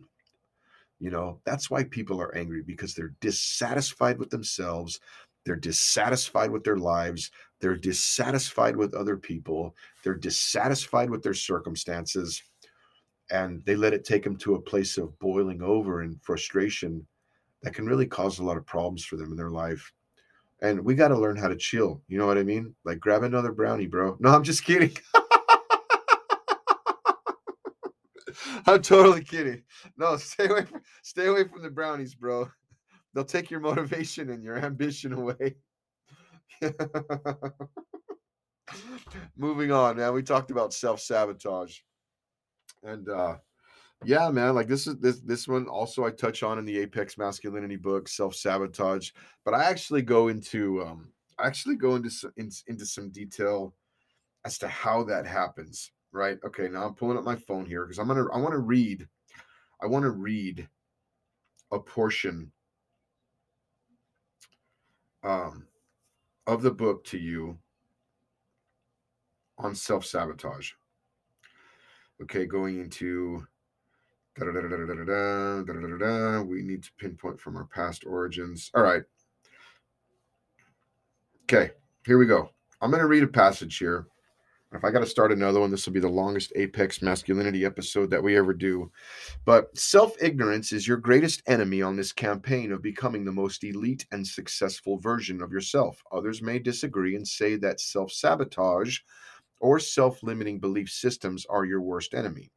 you 0.99 1.11
know, 1.11 1.39
that's 1.45 1.69
why 1.69 1.83
people 1.83 2.19
are 2.21 2.35
angry 2.35 2.63
because 2.63 2.93
they're 2.93 3.13
dissatisfied 3.21 4.17
with 4.17 4.29
themselves. 4.29 4.99
They're 5.45 5.55
dissatisfied 5.55 6.51
with 6.51 6.63
their 6.63 6.77
lives. 6.77 7.31
They're 7.61 7.77
dissatisfied 7.77 8.75
with 8.75 8.93
other 8.93 9.15
people. 9.15 9.75
They're 10.03 10.15
dissatisfied 10.15 11.09
with 11.09 11.23
their 11.23 11.33
circumstances. 11.33 12.41
And 13.29 13.63
they 13.65 13.75
let 13.75 13.93
it 13.93 14.05
take 14.05 14.23
them 14.23 14.37
to 14.37 14.55
a 14.55 14.61
place 14.61 14.97
of 14.97 15.17
boiling 15.19 15.61
over 15.61 16.01
and 16.01 16.21
frustration 16.21 17.05
that 17.63 17.73
can 17.73 17.85
really 17.85 18.05
cause 18.05 18.39
a 18.39 18.43
lot 18.43 18.57
of 18.57 18.65
problems 18.65 19.05
for 19.05 19.17
them 19.17 19.31
in 19.31 19.37
their 19.37 19.49
life. 19.49 19.91
And 20.61 20.83
we 20.83 20.95
got 20.95 21.09
to 21.09 21.17
learn 21.17 21.37
how 21.37 21.47
to 21.47 21.55
chill. 21.55 22.01
You 22.07 22.17
know 22.17 22.25
what 22.25 22.37
I 22.37 22.43
mean? 22.43 22.73
Like 22.83 22.99
grab 22.99 23.23
another 23.23 23.51
brownie, 23.51 23.85
bro. 23.85 24.17
No, 24.19 24.31
I'm 24.31 24.43
just 24.43 24.65
kidding. 24.65 24.95
I'm 28.65 28.81
totally 28.81 29.23
kidding. 29.23 29.63
No, 29.97 30.17
stay 30.17 30.47
away 30.47 30.65
from 30.65 30.81
stay 31.03 31.27
away 31.27 31.47
from 31.47 31.61
the 31.61 31.69
brownies, 31.69 32.15
bro. 32.15 32.49
They'll 33.13 33.23
take 33.23 33.49
your 33.49 33.61
motivation 33.61 34.29
and 34.29 34.43
your 34.43 34.57
ambition 34.57 35.13
away. 35.13 35.55
Moving 39.37 39.71
on, 39.71 39.97
man. 39.97 40.13
We 40.13 40.21
talked 40.21 40.51
about 40.51 40.73
self-sabotage. 40.73 41.79
And 42.83 43.09
uh 43.09 43.37
yeah, 44.03 44.29
man, 44.29 44.53
like 44.53 44.67
this 44.67 44.85
is 44.85 44.97
this 44.97 45.19
this 45.21 45.47
one 45.47 45.67
also 45.67 46.05
I 46.05 46.11
touch 46.11 46.43
on 46.43 46.59
in 46.59 46.65
the 46.65 46.77
Apex 46.79 47.17
Masculinity 47.17 47.77
book, 47.77 48.07
self-sabotage, 48.07 49.11
but 49.43 49.55
I 49.55 49.63
actually 49.63 50.03
go 50.03 50.27
into 50.27 50.83
um 50.83 51.11
I 51.39 51.47
actually 51.47 51.75
go 51.75 51.95
into 51.95 52.09
some, 52.09 52.33
in, 52.37 52.51
into 52.67 52.85
some 52.85 53.09
detail 53.09 53.73
as 54.45 54.57
to 54.59 54.67
how 54.67 55.03
that 55.05 55.25
happens 55.25 55.91
right? 56.17 56.37
Okay, 56.45 56.67
now 56.67 56.85
I'm 56.85 56.95
pulling 56.95 57.17
up 57.17 57.23
my 57.23 57.35
phone 57.35 57.65
here 57.65 57.85
because 57.85 57.99
I'm 57.99 58.07
gonna 58.07 58.25
I 58.33 58.37
want 58.37 58.53
to 58.53 58.59
read 58.59 59.07
I 59.81 59.85
want 59.85 60.03
to 60.03 60.11
read 60.11 60.67
a 61.71 61.79
portion 61.79 62.51
um, 65.23 65.67
of 66.47 66.61
the 66.61 66.71
book 66.71 67.03
to 67.05 67.17
you 67.17 67.57
on 69.57 69.75
self 69.75 70.05
sabotage. 70.05 70.71
Okay, 72.21 72.45
going 72.45 72.79
into 72.79 73.45
we 76.43 76.61
need 76.61 76.83
to 76.83 76.91
pinpoint 76.97 77.39
from 77.39 77.57
our 77.57 77.65
past 77.65 78.05
origins. 78.05 78.71
All 78.73 78.83
right. 78.83 79.03
Okay, 81.43 81.71
here 82.05 82.17
we 82.17 82.25
go. 82.25 82.49
I'm 82.81 82.91
going 82.91 83.01
to 83.01 83.07
read 83.07 83.23
a 83.23 83.27
passage 83.27 83.77
here 83.77 84.07
if 84.73 84.83
I 84.83 84.91
got 84.91 84.99
to 84.99 85.05
start 85.05 85.31
another 85.31 85.61
one, 85.61 85.71
this 85.71 85.85
will 85.85 85.93
be 85.93 85.99
the 85.99 86.09
longest 86.09 86.51
Apex 86.55 87.01
Masculinity 87.01 87.63
episode 87.63 88.09
that 88.09 88.21
we 88.21 88.35
ever 88.35 88.53
do. 88.53 88.91
But 89.45 89.75
self 89.77 90.21
ignorance 90.21 90.73
is 90.73 90.87
your 90.87 90.97
greatest 90.97 91.41
enemy 91.47 91.81
on 91.81 91.95
this 91.95 92.11
campaign 92.11 92.71
of 92.73 92.81
becoming 92.81 93.23
the 93.23 93.31
most 93.31 93.63
elite 93.63 94.05
and 94.11 94.27
successful 94.27 94.97
version 94.97 95.41
of 95.41 95.53
yourself. 95.53 96.03
Others 96.11 96.41
may 96.41 96.59
disagree 96.59 97.15
and 97.15 97.25
say 97.25 97.55
that 97.55 97.79
self 97.79 98.11
sabotage 98.11 98.99
or 99.61 99.79
self 99.79 100.21
limiting 100.21 100.59
belief 100.59 100.89
systems 100.89 101.45
are 101.45 101.63
your 101.63 101.81
worst 101.81 102.13
enemy. 102.13 102.51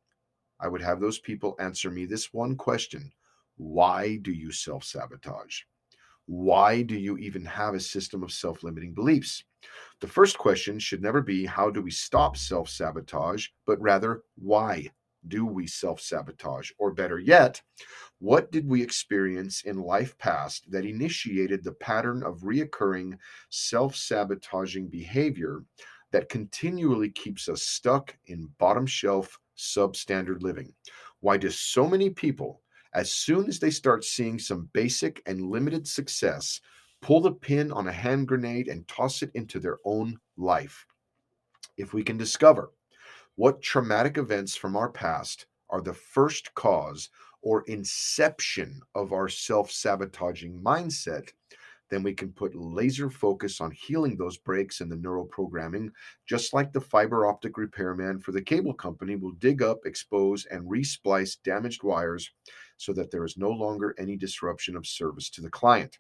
I 0.59 0.67
would 0.67 0.83
have 0.83 1.01
those 1.01 1.21
people 1.21 1.57
answer 1.61 1.91
me 1.91 2.07
this 2.07 2.33
one 2.33 2.57
question 2.57 3.13
Why 3.57 4.17
do 4.17 4.33
you 4.33 4.51
self 4.51 4.83
sabotage? 4.83 5.63
Why 6.31 6.83
do 6.83 6.95
you 6.95 7.19
even 7.19 7.45
have 7.47 7.75
a 7.75 7.81
system 7.81 8.23
of 8.23 8.31
self 8.31 8.63
limiting 8.63 8.95
beliefs? 8.95 9.43
The 10.01 10.07
first 10.07 10.39
question 10.39 10.79
should 10.79 11.03
never 11.03 11.21
be 11.21 11.45
how 11.45 11.71
do 11.71 11.83
we 11.83 11.91
stop 11.91 12.37
self 12.37 12.69
sabotage, 12.69 13.49
but 13.67 13.81
rather 13.81 14.23
why 14.37 14.91
do 15.27 15.45
we 15.45 15.67
self 15.67 16.01
sabotage? 16.01 16.71
Or 16.79 16.93
better 16.93 17.19
yet, 17.19 17.61
what 18.21 18.53
did 18.53 18.69
we 18.69 18.81
experience 18.81 19.63
in 19.63 19.83
life 19.83 20.17
past 20.19 20.71
that 20.71 20.85
initiated 20.85 21.65
the 21.65 21.73
pattern 21.73 22.23
of 22.23 22.43
reoccurring 22.43 23.19
self 23.49 23.97
sabotaging 23.97 24.87
behavior 24.87 25.65
that 26.13 26.29
continually 26.29 27.11
keeps 27.11 27.49
us 27.49 27.65
stuck 27.65 28.17
in 28.27 28.49
bottom 28.59 28.87
shelf 28.87 29.37
substandard 29.59 30.43
living? 30.43 30.73
Why 31.19 31.39
do 31.39 31.51
so 31.51 31.89
many 31.89 32.09
people, 32.09 32.63
as 32.95 33.13
soon 33.13 33.49
as 33.49 33.59
they 33.59 33.71
start 33.71 34.05
seeing 34.05 34.39
some 34.39 34.69
basic 34.73 35.23
and 35.27 35.51
limited 35.51 35.87
success, 35.87 36.61
pull 37.01 37.21
the 37.21 37.33
pin 37.33 37.71
on 37.73 37.89
a 37.89 37.93
hand 37.93 38.29
grenade 38.29 38.69
and 38.69 38.87
toss 38.89 39.23
it 39.23 39.31
into 39.35 39.61
their 39.61 39.79
own 39.85 40.19
life? 40.37 40.87
If 41.77 41.95
we 41.95 42.03
can 42.03 42.17
discover 42.17 42.73
what 43.37 43.63
traumatic 43.63 44.19
events 44.19 44.57
from 44.57 44.77
our 44.77 44.91
past 44.91 45.47
are 45.71 45.81
the 45.81 45.95
first 45.95 46.55
cause 46.55 47.11
or 47.43 47.63
inception 47.63 48.81
of 48.95 49.13
our 49.13 49.29
self 49.29 49.71
sabotaging 49.71 50.61
mindset, 50.61 51.31
then 51.91 52.03
we 52.03 52.15
can 52.15 52.33
put 52.33 52.55
laser 52.55 53.11
focus 53.11 53.61
on 53.61 53.71
healing 53.73 54.17
those 54.17 54.37
breaks 54.37 54.81
in 54.81 54.89
the 54.89 54.97
neural 54.97 55.25
programming, 55.25 55.91
just 56.27 56.55
like 56.55 56.73
the 56.73 56.81
fiber 56.81 57.27
optic 57.27 57.57
repairman 57.57 58.19
for 58.19 58.33
the 58.33 58.43
cable 58.43 58.75
company 58.75 59.17
will 59.17 59.33
dig 59.33 59.63
up, 59.63 59.79
expose, 59.85 60.47
and 60.47 60.71
resplice 60.71 61.37
damaged 61.37 61.83
wires 61.83 62.31
so 62.81 62.93
that 62.93 63.11
there 63.11 63.25
is 63.25 63.37
no 63.37 63.51
longer 63.51 63.95
any 63.99 64.17
disruption 64.17 64.77
of 64.77 64.87
service 64.87 65.31
to 65.31 65.41
the 65.41 65.51
client 65.51 65.99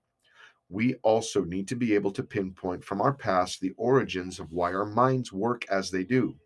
we 0.70 0.94
also 1.02 1.42
need 1.42 1.66
to 1.68 1.74
be 1.74 1.94
able 1.94 2.12
to 2.12 2.22
pinpoint 2.22 2.84
from 2.84 3.00
our 3.00 3.12
past 3.12 3.60
the 3.60 3.72
origins 3.76 4.38
of 4.38 4.52
why 4.52 4.72
our 4.72 4.84
minds 4.86 5.32
work 5.32 5.66
as 5.68 5.90
they 5.90 6.04
do. 6.04 6.36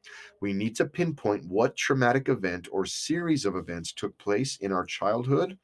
We 0.40 0.54
need 0.54 0.74
to 0.76 0.86
pinpoint 0.86 1.44
what 1.46 1.76
traumatic 1.76 2.30
event 2.30 2.66
or 2.72 2.86
series 2.86 3.44
of 3.44 3.54
events 3.54 3.92
took 3.92 4.16
place 4.16 4.56
in 4.56 4.72
our 4.72 4.86
childhood 4.86 5.58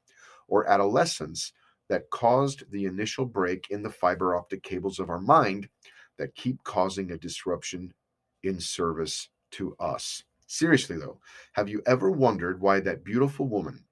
or 0.46 0.68
adolescence 0.68 1.52
that 1.88 2.10
caused 2.10 2.70
the 2.70 2.84
initial 2.84 3.24
break 3.24 3.66
in 3.70 3.82
the 3.82 3.90
fiber 3.90 4.36
optic 4.36 4.62
cables 4.62 4.98
of 4.98 5.08
our 5.08 5.20
mind 5.20 5.68
that 6.18 6.34
keep 6.34 6.62
causing 6.62 7.10
a 7.12 7.18
disruption 7.18 7.94
in 8.42 8.60
service 8.60 9.30
to 9.52 9.74
us. 9.80 10.22
Seriously, 10.46 10.98
though, 10.98 11.18
have 11.54 11.70
you 11.70 11.80
ever 11.86 12.10
wondered 12.10 12.60
why 12.60 12.80
that 12.80 13.04
beautiful 13.04 13.48
woman, 13.48 13.84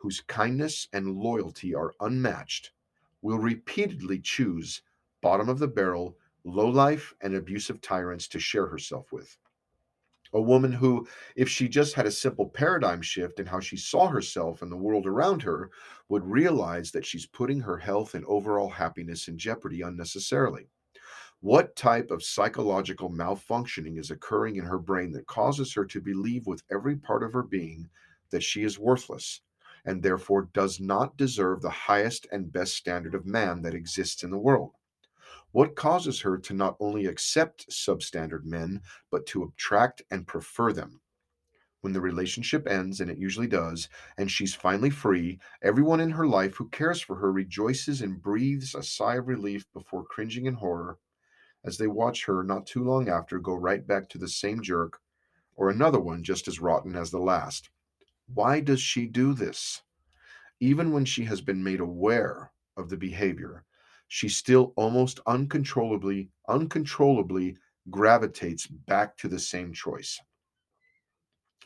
whose 0.00 0.22
kindness 0.22 0.88
and 0.94 1.14
loyalty 1.14 1.74
are 1.74 1.92
unmatched, 2.00 2.72
will 3.20 3.38
repeatedly 3.38 4.18
choose 4.18 4.80
bottom 5.20 5.50
of 5.50 5.58
the 5.58 5.68
barrel, 5.68 6.16
low 6.44 6.68
life, 6.68 7.12
and 7.20 7.34
abusive 7.34 7.82
tyrants 7.82 8.26
to 8.26 8.40
share 8.40 8.66
herself 8.66 9.12
with. 9.12 9.36
A 10.32 10.40
woman 10.40 10.72
who, 10.72 11.06
if 11.36 11.50
she 11.50 11.68
just 11.68 11.92
had 11.92 12.06
a 12.06 12.10
simple 12.10 12.48
paradigm 12.48 13.02
shift 13.02 13.40
in 13.40 13.46
how 13.46 13.60
she 13.60 13.76
saw 13.76 14.08
herself 14.08 14.62
and 14.62 14.72
the 14.72 14.76
world 14.76 15.06
around 15.06 15.42
her, 15.42 15.70
would 16.08 16.24
realize 16.24 16.90
that 16.92 17.04
she's 17.04 17.26
putting 17.26 17.60
her 17.60 17.76
health 17.76 18.14
and 18.14 18.24
overall 18.24 18.70
happiness 18.70 19.28
in 19.28 19.36
jeopardy 19.36 19.82
unnecessarily. 19.82 20.68
What 21.40 21.76
type 21.76 22.10
of 22.10 22.22
psychological 22.22 23.10
malfunctioning 23.10 23.98
is 23.98 24.10
occurring 24.10 24.56
in 24.56 24.64
her 24.64 24.78
brain 24.78 25.12
that 25.12 25.26
causes 25.26 25.74
her 25.74 25.84
to 25.86 26.00
believe 26.00 26.46
with 26.46 26.62
every 26.70 26.96
part 26.96 27.22
of 27.22 27.34
her 27.34 27.42
being 27.42 27.90
that 28.30 28.42
she 28.42 28.62
is 28.62 28.78
worthless, 28.78 29.42
and 29.84 30.02
therefore 30.02 30.50
does 30.52 30.80
not 30.80 31.16
deserve 31.16 31.62
the 31.62 31.70
highest 31.70 32.26
and 32.32 32.52
best 32.52 32.74
standard 32.74 33.14
of 33.14 33.26
man 33.26 33.62
that 33.62 33.74
exists 33.74 34.22
in 34.22 34.30
the 34.30 34.38
world? 34.38 34.72
What 35.52 35.74
causes 35.74 36.20
her 36.20 36.38
to 36.38 36.54
not 36.54 36.76
only 36.78 37.06
accept 37.06 37.70
substandard 37.70 38.44
men, 38.44 38.82
but 39.10 39.26
to 39.26 39.44
attract 39.44 40.02
and 40.10 40.26
prefer 40.26 40.72
them? 40.72 41.00
When 41.80 41.92
the 41.92 42.00
relationship 42.00 42.66
ends, 42.66 43.00
and 43.00 43.10
it 43.10 43.18
usually 43.18 43.46
does, 43.46 43.88
and 44.18 44.30
she's 44.30 44.54
finally 44.54 44.90
free, 44.90 45.40
everyone 45.62 46.00
in 46.00 46.10
her 46.10 46.26
life 46.26 46.56
who 46.56 46.68
cares 46.68 47.00
for 47.00 47.16
her 47.16 47.32
rejoices 47.32 48.02
and 48.02 48.22
breathes 48.22 48.74
a 48.74 48.82
sigh 48.82 49.16
of 49.16 49.28
relief 49.28 49.64
before 49.72 50.04
cringing 50.04 50.46
in 50.46 50.54
horror 50.54 50.98
as 51.64 51.76
they 51.76 51.86
watch 51.86 52.24
her 52.24 52.42
not 52.42 52.66
too 52.66 52.82
long 52.82 53.08
after 53.08 53.38
go 53.38 53.54
right 53.54 53.86
back 53.86 54.08
to 54.08 54.18
the 54.18 54.28
same 54.28 54.62
jerk 54.62 55.00
or 55.56 55.68
another 55.68 56.00
one 56.00 56.22
just 56.22 56.48
as 56.48 56.60
rotten 56.60 56.96
as 56.96 57.10
the 57.10 57.18
last. 57.18 57.70
Why 58.34 58.60
does 58.60 58.80
she 58.80 59.06
do 59.06 59.34
this? 59.34 59.82
Even 60.60 60.92
when 60.92 61.04
she 61.04 61.24
has 61.24 61.40
been 61.40 61.64
made 61.64 61.80
aware 61.80 62.52
of 62.76 62.88
the 62.88 62.96
behavior, 62.96 63.64
she 64.08 64.28
still 64.28 64.72
almost 64.76 65.20
uncontrollably, 65.26 66.30
uncontrollably 66.48 67.56
gravitates 67.90 68.66
back 68.66 69.16
to 69.16 69.28
the 69.28 69.38
same 69.38 69.72
choice. 69.72 70.20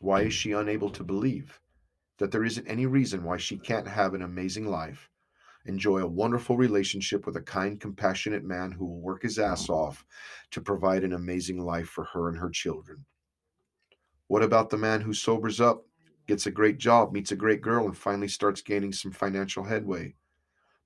Why 0.01 0.23
is 0.23 0.35
she 0.35 0.53
unable 0.53 0.91
to 0.91 1.05
believe 1.05 1.61
that 2.19 2.31
there 2.31 2.45
isn't 2.45 2.67
any 2.67 2.87
reason 2.87 3.25
why 3.25 3.37
she 3.37 3.57
can't 3.57 3.89
have 3.89 4.15
an 4.15 4.23
amazing 4.23 4.67
life, 4.67 5.11
enjoy 5.67 5.99
a 5.99 6.07
wonderful 6.07 6.57
relationship 6.57 7.27
with 7.27 7.37
a 7.37 7.43
kind, 7.43 7.81
compassionate 7.81 8.45
man 8.45 8.71
who 8.71 8.85
will 8.85 9.01
work 9.01 9.23
his 9.23 9.39
ass 9.39 9.67
mm. 9.67 9.75
off 9.75 10.05
to 10.51 10.61
provide 10.61 11.05
an 11.05 11.15
amazing 11.15 11.59
life 11.59 11.89
for 11.89 12.05
her 12.05 12.29
and 12.29 12.39
her 12.39 12.51
children? 12.51 13.05
What 14.29 14.43
about 14.43 14.71
the 14.71 14.79
man 14.79 15.01
who 15.01 15.13
sobers 15.13 15.61
up 15.61 15.85
gets 16.27 16.47
a 16.47 16.51
great 16.51 16.79
job, 16.79 17.13
meets 17.13 17.33
a 17.33 17.37
great 17.37 17.61
girl, 17.61 17.85
and 17.87 17.97
finally 17.97 18.29
starts 18.29 18.63
gaining 18.63 18.93
some 18.93 19.13
financial 19.13 19.65
headway 19.65 20.15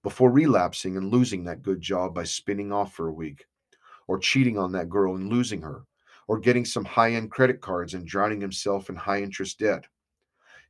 before 0.02 0.30
relapsing 0.30 0.96
and 0.96 1.12
losing 1.12 1.44
that 1.44 1.62
good 1.62 1.80
job 1.80 2.14
by 2.14 2.24
spinning 2.24 2.72
off 2.72 2.94
for 2.94 3.08
a 3.08 3.12
week, 3.12 3.46
or 4.06 4.18
cheating 4.18 4.56
on 4.56 4.72
that 4.72 4.88
girl 4.88 5.16
and 5.16 5.28
losing 5.28 5.62
her, 5.62 5.84
or 6.28 6.38
getting 6.38 6.64
some 6.64 6.84
high 6.84 7.12
end 7.12 7.30
credit 7.30 7.60
cards 7.60 7.94
and 7.94 8.06
drowning 8.06 8.40
himself 8.40 8.88
in 8.88 8.96
high 8.96 9.22
interest 9.22 9.58
debt. 9.58 9.84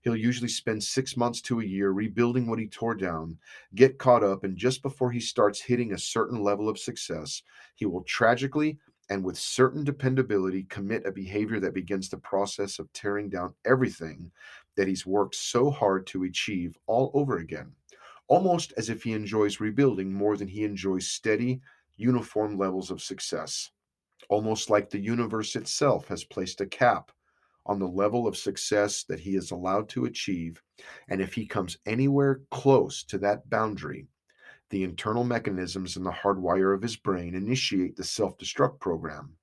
He'll 0.02 0.16
usually 0.16 0.48
spend 0.48 0.82
six 0.82 1.16
months 1.16 1.40
to 1.42 1.60
a 1.60 1.64
year 1.64 1.90
rebuilding 1.90 2.46
what 2.46 2.60
he 2.60 2.68
tore 2.68 2.94
down, 2.94 3.36
get 3.74 3.98
caught 3.98 4.22
up, 4.22 4.44
and 4.44 4.56
just 4.56 4.80
before 4.80 5.10
he 5.10 5.20
starts 5.20 5.60
hitting 5.60 5.92
a 5.92 5.98
certain 5.98 6.42
level 6.42 6.68
of 6.68 6.78
success, 6.78 7.42
he 7.74 7.84
will 7.84 8.04
tragically 8.04 8.78
and 9.10 9.24
with 9.24 9.38
certain 9.38 9.84
dependability 9.84 10.64
commit 10.64 11.06
a 11.06 11.12
behavior 11.12 11.60
that 11.60 11.74
begins 11.74 12.08
the 12.08 12.18
process 12.18 12.78
of 12.78 12.92
tearing 12.92 13.28
down 13.28 13.54
everything 13.64 14.30
that 14.76 14.88
he's 14.88 15.06
worked 15.06 15.34
so 15.34 15.70
hard 15.70 16.06
to 16.06 16.24
achieve 16.24 16.76
all 16.86 17.10
over 17.14 17.38
again, 17.38 17.72
almost 18.28 18.72
as 18.76 18.90
if 18.90 19.02
he 19.02 19.12
enjoys 19.12 19.60
rebuilding 19.60 20.12
more 20.12 20.36
than 20.36 20.48
he 20.48 20.64
enjoys 20.64 21.08
steady, 21.08 21.60
uniform 21.96 22.56
levels 22.58 22.90
of 22.90 23.02
success. 23.02 23.70
Almost 24.28 24.68
like 24.68 24.90
the 24.90 25.00
universe 25.00 25.56
itself 25.56 26.06
has 26.08 26.24
placed 26.24 26.60
a 26.60 26.66
cap 26.66 27.10
on 27.66 27.78
the 27.78 27.88
level 27.88 28.26
of 28.26 28.36
success 28.36 29.04
that 29.04 29.20
he 29.20 29.36
is 29.36 29.50
allowed 29.50 29.88
to 29.90 30.06
achieve. 30.06 30.62
And 31.08 31.20
if 31.20 31.34
he 31.34 31.46
comes 31.46 31.78
anywhere 31.86 32.40
close 32.50 33.04
to 33.04 33.18
that 33.18 33.48
boundary, 33.48 34.06
the 34.70 34.84
internal 34.84 35.24
mechanisms 35.24 35.96
in 35.96 36.04
the 36.04 36.10
hardwire 36.10 36.74
of 36.74 36.82
his 36.82 36.96
brain 36.96 37.34
initiate 37.34 37.96
the 37.96 38.04
self 38.04 38.36
destruct 38.38 38.80
program. 38.80 39.36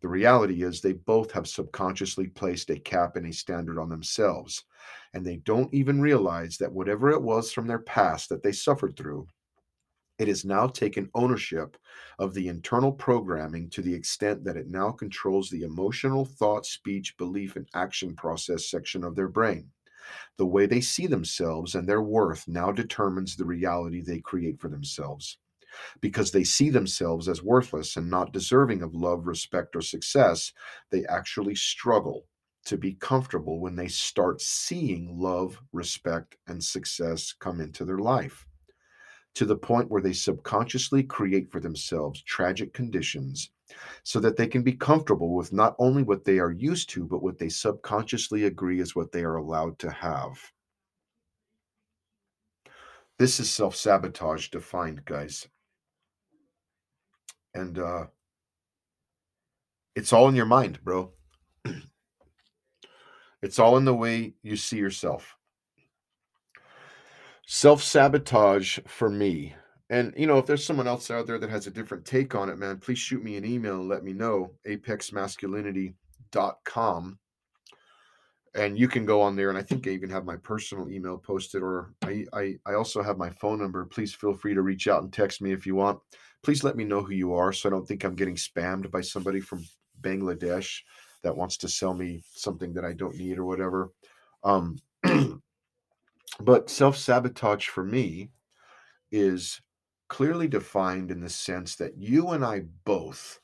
The 0.00 0.08
reality 0.08 0.62
is, 0.62 0.80
they 0.80 0.92
both 0.92 1.32
have 1.32 1.48
subconsciously 1.48 2.28
placed 2.28 2.70
a 2.70 2.78
cap 2.78 3.16
and 3.16 3.26
a 3.26 3.32
standard 3.32 3.78
on 3.78 3.88
themselves, 3.88 4.64
and 5.12 5.26
they 5.26 5.36
don't 5.38 5.72
even 5.74 6.00
realize 6.00 6.56
that 6.58 6.72
whatever 6.72 7.10
it 7.10 7.22
was 7.22 7.52
from 7.52 7.66
their 7.66 7.80
past 7.80 8.28
that 8.28 8.42
they 8.42 8.52
suffered 8.52 8.96
through, 8.96 9.26
it 10.18 10.28
has 10.28 10.44
now 10.44 10.66
taken 10.66 11.10
ownership 11.14 11.76
of 12.18 12.34
the 12.34 12.48
internal 12.48 12.92
programming 12.92 13.70
to 13.70 13.82
the 13.82 13.94
extent 13.94 14.44
that 14.44 14.56
it 14.56 14.68
now 14.68 14.90
controls 14.90 15.48
the 15.48 15.62
emotional, 15.62 16.24
thought, 16.24 16.66
speech, 16.66 17.16
belief, 17.16 17.56
and 17.56 17.68
action 17.74 18.14
process 18.14 18.68
section 18.68 19.04
of 19.04 19.14
their 19.14 19.28
brain. 19.28 19.70
The 20.36 20.46
way 20.46 20.66
they 20.66 20.80
see 20.80 21.06
themselves 21.06 21.74
and 21.74 21.88
their 21.88 22.02
worth 22.02 22.46
now 22.48 22.72
determines 22.72 23.36
the 23.36 23.44
reality 23.44 24.00
they 24.00 24.20
create 24.20 24.60
for 24.60 24.68
themselves. 24.68 25.38
Because 26.00 26.30
they 26.30 26.44
see 26.44 26.70
themselves 26.70 27.28
as 27.28 27.42
worthless 27.42 27.96
and 27.96 28.10
not 28.10 28.32
deserving 28.32 28.82
of 28.82 28.94
love, 28.94 29.26
respect, 29.26 29.76
or 29.76 29.82
success, 29.82 30.52
they 30.90 31.04
actually 31.06 31.54
struggle 31.54 32.26
to 32.64 32.76
be 32.76 32.94
comfortable 32.94 33.60
when 33.60 33.76
they 33.76 33.88
start 33.88 34.40
seeing 34.40 35.18
love, 35.18 35.60
respect, 35.72 36.36
and 36.46 36.62
success 36.62 37.34
come 37.38 37.60
into 37.60 37.84
their 37.84 37.98
life 37.98 38.46
to 39.34 39.44
the 39.44 39.56
point 39.56 39.90
where 39.90 40.02
they 40.02 40.12
subconsciously 40.12 41.02
create 41.02 41.50
for 41.50 41.60
themselves 41.60 42.22
tragic 42.22 42.72
conditions 42.72 43.50
so 44.02 44.20
that 44.20 44.36
they 44.36 44.46
can 44.46 44.62
be 44.62 44.72
comfortable 44.72 45.34
with 45.34 45.52
not 45.52 45.74
only 45.78 46.02
what 46.02 46.24
they 46.24 46.38
are 46.38 46.52
used 46.52 46.90
to, 46.90 47.04
but 47.04 47.22
what 47.22 47.38
they 47.38 47.48
subconsciously 47.48 48.44
agree 48.44 48.80
is 48.80 48.96
what 48.96 49.12
they 49.12 49.22
are 49.22 49.36
allowed 49.36 49.78
to 49.78 49.90
have. 49.90 50.40
This 53.18 53.40
is 53.40 53.50
self 53.50 53.74
sabotage 53.74 54.48
defined, 54.48 55.04
guys. 55.04 55.48
And 57.54 57.78
uh, 57.78 58.06
it's 59.96 60.12
all 60.12 60.28
in 60.28 60.36
your 60.36 60.46
mind, 60.46 60.78
bro. 60.84 61.10
it's 63.42 63.58
all 63.58 63.76
in 63.76 63.84
the 63.84 63.94
way 63.94 64.34
you 64.42 64.56
see 64.56 64.76
yourself. 64.76 65.36
Self 67.46 67.82
sabotage 67.82 68.78
for 68.86 69.10
me. 69.10 69.54
And, 69.90 70.14
you 70.16 70.26
know, 70.26 70.38
if 70.38 70.46
there's 70.46 70.64
someone 70.64 70.86
else 70.86 71.10
out 71.10 71.26
there 71.26 71.38
that 71.38 71.50
has 71.50 71.66
a 71.66 71.70
different 71.70 72.04
take 72.04 72.34
on 72.34 72.50
it, 72.50 72.58
man, 72.58 72.76
please 72.78 72.98
shoot 72.98 73.24
me 73.24 73.36
an 73.36 73.46
email 73.46 73.76
and 73.76 73.88
let 73.88 74.04
me 74.04 74.12
know. 74.12 74.50
apexmasculinity.com. 74.66 77.18
And 78.54 78.78
you 78.78 78.88
can 78.88 79.04
go 79.06 79.22
on 79.22 79.36
there, 79.36 79.50
and 79.50 79.58
I 79.58 79.62
think 79.62 79.86
I 79.86 79.90
even 79.90 80.10
have 80.10 80.24
my 80.24 80.36
personal 80.36 80.90
email 80.90 81.16
posted, 81.16 81.62
or 81.62 81.94
I, 82.02 82.24
I, 82.32 82.56
I 82.66 82.74
also 82.74 83.02
have 83.02 83.18
my 83.18 83.30
phone 83.30 83.60
number. 83.60 83.84
Please 83.84 84.14
feel 84.14 84.34
free 84.34 84.54
to 84.54 84.62
reach 84.62 84.88
out 84.88 85.02
and 85.02 85.12
text 85.12 85.40
me 85.40 85.52
if 85.52 85.66
you 85.66 85.74
want. 85.74 86.00
Please 86.42 86.64
let 86.64 86.76
me 86.76 86.84
know 86.84 87.02
who 87.02 87.12
you 87.12 87.34
are 87.34 87.52
so 87.52 87.68
I 87.68 87.72
don't 87.72 87.86
think 87.86 88.04
I'm 88.04 88.14
getting 88.14 88.36
spammed 88.36 88.90
by 88.90 89.00
somebody 89.00 89.40
from 89.40 89.64
Bangladesh 90.00 90.80
that 91.22 91.36
wants 91.36 91.56
to 91.58 91.68
sell 91.68 91.94
me 91.94 92.22
something 92.34 92.72
that 92.74 92.84
I 92.84 92.92
don't 92.92 93.16
need 93.16 93.38
or 93.38 93.44
whatever. 93.44 93.92
Um, 94.44 94.78
but 96.40 96.70
self 96.70 96.96
sabotage 96.96 97.66
for 97.66 97.84
me 97.84 98.30
is 99.10 99.60
clearly 100.08 100.48
defined 100.48 101.10
in 101.10 101.20
the 101.20 101.28
sense 101.28 101.76
that 101.76 101.96
you 101.96 102.30
and 102.30 102.44
I 102.44 102.62
both 102.84 103.40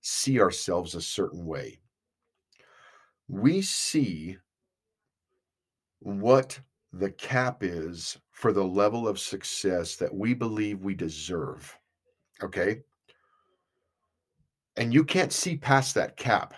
see 0.00 0.40
ourselves 0.40 0.94
a 0.94 1.00
certain 1.00 1.44
way. 1.44 1.78
We 3.28 3.62
see 3.62 4.36
what 6.00 6.58
the 6.92 7.10
cap 7.10 7.62
is 7.62 8.18
for 8.30 8.52
the 8.52 8.64
level 8.64 9.08
of 9.08 9.18
success 9.18 9.96
that 9.96 10.14
we 10.14 10.34
believe 10.34 10.82
we 10.82 10.94
deserve. 10.94 11.76
Okay. 12.42 12.82
And 14.76 14.92
you 14.92 15.04
can't 15.04 15.32
see 15.32 15.56
past 15.56 15.94
that 15.94 16.16
cap 16.16 16.54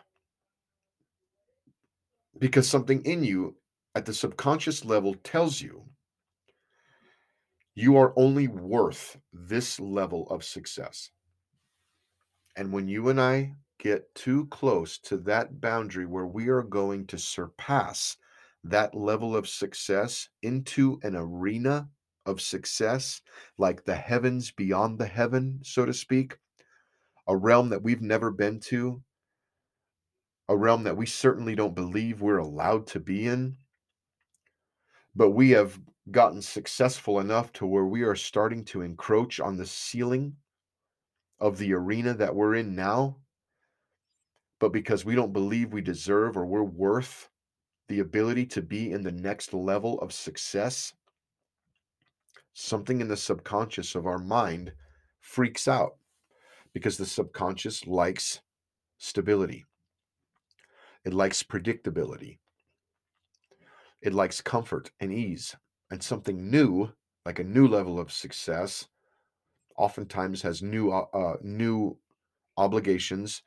because 2.38 2.68
something 2.68 3.02
in 3.04 3.22
you 3.22 3.56
at 3.94 4.04
the 4.04 4.12
subconscious 4.12 4.84
level 4.84 5.14
tells 5.22 5.60
you 5.60 5.82
you 7.76 7.98
are 7.98 8.14
only 8.16 8.48
worth 8.48 9.18
this 9.34 9.78
level 9.78 10.26
of 10.30 10.42
success. 10.42 11.10
And 12.56 12.72
when 12.72 12.88
you 12.88 13.10
and 13.10 13.20
I 13.20 13.52
get 13.78 14.12
too 14.14 14.46
close 14.46 14.98
to 15.00 15.18
that 15.18 15.60
boundary 15.60 16.06
where 16.06 16.26
we 16.26 16.48
are 16.48 16.62
going 16.62 17.06
to 17.08 17.18
surpass 17.18 18.16
that 18.64 18.94
level 18.94 19.36
of 19.36 19.46
success 19.46 20.30
into 20.42 20.98
an 21.02 21.14
arena 21.14 21.86
of 22.24 22.40
success, 22.40 23.20
like 23.58 23.84
the 23.84 23.94
heavens 23.94 24.50
beyond 24.50 24.98
the 24.98 25.06
heaven, 25.06 25.60
so 25.62 25.84
to 25.84 25.92
speak, 25.92 26.38
a 27.28 27.36
realm 27.36 27.68
that 27.68 27.82
we've 27.82 28.00
never 28.00 28.30
been 28.30 28.58
to, 28.58 29.02
a 30.48 30.56
realm 30.56 30.82
that 30.84 30.96
we 30.96 31.04
certainly 31.04 31.54
don't 31.54 31.74
believe 31.74 32.22
we're 32.22 32.38
allowed 32.38 32.86
to 32.86 33.00
be 33.00 33.26
in. 33.26 33.58
But 35.14 35.30
we 35.30 35.50
have 35.50 35.78
gotten 36.10 36.40
successful 36.40 37.20
enough 37.20 37.52
to 37.54 37.66
where 37.66 37.84
we 37.84 38.02
are 38.02 38.14
starting 38.14 38.64
to 38.64 38.82
encroach 38.82 39.40
on 39.40 39.56
the 39.56 39.66
ceiling 39.66 40.36
of 41.40 41.58
the 41.58 41.72
arena 41.72 42.14
that 42.14 42.34
we're 42.34 42.54
in 42.54 42.74
now. 42.74 43.16
But 44.58 44.72
because 44.72 45.04
we 45.04 45.14
don't 45.14 45.32
believe 45.32 45.72
we 45.72 45.82
deserve 45.82 46.36
or 46.36 46.46
we're 46.46 46.62
worth 46.62 47.28
the 47.88 48.00
ability 48.00 48.46
to 48.46 48.62
be 48.62 48.92
in 48.92 49.02
the 49.02 49.12
next 49.12 49.52
level 49.52 50.00
of 50.00 50.12
success, 50.12 50.92
something 52.54 53.00
in 53.00 53.08
the 53.08 53.16
subconscious 53.16 53.94
of 53.94 54.06
our 54.06 54.18
mind 54.18 54.72
freaks 55.20 55.68
out 55.68 55.96
because 56.72 56.96
the 56.96 57.06
subconscious 57.06 57.86
likes 57.86 58.40
stability, 58.98 59.64
it 61.04 61.12
likes 61.12 61.42
predictability, 61.42 62.38
it 64.00 64.14
likes 64.14 64.40
comfort 64.40 64.90
and 65.00 65.12
ease 65.12 65.54
and 65.90 66.02
something 66.02 66.50
new, 66.50 66.90
like 67.24 67.38
a 67.38 67.44
new 67.44 67.66
level 67.68 67.98
of 67.98 68.12
success, 68.12 68.86
oftentimes 69.76 70.42
has 70.42 70.62
new 70.62 70.90
uh, 70.90 71.06
uh, 71.12 71.36
new 71.42 71.96
obligations, 72.56 73.42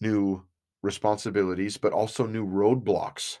new 0.00 0.44
responsibilities, 0.82 1.76
but 1.76 1.92
also 1.92 2.26
new 2.26 2.46
roadblocks. 2.46 3.38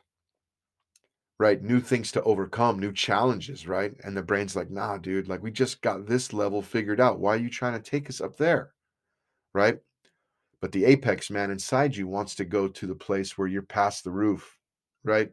Right, 1.38 1.60
new 1.60 1.80
things 1.80 2.12
to 2.12 2.22
overcome, 2.22 2.78
new 2.78 2.92
challenges, 2.92 3.66
right? 3.66 3.92
And 4.04 4.16
the 4.16 4.22
brain's 4.22 4.54
like, 4.54 4.70
nah, 4.70 4.96
dude, 4.96 5.28
like 5.28 5.42
we 5.42 5.50
just 5.50 5.82
got 5.82 6.06
this 6.06 6.32
level 6.32 6.62
figured 6.62 7.00
out. 7.00 7.18
Why 7.18 7.34
are 7.34 7.38
you 7.38 7.50
trying 7.50 7.72
to 7.72 7.90
take 7.90 8.08
us 8.08 8.20
up 8.20 8.36
there? 8.36 8.70
Right? 9.52 9.80
But 10.60 10.70
the 10.70 10.84
apex 10.84 11.30
man 11.30 11.50
inside 11.50 11.96
you 11.96 12.06
wants 12.06 12.36
to 12.36 12.44
go 12.44 12.68
to 12.68 12.86
the 12.86 12.94
place 12.94 13.36
where 13.36 13.48
you're 13.48 13.62
past 13.62 14.04
the 14.04 14.12
roof, 14.12 14.56
right? 15.02 15.32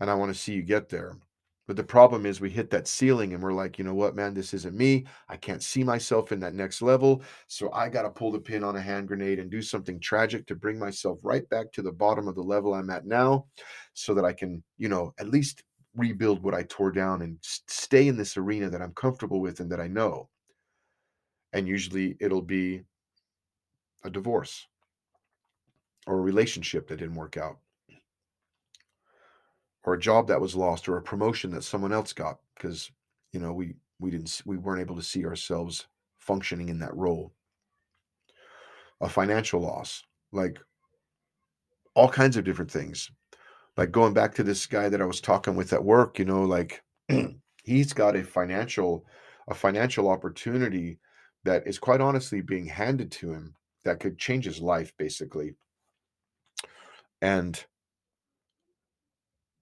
And 0.00 0.10
I 0.10 0.14
want 0.14 0.32
to 0.32 0.40
see 0.40 0.54
you 0.54 0.62
get 0.62 0.88
there. 0.88 1.18
But 1.66 1.76
the 1.76 1.84
problem 1.84 2.26
is 2.26 2.40
we 2.40 2.50
hit 2.50 2.70
that 2.70 2.88
ceiling 2.88 3.34
and 3.34 3.42
we're 3.42 3.52
like, 3.52 3.78
you 3.78 3.84
know 3.84 3.94
what, 3.94 4.16
man, 4.16 4.34
this 4.34 4.52
isn't 4.52 4.76
me. 4.76 5.06
I 5.28 5.36
can't 5.36 5.62
see 5.62 5.84
myself 5.84 6.32
in 6.32 6.40
that 6.40 6.54
next 6.54 6.82
level. 6.82 7.22
So 7.46 7.72
I 7.72 7.88
got 7.88 8.02
to 8.02 8.10
pull 8.10 8.32
the 8.32 8.40
pin 8.40 8.64
on 8.64 8.76
a 8.76 8.80
hand 8.80 9.06
grenade 9.06 9.38
and 9.38 9.50
do 9.50 9.62
something 9.62 10.00
tragic 10.00 10.46
to 10.46 10.56
bring 10.56 10.78
myself 10.78 11.20
right 11.22 11.48
back 11.50 11.70
to 11.72 11.82
the 11.82 11.92
bottom 11.92 12.26
of 12.26 12.34
the 12.34 12.42
level 12.42 12.74
I'm 12.74 12.90
at 12.90 13.06
now 13.06 13.46
so 13.94 14.12
that 14.14 14.24
I 14.24 14.32
can, 14.32 14.62
you 14.76 14.88
know, 14.88 15.14
at 15.20 15.28
least 15.28 15.62
rebuild 15.94 16.42
what 16.42 16.54
I 16.54 16.64
tore 16.64 16.90
down 16.90 17.22
and 17.22 17.38
stay 17.40 18.08
in 18.08 18.16
this 18.16 18.36
arena 18.36 18.68
that 18.70 18.82
I'm 18.82 18.94
comfortable 18.94 19.40
with 19.40 19.60
and 19.60 19.70
that 19.70 19.80
I 19.80 19.86
know. 19.86 20.28
And 21.52 21.68
usually 21.68 22.16
it'll 22.18 22.42
be 22.42 22.82
a 24.02 24.10
divorce 24.10 24.66
or 26.08 26.18
a 26.18 26.22
relationship 26.22 26.88
that 26.88 26.96
didn't 26.96 27.14
work 27.14 27.36
out 27.36 27.58
or 29.84 29.94
a 29.94 30.00
job 30.00 30.28
that 30.28 30.40
was 30.40 30.54
lost 30.54 30.88
or 30.88 30.96
a 30.96 31.02
promotion 31.02 31.50
that 31.50 31.64
someone 31.64 31.92
else 31.92 32.12
got 32.12 32.38
because 32.54 32.90
you 33.32 33.40
know 33.40 33.52
we 33.52 33.74
we 33.98 34.10
didn't 34.10 34.42
we 34.44 34.56
weren't 34.56 34.80
able 34.80 34.96
to 34.96 35.02
see 35.02 35.24
ourselves 35.24 35.86
functioning 36.18 36.68
in 36.68 36.78
that 36.78 36.94
role. 36.96 37.32
A 39.00 39.08
financial 39.08 39.60
loss 39.60 40.04
like 40.32 40.58
all 41.94 42.08
kinds 42.08 42.36
of 42.36 42.44
different 42.44 42.70
things. 42.70 43.10
Like 43.76 43.90
going 43.90 44.12
back 44.12 44.34
to 44.34 44.42
this 44.42 44.66
guy 44.66 44.88
that 44.88 45.02
I 45.02 45.06
was 45.06 45.20
talking 45.20 45.56
with 45.56 45.72
at 45.72 45.84
work 45.84 46.18
you 46.18 46.24
know 46.24 46.42
like 46.42 46.82
he's 47.64 47.92
got 47.92 48.16
a 48.16 48.22
financial 48.22 49.06
a 49.48 49.54
financial 49.54 50.08
opportunity 50.08 50.98
that 51.44 51.66
is 51.66 51.78
quite 51.78 52.00
honestly 52.00 52.40
being 52.40 52.66
handed 52.66 53.10
to 53.10 53.32
him 53.32 53.54
that 53.84 53.98
could 53.98 54.18
change 54.18 54.44
his 54.44 54.60
life 54.60 54.92
basically. 54.96 55.54
And 57.20 57.64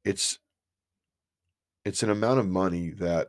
it's 0.05 0.39
it's 1.85 2.03
an 2.03 2.11
amount 2.11 2.41
of 2.41 2.49
money 2.49 2.91
that 2.91 3.29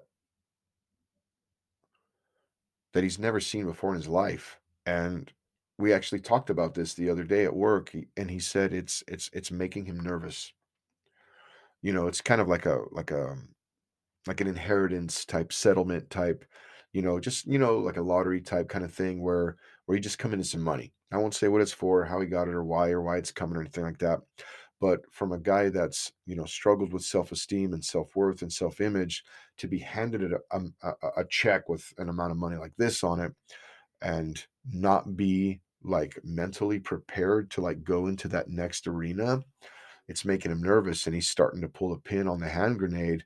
that 2.93 3.03
he's 3.03 3.19
never 3.19 3.39
seen 3.39 3.65
before 3.65 3.91
in 3.91 3.97
his 3.97 4.07
life 4.07 4.59
and 4.85 5.31
we 5.81 5.91
actually 5.91 6.19
talked 6.19 6.49
about 6.49 6.75
this 6.75 6.93
the 6.93 7.09
other 7.09 7.23
day 7.23 7.43
at 7.43 7.55
work 7.55 7.93
and 8.15 8.29
he 8.29 8.39
said 8.39 8.71
it's 8.71 9.03
it's 9.07 9.29
it's 9.33 9.51
making 9.51 9.85
him 9.85 9.99
nervous. 9.99 10.53
You 11.81 11.93
know 11.93 12.07
it's 12.07 12.21
kind 12.21 12.39
of 12.39 12.47
like 12.47 12.67
a 12.67 12.81
like 12.91 13.11
a 13.11 13.35
like 14.27 14.39
an 14.39 14.47
inheritance 14.47 15.25
type 15.25 15.51
settlement 15.51 16.09
type 16.11 16.45
you 16.93 17.01
know 17.01 17.19
just 17.19 17.47
you 17.47 17.57
know 17.57 17.79
like 17.79 17.97
a 17.97 18.01
lottery 18.01 18.39
type 18.39 18.69
kind 18.69 18.85
of 18.85 18.93
thing 18.93 19.21
where 19.21 19.57
where 19.85 19.97
you 19.97 20.01
just 20.01 20.19
come 20.19 20.33
into 20.33 20.45
some 20.45 20.61
money. 20.61 20.93
I 21.11 21.17
won't 21.17 21.33
say 21.33 21.47
what 21.47 21.61
it's 21.61 21.73
for 21.73 22.05
how 22.05 22.21
he 22.21 22.27
got 22.27 22.47
it 22.47 22.53
or 22.53 22.63
why 22.63 22.91
or 22.91 23.01
why 23.01 23.17
it's 23.17 23.31
coming 23.31 23.57
or 23.57 23.61
anything 23.61 23.83
like 23.83 23.97
that 23.97 24.19
but 24.81 25.01
from 25.11 25.31
a 25.31 25.39
guy 25.39 25.69
that's 25.69 26.11
you 26.25 26.35
know 26.35 26.43
struggled 26.43 26.91
with 26.91 27.03
self-esteem 27.03 27.73
and 27.73 27.85
self-worth 27.85 28.41
and 28.41 28.51
self-image 28.51 29.23
to 29.57 29.67
be 29.67 29.79
handed 29.79 30.33
a, 30.33 30.39
um, 30.51 30.73
a, 30.83 30.91
a, 31.17 31.25
check 31.29 31.69
with 31.69 31.93
an 31.99 32.09
amount 32.09 32.31
of 32.31 32.37
money 32.37 32.57
like 32.57 32.73
this 32.77 33.03
on 33.03 33.19
it 33.21 33.31
and 34.01 34.45
not 34.73 35.15
be 35.15 35.61
like 35.83 36.19
mentally 36.23 36.79
prepared 36.79 37.49
to 37.51 37.61
like 37.61 37.83
go 37.83 38.07
into 38.07 38.27
that 38.27 38.49
next 38.49 38.87
arena 38.87 39.39
it's 40.07 40.25
making 40.25 40.51
him 40.51 40.61
nervous 40.61 41.05
and 41.05 41.15
he's 41.15 41.29
starting 41.29 41.61
to 41.61 41.69
pull 41.69 41.93
a 41.93 41.99
pin 41.99 42.27
on 42.27 42.39
the 42.39 42.49
hand 42.49 42.77
grenade 42.77 43.23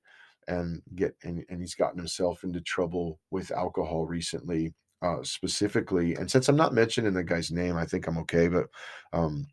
and 0.47 0.81
get 0.93 1.15
and, 1.23 1.43
and 1.49 1.59
he's 1.59 1.75
gotten 1.75 1.97
himself 1.97 2.43
into 2.43 2.61
trouble 2.61 3.19
with 3.31 3.51
alcohol 3.51 4.05
recently 4.05 4.73
uh 5.01 5.23
specifically 5.23 6.15
and 6.15 6.29
since 6.29 6.47
i'm 6.47 6.55
not 6.55 6.73
mentioning 6.73 7.13
the 7.13 7.23
guy's 7.23 7.51
name 7.51 7.75
i 7.75 7.85
think 7.85 8.07
i'm 8.07 8.17
okay 8.17 8.47
but 8.47 8.67
um 9.11 9.45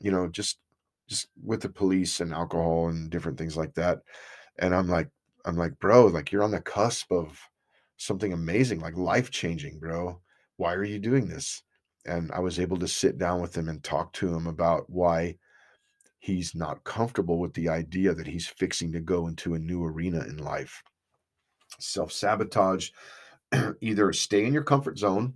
you 0.00 0.10
know 0.10 0.28
just 0.28 0.58
just 1.08 1.28
with 1.42 1.62
the 1.62 1.68
police 1.68 2.20
and 2.20 2.32
alcohol 2.32 2.88
and 2.88 3.10
different 3.10 3.38
things 3.38 3.56
like 3.56 3.74
that. 3.74 4.00
And 4.58 4.74
I'm 4.74 4.88
like, 4.88 5.08
I'm 5.44 5.56
like, 5.56 5.78
bro, 5.78 6.06
like 6.06 6.30
you're 6.30 6.42
on 6.42 6.50
the 6.50 6.60
cusp 6.60 7.10
of 7.10 7.40
something 7.96 8.32
amazing, 8.32 8.80
like 8.80 8.96
life 8.96 9.30
changing, 9.30 9.78
bro. 9.78 10.20
Why 10.56 10.74
are 10.74 10.84
you 10.84 10.98
doing 10.98 11.28
this? 11.28 11.62
And 12.06 12.30
I 12.32 12.40
was 12.40 12.58
able 12.58 12.78
to 12.78 12.88
sit 12.88 13.18
down 13.18 13.40
with 13.40 13.56
him 13.56 13.68
and 13.68 13.82
talk 13.82 14.12
to 14.14 14.32
him 14.32 14.46
about 14.46 14.88
why 14.88 15.36
he's 16.18 16.54
not 16.54 16.84
comfortable 16.84 17.38
with 17.38 17.54
the 17.54 17.68
idea 17.68 18.14
that 18.14 18.26
he's 18.26 18.46
fixing 18.46 18.92
to 18.92 19.00
go 19.00 19.28
into 19.28 19.54
a 19.54 19.58
new 19.58 19.84
arena 19.84 20.20
in 20.20 20.38
life. 20.38 20.82
Self 21.78 22.12
sabotage, 22.12 22.90
either 23.80 24.12
stay 24.12 24.44
in 24.44 24.52
your 24.52 24.64
comfort 24.64 24.98
zone 24.98 25.34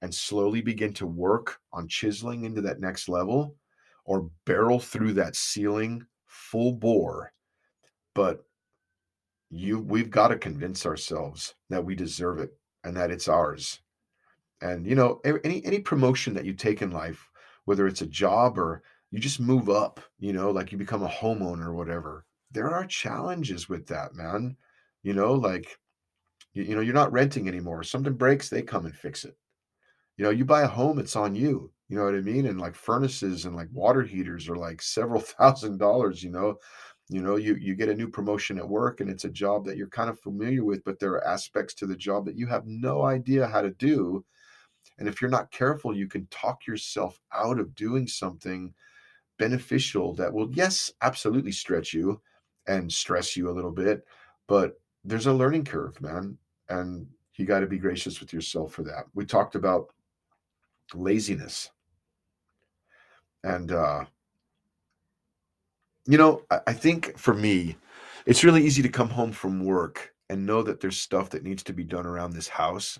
and 0.00 0.14
slowly 0.14 0.60
begin 0.60 0.92
to 0.94 1.06
work 1.06 1.58
on 1.72 1.88
chiseling 1.88 2.44
into 2.44 2.60
that 2.62 2.80
next 2.80 3.08
level 3.08 3.56
or 4.04 4.30
barrel 4.46 4.78
through 4.78 5.14
that 5.14 5.36
ceiling 5.36 6.06
full 6.26 6.72
bore, 6.72 7.32
but 8.14 8.44
you 9.50 9.80
we've 9.80 10.10
got 10.10 10.28
to 10.28 10.38
convince 10.38 10.86
ourselves 10.86 11.54
that 11.68 11.84
we 11.84 11.94
deserve 11.94 12.38
it 12.38 12.50
and 12.84 12.96
that 12.96 13.10
it's 13.10 13.28
ours. 13.28 13.80
And 14.60 14.86
you 14.86 14.94
know, 14.94 15.20
any 15.44 15.64
any 15.64 15.80
promotion 15.80 16.34
that 16.34 16.44
you 16.44 16.54
take 16.54 16.82
in 16.82 16.90
life, 16.90 17.28
whether 17.64 17.86
it's 17.86 18.02
a 18.02 18.06
job 18.06 18.58
or 18.58 18.82
you 19.10 19.18
just 19.18 19.40
move 19.40 19.68
up, 19.68 20.00
you 20.18 20.32
know, 20.32 20.50
like 20.50 20.72
you 20.72 20.78
become 20.78 21.02
a 21.02 21.08
homeowner 21.08 21.66
or 21.66 21.74
whatever, 21.74 22.24
there 22.50 22.70
are 22.70 22.86
challenges 22.86 23.68
with 23.68 23.86
that, 23.88 24.14
man. 24.14 24.56
You 25.02 25.12
know, 25.12 25.32
like 25.34 25.78
you, 26.54 26.62
you 26.64 26.74
know, 26.74 26.80
you're 26.80 26.94
not 26.94 27.12
renting 27.12 27.48
anymore. 27.48 27.82
Something 27.82 28.14
breaks, 28.14 28.48
they 28.48 28.62
come 28.62 28.86
and 28.86 28.94
fix 28.94 29.24
it. 29.24 29.36
You 30.16 30.24
know, 30.24 30.30
you 30.30 30.44
buy 30.44 30.62
a 30.62 30.68
home, 30.68 30.98
it's 30.98 31.16
on 31.16 31.34
you. 31.34 31.72
You 31.92 31.98
know 31.98 32.04
what 32.04 32.14
I 32.14 32.22
mean? 32.22 32.46
And 32.46 32.58
like 32.58 32.74
furnaces 32.74 33.44
and 33.44 33.54
like 33.54 33.68
water 33.70 34.02
heaters 34.02 34.48
are 34.48 34.56
like 34.56 34.80
several 34.80 35.20
thousand 35.38 35.76
dollars, 35.76 36.24
you 36.24 36.30
know. 36.30 36.56
You 37.10 37.20
know, 37.20 37.36
you 37.36 37.54
you 37.56 37.74
get 37.74 37.90
a 37.90 37.94
new 37.94 38.08
promotion 38.08 38.56
at 38.56 38.66
work 38.66 39.02
and 39.02 39.10
it's 39.10 39.26
a 39.26 39.28
job 39.28 39.66
that 39.66 39.76
you're 39.76 39.88
kind 39.88 40.08
of 40.08 40.18
familiar 40.18 40.64
with, 40.64 40.82
but 40.84 40.98
there 40.98 41.10
are 41.12 41.26
aspects 41.26 41.74
to 41.74 41.86
the 41.86 41.94
job 41.94 42.24
that 42.24 42.38
you 42.38 42.46
have 42.46 42.66
no 42.66 43.02
idea 43.02 43.46
how 43.46 43.60
to 43.60 43.72
do. 43.72 44.24
And 44.98 45.06
if 45.06 45.20
you're 45.20 45.30
not 45.30 45.50
careful, 45.50 45.94
you 45.94 46.08
can 46.08 46.26
talk 46.30 46.66
yourself 46.66 47.20
out 47.30 47.60
of 47.60 47.74
doing 47.74 48.06
something 48.06 48.72
beneficial 49.38 50.14
that 50.14 50.32
will, 50.32 50.50
yes, 50.54 50.90
absolutely 51.02 51.52
stretch 51.52 51.92
you 51.92 52.22
and 52.66 52.90
stress 52.90 53.36
you 53.36 53.50
a 53.50 53.52
little 53.52 53.70
bit, 53.70 54.06
but 54.46 54.80
there's 55.04 55.26
a 55.26 55.32
learning 55.34 55.66
curve, 55.66 56.00
man. 56.00 56.38
And 56.70 57.06
you 57.34 57.44
got 57.44 57.60
to 57.60 57.66
be 57.66 57.76
gracious 57.76 58.18
with 58.18 58.32
yourself 58.32 58.72
for 58.72 58.82
that. 58.84 59.04
We 59.12 59.26
talked 59.26 59.56
about 59.56 59.90
laziness. 60.94 61.70
And, 63.44 63.72
uh, 63.72 64.04
you 66.06 66.18
know, 66.18 66.42
I, 66.50 66.60
I 66.68 66.72
think 66.72 67.16
for 67.18 67.34
me, 67.34 67.76
it's 68.26 68.44
really 68.44 68.64
easy 68.64 68.82
to 68.82 68.88
come 68.88 69.08
home 69.08 69.32
from 69.32 69.64
work 69.64 70.12
and 70.28 70.46
know 70.46 70.62
that 70.62 70.80
there's 70.80 70.98
stuff 70.98 71.30
that 71.30 71.42
needs 71.42 71.62
to 71.64 71.72
be 71.72 71.84
done 71.84 72.06
around 72.06 72.32
this 72.32 72.48
house. 72.48 72.98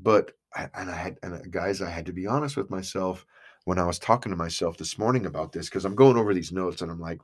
But, 0.00 0.32
I, 0.54 0.68
and 0.74 0.90
I 0.90 0.94
had, 0.94 1.18
and 1.22 1.34
uh, 1.34 1.38
guys, 1.50 1.82
I 1.82 1.90
had 1.90 2.06
to 2.06 2.12
be 2.12 2.26
honest 2.26 2.56
with 2.56 2.70
myself 2.70 3.24
when 3.64 3.78
I 3.78 3.86
was 3.86 3.98
talking 3.98 4.30
to 4.30 4.36
myself 4.36 4.76
this 4.76 4.98
morning 4.98 5.26
about 5.26 5.52
this 5.52 5.68
because 5.68 5.84
I'm 5.84 5.94
going 5.94 6.16
over 6.16 6.32
these 6.32 6.52
notes 6.52 6.82
and 6.82 6.90
I'm 6.90 7.00
like, 7.00 7.20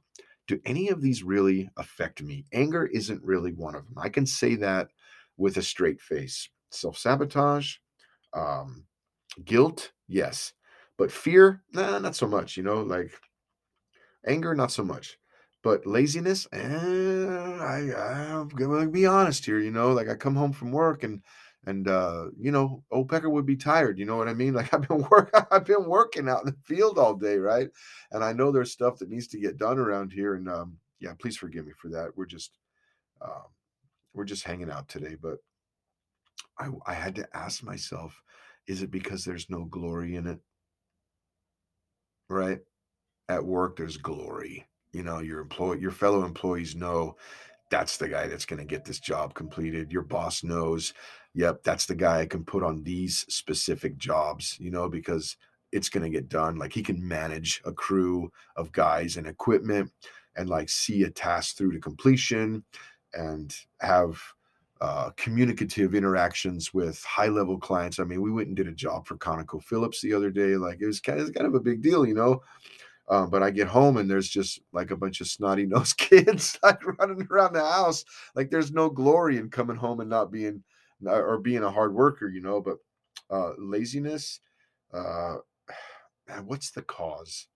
do 0.47 0.61
any 0.67 0.89
of 0.89 1.01
these 1.01 1.23
really 1.23 1.71
affect 1.79 2.23
me? 2.23 2.45
Anger 2.53 2.87
isn't 2.87 3.23
really 3.23 3.53
one 3.53 3.75
of 3.75 3.87
them. 3.87 3.95
I 3.97 4.09
can 4.09 4.27
say 4.27 4.57
that 4.57 4.89
with 5.37 5.57
a 5.57 5.63
straight 5.63 6.01
face. 6.01 6.49
Self 6.71 6.99
sabotage, 6.99 7.77
um, 8.35 8.85
guilt, 9.45 9.93
yes, 10.09 10.53
but 10.99 11.13
fear, 11.13 11.63
nah, 11.73 11.99
not 11.99 12.17
so 12.17 12.27
much. 12.27 12.57
You 12.57 12.63
know, 12.63 12.83
like 12.83 13.13
anger, 14.27 14.55
not 14.55 14.73
so 14.73 14.85
much. 14.85 15.19
But 15.63 15.87
laziness, 15.87 16.47
eh, 16.53 16.59
I, 16.59 17.95
I'm 17.95 18.49
gonna 18.49 18.89
be 18.89 19.07
honest 19.07 19.45
here. 19.47 19.59
You 19.59 19.71
know, 19.71 19.93
like 19.93 20.09
I 20.09 20.15
come 20.15 20.37
home 20.37 20.53
from 20.53 20.73
work 20.73 21.05
and 21.05 21.23
and 21.67 21.89
uh, 21.89 22.27
you 22.39 22.51
know, 22.53 22.83
old 22.91 23.09
Pecker 23.09 23.31
would 23.31 23.47
be 23.47 23.57
tired. 23.57 23.99
You 23.99 24.05
know 24.05 24.17
what 24.17 24.29
I 24.29 24.35
mean? 24.35 24.55
Like 24.55 24.73
I've 24.75 24.87
been 24.87 25.07
work, 25.11 25.31
I've 25.51 25.65
been 25.65 25.87
working 25.87 26.29
out 26.29 26.41
in 26.41 26.47
the 26.47 26.57
field 26.65 26.99
all 26.99 27.15
day, 27.15 27.39
right? 27.39 27.69
And 28.13 28.23
I 28.23 28.33
know 28.33 28.53
there's 28.53 28.73
stuff 28.73 28.99
that 28.99 29.09
needs 29.09 29.29
to 29.29 29.39
get 29.41 29.57
done 29.57 29.79
around 29.79 30.13
here. 30.13 30.35
And 30.35 30.49
um, 30.49 30.77
yeah, 31.01 31.15
please 31.19 31.37
forgive 31.37 31.67
me 31.67 31.73
for 31.77 31.89
that. 31.91 32.11
We're 32.17 32.27
just, 32.27 32.59
um, 33.23 33.45
we're 34.13 34.25
just 34.25 34.45
hanging 34.45 34.71
out 34.71 34.89
today. 34.89 35.17
But 35.21 35.39
I, 36.59 36.69
I 36.87 36.95
had 36.95 37.15
to 37.17 37.29
ask 37.35 37.63
myself, 37.63 38.21
is 38.67 38.83
it 38.83 38.91
because 38.91 39.25
there's 39.25 39.51
no 39.51 39.65
glory 39.65 40.17
in 40.17 40.27
it? 40.27 40.41
Right? 42.29 42.61
At 43.29 43.45
work, 43.45 43.77
there's 43.77 43.97
glory. 43.97 44.67
You 44.93 45.03
know, 45.03 45.21
your 45.21 45.41
employee, 45.41 45.81
your 45.81 45.91
fellow 45.91 46.25
employees 46.25 46.77
know 46.77 47.17
that's 47.71 47.97
the 47.97 48.09
guy 48.09 48.29
that's 48.29 48.47
going 48.47 48.61
to 48.61 48.65
get 48.65 48.85
this 48.85 49.01
job 49.01 49.35
completed. 49.35 49.93
Your 49.93 50.03
boss 50.03 50.45
knows, 50.45 50.95
yep, 51.35 51.63
that's 51.65 51.87
the 51.87 51.95
guy 51.95 52.21
I 52.21 52.27
can 52.27 52.45
put 52.45 52.63
on 52.63 52.83
these 52.83 53.25
specific 53.29 53.97
jobs, 53.97 54.57
you 54.61 54.71
know, 54.71 54.89
because 54.89 55.37
it's 55.73 55.89
going 55.89 56.05
to 56.05 56.11
get 56.11 56.29
done. 56.29 56.57
Like 56.57 56.73
he 56.73 56.83
can 56.83 57.07
manage 57.07 57.61
a 57.65 57.73
crew 57.73 58.31
of 58.57 58.71
guys 58.71 59.17
and 59.17 59.27
equipment 59.27 59.91
and 60.37 60.49
like 60.49 60.69
see 60.69 61.03
a 61.03 61.11
task 61.11 61.57
through 61.57 61.73
to 61.73 61.81
completion 61.81 62.65
and 63.13 63.57
have 63.81 64.21
uh, 64.81 65.11
communicative 65.17 65.95
interactions 65.95 66.75
with 66.75 67.03
high 67.05 67.29
level 67.29 67.59
clients. 67.59 67.99
I 67.99 68.05
mean, 68.05 68.21
we 68.21 68.31
went 68.31 68.49
and 68.49 68.57
did 68.57 68.69
a 68.69 68.73
job 68.73 69.07
for 69.07 69.17
ConocoPhillips 69.17 70.01
the 70.01 70.13
other 70.13 70.31
day. 70.31 70.57
Like 70.57 70.81
it 70.81 70.87
was 70.87 71.01
kind 71.01 71.21
of, 71.21 71.33
kind 71.33 71.47
of 71.47 71.55
a 71.55 71.61
big 71.61 71.81
deal, 71.81 72.05
you 72.07 72.15
know. 72.15 72.43
Um, 73.09 73.29
but 73.29 73.43
I 73.43 73.51
get 73.51 73.69
home 73.69 73.99
and 73.99 74.11
there's 74.11 74.29
just 74.29 74.61
like 74.73 74.91
a 74.91 74.97
bunch 74.97 75.21
of 75.21 75.29
snotty 75.29 75.67
nosed 75.67 75.99
kids 75.99 76.59
like 76.63 76.85
running 76.99 77.27
around 77.31 77.53
the 77.53 77.61
house. 77.61 78.05
Like 78.35 78.51
there's 78.51 78.73
no 78.73 78.89
glory 78.89 79.37
in 79.39 79.51
coming 79.51 79.77
home 79.77 80.01
and 80.01 80.11
not 80.11 80.33
being 80.33 80.63
or 81.07 81.39
being 81.39 81.63
a 81.63 81.71
hard 81.71 81.95
worker, 81.95 82.29
you 82.29 82.41
know. 82.41 82.61
But 82.61 82.79
uh, 83.31 83.53
laziness, 83.59 84.41
uh, 84.93 85.37
man, 86.29 86.47
what's 86.47 86.71
the 86.71 86.83
cause? 86.83 87.47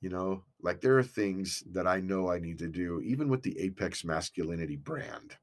You 0.00 0.10
know, 0.10 0.44
like 0.60 0.80
there 0.80 0.98
are 0.98 1.02
things 1.02 1.62
that 1.72 1.86
I 1.86 2.00
know 2.00 2.30
I 2.30 2.38
need 2.38 2.58
to 2.58 2.68
do, 2.68 3.00
even 3.00 3.28
with 3.28 3.42
the 3.42 3.58
Apex 3.58 4.04
Masculinity 4.04 4.76
brand. 4.76 5.36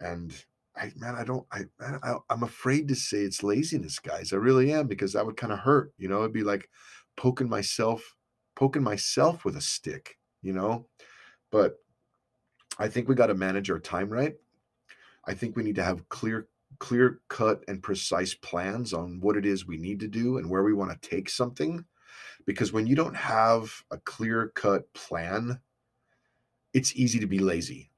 And 0.00 0.34
I, 0.76 0.92
man, 0.96 1.14
I 1.14 1.24
don't, 1.24 1.46
I, 1.52 1.64
I, 1.80 2.14
I'm 2.30 2.42
afraid 2.42 2.88
to 2.88 2.94
say 2.94 3.18
it's 3.18 3.42
laziness, 3.42 3.98
guys. 3.98 4.32
I 4.32 4.36
really 4.36 4.72
am 4.72 4.86
because 4.86 5.12
that 5.12 5.26
would 5.26 5.36
kind 5.36 5.52
of 5.52 5.58
hurt. 5.58 5.92
You 5.98 6.08
know, 6.08 6.20
it'd 6.20 6.32
be 6.32 6.42
like 6.42 6.68
poking 7.16 7.48
myself, 7.48 8.16
poking 8.56 8.82
myself 8.82 9.44
with 9.44 9.56
a 9.56 9.60
stick. 9.60 10.16
You 10.42 10.54
know, 10.54 10.86
but 11.50 11.76
I 12.78 12.88
think 12.88 13.08
we 13.08 13.14
got 13.14 13.26
to 13.26 13.34
manage 13.34 13.70
our 13.70 13.78
time 13.78 14.08
right. 14.08 14.34
I 15.26 15.34
think 15.34 15.54
we 15.54 15.62
need 15.62 15.74
to 15.74 15.84
have 15.84 16.08
clear, 16.08 16.48
clear 16.78 17.20
cut 17.28 17.62
and 17.68 17.82
precise 17.82 18.32
plans 18.32 18.94
on 18.94 19.20
what 19.20 19.36
it 19.36 19.44
is 19.44 19.66
we 19.66 19.76
need 19.76 20.00
to 20.00 20.08
do 20.08 20.38
and 20.38 20.48
where 20.48 20.62
we 20.62 20.72
want 20.72 20.90
to 20.90 21.08
take 21.08 21.28
something. 21.28 21.84
Because 22.46 22.72
when 22.72 22.86
you 22.86 22.96
don't 22.96 23.14
have 23.14 23.70
a 23.90 23.98
clear 23.98 24.50
cut 24.54 24.90
plan, 24.94 25.60
it's 26.72 26.96
easy 26.96 27.20
to 27.20 27.26
be 27.26 27.38
lazy 27.38 27.89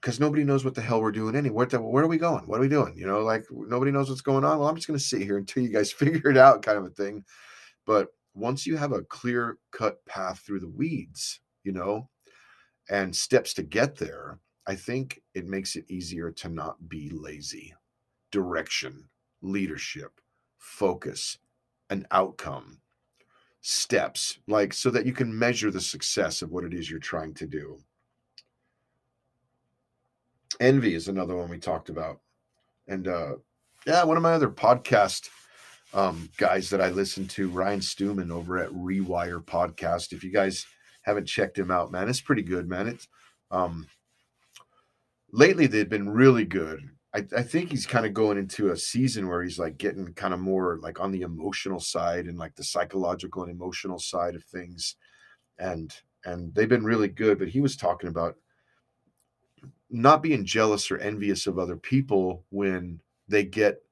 because 0.00 0.18
nobody 0.18 0.44
knows 0.44 0.64
what 0.64 0.74
the 0.74 0.80
hell 0.80 1.00
we're 1.00 1.12
doing 1.12 1.36
anyway. 1.36 1.66
Where, 1.66 1.80
where 1.80 2.04
are 2.04 2.08
we 2.08 2.16
going? 2.16 2.46
What 2.46 2.58
are 2.58 2.62
we 2.62 2.68
doing? 2.68 2.96
You 2.96 3.06
know, 3.06 3.20
like 3.20 3.44
nobody 3.50 3.90
knows 3.90 4.08
what's 4.08 4.22
going 4.22 4.44
on. 4.44 4.58
Well, 4.58 4.68
I'm 4.68 4.76
just 4.76 4.88
going 4.88 4.98
to 4.98 5.04
sit 5.04 5.22
here 5.22 5.36
until 5.36 5.62
you 5.62 5.68
guys 5.68 5.92
figure 5.92 6.30
it 6.30 6.38
out, 6.38 6.62
kind 6.62 6.78
of 6.78 6.84
a 6.84 6.90
thing. 6.90 7.24
But 7.86 8.08
once 8.34 8.66
you 8.66 8.76
have 8.76 8.92
a 8.92 9.02
clear 9.02 9.58
cut 9.72 10.04
path 10.06 10.40
through 10.40 10.60
the 10.60 10.68
weeds, 10.68 11.40
you 11.64 11.72
know, 11.72 12.08
and 12.88 13.14
steps 13.14 13.52
to 13.54 13.62
get 13.62 13.96
there, 13.96 14.38
I 14.66 14.74
think 14.74 15.20
it 15.34 15.46
makes 15.46 15.76
it 15.76 15.84
easier 15.88 16.30
to 16.30 16.48
not 16.48 16.88
be 16.88 17.10
lazy. 17.10 17.74
Direction, 18.30 19.08
leadership, 19.42 20.20
focus, 20.58 21.38
an 21.90 22.06
outcome, 22.10 22.80
steps, 23.60 24.38
like 24.46 24.72
so 24.72 24.90
that 24.90 25.04
you 25.04 25.12
can 25.12 25.36
measure 25.36 25.70
the 25.70 25.80
success 25.80 26.40
of 26.40 26.50
what 26.50 26.64
it 26.64 26.72
is 26.72 26.88
you're 26.88 27.00
trying 27.00 27.34
to 27.34 27.46
do 27.46 27.78
Envy 30.58 30.94
is 30.94 31.08
another 31.08 31.36
one 31.36 31.48
we 31.48 31.58
talked 31.58 31.88
about. 31.88 32.20
And 32.88 33.06
uh 33.06 33.34
yeah, 33.86 34.04
one 34.04 34.16
of 34.16 34.22
my 34.22 34.32
other 34.32 34.50
podcast 34.50 35.28
um 35.94 36.28
guys 36.36 36.70
that 36.70 36.80
I 36.80 36.90
listen 36.90 37.26
to, 37.28 37.48
Ryan 37.50 37.80
Stewman 37.82 38.30
over 38.30 38.58
at 38.58 38.70
Rewire 38.70 39.44
Podcast. 39.44 40.12
If 40.12 40.24
you 40.24 40.32
guys 40.32 40.66
haven't 41.02 41.26
checked 41.26 41.58
him 41.58 41.70
out, 41.70 41.92
man, 41.92 42.08
it's 42.08 42.20
pretty 42.20 42.42
good, 42.42 42.68
man. 42.68 42.88
It's 42.88 43.08
um 43.50 43.86
lately 45.32 45.66
they've 45.66 45.88
been 45.88 46.08
really 46.08 46.44
good. 46.44 46.90
I, 47.14 47.26
I 47.36 47.42
think 47.42 47.70
he's 47.70 47.86
kind 47.86 48.06
of 48.06 48.14
going 48.14 48.38
into 48.38 48.70
a 48.70 48.76
season 48.76 49.26
where 49.28 49.42
he's 49.42 49.58
like 49.58 49.78
getting 49.78 50.12
kind 50.14 50.32
of 50.32 50.38
more 50.38 50.78
like 50.80 51.00
on 51.00 51.10
the 51.10 51.22
emotional 51.22 51.80
side 51.80 52.26
and 52.26 52.38
like 52.38 52.54
the 52.54 52.62
psychological 52.62 53.42
and 53.42 53.50
emotional 53.50 53.98
side 53.98 54.36
of 54.36 54.44
things. 54.44 54.96
And 55.58 55.92
and 56.24 56.54
they've 56.54 56.68
been 56.68 56.84
really 56.84 57.08
good. 57.08 57.38
But 57.38 57.48
he 57.48 57.60
was 57.60 57.76
talking 57.76 58.08
about 58.08 58.36
not 59.90 60.22
being 60.22 60.44
jealous 60.44 60.90
or 60.90 60.98
envious 60.98 61.46
of 61.46 61.58
other 61.58 61.76
people 61.76 62.44
when 62.50 63.00
they 63.28 63.44
get 63.44 63.82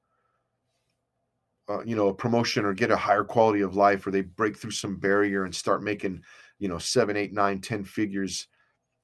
uh, 1.69 1.83
you 1.83 1.95
know 1.95 2.07
a 2.07 2.13
promotion 2.13 2.65
or 2.65 2.73
get 2.73 2.91
a 2.91 2.97
higher 2.97 3.23
quality 3.23 3.61
of 3.61 3.75
life 3.75 4.05
or 4.05 4.11
they 4.11 4.21
break 4.21 4.57
through 4.57 4.71
some 4.71 4.95
barrier 4.95 5.43
and 5.43 5.53
start 5.53 5.83
making 5.83 6.21
you 6.57 6.67
know 6.67 6.77
seven 6.77 7.15
eight 7.15 7.33
nine 7.33 7.61
ten 7.61 7.83
figures 7.83 8.47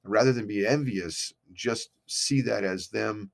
rather 0.03 0.33
than 0.33 0.47
be 0.47 0.65
envious 0.65 1.33
just 1.53 1.89
see 2.07 2.41
that 2.41 2.63
as 2.63 2.87
them 2.89 3.29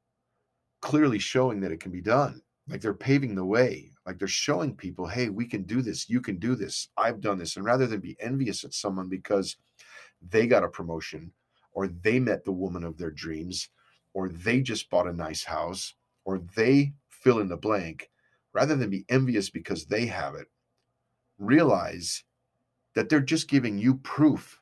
clearly 0.81 1.19
showing 1.19 1.59
that 1.61 1.71
it 1.71 1.79
can 1.79 1.91
be 1.91 2.01
done. 2.01 2.41
Like 2.67 2.81
they're 2.81 2.93
paving 2.93 3.35
the 3.35 3.45
way. 3.45 3.91
Like 4.05 4.17
they're 4.17 4.27
showing 4.27 4.75
people 4.75 5.07
hey 5.07 5.29
we 5.29 5.45
can 5.45 5.63
do 5.63 5.81
this. 5.81 6.09
You 6.09 6.21
can 6.21 6.38
do 6.38 6.55
this. 6.55 6.89
I've 6.97 7.21
done 7.21 7.38
this. 7.38 7.55
And 7.55 7.65
rather 7.65 7.88
than 7.88 7.99
be 7.99 8.17
envious 8.19 8.63
at 8.63 8.73
someone 8.73 9.07
because 9.07 9.57
they 10.29 10.47
got 10.47 10.63
a 10.63 10.67
promotion 10.67 11.31
or 11.73 11.88
they 11.88 12.19
met 12.19 12.43
the 12.45 12.52
woman 12.52 12.84
of 12.84 12.98
their 12.98 13.11
dreams, 13.11 13.69
or 14.14 14.30
they 14.30 14.61
just 14.61 14.89
bought 14.89 15.07
a 15.07 15.14
nice 15.14 15.43
house, 15.43 15.93
or 16.26 16.39
they 16.56 16.93
fill 17.10 17.39
in 17.39 17.48
the 17.49 17.57
blank, 17.57 18.10
rather 18.53 18.76
than 18.76 18.89
be 18.89 19.06
envious 19.10 19.49
because 19.49 19.85
they 19.85 20.06
have 20.06 20.35
it, 20.35 20.48
realize 21.39 22.23
that 22.93 23.10
they're 23.10 23.22
just 23.22 23.48
giving 23.49 23.77
you 23.77 23.95
proof 23.95 24.60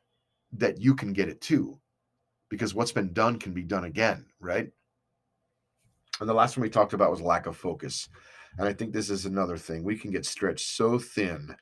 that 0.52 0.80
you 0.80 0.95
can 0.95 1.14
get 1.14 1.30
it 1.30 1.41
too. 1.41 1.80
because 2.49 2.73
what's 2.73 2.91
been 2.91 3.14
done 3.14 3.38
can 3.40 3.53
be 3.53 3.64
done 3.64 3.86
again, 3.86 4.26
right? 4.40 4.69
And 6.19 6.27
the 6.27 6.34
last 6.34 6.57
one 6.57 6.64
we 6.64 6.69
talked 6.69 6.94
about 6.94 7.11
was 7.11 7.22
lack 7.22 7.45
of 7.45 7.56
focus. 7.56 8.10
And 8.57 8.68
I 8.68 8.73
think 8.73 8.91
this 8.91 9.10
is 9.10 9.26
another 9.26 9.57
thing. 9.57 9.84
We 9.84 9.98
can 9.98 10.11
get 10.11 10.26
stretched 10.26 10.68
so 10.68 10.99
thin 10.99 11.56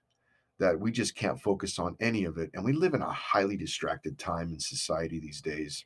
that 0.59 0.79
we 0.79 0.91
just 0.91 1.15
can't 1.15 1.39
focus 1.39 1.77
on 1.79 1.95
any 1.99 2.25
of 2.25 2.38
it. 2.38 2.49
And 2.53 2.63
we 2.63 2.73
live 2.73 2.93
in 2.93 3.01
a 3.01 3.11
highly 3.11 3.57
distracted 3.57 4.17
time 4.17 4.51
in 4.53 4.59
society 4.59 5.19
these 5.19 5.41
days. 5.41 5.85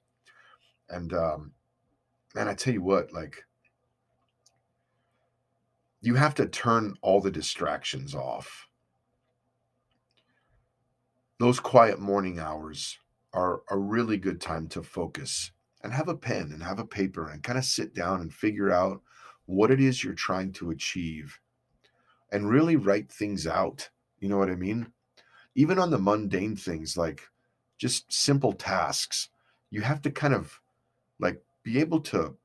And 0.90 1.14
um, 1.14 1.52
and 2.36 2.50
I 2.50 2.54
tell 2.54 2.74
you 2.74 2.82
what, 2.82 3.12
like 3.12 3.44
you 6.02 6.16
have 6.16 6.34
to 6.36 6.48
turn 6.48 6.96
all 7.02 7.22
the 7.22 7.32
distractions 7.32 8.16
off. 8.16 8.68
Those 11.40 11.60
quiet 11.60 12.00
morning 12.00 12.40
hours 12.40 12.98
are 13.34 13.62
a 13.70 13.78
really 13.78 14.18
good 14.18 14.42
time 14.42 14.68
to 14.70 14.84
focus 14.84 15.52
and 15.84 15.94
have 15.94 16.08
a 16.08 16.16
pen 16.16 16.52
and 16.54 16.64
have 16.64 16.80
a 16.80 16.86
paper 16.86 17.30
and 17.30 17.44
kind 17.44 17.58
of 17.58 17.66
sit 17.66 17.94
down 17.94 18.22
and 18.22 18.34
figure 18.34 18.72
out 18.72 19.02
what 19.46 19.72
it 19.72 19.80
is 19.80 20.04
you're 20.04 20.14
trying 20.14 20.52
to 20.54 20.72
achieve 20.72 21.40
and 22.32 22.50
really 22.50 22.76
write 22.76 23.12
things 23.12 23.46
out. 23.46 23.90
You 24.22 24.30
know 24.30 24.38
what 24.38 24.50
I 24.50 24.56
mean? 24.56 24.94
Even 25.56 25.78
on 25.80 25.90
the 25.90 26.00
mundane 26.00 26.56
things 26.56 26.96
like 26.96 27.28
just 27.78 28.12
simple 28.14 28.54
tasks, 28.54 29.30
you 29.70 29.82
have 29.82 30.02
to 30.04 30.12
kind 30.12 30.34
of 30.34 30.58
like 31.20 31.44
be 31.64 31.80
able 31.80 32.00
to. 32.02 32.38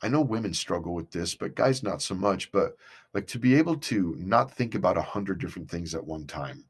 I 0.00 0.08
know 0.08 0.20
women 0.20 0.54
struggle 0.54 0.94
with 0.94 1.10
this, 1.10 1.34
but 1.34 1.56
guys 1.56 1.82
not 1.82 2.02
so 2.02 2.14
much. 2.14 2.52
But 2.52 2.76
like 3.14 3.26
to 3.28 3.38
be 3.38 3.56
able 3.56 3.76
to 3.78 4.14
not 4.18 4.52
think 4.52 4.76
about 4.76 4.96
a 4.96 5.02
hundred 5.02 5.40
different 5.40 5.68
things 5.68 5.94
at 5.94 6.06
one 6.06 6.26
time. 6.26 6.64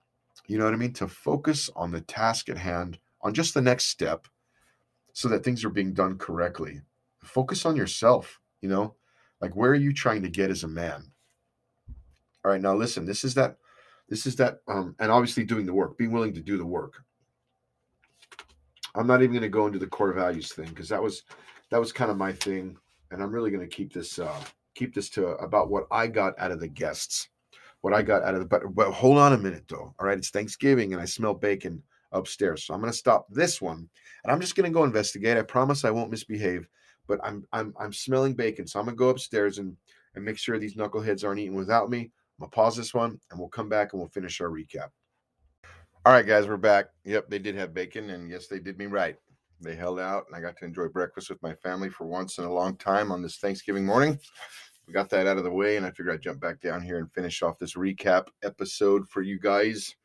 You 0.46 0.56
know 0.56 0.64
what 0.64 0.72
I 0.72 0.78
mean? 0.78 0.94
To 0.94 1.08
focus 1.08 1.68
on 1.76 1.90
the 1.90 2.00
task 2.00 2.48
at 2.48 2.56
hand, 2.56 2.98
on 3.20 3.34
just 3.34 3.52
the 3.52 3.60
next 3.60 3.88
step, 3.88 4.26
so 5.12 5.28
that 5.28 5.44
things 5.44 5.64
are 5.64 5.70
being 5.70 5.92
done 5.92 6.16
correctly. 6.16 6.80
Focus 7.22 7.66
on 7.66 7.76
yourself, 7.76 8.40
you 8.62 8.68
know? 8.68 8.94
Like 9.40 9.54
where 9.54 9.72
are 9.72 9.74
you 9.74 9.92
trying 9.92 10.22
to 10.22 10.28
get 10.28 10.50
as 10.50 10.64
a 10.64 10.68
man? 10.68 11.10
All 12.44 12.52
right, 12.52 12.60
now 12.60 12.74
listen, 12.74 13.04
this 13.04 13.24
is 13.24 13.34
that 13.34 13.58
this 14.08 14.26
is 14.26 14.36
that 14.36 14.58
um 14.68 14.94
and 14.98 15.10
obviously 15.10 15.44
doing 15.44 15.66
the 15.66 15.74
work, 15.74 15.98
being 15.98 16.12
willing 16.12 16.34
to 16.34 16.40
do 16.40 16.56
the 16.56 16.66
work. 16.66 17.04
I'm 18.94 19.06
not 19.06 19.22
even 19.22 19.32
going 19.32 19.42
to 19.42 19.48
go 19.48 19.66
into 19.66 19.78
the 19.78 19.86
core 19.86 20.12
values 20.12 20.52
thing 20.52 20.68
because 20.68 20.88
that 20.88 21.02
was 21.02 21.22
that 21.70 21.78
was 21.78 21.92
kind 21.92 22.10
of 22.10 22.16
my 22.16 22.32
thing 22.32 22.76
and 23.10 23.22
I'm 23.22 23.30
really 23.30 23.50
going 23.50 23.66
to 23.68 23.74
keep 23.74 23.92
this 23.92 24.18
uh 24.18 24.40
keep 24.74 24.94
this 24.94 25.10
to 25.10 25.28
about 25.36 25.70
what 25.70 25.86
I 25.90 26.06
got 26.06 26.34
out 26.38 26.52
of 26.52 26.60
the 26.60 26.68
guests. 26.68 27.28
What 27.80 27.94
I 27.94 28.02
got 28.02 28.24
out 28.24 28.34
of 28.34 28.40
the 28.40 28.46
but, 28.46 28.74
but 28.74 28.90
hold 28.90 29.18
on 29.18 29.34
a 29.34 29.38
minute 29.38 29.64
though. 29.68 29.94
All 29.98 30.06
right, 30.06 30.18
it's 30.18 30.30
Thanksgiving 30.30 30.92
and 30.92 31.02
I 31.02 31.04
smell 31.04 31.34
bacon 31.34 31.82
upstairs. 32.12 32.64
So 32.64 32.74
I'm 32.74 32.80
going 32.80 32.92
to 32.92 32.98
stop 32.98 33.26
this 33.30 33.60
one 33.60 33.88
and 34.24 34.32
I'm 34.32 34.40
just 34.40 34.56
going 34.56 34.70
to 34.70 34.74
go 34.74 34.84
investigate. 34.84 35.36
I 35.36 35.42
promise 35.42 35.84
I 35.84 35.90
won't 35.90 36.10
misbehave, 36.10 36.66
but 37.06 37.20
I'm 37.22 37.46
I'm 37.52 37.74
I'm 37.78 37.92
smelling 37.92 38.34
bacon. 38.34 38.66
So 38.66 38.80
I'm 38.80 38.86
going 38.86 38.96
to 38.96 38.98
go 38.98 39.10
upstairs 39.10 39.58
and 39.58 39.76
and 40.14 40.24
make 40.24 40.38
sure 40.38 40.58
these 40.58 40.74
knuckleheads 40.74 41.24
aren't 41.24 41.40
eating 41.40 41.54
without 41.54 41.90
me. 41.90 42.10
I'm 42.38 42.46
to 42.46 42.50
pause 42.50 42.76
this 42.76 42.94
one 42.94 43.18
and 43.30 43.38
we'll 43.38 43.48
come 43.48 43.68
back 43.68 43.92
and 43.92 44.00
we'll 44.00 44.10
finish 44.10 44.40
our 44.40 44.48
recap. 44.48 44.90
All 46.04 46.12
right, 46.12 46.26
guys, 46.26 46.46
we're 46.46 46.56
back. 46.56 46.86
Yep, 47.04 47.28
they 47.28 47.38
did 47.38 47.56
have 47.56 47.74
bacon 47.74 48.10
and 48.10 48.30
yes, 48.30 48.46
they 48.46 48.60
did 48.60 48.78
me 48.78 48.86
right. 48.86 49.16
They 49.60 49.74
held 49.74 49.98
out 49.98 50.24
and 50.26 50.36
I 50.36 50.40
got 50.40 50.56
to 50.58 50.64
enjoy 50.64 50.86
breakfast 50.86 51.30
with 51.30 51.42
my 51.42 51.54
family 51.54 51.88
for 51.88 52.06
once 52.06 52.38
in 52.38 52.44
a 52.44 52.52
long 52.52 52.76
time 52.76 53.10
on 53.10 53.22
this 53.22 53.38
Thanksgiving 53.38 53.84
morning. 53.84 54.18
We 54.86 54.92
got 54.92 55.10
that 55.10 55.26
out 55.26 55.36
of 55.36 55.44
the 55.44 55.50
way 55.50 55.76
and 55.76 55.84
I 55.84 55.90
figured 55.90 56.14
I'd 56.14 56.22
jump 56.22 56.40
back 56.40 56.60
down 56.60 56.80
here 56.80 56.98
and 56.98 57.12
finish 57.12 57.42
off 57.42 57.58
this 57.58 57.74
recap 57.74 58.28
episode 58.44 59.08
for 59.08 59.22
you 59.22 59.40
guys. 59.40 59.96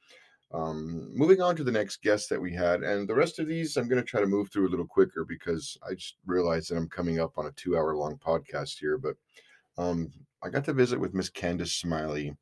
Um, 0.54 1.10
moving 1.16 1.42
on 1.42 1.56
to 1.56 1.64
the 1.64 1.72
next 1.72 2.04
guest 2.04 2.30
that 2.30 2.40
we 2.40 2.54
had, 2.54 2.84
and 2.84 3.10
the 3.10 3.16
rest 3.16 3.40
of 3.40 3.48
these 3.48 3.76
I'm 3.76 3.88
going 3.88 4.00
to 4.00 4.08
try 4.08 4.22
to 4.22 4.28
move 4.28 4.50
through 4.50 4.68
a 4.68 4.70
little 4.70 4.86
quicker 4.86 5.26
because 5.26 5.80
I 5.88 5.96
just 5.96 6.18
realized 6.28 6.70
that 6.70 6.78
I'm 6.78 6.90
coming 6.90 7.20
up 7.20 7.40
on 7.40 7.48
a 7.48 7.52
two 7.54 7.76
hour 7.76 7.96
long 7.96 8.20
podcast 8.20 8.78
here. 8.78 9.00
But 9.00 9.16
um, 9.80 10.12
I 10.44 10.50
got 10.50 10.66
to 10.66 10.74
visit 10.74 11.00
with 11.00 11.14
Miss 11.14 11.30
Candace 11.30 11.72
Smiley 11.72 12.36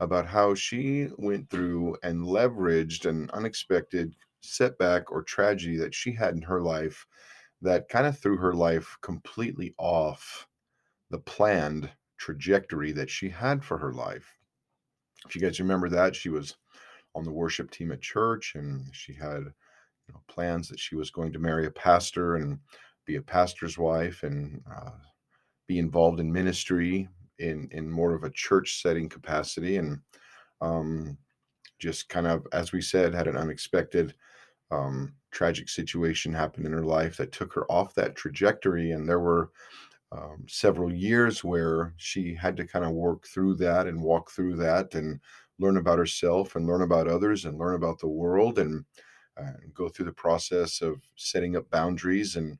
about 0.00 0.26
how 0.26 0.56
she 0.56 1.08
went 1.18 1.48
through 1.50 1.96
and 2.02 2.24
leveraged 2.24 3.08
an 3.08 3.30
unexpected 3.32 4.12
setback 4.40 5.12
or 5.12 5.22
tragedy 5.22 5.76
that 5.76 5.94
she 5.94 6.10
had 6.10 6.34
in 6.34 6.42
her 6.42 6.60
life 6.60 7.06
that 7.62 7.88
kind 7.88 8.06
of 8.06 8.18
threw 8.18 8.36
her 8.38 8.54
life 8.54 8.96
completely 9.02 9.72
off 9.78 10.48
the 11.10 11.18
planned 11.18 11.88
trajectory 12.18 12.90
that 12.90 13.08
she 13.08 13.28
had 13.28 13.64
for 13.64 13.78
her 13.78 13.92
life. 13.92 14.34
If 15.28 15.36
you 15.36 15.40
guys 15.40 15.60
remember 15.60 15.88
that, 15.90 16.16
she 16.16 16.30
was 16.30 16.56
on 17.14 17.24
the 17.24 17.32
worship 17.32 17.70
team 17.70 17.92
at 17.92 18.00
church, 18.00 18.56
and 18.56 18.84
she 18.92 19.14
had 19.14 19.44
you 19.44 20.12
know, 20.12 20.20
plans 20.26 20.68
that 20.68 20.80
she 20.80 20.96
was 20.96 21.10
going 21.10 21.32
to 21.32 21.38
marry 21.38 21.66
a 21.66 21.70
pastor 21.70 22.34
and 22.34 22.58
be 23.06 23.14
a 23.14 23.22
pastor's 23.22 23.78
wife 23.78 24.24
and 24.24 24.60
uh, 24.70 24.90
be 25.68 25.78
involved 25.78 26.18
in 26.18 26.32
ministry 26.32 27.08
in 27.38 27.68
in 27.72 27.90
more 27.90 28.14
of 28.14 28.24
a 28.24 28.30
church 28.30 28.82
setting 28.82 29.08
capacity, 29.08 29.76
and 29.76 30.00
um, 30.60 31.18
just 31.78 32.08
kind 32.08 32.26
of, 32.26 32.46
as 32.52 32.72
we 32.72 32.80
said, 32.80 33.14
had 33.14 33.28
an 33.28 33.36
unexpected. 33.36 34.14
Um, 34.70 35.14
tragic 35.30 35.68
situation 35.68 36.32
happen 36.32 36.64
in 36.64 36.72
her 36.72 36.84
life 36.84 37.16
that 37.16 37.32
took 37.32 37.52
her 37.52 37.70
off 37.70 37.94
that 37.94 38.16
trajectory 38.16 38.92
and 38.92 39.08
there 39.08 39.20
were 39.20 39.50
um, 40.12 40.44
several 40.48 40.92
years 40.92 41.42
where 41.42 41.92
she 41.96 42.34
had 42.34 42.56
to 42.56 42.66
kind 42.66 42.84
of 42.84 42.92
work 42.92 43.26
through 43.26 43.54
that 43.56 43.86
and 43.86 44.00
walk 44.00 44.30
through 44.30 44.56
that 44.56 44.94
and 44.94 45.20
learn 45.58 45.76
about 45.76 45.98
herself 45.98 46.54
and 46.54 46.66
learn 46.66 46.82
about 46.82 47.08
others 47.08 47.44
and 47.44 47.58
learn 47.58 47.74
about 47.74 47.98
the 47.98 48.08
world 48.08 48.58
and, 48.58 48.84
uh, 49.36 49.52
go 49.72 49.88
through 49.88 50.04
the 50.04 50.12
process 50.12 50.80
of 50.80 51.00
setting 51.16 51.56
up 51.56 51.68
boundaries 51.70 52.36
and 52.36 52.56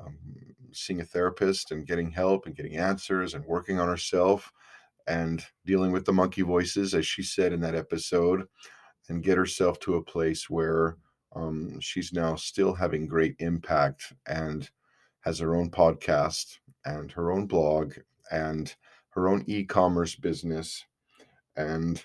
um, 0.00 0.16
seeing 0.76 1.00
a 1.00 1.04
therapist 1.04 1.70
and 1.70 1.86
getting 1.86 2.10
help 2.10 2.46
and 2.46 2.56
getting 2.56 2.76
answers 2.76 3.34
and 3.34 3.44
working 3.44 3.78
on 3.80 3.88
herself 3.88 4.52
and 5.06 5.44
dealing 5.64 5.92
with 5.92 6.04
the 6.04 6.12
monkey 6.12 6.42
voices, 6.42 6.94
as 6.94 7.06
she 7.06 7.22
said 7.22 7.52
in 7.52 7.60
that 7.60 7.74
episode, 7.74 8.46
and 9.08 9.22
get 9.22 9.38
herself 9.38 9.78
to 9.80 9.96
a 9.96 10.02
place 10.02 10.50
where 10.50 10.96
um, 11.34 11.78
she's 11.80 12.12
now 12.12 12.34
still 12.34 12.74
having 12.74 13.06
great 13.06 13.36
impact 13.38 14.12
and 14.26 14.70
has 15.20 15.38
her 15.38 15.56
own 15.56 15.70
podcast 15.70 16.58
and 16.84 17.12
her 17.12 17.30
own 17.30 17.46
blog 17.46 17.94
and 18.30 18.74
her 19.10 19.28
own 19.28 19.44
e-commerce 19.46 20.14
business 20.14 20.84
and 21.56 22.04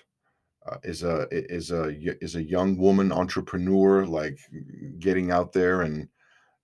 uh, 0.66 0.76
is 0.84 1.02
a 1.02 1.26
is 1.30 1.70
a 1.70 1.94
is 2.22 2.36
a 2.36 2.42
young 2.42 2.76
woman 2.76 3.10
entrepreneur 3.10 4.06
like 4.06 4.38
getting 4.98 5.30
out 5.30 5.52
there 5.52 5.82
and 5.82 6.08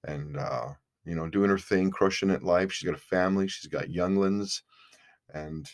and 0.05 0.37
uh, 0.37 0.69
you 1.09 1.15
know 1.15 1.29
doing 1.29 1.49
her 1.51 1.59
thing 1.59 1.91
crushing 1.91 2.31
it 2.31 2.43
life. 2.43 2.71
She's 2.71 2.87
got 2.87 2.99
a 2.99 3.01
family 3.01 3.49
she's 3.49 3.71
got 3.71 3.91
younglings 3.91 4.63
and 5.33 5.69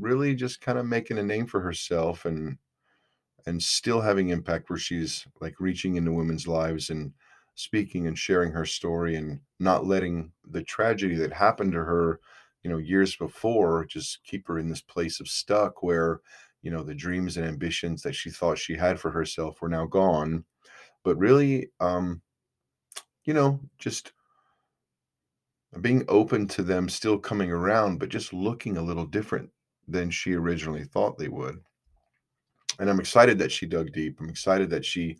really 0.00 0.34
just 0.34 0.60
kind 0.60 0.78
of 0.78 0.86
making 0.86 1.18
a 1.18 1.22
name 1.22 1.46
for 1.46 1.60
herself 1.60 2.24
and 2.24 2.56
and 3.46 3.62
still 3.62 4.00
having 4.00 4.30
impact 4.30 4.70
where 4.70 4.78
she's 4.78 5.26
like 5.40 5.60
reaching 5.60 5.96
into 5.96 6.12
women's 6.12 6.48
lives 6.48 6.88
and 6.90 7.12
speaking 7.56 8.06
and 8.06 8.18
sharing 8.18 8.50
her 8.50 8.64
story 8.64 9.16
and 9.16 9.38
not 9.60 9.86
letting 9.86 10.32
the 10.50 10.62
tragedy 10.62 11.14
that 11.14 11.32
happened 11.32 11.72
to 11.72 11.78
her 11.78 12.20
you 12.62 12.70
know 12.70 12.78
years 12.78 13.14
before 13.16 13.84
just 13.84 14.24
keep 14.24 14.48
her 14.48 14.58
in 14.58 14.68
this 14.68 14.82
place 14.82 15.20
of 15.20 15.28
stuck 15.28 15.82
where 15.82 16.20
you 16.62 16.70
know 16.70 16.82
the 16.82 16.94
dreams 16.94 17.36
and 17.36 17.46
ambitions 17.46 18.02
that 18.02 18.14
she 18.14 18.30
thought 18.30 18.58
she 18.58 18.74
had 18.74 18.98
for 18.98 19.10
herself 19.10 19.60
were 19.60 19.68
now 19.68 19.84
gone. 19.84 20.42
But 21.02 21.18
really 21.18 21.68
um 21.80 22.22
you 23.24 23.34
know 23.34 23.60
just 23.78 24.12
being 25.80 26.04
open 26.08 26.46
to 26.48 26.62
them 26.62 26.88
still 26.88 27.18
coming 27.18 27.50
around 27.50 27.98
but 27.98 28.08
just 28.08 28.32
looking 28.32 28.76
a 28.76 28.82
little 28.82 29.06
different 29.06 29.50
than 29.88 30.10
she 30.10 30.34
originally 30.34 30.84
thought 30.84 31.18
they 31.18 31.28
would. 31.28 31.58
And 32.78 32.90
i'm 32.90 33.00
excited 33.00 33.38
that 33.38 33.52
she 33.52 33.66
dug 33.66 33.92
deep. 33.92 34.18
I'm 34.20 34.28
excited 34.28 34.70
that 34.70 34.84
she 34.84 35.16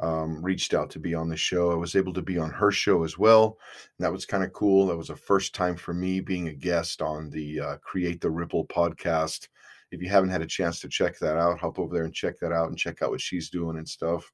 um, 0.00 0.42
reached 0.42 0.74
out 0.74 0.90
to 0.90 0.98
be 0.98 1.14
on 1.14 1.28
the 1.28 1.36
show. 1.36 1.72
I 1.72 1.74
was 1.74 1.96
able 1.96 2.12
to 2.14 2.22
be 2.22 2.38
on 2.38 2.50
her 2.50 2.70
show 2.70 3.02
as 3.04 3.18
well. 3.18 3.58
And 3.98 4.04
that 4.04 4.12
was 4.12 4.26
kind 4.26 4.44
of 4.44 4.52
cool. 4.52 4.86
That 4.86 4.96
was 4.96 5.10
a 5.10 5.16
first 5.16 5.54
time 5.54 5.76
for 5.76 5.92
me 5.92 6.20
being 6.20 6.48
a 6.48 6.52
guest 6.52 7.02
on 7.02 7.30
the 7.30 7.60
uh, 7.60 7.76
create 7.78 8.20
the 8.20 8.30
ripple 8.30 8.66
podcast. 8.66 9.48
If 9.90 10.02
you 10.02 10.08
haven't 10.08 10.30
had 10.30 10.42
a 10.42 10.46
chance 10.46 10.80
to 10.80 10.88
check 10.88 11.18
that 11.18 11.36
out, 11.36 11.58
hop 11.58 11.78
over 11.78 11.94
there 11.94 12.04
and 12.04 12.14
check 12.14 12.38
that 12.40 12.52
out 12.52 12.68
and 12.68 12.78
check 12.78 13.02
out 13.02 13.10
what 13.10 13.20
she's 13.20 13.50
doing 13.50 13.78
and 13.78 13.88
stuff. 13.88 14.30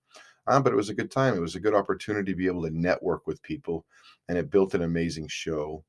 Um, 0.47 0.63
but 0.63 0.73
it 0.73 0.77
was 0.77 0.91
a 0.91 0.95
good 0.95 1.11
time. 1.11 1.35
It 1.35 1.41
was 1.41 1.55
a 1.55 1.61
good 1.61 1.75
opportunity 1.75 2.33
to 2.33 2.37
be 2.37 2.47
able 2.47 2.63
to 2.63 2.71
network 2.71 3.27
with 3.27 3.43
people, 3.43 3.87
and 4.29 4.37
it 4.37 4.51
built 4.51 4.75
an 4.75 4.83
amazing 4.83 5.29
show 5.29 5.85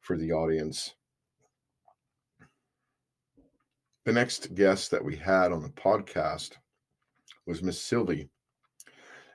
for 0.00 0.16
the 0.16 0.32
audience. 0.32 0.94
The 4.04 4.12
next 4.12 4.54
guest 4.54 4.90
that 4.92 5.04
we 5.04 5.16
had 5.16 5.50
on 5.50 5.62
the 5.62 5.70
podcast 5.70 6.52
was 7.46 7.62
Miss 7.62 7.80
Sylvie. 7.80 8.28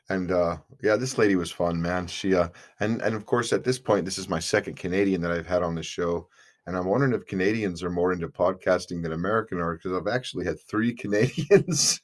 And 0.09 0.31
uh, 0.31 0.57
yeah, 0.81 0.95
this 0.95 1.17
lady 1.17 1.35
was 1.35 1.51
fun, 1.51 1.81
man. 1.81 2.07
She 2.07 2.35
uh, 2.35 2.49
and 2.79 3.01
and 3.01 3.15
of 3.15 3.25
course 3.25 3.53
at 3.53 3.63
this 3.63 3.79
point, 3.79 4.05
this 4.05 4.17
is 4.17 4.29
my 4.29 4.39
second 4.39 4.75
Canadian 4.75 5.21
that 5.21 5.31
I've 5.31 5.47
had 5.47 5.63
on 5.63 5.75
the 5.75 5.83
show. 5.83 6.27
And 6.67 6.77
I'm 6.77 6.85
wondering 6.85 7.13
if 7.13 7.25
Canadians 7.25 7.81
are 7.83 7.89
more 7.89 8.13
into 8.13 8.27
podcasting 8.27 9.01
than 9.01 9.13
American 9.13 9.59
are, 9.59 9.75
because 9.75 9.93
I've 9.93 10.13
actually 10.13 10.45
had 10.45 10.57
three 10.61 10.93
Canadians, 11.03 12.01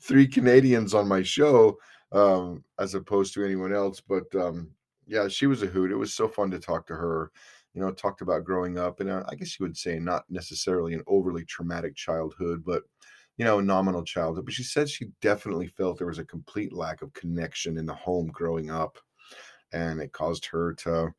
three 0.00 0.26
Canadians 0.26 0.94
on 0.94 1.08
my 1.08 1.22
show 1.22 1.78
um, 2.12 2.64
as 2.78 2.94
opposed 2.94 3.34
to 3.34 3.44
anyone 3.44 3.72
else. 3.72 4.00
But 4.00 4.34
um, 4.34 4.70
yeah, 5.06 5.28
she 5.28 5.46
was 5.46 5.62
a 5.62 5.66
hoot. 5.66 5.90
It 5.90 5.96
was 5.96 6.14
so 6.14 6.28
fun 6.28 6.50
to 6.50 6.58
talk 6.58 6.86
to 6.86 6.94
her. 6.94 7.30
You 7.74 7.80
know, 7.80 7.90
talked 7.90 8.20
about 8.20 8.44
growing 8.44 8.78
up, 8.78 9.00
and 9.00 9.08
uh, 9.08 9.22
I 9.28 9.34
guess 9.34 9.58
you 9.58 9.64
would 9.64 9.76
say 9.76 9.98
not 9.98 10.24
necessarily 10.28 10.92
an 10.92 11.02
overly 11.06 11.44
traumatic 11.46 11.96
childhood, 11.96 12.62
but 12.66 12.82
you 13.38 13.46
know, 13.46 13.60
a 13.60 13.62
nominal 13.62 14.04
childhood. 14.04 14.44
But 14.44 14.52
she 14.52 14.62
said 14.62 14.90
she 14.90 15.06
definitely 15.22 15.68
felt 15.68 15.96
there 15.96 16.06
was 16.06 16.18
a 16.18 16.24
complete 16.24 16.74
lack 16.74 17.00
of 17.00 17.14
connection 17.14 17.78
in 17.78 17.86
the 17.86 17.94
home 17.94 18.28
growing 18.28 18.70
up, 18.70 18.98
and 19.72 20.02
it 20.02 20.12
caused 20.12 20.44
her 20.46 20.74
to 20.74 21.14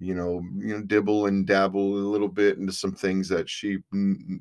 you 0.00 0.14
know, 0.14 0.42
you 0.56 0.74
know, 0.74 0.82
dibble 0.82 1.26
and 1.26 1.46
dabble 1.46 1.94
a 1.94 2.10
little 2.10 2.28
bit 2.28 2.58
into 2.58 2.72
some 2.72 2.92
things 2.92 3.28
that 3.28 3.48
she 3.48 3.78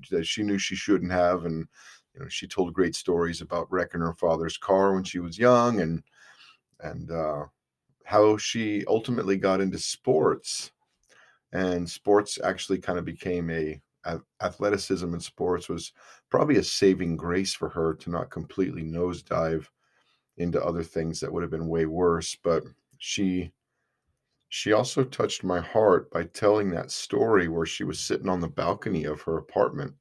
that 0.10 0.26
she 0.26 0.44
knew 0.44 0.58
she 0.58 0.76
shouldn't 0.76 1.12
have, 1.12 1.46
and 1.46 1.68
you 2.14 2.22
know, 2.22 2.28
she 2.30 2.48
told 2.48 2.74
great 2.74 2.96
stories 2.96 3.42
about 3.42 3.72
wrecking 3.72 4.02
her 4.02 4.14
father's 4.14 4.58
car 4.58 4.94
when 4.94 5.04
she 5.04 5.20
was 5.20 5.38
young, 5.40 5.82
and 5.82 6.04
and 6.82 7.12
uh, 7.12 7.46
how 8.06 8.38
she 8.38 8.86
ultimately 8.88 9.38
got 9.38 9.62
into 9.62 9.80
sports, 9.80 10.72
and 11.54 11.90
sports 11.90 12.40
actually 12.44 12.80
kind 12.80 13.00
of 13.00 13.06
became 13.06 13.50
a 13.50 13.82
athleticism 14.42 15.14
in 15.14 15.20
sports 15.20 15.70
was 15.70 15.94
probably 16.30 16.58
a 16.58 16.64
saving 16.64 17.16
grace 17.16 17.54
for 17.54 17.70
her 17.70 17.94
to 17.94 18.10
not 18.10 18.30
completely 18.30 18.84
nosedive 18.84 19.68
into 20.38 20.64
other 20.64 20.84
things 20.84 21.20
that 21.20 21.32
would 21.32 21.44
have 21.44 21.52
been 21.52 21.68
way 21.68 21.86
worse, 21.86 22.36
but 22.36 22.64
she 22.98 23.52
she 24.50 24.72
also 24.72 25.04
touched 25.04 25.44
my 25.44 25.60
heart 25.60 26.10
by 26.12 26.24
telling 26.24 26.70
that 26.70 26.92
story 26.92 27.48
where 27.48 27.66
she 27.66 27.84
was 27.84 28.00
sitting 28.00 28.30
on 28.30 28.40
the 28.40 28.48
balcony 28.48 29.04
of 29.04 29.22
her 29.22 29.38
apartment 29.38 29.96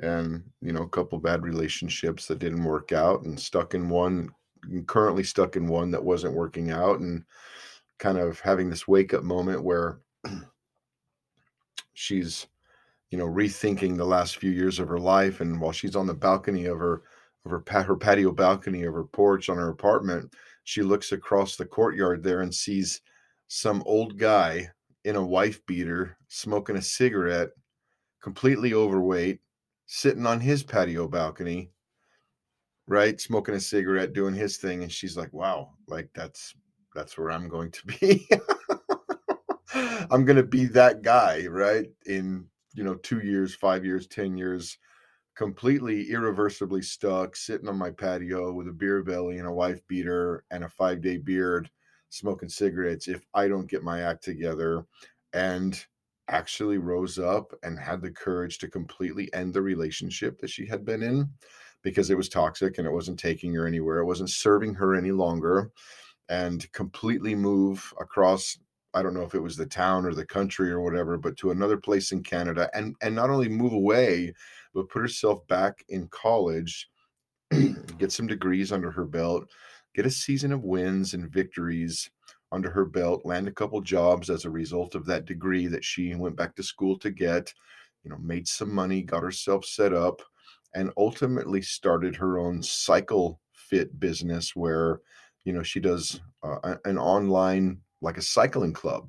and, 0.00 0.42
you 0.60 0.72
know, 0.72 0.82
a 0.82 0.88
couple 0.88 1.18
bad 1.18 1.42
relationships 1.42 2.26
that 2.26 2.38
didn't 2.38 2.64
work 2.64 2.92
out 2.92 3.22
and 3.24 3.38
stuck 3.38 3.74
in 3.74 3.88
one, 3.88 4.30
currently 4.86 5.24
stuck 5.24 5.56
in 5.56 5.66
one 5.66 5.90
that 5.90 6.04
wasn't 6.04 6.34
working 6.34 6.70
out 6.70 7.00
and 7.00 7.24
kind 7.98 8.18
of 8.18 8.38
having 8.40 8.70
this 8.70 8.86
wake 8.86 9.12
up 9.12 9.24
moment 9.24 9.62
where 9.62 10.00
she's, 11.94 12.46
you 13.10 13.18
know, 13.18 13.26
rethinking 13.26 13.96
the 13.96 14.04
last 14.04 14.36
few 14.36 14.50
years 14.50 14.78
of 14.78 14.88
her 14.88 15.00
life. 15.00 15.40
And 15.40 15.60
while 15.60 15.72
she's 15.72 15.96
on 15.96 16.06
the 16.06 16.14
balcony 16.14 16.66
of 16.66 16.78
her, 16.78 17.02
of 17.44 17.50
her, 17.50 17.82
her 17.82 17.96
patio 17.96 18.30
balcony 18.30 18.84
of 18.84 18.94
her 18.94 19.04
porch 19.04 19.48
on 19.48 19.56
her 19.56 19.70
apartment, 19.70 20.32
she 20.64 20.82
looks 20.82 21.12
across 21.12 21.56
the 21.56 21.64
courtyard 21.64 22.22
there 22.22 22.42
and 22.42 22.54
sees 22.54 23.00
some 23.48 23.82
old 23.86 24.18
guy 24.18 24.70
in 25.04 25.16
a 25.16 25.24
wife 25.24 25.64
beater 25.66 26.16
smoking 26.28 26.76
a 26.76 26.82
cigarette, 26.82 27.50
completely 28.22 28.74
overweight, 28.74 29.40
sitting 29.88 30.26
on 30.26 30.38
his 30.38 30.62
patio 30.62 31.08
balcony, 31.08 31.70
right? 32.86 33.20
Smoking 33.20 33.54
a 33.54 33.60
cigarette, 33.60 34.12
doing 34.12 34.34
his 34.34 34.58
thing. 34.58 34.82
And 34.82 34.92
she's 34.92 35.16
like, 35.16 35.32
wow, 35.32 35.70
like 35.88 36.10
that's 36.14 36.54
that's 36.94 37.18
where 37.18 37.32
I'm 37.32 37.48
going 37.48 37.72
to 37.72 37.86
be. 37.86 38.28
I'm 39.74 40.24
gonna 40.24 40.42
be 40.42 40.66
that 40.66 41.02
guy, 41.02 41.46
right? 41.48 41.86
In 42.06 42.46
you 42.74 42.84
know, 42.84 42.94
two 42.96 43.20
years, 43.20 43.54
five 43.54 43.84
years, 43.84 44.06
ten 44.06 44.36
years 44.36 44.78
completely 45.34 46.10
irreversibly 46.10 46.82
stuck 46.82 47.36
sitting 47.36 47.68
on 47.68 47.78
my 47.78 47.90
patio 47.90 48.52
with 48.52 48.66
a 48.66 48.72
beer 48.72 49.04
belly 49.04 49.38
and 49.38 49.46
a 49.46 49.52
wife 49.52 49.80
beater 49.86 50.44
and 50.50 50.64
a 50.64 50.68
five 50.68 51.00
day 51.00 51.16
beard 51.16 51.70
smoking 52.08 52.48
cigarettes 52.48 53.06
if 53.06 53.24
I 53.32 53.46
don't 53.46 53.70
get 53.70 53.84
my 53.84 54.00
act 54.00 54.24
together 54.24 54.84
and 55.32 55.80
actually 56.28 56.78
rose 56.78 57.18
up 57.18 57.52
and 57.62 57.78
had 57.78 58.02
the 58.02 58.10
courage 58.10 58.58
to 58.58 58.68
completely 58.68 59.32
end 59.32 59.54
the 59.54 59.62
relationship 59.62 60.38
that 60.40 60.50
she 60.50 60.66
had 60.66 60.84
been 60.84 61.02
in 61.02 61.28
because 61.82 62.10
it 62.10 62.16
was 62.16 62.28
toxic 62.28 62.78
and 62.78 62.86
it 62.86 62.92
wasn't 62.92 63.18
taking 63.18 63.54
her 63.54 63.66
anywhere. 63.66 63.98
It 63.98 64.06
wasn't 64.06 64.30
serving 64.30 64.74
her 64.74 64.94
any 64.94 65.12
longer 65.12 65.70
and 66.28 66.70
completely 66.72 67.34
move 67.34 67.92
across 68.00 68.58
I 68.94 69.02
don't 69.02 69.12
know 69.12 69.22
if 69.22 69.34
it 69.34 69.42
was 69.42 69.56
the 69.56 69.66
town 69.66 70.06
or 70.06 70.14
the 70.14 70.24
country 70.24 70.70
or 70.70 70.80
whatever, 70.80 71.18
but 71.18 71.36
to 71.38 71.50
another 71.50 71.76
place 71.76 72.10
in 72.10 72.22
Canada 72.22 72.70
and 72.72 72.96
and 73.02 73.14
not 73.14 73.30
only 73.30 73.48
move 73.48 73.72
away, 73.72 74.32
but 74.74 74.88
put 74.88 75.02
herself 75.02 75.46
back 75.46 75.84
in 75.90 76.08
college, 76.08 76.88
get 77.98 78.12
some 78.12 78.26
degrees 78.26 78.72
under 78.72 78.90
her 78.90 79.04
belt, 79.04 79.44
get 79.94 80.06
a 80.06 80.10
season 80.10 80.52
of 80.52 80.64
wins 80.64 81.12
and 81.12 81.30
victories 81.30 82.10
under 82.52 82.70
her 82.70 82.84
belt, 82.84 83.24
land 83.24 83.48
a 83.48 83.52
couple 83.52 83.80
jobs 83.80 84.30
as 84.30 84.44
a 84.44 84.50
result 84.50 84.94
of 84.94 85.04
that 85.06 85.26
degree 85.26 85.66
that 85.66 85.84
she 85.84 86.14
went 86.14 86.36
back 86.36 86.54
to 86.56 86.62
school 86.62 86.98
to 86.98 87.10
get, 87.10 87.52
you 88.04 88.10
know, 88.10 88.18
made 88.18 88.48
some 88.48 88.72
money, 88.72 89.02
got 89.02 89.22
herself 89.22 89.64
set 89.64 89.92
up, 89.92 90.22
and 90.74 90.92
ultimately 90.96 91.62
started 91.62 92.14
her 92.16 92.38
own 92.38 92.62
cycle 92.62 93.40
fit 93.52 93.98
business 94.00 94.54
where, 94.56 95.00
you 95.44 95.52
know, 95.52 95.62
she 95.62 95.80
does 95.80 96.20
uh, 96.42 96.76
an 96.84 96.98
online 96.98 97.80
like 98.00 98.16
a 98.16 98.22
cycling 98.22 98.72
club. 98.72 99.08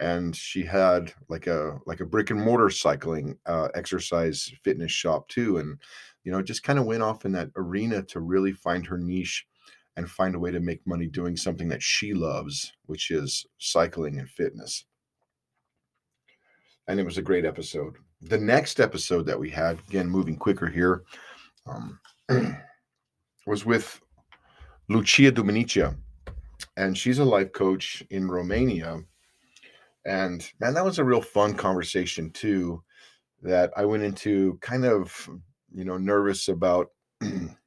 And 0.00 0.34
she 0.34 0.64
had 0.64 1.12
like 1.28 1.46
a 1.46 1.78
like 1.86 2.00
a 2.00 2.04
brick 2.04 2.30
and 2.30 2.40
mortar 2.40 2.68
cycling 2.68 3.38
uh, 3.46 3.68
exercise 3.74 4.52
fitness 4.64 4.90
shop 4.90 5.28
too. 5.28 5.58
And 5.58 5.78
you 6.24 6.32
know 6.32 6.42
just 6.42 6.62
kind 6.62 6.78
of 6.78 6.86
went 6.86 7.02
off 7.02 7.24
in 7.24 7.32
that 7.32 7.50
arena 7.56 8.02
to 8.02 8.20
really 8.20 8.52
find 8.52 8.84
her 8.86 8.98
niche 8.98 9.46
and 9.96 10.10
find 10.10 10.34
a 10.34 10.38
way 10.38 10.50
to 10.50 10.60
make 10.60 10.86
money 10.86 11.06
doing 11.06 11.36
something 11.36 11.68
that 11.68 11.82
she 11.82 12.14
loves 12.14 12.72
which 12.86 13.10
is 13.10 13.46
cycling 13.58 14.18
and 14.18 14.28
fitness. 14.28 14.84
And 16.88 17.00
it 17.00 17.04
was 17.04 17.18
a 17.18 17.22
great 17.22 17.44
episode. 17.44 17.94
The 18.20 18.38
next 18.38 18.80
episode 18.80 19.26
that 19.26 19.38
we 19.38 19.50
had 19.50 19.78
again 19.88 20.08
moving 20.08 20.36
quicker 20.36 20.66
here 20.66 21.02
um, 21.66 21.98
was 23.46 23.64
with 23.64 24.00
lucia 24.88 25.32
duminicia. 25.32 25.96
And 26.76 26.96
she's 26.96 27.18
a 27.18 27.24
life 27.24 27.52
coach 27.52 28.02
in 28.10 28.28
romania. 28.28 29.00
And 30.06 30.48
man, 30.60 30.74
that 30.74 30.84
was 30.84 30.98
a 30.98 31.04
real 31.04 31.22
fun 31.22 31.54
conversation 31.54 32.30
too. 32.30 32.82
That 33.42 33.72
I 33.76 33.84
went 33.84 34.02
into 34.02 34.58
kind 34.60 34.84
of, 34.84 35.28
you 35.74 35.84
know, 35.84 35.98
nervous 35.98 36.48
about 36.48 36.88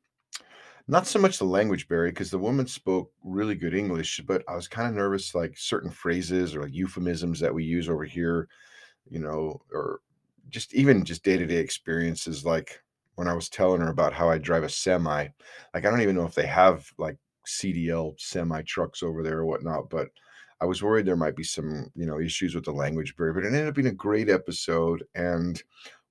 not 0.88 1.07
so 1.07 1.19
much 1.19 1.38
the 1.38 1.45
language 1.45 1.88
barrier 1.88 2.11
because 2.11 2.31
the 2.31 2.39
woman 2.39 2.65
spoke 2.68 3.11
really 3.23 3.55
good 3.55 3.73
English, 3.73 4.22
but 4.26 4.43
I 4.47 4.55
was 4.55 4.68
kind 4.68 4.88
of 4.88 4.95
nervous 4.95 5.35
like 5.35 5.57
certain 5.57 5.91
phrases 5.91 6.55
or 6.55 6.64
like 6.64 6.73
euphemisms 6.73 7.39
that 7.41 7.53
we 7.53 7.64
use 7.64 7.89
over 7.89 8.05
here, 8.05 8.47
you 9.09 9.19
know, 9.19 9.61
or 9.73 10.01
just 10.49 10.73
even 10.73 11.03
just 11.03 11.23
day 11.23 11.38
to 11.38 11.45
day 11.45 11.57
experiences. 11.57 12.45
Like 12.45 12.81
when 13.15 13.27
I 13.27 13.34
was 13.34 13.49
telling 13.49 13.81
her 13.81 13.89
about 13.89 14.14
how 14.14 14.30
I 14.30 14.38
drive 14.38 14.64
a 14.64 14.69
semi, 14.69 15.27
like 15.73 15.85
I 15.85 15.89
don't 15.89 16.01
even 16.01 16.15
know 16.15 16.26
if 16.26 16.35
they 16.35 16.47
have 16.47 16.89
like 16.97 17.18
CDL 17.45 18.19
semi 18.19 18.61
trucks 18.64 19.03
over 19.03 19.23
there 19.23 19.39
or 19.39 19.45
whatnot, 19.45 19.89
but 19.89 20.09
I 20.59 20.65
was 20.65 20.81
worried 20.81 21.05
there 21.05 21.15
might 21.15 21.35
be 21.35 21.43
some, 21.43 21.91
you 21.95 22.05
know, 22.05 22.19
issues 22.19 22.55
with 22.55 22.65
the 22.65 22.72
language 22.72 23.15
barrier, 23.15 23.34
but 23.34 23.43
it 23.43 23.47
ended 23.47 23.68
up 23.68 23.76
being 23.76 23.88
a 23.88 23.91
great 23.91 24.30
episode. 24.30 25.03
And 25.14 25.61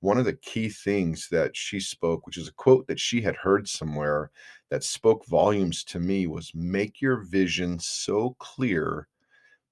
one 0.01 0.19
of 0.19 0.25
the 0.25 0.35
key 0.35 0.69
things 0.69 1.29
that 1.31 1.57
she 1.57 1.81
spoke, 1.81 2.27
which 2.27 2.39
is 2.39 2.49
a 2.49 2.55
quote 2.55 2.87
that 2.87 3.01
she 3.01 3.21
had 3.21 3.37
heard 3.37 3.69
somewhere 3.69 4.31
that 4.71 4.85
spoke 4.85 5.27
volumes 5.27 5.85
to 5.85 6.01
me, 6.01 6.27
was 6.27 6.53
make 6.55 7.01
your 7.01 7.25
vision 7.25 7.79
so 7.79 8.37
clear 8.39 9.09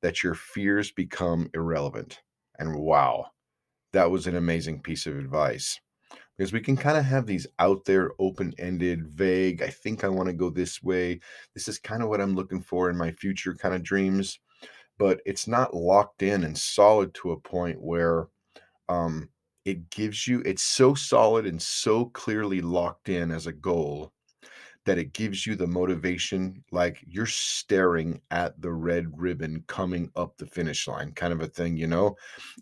that 0.02 0.22
your 0.22 0.34
fears 0.34 0.90
become 0.90 1.51
irrelevant. 1.55 2.22
And 2.59 2.76
wow, 2.76 3.26
that 3.92 4.10
was 4.10 4.26
an 4.26 4.36
amazing 4.36 4.82
piece 4.82 5.06
of 5.06 5.16
advice 5.16 5.80
because 6.36 6.52
we 6.52 6.60
can 6.60 6.76
kind 6.76 6.98
of 6.98 7.05
have 7.05 7.26
these 7.26 7.46
out 7.59 7.84
there, 7.84 8.12
open 8.18 8.55
ended, 8.59 9.06
vague. 9.06 9.62
I 9.62 9.68
think 9.68 10.05
I 10.05 10.09
want 10.09 10.28
to 10.28 10.34
go 10.34 10.51
this 10.51 10.82
way. 10.82 11.20
This 11.55 11.68
is 11.68 11.78
kind 11.78 12.02
of 12.02 12.09
what 12.09 12.20
I'm 12.20 12.34
looking 12.34 12.60
for 12.60 12.90
in 12.90 12.96
my 12.96 13.12
future 13.12 13.55
kind 13.55 13.74
of 13.74 13.82
dreams 13.82 14.38
but 14.98 15.20
it's 15.26 15.48
not 15.48 15.74
locked 15.74 16.22
in 16.22 16.44
and 16.44 16.56
solid 16.56 17.12
to 17.14 17.32
a 17.32 17.40
point 17.40 17.80
where 17.80 18.28
um, 18.88 19.28
it 19.64 19.90
gives 19.90 20.26
you 20.26 20.42
it's 20.44 20.62
so 20.62 20.94
solid 20.94 21.46
and 21.46 21.60
so 21.60 22.06
clearly 22.06 22.60
locked 22.60 23.08
in 23.08 23.30
as 23.30 23.46
a 23.46 23.52
goal 23.52 24.12
that 24.86 24.98
it 24.98 25.14
gives 25.14 25.46
you 25.46 25.56
the 25.56 25.66
motivation 25.66 26.62
like 26.70 27.02
you're 27.06 27.24
staring 27.24 28.20
at 28.30 28.60
the 28.60 28.70
red 28.70 29.06
ribbon 29.18 29.64
coming 29.66 30.10
up 30.16 30.36
the 30.36 30.46
finish 30.46 30.86
line 30.86 31.12
kind 31.12 31.32
of 31.32 31.40
a 31.40 31.46
thing 31.46 31.76
you 31.76 31.86
know? 31.86 32.14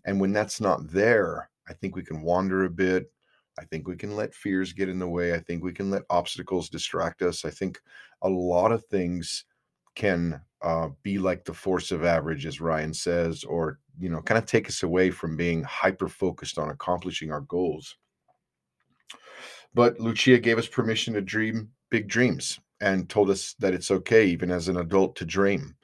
And 0.04 0.20
when 0.20 0.32
that's 0.32 0.60
not 0.60 0.90
there 0.90 1.50
i 1.68 1.72
think 1.72 1.96
we 1.96 2.02
can 2.02 2.22
wander 2.22 2.64
a 2.64 2.70
bit. 2.70 3.10
I 3.58 3.64
think 3.64 3.86
we 3.86 3.96
can 3.96 4.16
let 4.16 4.34
fears 4.34 4.72
get 4.72 4.88
in 4.88 4.98
the 4.98 5.08
way. 5.08 5.34
I 5.34 5.38
think 5.38 5.62
we 5.62 5.72
can 5.72 5.90
let 5.90 6.04
obstacles 6.08 6.70
distract 6.70 7.22
us. 7.22 7.44
I 7.44 7.50
think 7.50 7.80
a 8.22 8.28
lot 8.28 8.72
of 8.72 8.84
things 8.86 9.44
can 9.94 10.40
uh, 10.62 10.88
be 11.02 11.18
like 11.18 11.44
the 11.44 11.52
force 11.52 11.92
of 11.92 12.04
average, 12.04 12.46
as 12.46 12.60
Ryan 12.60 12.94
says, 12.94 13.44
or 13.44 13.78
you 13.98 14.08
know, 14.08 14.22
kind 14.22 14.38
of 14.38 14.46
take 14.46 14.68
us 14.68 14.82
away 14.82 15.10
from 15.10 15.36
being 15.36 15.62
hyper 15.62 16.08
focused 16.08 16.58
on 16.58 16.70
accomplishing 16.70 17.30
our 17.30 17.42
goals. 17.42 17.96
But 19.74 19.98
Lucia 20.00 20.38
gave 20.38 20.58
us 20.58 20.66
permission 20.66 21.14
to 21.14 21.22
dream 21.22 21.70
big 21.90 22.08
dreams 22.08 22.58
and 22.80 23.08
told 23.08 23.30
us 23.30 23.54
that 23.58 23.74
it's 23.74 23.90
okay, 23.90 24.26
even 24.26 24.50
as 24.50 24.68
an 24.68 24.78
adult, 24.78 25.16
to 25.16 25.24
dream, 25.24 25.74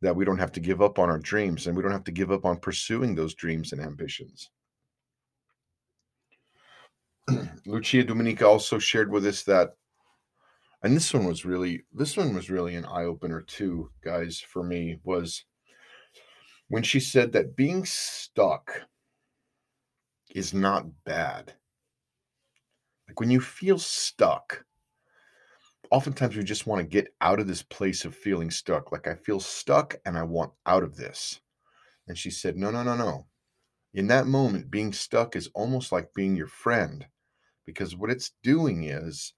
that 0.00 0.14
we 0.14 0.24
don't 0.24 0.38
have 0.38 0.52
to 0.52 0.60
give 0.60 0.82
up 0.82 0.98
on 0.98 1.08
our 1.08 1.18
dreams 1.18 1.66
and 1.66 1.76
we 1.76 1.82
don't 1.82 1.92
have 1.92 2.04
to 2.04 2.12
give 2.12 2.30
up 2.30 2.44
on 2.44 2.58
pursuing 2.58 3.14
those 3.14 3.34
dreams 3.34 3.72
and 3.72 3.80
ambitions. 3.80 4.50
Lucia 7.66 8.04
Dominica 8.04 8.46
also 8.46 8.78
shared 8.78 9.10
with 9.10 9.26
us 9.26 9.42
that 9.44 9.70
and 10.82 10.96
this 10.96 11.14
one 11.14 11.24
was 11.24 11.44
really 11.44 11.84
this 11.92 12.16
one 12.16 12.34
was 12.34 12.50
really 12.50 12.74
an 12.74 12.84
eye 12.84 13.04
opener 13.04 13.40
too, 13.40 13.90
guys, 14.02 14.40
for 14.40 14.64
me 14.64 14.98
was 15.04 15.44
when 16.72 16.82
she 16.82 17.00
said 17.00 17.32
that 17.32 17.54
being 17.54 17.84
stuck 17.84 18.80
is 20.34 20.54
not 20.54 20.86
bad. 21.04 21.52
Like 23.06 23.20
when 23.20 23.30
you 23.30 23.42
feel 23.42 23.78
stuck, 23.78 24.64
oftentimes 25.90 26.34
we 26.34 26.42
just 26.44 26.66
want 26.66 26.80
to 26.80 26.86
get 26.86 27.14
out 27.20 27.40
of 27.40 27.46
this 27.46 27.62
place 27.62 28.06
of 28.06 28.14
feeling 28.14 28.50
stuck. 28.50 28.90
Like 28.90 29.06
I 29.06 29.16
feel 29.16 29.38
stuck 29.38 29.96
and 30.06 30.16
I 30.16 30.22
want 30.22 30.52
out 30.64 30.82
of 30.82 30.96
this. 30.96 31.42
And 32.08 32.16
she 32.16 32.30
said, 32.30 32.56
No, 32.56 32.70
no, 32.70 32.82
no, 32.82 32.96
no. 32.96 33.26
In 33.92 34.06
that 34.06 34.26
moment, 34.26 34.70
being 34.70 34.94
stuck 34.94 35.36
is 35.36 35.50
almost 35.54 35.92
like 35.92 36.14
being 36.14 36.36
your 36.36 36.46
friend 36.46 37.04
because 37.66 37.94
what 37.94 38.08
it's 38.08 38.32
doing 38.42 38.84
is 38.84 39.34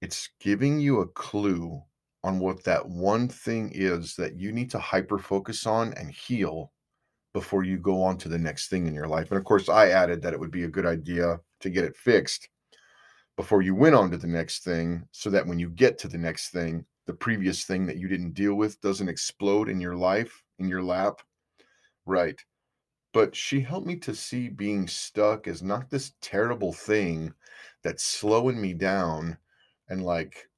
it's 0.00 0.30
giving 0.40 0.80
you 0.80 1.00
a 1.00 1.08
clue 1.08 1.82
on 2.24 2.38
what 2.38 2.64
that 2.64 2.88
one 2.88 3.28
thing 3.28 3.70
is 3.74 4.14
that 4.16 4.36
you 4.36 4.52
need 4.52 4.70
to 4.70 4.78
hyper 4.78 5.18
focus 5.18 5.66
on 5.66 5.92
and 5.94 6.10
heal 6.10 6.72
before 7.32 7.64
you 7.64 7.78
go 7.78 8.02
on 8.02 8.16
to 8.18 8.28
the 8.28 8.38
next 8.38 8.68
thing 8.68 8.86
in 8.86 8.94
your 8.94 9.08
life. 9.08 9.30
And 9.30 9.38
of 9.38 9.44
course, 9.44 9.68
I 9.68 9.88
added 9.88 10.22
that 10.22 10.32
it 10.32 10.40
would 10.40 10.50
be 10.50 10.64
a 10.64 10.68
good 10.68 10.86
idea 10.86 11.40
to 11.60 11.70
get 11.70 11.84
it 11.84 11.96
fixed 11.96 12.48
before 13.36 13.62
you 13.62 13.74
went 13.74 13.94
on 13.94 14.10
to 14.10 14.18
the 14.18 14.26
next 14.26 14.62
thing 14.62 15.06
so 15.10 15.30
that 15.30 15.46
when 15.46 15.58
you 15.58 15.70
get 15.70 15.98
to 15.98 16.08
the 16.08 16.18
next 16.18 16.50
thing, 16.50 16.84
the 17.06 17.14
previous 17.14 17.64
thing 17.64 17.86
that 17.86 17.96
you 17.96 18.06
didn't 18.06 18.34
deal 18.34 18.54
with 18.54 18.80
doesn't 18.80 19.08
explode 19.08 19.68
in 19.68 19.80
your 19.80 19.96
life, 19.96 20.44
in 20.58 20.68
your 20.68 20.82
lap. 20.82 21.20
Right. 22.06 22.40
But 23.12 23.34
she 23.34 23.60
helped 23.60 23.86
me 23.86 23.96
to 23.96 24.14
see 24.14 24.48
being 24.48 24.86
stuck 24.86 25.48
as 25.48 25.62
not 25.62 25.90
this 25.90 26.12
terrible 26.20 26.72
thing 26.72 27.32
that's 27.82 28.04
slowing 28.04 28.60
me 28.60 28.74
down 28.74 29.36
and 29.88 30.04
like 30.04 30.48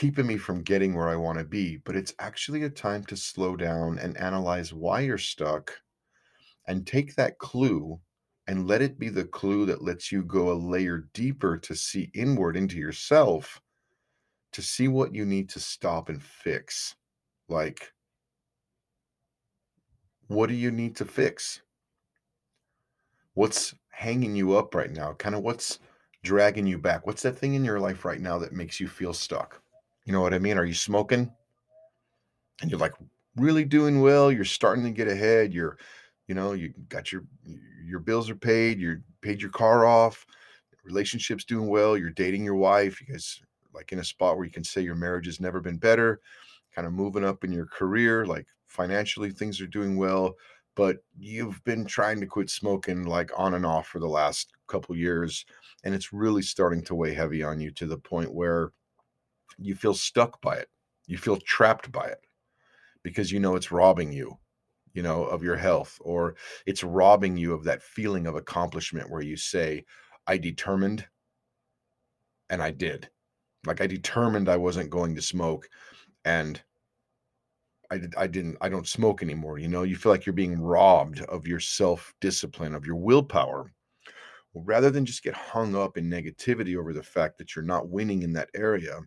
keeping 0.00 0.26
me 0.26 0.38
from 0.38 0.62
getting 0.62 0.94
where 0.94 1.10
I 1.10 1.16
want 1.16 1.36
to 1.38 1.44
be, 1.44 1.76
but 1.76 1.94
it's 1.94 2.14
actually 2.20 2.62
a 2.62 2.70
time 2.70 3.04
to 3.04 3.16
slow 3.16 3.54
down 3.54 3.98
and 3.98 4.16
analyze 4.16 4.72
why 4.72 5.00
you're 5.00 5.18
stuck 5.18 5.78
and 6.66 6.86
take 6.86 7.14
that 7.16 7.36
clue 7.36 8.00
and 8.46 8.66
let 8.66 8.80
it 8.80 8.98
be 8.98 9.10
the 9.10 9.26
clue 9.26 9.66
that 9.66 9.84
lets 9.84 10.10
you 10.10 10.22
go 10.22 10.52
a 10.52 10.54
layer 10.54 11.06
deeper 11.12 11.58
to 11.58 11.74
see 11.74 12.10
inward 12.14 12.56
into 12.56 12.78
yourself 12.78 13.60
to 14.52 14.62
see 14.62 14.88
what 14.88 15.14
you 15.14 15.26
need 15.26 15.50
to 15.50 15.60
stop 15.60 16.08
and 16.08 16.22
fix. 16.22 16.96
Like, 17.50 17.92
what 20.28 20.48
do 20.48 20.54
you 20.54 20.70
need 20.70 20.96
to 20.96 21.04
fix? 21.04 21.60
What's 23.34 23.74
hanging 23.90 24.34
you 24.34 24.56
up 24.56 24.74
right 24.74 24.90
now? 24.90 25.12
Kind 25.12 25.34
of 25.34 25.42
what's 25.42 25.78
dragging 26.22 26.66
you 26.66 26.78
back? 26.78 27.06
What's 27.06 27.20
that 27.20 27.36
thing 27.36 27.52
in 27.52 27.66
your 27.66 27.80
life 27.80 28.06
right 28.06 28.22
now 28.22 28.38
that 28.38 28.54
makes 28.54 28.80
you 28.80 28.88
feel 28.88 29.12
stuck? 29.12 29.59
You 30.10 30.14
know 30.14 30.22
what 30.22 30.34
I 30.34 30.40
mean? 30.40 30.58
Are 30.58 30.64
you 30.64 30.74
smoking? 30.74 31.30
And 32.60 32.68
you're 32.68 32.80
like 32.80 32.94
really 33.36 33.64
doing 33.64 34.00
well, 34.00 34.32
you're 34.32 34.44
starting 34.44 34.82
to 34.82 34.90
get 34.90 35.06
ahead, 35.06 35.54
you're 35.54 35.78
you 36.26 36.34
know, 36.34 36.50
you 36.50 36.74
got 36.88 37.12
your 37.12 37.22
your 37.84 38.00
bills 38.00 38.28
are 38.28 38.34
paid, 38.34 38.80
you're 38.80 39.02
paid 39.20 39.40
your 39.40 39.52
car 39.52 39.86
off, 39.86 40.26
relationships 40.82 41.44
doing 41.44 41.68
well, 41.68 41.96
you're 41.96 42.10
dating 42.10 42.42
your 42.42 42.56
wife, 42.56 43.00
you 43.00 43.06
guys 43.06 43.40
like 43.72 43.92
in 43.92 44.00
a 44.00 44.04
spot 44.04 44.34
where 44.34 44.44
you 44.44 44.50
can 44.50 44.64
say 44.64 44.80
your 44.80 44.96
marriage 44.96 45.26
has 45.26 45.38
never 45.38 45.60
been 45.60 45.76
better, 45.76 46.20
kind 46.74 46.88
of 46.88 46.92
moving 46.92 47.24
up 47.24 47.44
in 47.44 47.52
your 47.52 47.66
career, 47.66 48.26
like 48.26 48.48
financially 48.66 49.30
things 49.30 49.60
are 49.60 49.68
doing 49.68 49.96
well, 49.96 50.34
but 50.74 50.96
you've 51.20 51.62
been 51.62 51.84
trying 51.84 52.18
to 52.18 52.26
quit 52.26 52.50
smoking 52.50 53.04
like 53.04 53.30
on 53.38 53.54
and 53.54 53.64
off 53.64 53.86
for 53.86 54.00
the 54.00 54.08
last 54.08 54.50
couple 54.66 54.96
years 54.96 55.46
and 55.84 55.94
it's 55.94 56.12
really 56.12 56.42
starting 56.42 56.82
to 56.82 56.96
weigh 56.96 57.14
heavy 57.14 57.44
on 57.44 57.60
you 57.60 57.70
to 57.70 57.86
the 57.86 57.96
point 57.96 58.34
where 58.34 58.72
you 59.58 59.74
feel 59.74 59.94
stuck 59.94 60.40
by 60.40 60.56
it. 60.56 60.68
You 61.06 61.18
feel 61.18 61.38
trapped 61.38 61.90
by 61.90 62.06
it 62.06 62.20
because 63.02 63.32
you 63.32 63.40
know 63.40 63.56
it's 63.56 63.72
robbing 63.72 64.12
you, 64.12 64.38
you 64.92 65.02
know, 65.02 65.24
of 65.24 65.42
your 65.42 65.56
health, 65.56 65.98
or 66.00 66.36
it's 66.66 66.84
robbing 66.84 67.36
you 67.36 67.52
of 67.52 67.64
that 67.64 67.82
feeling 67.82 68.26
of 68.26 68.36
accomplishment 68.36 69.10
where 69.10 69.22
you 69.22 69.36
say, 69.36 69.84
I 70.26 70.36
determined 70.36 71.06
and 72.48 72.62
I 72.62 72.70
did. 72.70 73.08
Like 73.66 73.80
I 73.80 73.86
determined 73.86 74.48
I 74.48 74.56
wasn't 74.56 74.90
going 74.90 75.14
to 75.16 75.22
smoke 75.22 75.68
and 76.24 76.62
I, 77.90 78.00
I 78.16 78.26
didn't 78.26 78.56
I 78.60 78.68
don't 78.68 78.86
smoke 78.86 79.22
anymore. 79.22 79.58
You 79.58 79.68
know, 79.68 79.82
you 79.82 79.96
feel 79.96 80.12
like 80.12 80.24
you're 80.24 80.32
being 80.32 80.60
robbed 80.60 81.22
of 81.22 81.46
your 81.46 81.60
self 81.60 82.14
discipline, 82.20 82.74
of 82.74 82.86
your 82.86 82.96
willpower. 82.96 83.72
Well, 84.52 84.64
rather 84.64 84.90
than 84.90 85.04
just 85.04 85.22
get 85.22 85.34
hung 85.34 85.76
up 85.76 85.96
in 85.96 86.08
negativity 86.10 86.76
over 86.76 86.92
the 86.92 87.02
fact 87.02 87.38
that 87.38 87.54
you're 87.54 87.64
not 87.64 87.88
winning 87.88 88.22
in 88.22 88.32
that 88.34 88.50
area, 88.54 89.00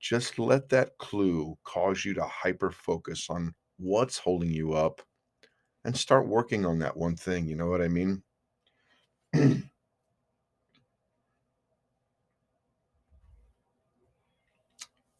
just 0.00 0.38
let 0.38 0.68
that 0.68 0.96
clue 0.98 1.56
cause 1.64 2.04
you 2.04 2.14
to 2.14 2.24
hyper 2.24 2.70
focus 2.70 3.26
on 3.30 3.54
what's 3.78 4.18
holding 4.18 4.50
you 4.50 4.74
up 4.74 5.02
and 5.84 5.96
start 5.96 6.26
working 6.26 6.66
on 6.66 6.78
that 6.80 6.96
one 6.96 7.16
thing. 7.16 7.46
You 7.46 7.56
know 7.56 7.68
what 7.68 7.80
I 7.80 7.88
mean? 7.88 8.22
we 9.34 9.62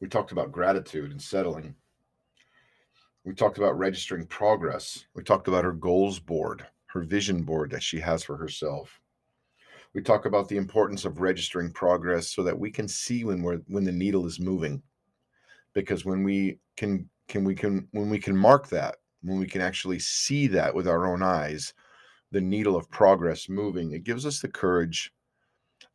talked 0.09 0.32
about 0.32 0.53
gratitude 0.53 1.11
and 1.11 1.20
settling. 1.20 1.74
We 3.24 3.35
talked 3.35 3.59
about 3.59 3.78
registering 3.78 4.27
progress. 4.27 5.07
We 5.15 5.23
talked 5.23 5.48
about 5.48 5.65
her 5.65 5.73
goals 5.73 6.20
board, 6.20 6.66
her 6.86 7.03
vision 7.03 7.43
board 7.43 7.70
that 7.70 7.82
she 7.82 7.98
has 8.01 8.23
for 8.23 8.36
herself 8.36 9.01
we 9.97 10.02
talk 10.02 10.27
about 10.27 10.47
the 10.47 10.59
importance 10.59 11.06
of 11.06 11.23
registering 11.23 11.73
progress 11.73 12.28
so 12.28 12.43
that 12.43 12.59
we 12.59 12.70
can 12.70 12.86
see 12.86 13.24
when 13.24 13.43
we're 13.43 13.56
when 13.66 13.82
the 13.82 13.90
needle 13.90 14.27
is 14.27 14.39
moving. 14.39 14.82
Because 15.73 16.05
when 16.05 16.23
we 16.23 16.59
can 16.77 17.09
can 17.28 17.44
we 17.44 17.55
can 17.55 17.89
when 17.93 18.10
we 18.10 18.18
can 18.18 18.36
mark 18.36 18.68
that 18.68 18.97
when 19.23 19.39
we 19.39 19.47
can 19.47 19.62
actually 19.62 19.98
see 19.98 20.48
that 20.48 20.74
with 20.74 20.86
our 20.86 21.06
own 21.06 21.23
eyes 21.23 21.73
the 22.31 22.40
needle 22.43 22.77
of 22.77 22.90
progress 22.90 23.48
moving 23.48 23.93
it 23.93 24.05
gives 24.05 24.27
us 24.27 24.39
the 24.39 24.48
courage 24.48 25.14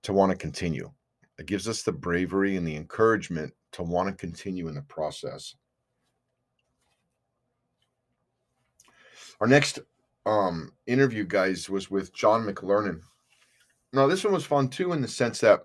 to 0.01 0.13
want 0.13 0.31
to 0.31 0.37
continue. 0.37 0.91
It 1.37 1.45
gives 1.45 1.67
us 1.67 1.83
the 1.83 1.91
bravery 1.91 2.57
and 2.57 2.67
the 2.67 2.75
encouragement 2.75 3.53
to 3.73 3.83
want 3.83 4.09
to 4.09 4.15
continue 4.15 4.67
in 4.67 4.73
the 4.73 4.81
process. 4.81 5.53
Our 9.39 9.47
next 9.47 9.77
um 10.25 10.71
interview 10.87 11.23
guys 11.23 11.69
was 11.69 11.91
with 11.91 12.13
john 12.15 12.45
mclernon 12.45 13.01
no, 13.93 14.07
this 14.07 14.23
one 14.23 14.34
was 14.34 14.45
fun 14.45 14.69
too, 14.69 14.93
in 14.93 15.01
the 15.01 15.07
sense 15.07 15.39
that 15.39 15.61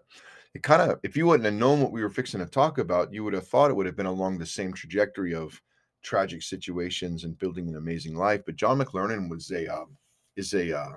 it 0.55 0.63
kind 0.63 0.83
of, 0.83 0.99
if 1.03 1.17
you 1.17 1.27
wouldn't 1.27 1.45
have 1.45 1.55
known 1.55 1.81
what 1.81 1.93
we 1.93 2.03
were 2.03 2.11
fixing 2.11 2.41
to 2.41 2.47
talk 2.47 2.79
about, 2.79 3.13
you 3.13 3.23
would 3.25 3.35
have 3.35 3.47
thought 3.47 3.71
it 3.71 3.75
would 3.75 3.87
have 3.87 3.97
been 3.97 4.07
along 4.07 4.39
the 4.39 4.47
same 4.47 4.73
trajectory 4.73 5.35
of 5.35 5.61
tragic 6.03 6.43
situations 6.43 7.25
and 7.25 7.39
building 7.39 7.69
an 7.69 7.77
amazing 7.77 8.17
life. 8.17 8.43
But 8.47 8.57
John 8.57 8.79
McLernon 8.79 9.29
was 9.29 9.51
a 9.51 9.73
uh, 9.73 9.85
is 10.37 10.55
a 10.55 10.79
uh, 10.79 10.93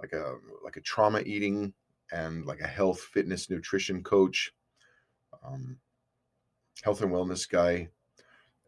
like 0.00 0.12
a 0.12 0.36
like 0.64 0.76
a 0.76 0.80
trauma 0.80 1.20
eating 1.20 1.72
and 2.12 2.46
like 2.46 2.60
a 2.60 2.66
health, 2.66 3.00
fitness, 3.00 3.50
nutrition 3.50 4.02
coach, 4.02 4.52
um, 5.44 5.76
health 6.82 7.02
and 7.02 7.12
wellness 7.12 7.48
guy. 7.48 7.88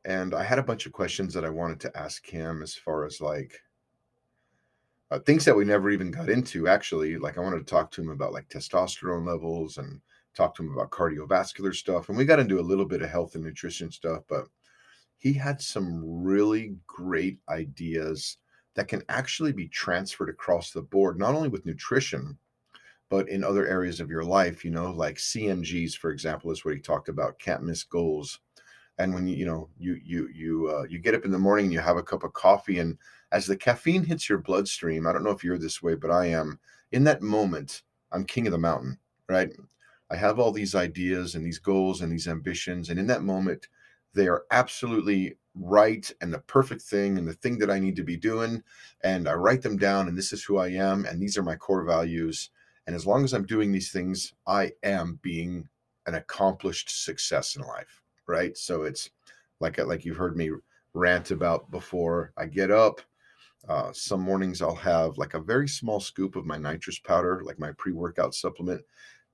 And 0.05 0.35
I 0.35 0.43
had 0.43 0.59
a 0.59 0.65
bunch 0.65 0.87
of 0.87 0.93
questions 0.93 1.33
that 1.35 1.45
I 1.45 1.51
wanted 1.51 1.81
to 1.81 1.97
ask 1.97 2.27
him 2.27 2.63
as 2.63 2.75
far 2.75 3.05
as 3.07 3.21
like 3.21 3.61
uh, 5.13 5.19
things 5.19 5.45
that 5.45 5.55
we 5.55 5.65
never 5.65 5.91
even 5.91 6.11
got 6.11 6.31
into 6.31 6.67
actually 6.67 7.19
like 7.19 7.37
i 7.37 7.41
wanted 7.41 7.59
to 7.59 7.65
talk 7.71 7.91
to 7.91 8.01
him 8.01 8.09
about 8.09 8.33
like 8.33 8.49
testosterone 8.49 9.27
levels 9.27 9.77
and 9.77 10.01
talk 10.35 10.55
to 10.55 10.63
him 10.63 10.73
about 10.73 10.91
cardiovascular 10.91 11.75
stuff 11.75 12.09
and 12.09 12.17
we 12.17 12.25
got 12.25 12.41
into 12.41 12.59
a 12.59 12.63
little 12.63 12.87
bit 12.87 13.03
of 13.03 13.11
health 13.11 13.35
and 13.35 13.45
nutrition 13.45 13.91
stuff 13.91 14.23
but 14.29 14.47
he 15.19 15.33
had 15.33 15.61
some 15.61 16.03
really 16.03 16.75
great 16.87 17.39
ideas 17.51 18.39
that 18.75 18.89
can 18.89 19.03
actually 19.11 19.53
be 19.53 19.69
transferred 19.69 20.31
across 20.31 20.71
the 20.71 20.81
board 20.81 21.19
not 21.19 21.35
only 21.35 21.49
with 21.49 21.67
nutrition 21.67 22.39
but 23.11 23.29
in 23.29 23.45
other 23.45 23.67
areas 23.67 24.01
of 24.01 24.09
your 24.09 24.25
life 24.25 24.65
you 24.65 24.71
know 24.71 24.91
like 24.91 25.17
cmgs 25.17 25.95
for 25.95 26.11
example 26.11 26.51
is 26.51 26.65
what 26.65 26.75
he 26.75 26.81
talked 26.81 27.11
about 27.11 27.39
can't 27.39 27.63
miss 27.63 27.85
goals 27.85 28.41
and 28.99 29.15
when 29.15 29.27
you 29.27 29.37
you 29.37 29.47
know 29.47 29.69
you 29.79 29.99
you 30.05 30.29
you 30.33 30.69
uh, 30.69 30.85
you 30.89 30.99
get 30.99 31.15
up 31.15 31.25
in 31.25 31.31
the 31.31 31.39
morning 31.39 31.67
and 31.67 31.73
you 31.73 31.81
have 31.81 31.97
a 31.97 32.03
cup 32.03 32.25
of 32.25 32.33
coffee 32.33 32.79
and 32.79 32.99
as 33.33 33.47
the 33.47 33.57
caffeine 33.57 34.05
hits 34.05 34.29
your 34.29 34.39
bloodstream, 34.39 35.07
I 35.07 35.13
don't 35.13 35.25
know 35.25 35.31
if 35.31 35.43
you're 35.43 35.59
this 35.59 35.83
way, 35.83 35.95
but 35.95 36.11
I 36.11 36.27
am. 36.27 36.61
In 36.93 37.03
that 37.05 37.23
moment, 37.23 37.83
I'm 38.13 38.25
king 38.25 38.47
of 38.47 38.53
the 38.53 38.59
mountain, 38.59 38.99
right? 39.29 39.51
I 40.11 40.17
have 40.17 40.39
all 40.39 40.53
these 40.53 40.75
ideas 40.75 41.35
and 41.35 41.45
these 41.45 41.59
goals 41.59 42.03
and 42.03 42.13
these 42.13 42.29
ambitions. 42.29 42.91
And 42.91 43.01
in 43.01 43.07
that 43.07 43.23
moment, 43.23 43.69
they 44.13 44.29
are 44.29 44.45
absolutely 44.51 45.39
right 45.55 46.11
and 46.21 46.33
the 46.33 46.41
perfect 46.41 46.83
thing 46.83 47.17
and 47.17 47.27
the 47.27 47.33
thing 47.33 47.59
that 47.59 47.71
I 47.71 47.79
need 47.79 47.97
to 47.97 48.03
be 48.03 48.19
doing. 48.19 48.63
And 49.03 49.27
I 49.27 49.33
write 49.33 49.63
them 49.63 49.79
down, 49.79 50.09
and 50.09 50.17
this 50.17 50.35
is 50.35 50.45
who 50.45 50.59
I 50.59 50.69
am, 50.69 51.07
and 51.07 51.21
these 51.21 51.39
are 51.39 51.43
my 51.43 51.57
core 51.57 51.85
values. 51.85 52.51
And 52.87 52.95
as 52.95 53.07
long 53.07 53.25
as 53.25 53.33
I'm 53.33 53.47
doing 53.47 53.73
these 53.73 53.91
things, 53.91 54.35
I 54.47 54.73
am 54.83 55.19
being 55.23 55.67
an 56.07 56.17
accomplished 56.17 57.05
success 57.05 57.57
in 57.57 57.63
life, 57.63 58.02
right? 58.27 58.57
So 58.57 58.83
it's 58.83 59.11
like 59.61 59.79
like 59.79 60.05
you've 60.05 60.17
heard 60.17 60.37
me 60.37 60.51
rant 60.95 61.31
about 61.31 61.71
before. 61.71 62.33
I 62.37 62.47
get 62.47 62.71
up, 62.71 63.01
uh, 63.69 63.93
some 63.93 64.21
mornings 64.21 64.61
I'll 64.63 64.75
have 64.75 65.19
like 65.19 65.35
a 65.35 65.41
very 65.41 65.69
small 65.69 66.01
scoop 66.01 66.37
of 66.37 66.47
my 66.47 66.59
nitrous 66.59 66.99
powder, 66.99 67.43
like 67.45 67.59
my 67.59 67.73
pre 67.79 67.93
workout 67.93 68.35
supplement, 68.35 68.83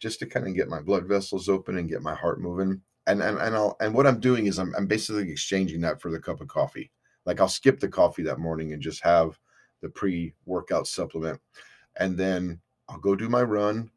just 0.00 0.18
to 0.20 0.26
kind 0.26 0.46
of 0.46 0.54
get 0.54 0.68
my 0.68 0.80
blood 0.80 1.06
vessels 1.06 1.48
open 1.48 1.78
and 1.78 1.88
get 1.88 2.02
my 2.02 2.14
heart 2.14 2.40
moving. 2.40 2.82
and 3.06 3.22
and 3.22 3.38
and 3.38 3.54
I'll 3.56 3.76
and 3.80 3.94
what 3.94 4.06
I'm 4.06 4.20
doing 4.20 4.46
is 4.46 4.58
I'm 4.58 4.74
I'm 4.76 4.86
basically 4.86 5.30
exchanging 5.30 5.80
that 5.82 6.00
for 6.00 6.10
the 6.10 6.20
cup 6.20 6.40
of 6.40 6.48
coffee. 6.48 6.90
Like 7.26 7.40
I'll 7.40 7.48
skip 7.48 7.80
the 7.80 7.88
coffee 7.88 8.22
that 8.24 8.38
morning 8.38 8.72
and 8.72 8.82
just 8.82 9.02
have 9.02 9.38
the 9.82 9.88
pre-workout 9.88 10.86
supplement, 10.86 11.40
and 11.96 12.16
then 12.18 12.60
I'll 12.88 12.98
go 12.98 13.14
do 13.16 13.28
my 13.28 13.42
run, 13.42 13.90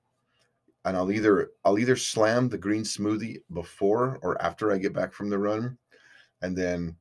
and 0.86 0.98
I'll 0.98 1.12
either 1.12 1.52
I'll 1.64 1.80
either 1.80 1.96
slam 1.96 2.50
the 2.50 2.58
green 2.58 2.84
smoothie 2.84 3.38
before 3.54 4.20
or 4.22 4.42
after 4.42 4.72
I 4.72 4.78
get 4.78 4.94
back 4.94 5.14
from 5.14 5.30
the 5.30 5.40
run, 5.40 5.78
and 6.42 6.58
then 6.58 6.96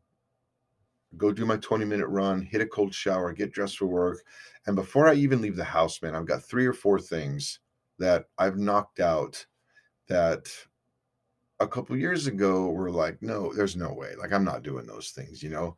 go 1.17 1.33
do 1.33 1.45
my 1.47 1.57
20 1.57 1.85
minute 1.85 2.07
run, 2.07 2.41
hit 2.43 2.61
a 2.61 2.67
cold 2.67 2.95
shower, 2.95 3.33
get 3.33 3.53
dressed 3.53 3.79
for 3.79 3.87
work. 3.87 4.19
And 4.67 4.77
before 4.77 5.09
I 5.09 5.15
even 5.15 5.41
leave 5.41 5.57
the 5.57 5.65
house, 5.65 6.01
man, 6.03 6.15
I've 6.15 6.27
got 6.27 6.43
three 6.43 6.67
or 6.67 6.73
four 6.73 7.01
things 7.01 7.61
that 7.99 8.27
I've 8.39 8.59
knocked 8.59 9.01
out 9.01 9.45
that 10.09 10.49
a 11.61 11.69
couple 11.69 11.97
years 11.97 12.27
ago 12.27 12.71
were 12.71 12.91
like, 12.91 13.21
no, 13.21 13.53
there's 13.53 13.77
no 13.77 13.93
way. 13.93 14.15
Like, 14.19 14.33
I'm 14.33 14.45
not 14.45 14.63
doing 14.63 14.87
those 14.87 15.11
things, 15.11 15.43
you 15.43 15.51
know? 15.51 15.77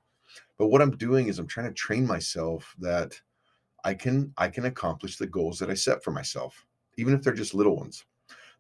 But 0.59 0.69
what 0.69 0.81
I'm 0.81 0.97
doing 0.97 1.29
is 1.29 1.39
I'm 1.39 1.47
trying 1.47 1.67
to 1.67 1.75
train 1.75 2.07
myself 2.07 2.75
that 2.79 3.21
I 3.85 3.95
can 3.95 4.33
I 4.39 4.49
can 4.49 4.67
accomplish 4.67 5.17
the 5.17 5.27
goals 5.27 5.59
that 5.59 5.71
I 5.71 5.75
set 5.75 6.05
for 6.05 6.13
myself, 6.13 6.65
even 6.97 7.15
if 7.15 7.23
they're 7.23 7.33
just 7.33 7.55
little 7.55 7.77
ones. 7.77 8.05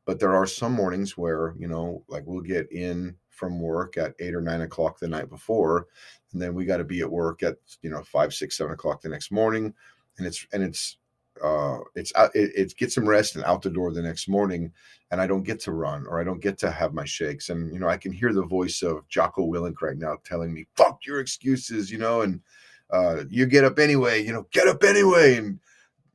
But 0.05 0.19
there 0.19 0.35
are 0.35 0.47
some 0.47 0.73
mornings 0.73 1.17
where, 1.17 1.55
you 1.59 1.69
know, 1.69 2.03
like 2.09 2.25
we'll 2.27 2.41
get 2.41 2.71
in 2.73 3.17
from 3.29 3.61
work 3.61 3.97
at 3.97 4.15
eight 4.19 4.35
or 4.35 4.41
nine 4.41 4.63
o'clock 4.63 4.99
the 4.99 5.09
night 5.09 5.29
before, 5.29 5.87
and 6.33 6.43
then 6.43 6.55
we 6.55 6.65
got 6.65 6.79
to 6.79 6.85
be 6.85 7.01
at 7.01 7.11
work 7.11 7.43
at 7.43 7.57
you 7.83 7.91
know 7.91 8.03
five, 8.03 8.35
six, 8.35 8.57
seven 8.57 8.73
o'clock 8.73 9.01
the 9.01 9.09
next 9.09 9.31
morning, 9.31 9.73
and 10.19 10.27
it's 10.27 10.47
and 10.53 10.63
it's 10.63 10.97
uh 11.43 11.79
it's 11.95 12.13
it, 12.35 12.53
it 12.55 12.77
gets 12.77 12.95
some 12.95 13.09
rest 13.09 13.37
and 13.37 13.45
out 13.45 13.63
the 13.63 13.71
door 13.71 13.91
the 13.91 14.03
next 14.03 14.29
morning 14.29 14.71
and 15.11 15.21
i 15.21 15.27
don't 15.27 15.45
get 15.45 15.59
to 15.59 15.73
run 15.73 16.07
or 16.07 16.21
i 16.21 16.25
don't 16.25 16.43
get 16.43 16.59
to 16.59 16.71
have 16.71 16.93
my 16.93 17.05
shakes 17.05 17.49
and 17.49 17.73
you 17.73 17.81
know 17.81 17.89
i 17.89 17.97
can 17.97 18.13
hear 18.13 18.33
the 18.33 18.43
voice 18.43 18.83
of 18.83 19.09
jocko 19.09 19.47
willink 19.47 19.81
right 19.81 19.97
now 19.97 20.17
telling 20.25 20.53
me 20.53 20.67
fuck 20.77 20.99
your 21.07 21.21
excuses 21.21 21.91
you 21.91 21.99
know 21.99 22.21
and 22.21 22.41
uh 22.91 23.25
you 23.31 23.47
get 23.47 23.65
up 23.65 23.79
anyway 23.79 24.23
you 24.23 24.33
know 24.33 24.47
get 24.53 24.69
up 24.69 24.85
anyway 24.85 25.37
and 25.37 25.59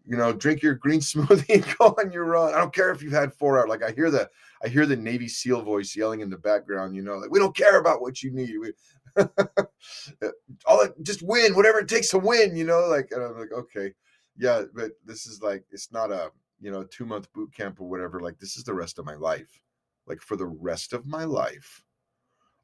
you 0.08 0.18
know 0.18 0.32
drink 0.34 0.62
your 0.62 0.76
green 0.76 1.00
smoothie 1.02 1.56
and 1.56 1.78
go 1.78 1.96
on 2.00 2.12
your 2.12 2.26
run 2.26 2.54
i 2.54 2.58
don't 2.58 2.74
care 2.74 2.92
if 2.92 3.02
you've 3.02 3.14
had 3.14 3.34
four 3.34 3.60
hours 3.60 3.70
like 3.70 3.84
i 3.84 3.92
hear 3.92 4.10
the 4.10 4.30
i 4.64 4.68
hear 4.68 4.86
the 4.86 4.96
navy 4.96 5.28
seal 5.28 5.62
voice 5.62 5.96
yelling 5.96 6.22
in 6.22 6.30
the 6.30 6.38
background 6.38 6.96
you 6.96 7.02
know 7.02 7.18
like 7.18 7.32
we 7.32 7.40
don't 7.40 7.56
care 7.56 7.80
about 7.80 8.02
what 8.02 8.24
you 8.24 8.32
need 8.32 8.56
we, 8.60 8.72
uh, 9.18 10.32
all 10.66 10.82
it, 10.82 10.94
just 11.04 11.22
win 11.22 11.56
whatever 11.56 11.80
it 11.80 11.88
takes 11.88 12.10
to 12.10 12.18
win 12.18 12.56
you 12.56 12.64
know 12.64 12.88
like 12.88 13.10
and 13.12 13.24
i'm 13.24 13.38
like 13.38 13.52
okay 13.52 13.92
yeah, 14.38 14.64
but 14.74 14.92
this 15.04 15.26
is 15.26 15.42
like 15.42 15.64
it's 15.72 15.92
not 15.92 16.12
a 16.12 16.32
you 16.62 16.72
know 16.72 16.84
two 16.84 17.06
month 17.06 17.32
boot 17.34 17.54
camp 17.54 17.82
or 17.82 17.90
whatever. 17.90 18.20
Like 18.20 18.40
this 18.40 18.56
is 18.58 18.64
the 18.64 18.74
rest 18.74 19.00
of 19.00 19.06
my 19.06 19.16
life. 19.16 19.62
Like 20.06 20.22
for 20.22 20.36
the 20.36 20.46
rest 20.46 20.94
of 20.94 21.08
my 21.08 21.26
life, 21.26 21.84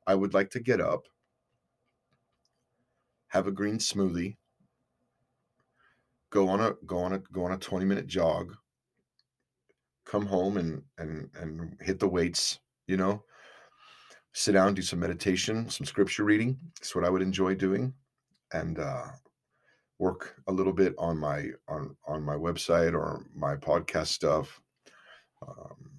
I 0.08 0.16
would 0.16 0.34
like 0.34 0.52
to 0.52 0.60
get 0.60 0.80
up, 0.80 1.08
have 3.30 3.48
a 3.48 3.52
green 3.52 3.80
smoothie, 3.80 4.38
go 6.34 6.50
on 6.50 6.60
a 6.60 6.74
go 6.88 6.98
on 6.98 7.14
a 7.14 7.20
go 7.32 7.46
on 7.46 7.52
a 7.52 7.58
20 7.58 7.86
minute 7.86 8.08
jog, 8.08 8.56
come 10.06 10.26
home 10.26 10.58
and 10.58 10.82
and 10.98 11.30
and 11.40 11.78
hit 11.80 12.00
the 12.00 12.08
weights, 12.08 12.60
you 12.88 12.98
know, 12.98 13.24
sit 14.34 14.54
down, 14.54 14.74
do 14.74 14.82
some 14.82 15.00
meditation, 15.00 15.70
some 15.70 15.86
scripture 15.86 16.24
reading. 16.24 16.58
That's 16.80 16.96
what 16.96 17.06
I 17.06 17.10
would 17.12 17.22
enjoy 17.22 17.54
doing. 17.54 17.94
And 18.52 18.80
uh 18.80 19.06
work 20.00 20.36
a 20.48 20.52
little 20.52 20.74
bit 20.74 20.96
on 20.98 21.18
my 21.20 21.50
on 21.68 21.96
on 22.08 22.24
my 22.24 22.36
website 22.36 22.94
or 22.94 23.28
my 23.36 23.56
podcast 23.56 24.08
stuff. 24.08 24.60
Um, 25.48 25.92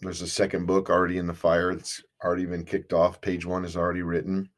there's 0.00 0.22
a 0.22 0.26
second 0.26 0.66
book 0.66 0.90
already 0.90 1.16
in 1.16 1.26
the 1.26 1.34
fire. 1.34 1.70
It's 1.70 2.02
already 2.22 2.44
been 2.44 2.64
kicked 2.64 2.92
off. 2.92 3.22
Page 3.22 3.46
one 3.46 3.64
is 3.64 3.76
already 3.76 4.02
written, 4.02 4.50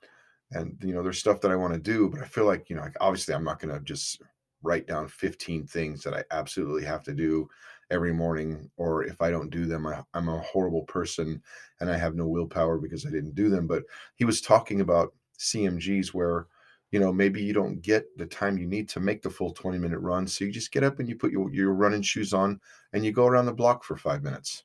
and 0.51 0.77
you 0.83 0.93
know 0.93 1.05
there's 1.05 1.19
stuff 1.19 1.41
that 1.43 1.53
I 1.53 1.57
want 1.57 1.73
to 1.73 1.79
do, 1.79 2.09
but 2.09 2.21
I 2.21 2.25
feel 2.25 2.47
like 2.47 2.69
you 2.69 2.75
know 2.75 2.89
obviously 3.01 3.33
I'm 3.33 3.45
not 3.45 3.61
going 3.61 3.75
to 3.75 3.81
just 3.85 4.21
write 4.63 4.87
down 4.87 5.09
15 5.09 5.67
things 5.67 6.03
that 6.03 6.15
I 6.15 6.25
absolutely 6.31 6.85
have 6.85 7.03
to 7.05 7.13
do 7.13 7.49
every 7.91 8.13
morning, 8.13 8.71
or 8.77 9.05
if 9.05 9.21
I 9.21 9.31
don't 9.31 9.51
do 9.51 9.67
them, 9.67 9.87
I, 9.87 10.03
I'm 10.15 10.29
a 10.29 10.41
horrible 10.41 10.83
person 10.83 11.43
and 11.81 11.91
I 11.91 11.97
have 11.97 12.15
no 12.15 12.27
willpower 12.27 12.79
because 12.79 13.05
I 13.05 13.11
didn't 13.11 13.35
do 13.35 13.49
them. 13.49 13.67
But 13.67 13.85
he 14.17 14.25
was 14.25 14.41
talking 14.41 14.81
about 14.81 15.13
CMGs 15.39 16.09
where 16.09 16.47
you 16.93 17.01
know 17.01 17.13
maybe 17.13 17.43
you 17.43 17.53
don't 17.53 17.83
get 17.83 18.05
the 18.17 18.27
time 18.27 18.59
you 18.59 18.67
need 18.67 18.89
to 18.91 19.01
make 19.01 19.23
the 19.23 19.31
full 19.31 19.53
20 19.53 19.79
minute 19.79 19.99
run 19.99 20.27
so 20.27 20.45
you 20.45 20.53
just 20.53 20.71
get 20.71 20.85
up 20.85 21.01
and 21.01 21.09
you 21.09 21.17
put 21.17 21.33
your, 21.33 21.51
your 21.53 21.73
running 21.73 22.03
shoes 22.03 22.33
on 22.33 22.61
and 22.93 23.05
you 23.05 23.11
go 23.13 23.27
around 23.27 23.47
the 23.47 23.53
block 23.53 23.83
for 23.83 23.97
five 23.97 24.23
minutes 24.23 24.65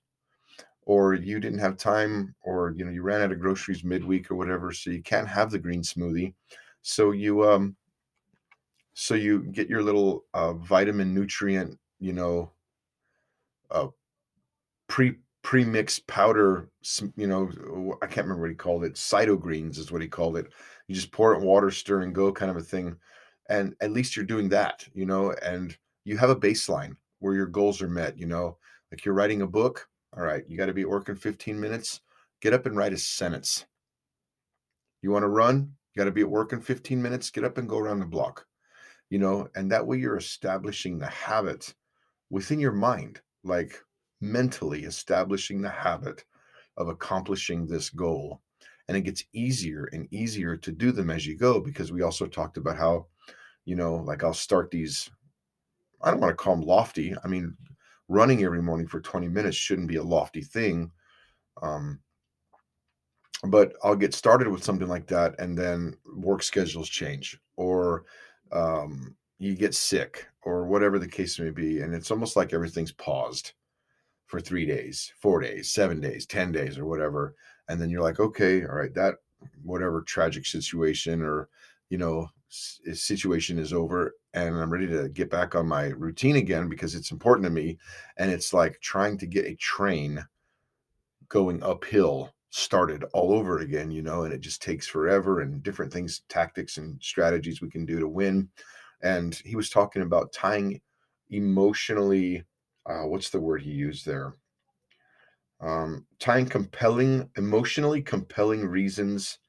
or 0.85 1.13
you 1.13 1.39
didn't 1.39 1.59
have 1.59 1.77
time 1.77 2.35
or 2.43 2.73
you 2.77 2.85
know 2.85 2.91
you 2.91 3.01
ran 3.01 3.21
out 3.21 3.31
of 3.31 3.39
groceries 3.39 3.83
midweek 3.83 4.29
or 4.29 4.35
whatever 4.35 4.71
so 4.71 4.89
you 4.89 5.01
can't 5.01 5.27
have 5.27 5.49
the 5.49 5.57
green 5.57 5.81
smoothie 5.81 6.33
so 6.81 7.11
you 7.11 7.49
um 7.49 7.75
so 8.99 9.13
you 9.13 9.43
get 9.43 9.69
your 9.69 9.83
little 9.83 10.25
uh, 10.33 10.53
vitamin 10.53 11.13
nutrient 11.13 11.77
you 11.99 12.13
know 12.13 12.51
uh, 13.71 13.87
pre 14.87 15.15
pre-mixed 15.43 16.05
powder 16.07 16.69
you 17.15 17.27
know 17.27 17.49
i 18.01 18.05
can't 18.05 18.25
remember 18.25 18.41
what 18.41 18.49
he 18.49 18.55
called 18.55 18.83
it 18.83 18.95
cytogreens 18.95 19.77
is 19.77 19.91
what 19.91 20.01
he 20.01 20.07
called 20.07 20.35
it 20.35 20.51
you 20.87 20.95
just 20.95 21.11
pour 21.11 21.33
it 21.33 21.39
in 21.39 21.43
water, 21.43 21.69
stir 21.69 22.01
and 22.01 22.15
go 22.15 22.31
kind 22.31 22.49
of 22.49 22.57
a 22.57 22.61
thing. 22.61 22.95
And 23.49 23.75
at 23.81 23.91
least 23.91 24.15
you're 24.15 24.25
doing 24.25 24.49
that, 24.49 24.87
you 24.93 25.05
know, 25.05 25.33
and 25.41 25.77
you 26.05 26.17
have 26.17 26.29
a 26.29 26.35
baseline 26.35 26.95
where 27.19 27.33
your 27.33 27.45
goals 27.45 27.81
are 27.81 27.89
met, 27.89 28.17
you 28.17 28.25
know, 28.25 28.57
like 28.91 29.05
you're 29.05 29.15
writing 29.15 29.41
a 29.41 29.47
book. 29.47 29.87
All 30.15 30.23
right, 30.23 30.43
you 30.47 30.57
got 30.57 30.67
to 30.67 30.73
be 30.73 30.85
working 30.85 31.15
15 31.15 31.59
minutes. 31.59 32.01
Get 32.41 32.53
up 32.53 32.65
and 32.65 32.75
write 32.75 32.93
a 32.93 32.97
sentence. 32.97 33.65
You 35.01 35.11
want 35.11 35.23
to 35.23 35.29
run? 35.29 35.73
You 35.93 35.99
got 35.99 36.05
to 36.05 36.11
be 36.11 36.21
at 36.21 36.29
work 36.29 36.53
in 36.53 36.61
15 36.61 37.01
minutes. 37.01 37.29
Get 37.29 37.43
up 37.43 37.57
and 37.57 37.67
go 37.67 37.77
around 37.77 37.99
the 37.99 38.05
block, 38.05 38.45
you 39.09 39.19
know, 39.19 39.47
and 39.55 39.71
that 39.71 39.85
way 39.85 39.97
you're 39.97 40.17
establishing 40.17 40.97
the 40.97 41.07
habit 41.07 41.73
within 42.29 42.59
your 42.59 42.73
mind, 42.73 43.21
like 43.43 43.81
mentally 44.21 44.83
establishing 44.83 45.61
the 45.61 45.69
habit 45.69 46.25
of 46.77 46.87
accomplishing 46.87 47.67
this 47.67 47.89
goal 47.89 48.41
and 48.87 48.95
it 48.95 49.01
gets 49.01 49.23
easier 49.33 49.89
and 49.91 50.07
easier 50.11 50.55
to 50.55 50.71
do 50.71 50.91
them 50.91 51.09
as 51.09 51.25
you 51.25 51.37
go 51.37 51.59
because 51.59 51.91
we 51.91 52.01
also 52.01 52.25
talked 52.25 52.57
about 52.57 52.77
how 52.77 53.05
you 53.65 53.75
know 53.75 53.95
like 53.95 54.23
i'll 54.23 54.33
start 54.33 54.71
these 54.71 55.09
i 56.01 56.09
don't 56.09 56.19
want 56.19 56.31
to 56.31 56.35
call 56.35 56.55
them 56.55 56.65
lofty 56.65 57.13
i 57.23 57.27
mean 57.27 57.55
running 58.07 58.43
every 58.43 58.61
morning 58.61 58.87
for 58.87 59.01
20 59.01 59.27
minutes 59.27 59.57
shouldn't 59.57 59.87
be 59.87 59.97
a 59.97 60.03
lofty 60.03 60.41
thing 60.41 60.91
um, 61.61 61.99
but 63.43 63.73
i'll 63.83 63.95
get 63.95 64.13
started 64.13 64.47
with 64.47 64.63
something 64.63 64.87
like 64.87 65.07
that 65.07 65.35
and 65.39 65.57
then 65.57 65.93
work 66.15 66.41
schedules 66.41 66.89
change 66.89 67.39
or 67.55 68.05
um, 68.51 69.15
you 69.39 69.55
get 69.55 69.75
sick 69.75 70.27
or 70.43 70.65
whatever 70.65 70.99
the 70.99 71.07
case 71.07 71.39
may 71.39 71.49
be 71.49 71.81
and 71.81 71.93
it's 71.93 72.11
almost 72.11 72.35
like 72.35 72.53
everything's 72.53 72.91
paused 72.91 73.53
for 74.25 74.39
three 74.39 74.65
days 74.65 75.11
four 75.19 75.39
days 75.39 75.71
seven 75.71 75.99
days 76.01 76.25
ten 76.25 76.51
days 76.51 76.77
or 76.77 76.85
whatever 76.85 77.35
and 77.69 77.79
then 77.79 77.89
you're 77.89 78.01
like 78.01 78.19
okay 78.19 78.63
all 78.63 78.75
right 78.75 78.93
that 78.93 79.15
whatever 79.63 80.01
tragic 80.01 80.45
situation 80.45 81.21
or 81.21 81.49
you 81.89 81.97
know 81.97 82.27
situation 82.49 83.59
is 83.59 83.73
over 83.73 84.13
and 84.33 84.55
i'm 84.55 84.71
ready 84.71 84.87
to 84.87 85.09
get 85.09 85.29
back 85.29 85.53
on 85.53 85.67
my 85.67 85.87
routine 85.87 86.37
again 86.37 86.69
because 86.69 86.95
it's 86.95 87.11
important 87.11 87.43
to 87.43 87.51
me 87.51 87.77
and 88.17 88.31
it's 88.31 88.53
like 88.53 88.79
trying 88.81 89.17
to 89.17 89.27
get 89.27 89.45
a 89.45 89.55
train 89.55 90.25
going 91.29 91.61
uphill 91.61 92.33
started 92.49 93.03
all 93.13 93.33
over 93.33 93.59
again 93.59 93.91
you 93.91 94.01
know 94.01 94.23
and 94.23 94.33
it 94.33 94.39
just 94.39 94.61
takes 94.61 94.87
forever 94.87 95.41
and 95.41 95.63
different 95.63 95.91
things 95.91 96.21
tactics 96.29 96.77
and 96.77 96.97
strategies 97.01 97.61
we 97.61 97.69
can 97.69 97.85
do 97.85 97.99
to 97.99 98.07
win 98.07 98.47
and 99.03 99.35
he 99.45 99.55
was 99.55 99.69
talking 99.69 100.01
about 100.01 100.31
tying 100.31 100.79
emotionally 101.29 102.43
uh, 102.85 103.03
what's 103.03 103.29
the 103.29 103.39
word 103.39 103.61
he 103.61 103.71
used 103.71 104.05
there 104.05 104.35
um, 105.61 106.05
tying 106.19 106.45
compelling, 106.45 107.29
emotionally 107.35 108.01
compelling 108.01 108.65
reasons 108.65 109.39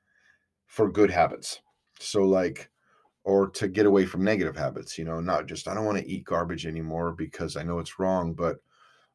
for 0.66 0.90
good 0.90 1.10
habits. 1.10 1.60
So, 2.00 2.24
like, 2.24 2.70
or 3.24 3.50
to 3.50 3.68
get 3.68 3.86
away 3.86 4.06
from 4.06 4.24
negative 4.24 4.56
habits, 4.56 4.96
you 4.96 5.04
know, 5.04 5.20
not 5.20 5.46
just, 5.46 5.68
I 5.68 5.74
don't 5.74 5.84
want 5.84 5.98
to 5.98 6.08
eat 6.08 6.24
garbage 6.24 6.66
anymore 6.66 7.12
because 7.12 7.56
I 7.56 7.62
know 7.62 7.78
it's 7.78 7.98
wrong, 7.98 8.32
but 8.32 8.58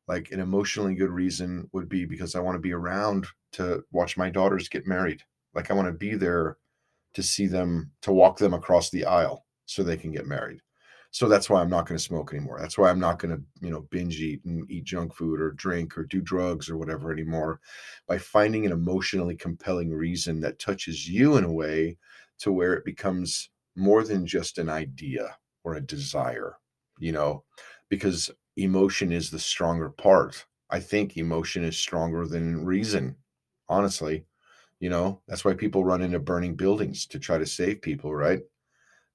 like 0.08 0.32
an 0.32 0.40
emotionally 0.40 0.96
good 0.96 1.10
reason 1.10 1.70
would 1.72 1.88
be 1.88 2.06
because 2.06 2.36
I 2.36 2.40
want 2.40 2.56
to 2.56 2.62
be 2.62 2.74
around 2.74 3.28
to 3.54 3.84
watch 3.92 4.18
my 4.18 4.30
daughters 4.30 4.70
get 4.70 4.88
married. 4.88 5.22
Like, 5.54 5.72
I 5.72 5.74
want 5.74 5.88
to 5.88 5.94
be 5.94 6.16
there 6.16 6.58
to 7.14 7.24
see 7.24 7.48
them, 7.48 7.92
to 8.02 8.12
walk 8.12 8.38
them 8.38 8.54
across 8.54 8.90
the 8.90 9.06
aisle 9.06 9.46
so 9.66 9.84
they 9.84 9.98
can 9.98 10.12
get 10.12 10.26
married. 10.26 10.60
So 11.12 11.30
that's 11.30 11.48
why 11.48 11.62
I'm 11.62 11.70
not 11.70 11.88
going 11.88 11.98
to 11.98 12.04
smoke 12.04 12.34
anymore. 12.34 12.58
That's 12.60 12.76
why 12.76 12.90
I'm 12.90 13.00
not 13.00 13.20
going 13.20 13.38
to, 13.38 13.44
you 13.62 13.70
know, 13.70 13.82
binge 13.92 14.20
eat 14.20 14.44
and 14.46 14.70
eat 14.70 14.84
junk 14.84 15.14
food 15.14 15.40
or 15.40 15.52
drink 15.52 15.96
or 15.96 16.06
do 16.06 16.22
drugs 16.22 16.72
or 16.72 16.78
whatever 16.78 17.12
anymore. 17.12 17.60
By 18.08 18.18
finding 18.18 18.66
an 18.66 18.72
emotionally 18.72 19.36
compelling 19.36 19.92
reason 19.92 20.40
that 20.40 20.58
touches 20.58 21.08
you 21.08 21.38
in 21.38 21.44
a 21.44 21.52
way 21.52 21.98
to 22.40 22.52
where 22.52 22.74
it 22.74 22.84
becomes 22.84 23.50
more 23.76 24.04
than 24.04 24.26
just 24.26 24.58
an 24.58 24.70
idea 24.70 25.38
or 25.64 25.76
a 25.76 25.82
desire, 25.82 26.58
you 26.98 27.12
know, 27.12 27.44
because 27.90 28.32
emotion 28.58 29.12
is 29.12 29.30
the 29.32 29.40
stronger 29.40 29.90
part. 29.90 30.46
I 30.70 30.80
think 30.80 31.18
emotion 31.18 31.64
is 31.64 31.78
stronger 31.78 32.28
than 32.28 32.66
reason, 32.66 33.16
honestly. 33.70 34.26
You 34.80 34.90
know, 34.90 35.22
that's 35.28 35.46
why 35.46 35.54
people 35.54 35.86
run 35.86 36.02
into 36.02 36.20
burning 36.20 36.56
buildings 36.56 37.06
to 37.08 37.20
try 37.20 37.38
to 37.38 37.46
save 37.46 37.82
people, 37.82 38.14
right? 38.16 38.42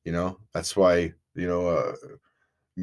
You 0.04 0.12
know, 0.12 0.38
that's 0.54 0.76
why, 0.76 1.14
you 1.34 1.48
know, 1.48 1.68
uh, 1.68 1.94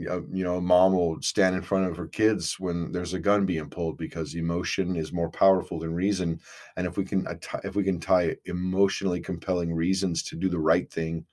uh, 0.09 0.21
you 0.31 0.43
know, 0.43 0.59
mom 0.59 0.93
will 0.93 1.21
stand 1.21 1.55
in 1.55 1.61
front 1.61 1.87
of 1.87 1.95
her 1.95 2.07
kids 2.07 2.59
when 2.59 2.91
there's 2.91 3.13
a 3.13 3.19
gun 3.19 3.45
being 3.45 3.69
pulled 3.69 3.97
because 3.97 4.35
emotion 4.35 4.95
is 4.97 5.13
more 5.13 5.29
powerful 5.29 5.79
than 5.79 5.93
reason. 5.93 6.39
And 6.75 6.85
if 6.85 6.97
we 6.97 7.05
can, 7.05 7.25
if 7.63 7.75
we 7.75 7.83
can 7.83 7.99
tie 8.01 8.35
emotionally 8.45 9.21
compelling 9.21 9.73
reasons 9.73 10.21
to 10.23 10.35
do 10.35 10.49
the 10.49 10.59
right 10.59 10.91
thing 10.91 11.25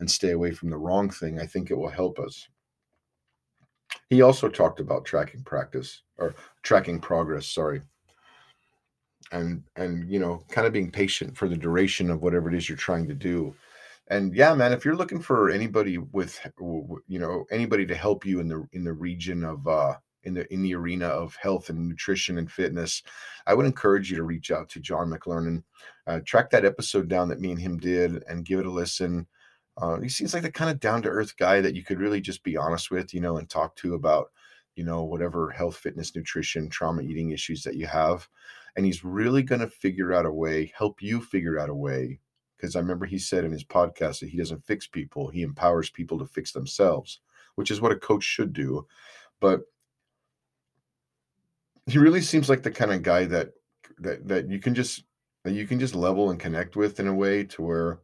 and 0.00 0.10
stay 0.10 0.32
away 0.32 0.52
from 0.52 0.70
the 0.70 0.78
wrong 0.78 1.10
thing, 1.10 1.40
I 1.40 1.46
think 1.46 1.70
it 1.70 1.76
will 1.78 1.90
help 1.90 2.18
us. 2.18 2.48
He 4.08 4.22
also 4.22 4.48
talked 4.48 4.80
about 4.80 5.04
tracking 5.04 5.42
practice 5.42 6.02
or 6.18 6.34
tracking 6.62 7.00
progress. 7.00 7.46
Sorry. 7.46 7.80
And 9.30 9.62
and 9.76 10.10
you 10.10 10.18
know, 10.18 10.44
kind 10.50 10.66
of 10.66 10.72
being 10.72 10.90
patient 10.90 11.36
for 11.36 11.48
the 11.48 11.56
duration 11.56 12.10
of 12.10 12.22
whatever 12.22 12.48
it 12.48 12.54
is 12.54 12.68
you're 12.68 12.76
trying 12.76 13.08
to 13.08 13.14
do 13.14 13.54
and 14.08 14.34
yeah 14.34 14.54
man 14.54 14.72
if 14.72 14.84
you're 14.84 14.96
looking 14.96 15.20
for 15.20 15.50
anybody 15.50 15.98
with 15.98 16.38
you 17.08 17.18
know 17.18 17.44
anybody 17.50 17.86
to 17.86 17.94
help 17.94 18.26
you 18.26 18.40
in 18.40 18.48
the 18.48 18.66
in 18.72 18.84
the 18.84 18.92
region 18.92 19.44
of 19.44 19.66
uh 19.66 19.94
in 20.24 20.34
the 20.34 20.52
in 20.52 20.62
the 20.62 20.74
arena 20.74 21.06
of 21.06 21.34
health 21.36 21.70
and 21.70 21.88
nutrition 21.88 22.38
and 22.38 22.50
fitness 22.50 23.02
i 23.46 23.54
would 23.54 23.66
encourage 23.66 24.10
you 24.10 24.16
to 24.16 24.24
reach 24.24 24.50
out 24.50 24.68
to 24.68 24.80
john 24.80 25.08
mclernon 25.08 25.62
uh, 26.06 26.20
track 26.26 26.50
that 26.50 26.64
episode 26.64 27.08
down 27.08 27.28
that 27.28 27.40
me 27.40 27.50
and 27.50 27.60
him 27.60 27.78
did 27.78 28.22
and 28.28 28.44
give 28.44 28.60
it 28.60 28.66
a 28.66 28.70
listen 28.70 29.26
uh, 29.78 29.98
he 30.00 30.08
seems 30.08 30.34
like 30.34 30.42
the 30.42 30.52
kind 30.52 30.70
of 30.70 30.80
down 30.80 31.02
to 31.02 31.08
earth 31.08 31.36
guy 31.36 31.60
that 31.60 31.74
you 31.74 31.82
could 31.82 31.98
really 31.98 32.20
just 32.20 32.42
be 32.42 32.56
honest 32.56 32.90
with 32.90 33.14
you 33.14 33.20
know 33.20 33.38
and 33.38 33.48
talk 33.48 33.74
to 33.76 33.94
about 33.94 34.30
you 34.76 34.84
know 34.84 35.04
whatever 35.04 35.50
health 35.50 35.76
fitness 35.76 36.14
nutrition 36.14 36.68
trauma 36.68 37.02
eating 37.02 37.30
issues 37.30 37.62
that 37.62 37.76
you 37.76 37.86
have 37.86 38.28
and 38.76 38.86
he's 38.86 39.04
really 39.04 39.42
going 39.42 39.60
to 39.60 39.68
figure 39.68 40.12
out 40.12 40.26
a 40.26 40.32
way 40.32 40.72
help 40.76 41.02
you 41.02 41.20
figure 41.20 41.58
out 41.58 41.68
a 41.68 41.74
way 41.74 42.18
because 42.62 42.76
I 42.76 42.78
remember 42.78 43.06
he 43.06 43.18
said 43.18 43.44
in 43.44 43.50
his 43.50 43.64
podcast 43.64 44.20
that 44.20 44.28
he 44.28 44.38
doesn't 44.38 44.64
fix 44.64 44.86
people, 44.86 45.26
he 45.26 45.42
empowers 45.42 45.90
people 45.90 46.16
to 46.20 46.26
fix 46.26 46.52
themselves, 46.52 47.18
which 47.56 47.72
is 47.72 47.80
what 47.80 47.90
a 47.90 47.96
coach 47.96 48.22
should 48.22 48.52
do. 48.52 48.86
But 49.40 49.62
he 51.86 51.98
really 51.98 52.20
seems 52.20 52.48
like 52.48 52.62
the 52.62 52.70
kind 52.70 52.92
of 52.92 53.02
guy 53.02 53.24
that 53.24 53.48
that 53.98 54.28
that 54.28 54.48
you 54.48 54.60
can 54.60 54.76
just 54.76 55.02
that 55.42 55.54
you 55.54 55.66
can 55.66 55.80
just 55.80 55.96
level 55.96 56.30
and 56.30 56.38
connect 56.38 56.76
with 56.76 57.00
in 57.00 57.08
a 57.08 57.14
way 57.14 57.42
to 57.42 57.62
where 57.62 57.98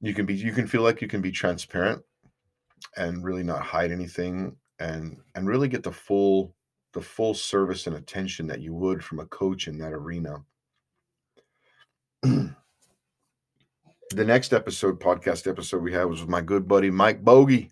you 0.00 0.14
can 0.14 0.26
be 0.26 0.34
you 0.34 0.52
can 0.52 0.66
feel 0.66 0.82
like 0.82 1.00
you 1.00 1.08
can 1.08 1.20
be 1.20 1.30
transparent 1.30 2.02
and 2.96 3.24
really 3.24 3.42
not 3.42 3.62
hide 3.62 3.92
anything 3.92 4.56
and 4.78 5.16
and 5.34 5.48
really 5.48 5.68
get 5.68 5.82
the 5.82 5.92
full 5.92 6.54
the 6.92 7.00
full 7.00 7.34
service 7.34 7.86
and 7.86 7.96
attention 7.96 8.46
that 8.46 8.60
you 8.60 8.74
would 8.74 9.02
from 9.02 9.20
a 9.20 9.26
coach 9.26 9.68
in 9.68 9.78
that 9.78 9.92
arena 9.92 10.42
the 14.14 14.24
next 14.24 14.52
episode, 14.52 15.00
podcast 15.00 15.48
episode 15.48 15.82
we 15.82 15.92
had 15.92 16.04
was 16.04 16.20
with 16.20 16.28
my 16.28 16.40
good 16.40 16.68
buddy 16.68 16.90
Mike 16.90 17.24
Bogey, 17.24 17.70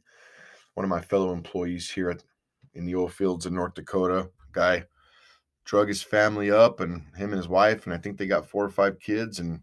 one 0.74 0.84
of 0.84 0.90
my 0.90 1.00
fellow 1.00 1.32
employees 1.32 1.90
here 1.90 2.10
at, 2.10 2.24
in 2.74 2.84
the 2.84 2.94
oil 2.94 3.08
fields 3.08 3.46
in 3.46 3.54
North 3.54 3.74
Dakota. 3.74 4.30
Guy 4.52 4.84
drug 5.64 5.88
his 5.88 6.02
family 6.02 6.50
up 6.50 6.80
and 6.80 7.02
him 7.14 7.30
and 7.30 7.36
his 7.36 7.48
wife, 7.48 7.86
and 7.86 7.94
I 7.94 7.98
think 7.98 8.18
they 8.18 8.26
got 8.26 8.48
four 8.48 8.64
or 8.64 8.70
five 8.70 8.98
kids, 8.98 9.38
and 9.38 9.60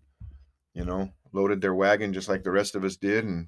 you 0.73 0.85
know, 0.85 1.09
loaded 1.37 1.61
their 1.61 1.75
wagon 1.75 2.13
just 2.13 2.27
like 2.27 2.43
the 2.43 2.51
rest 2.51 2.75
of 2.75 2.83
us 2.83 2.95
did, 2.95 3.23
and 3.23 3.47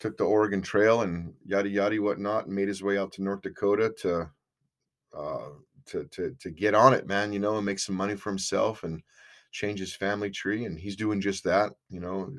took 0.00 0.16
the 0.18 0.24
Oregon 0.24 0.60
Trail 0.60 1.02
and 1.02 1.32
yada 1.44 1.68
yada 1.68 1.96
whatnot, 2.02 2.46
and 2.46 2.54
made 2.54 2.68
his 2.68 2.82
way 2.82 2.98
out 2.98 3.12
to 3.12 3.22
North 3.22 3.42
Dakota 3.42 3.94
to 4.00 4.30
uh, 5.16 5.48
to 5.86 6.04
to 6.10 6.34
to 6.40 6.50
get 6.50 6.74
on 6.74 6.92
it, 6.92 7.06
man. 7.06 7.32
You 7.32 7.38
know, 7.38 7.56
and 7.56 7.64
make 7.64 7.78
some 7.78 7.94
money 7.94 8.16
for 8.16 8.30
himself 8.30 8.82
and 8.82 9.02
change 9.52 9.78
his 9.78 9.94
family 9.94 10.30
tree, 10.30 10.64
and 10.64 10.78
he's 10.78 10.96
doing 10.96 11.20
just 11.20 11.44
that. 11.44 11.72
You 11.88 12.00
know, 12.00 12.34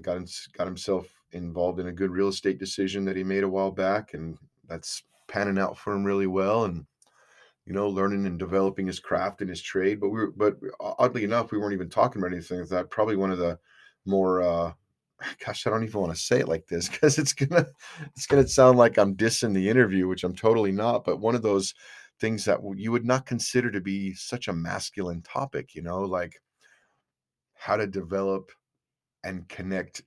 got 0.00 0.18
got 0.56 0.66
himself 0.66 1.06
involved 1.32 1.80
in 1.80 1.88
a 1.88 1.92
good 1.92 2.10
real 2.10 2.28
estate 2.28 2.58
decision 2.58 3.04
that 3.04 3.16
he 3.16 3.24
made 3.24 3.44
a 3.44 3.48
while 3.48 3.70
back, 3.70 4.14
and 4.14 4.38
that's 4.66 5.02
panning 5.28 5.58
out 5.58 5.76
for 5.76 5.92
him 5.92 6.04
really 6.04 6.26
well. 6.26 6.64
And 6.64 6.86
you 7.66 7.72
know, 7.72 7.88
learning 7.88 8.26
and 8.26 8.38
developing 8.38 8.86
his 8.86 9.00
craft 9.00 9.40
and 9.40 9.48
his 9.48 9.62
trade. 9.62 10.00
But 10.00 10.10
we 10.10 10.20
were, 10.20 10.32
but 10.36 10.56
oddly 10.80 11.24
enough, 11.24 11.50
we 11.50 11.58
weren't 11.58 11.72
even 11.72 11.88
talking 11.88 12.20
about 12.20 12.32
anything 12.32 12.60
like 12.60 12.68
that. 12.68 12.90
Probably 12.90 13.16
one 13.16 13.30
of 13.30 13.38
the 13.38 13.58
more 14.04 14.42
uh, 14.42 14.72
gosh, 15.44 15.66
I 15.66 15.70
don't 15.70 15.84
even 15.84 16.00
want 16.00 16.14
to 16.14 16.20
say 16.20 16.40
it 16.40 16.48
like 16.48 16.66
this 16.66 16.88
because 16.88 17.18
it's 17.18 17.32
gonna 17.32 17.66
it's 18.16 18.26
gonna 18.26 18.48
sound 18.48 18.78
like 18.78 18.98
I'm 18.98 19.16
dissing 19.16 19.54
the 19.54 19.68
interview, 19.68 20.08
which 20.08 20.24
I'm 20.24 20.34
totally 20.34 20.72
not. 20.72 21.04
But 21.04 21.20
one 21.20 21.34
of 21.34 21.42
those 21.42 21.74
things 22.20 22.44
that 22.44 22.60
you 22.76 22.92
would 22.92 23.04
not 23.04 23.26
consider 23.26 23.70
to 23.70 23.80
be 23.80 24.14
such 24.14 24.48
a 24.48 24.52
masculine 24.52 25.22
topic, 25.22 25.74
you 25.74 25.82
know, 25.82 26.02
like 26.02 26.40
how 27.54 27.76
to 27.76 27.86
develop 27.86 28.50
and 29.24 29.48
connect 29.48 30.02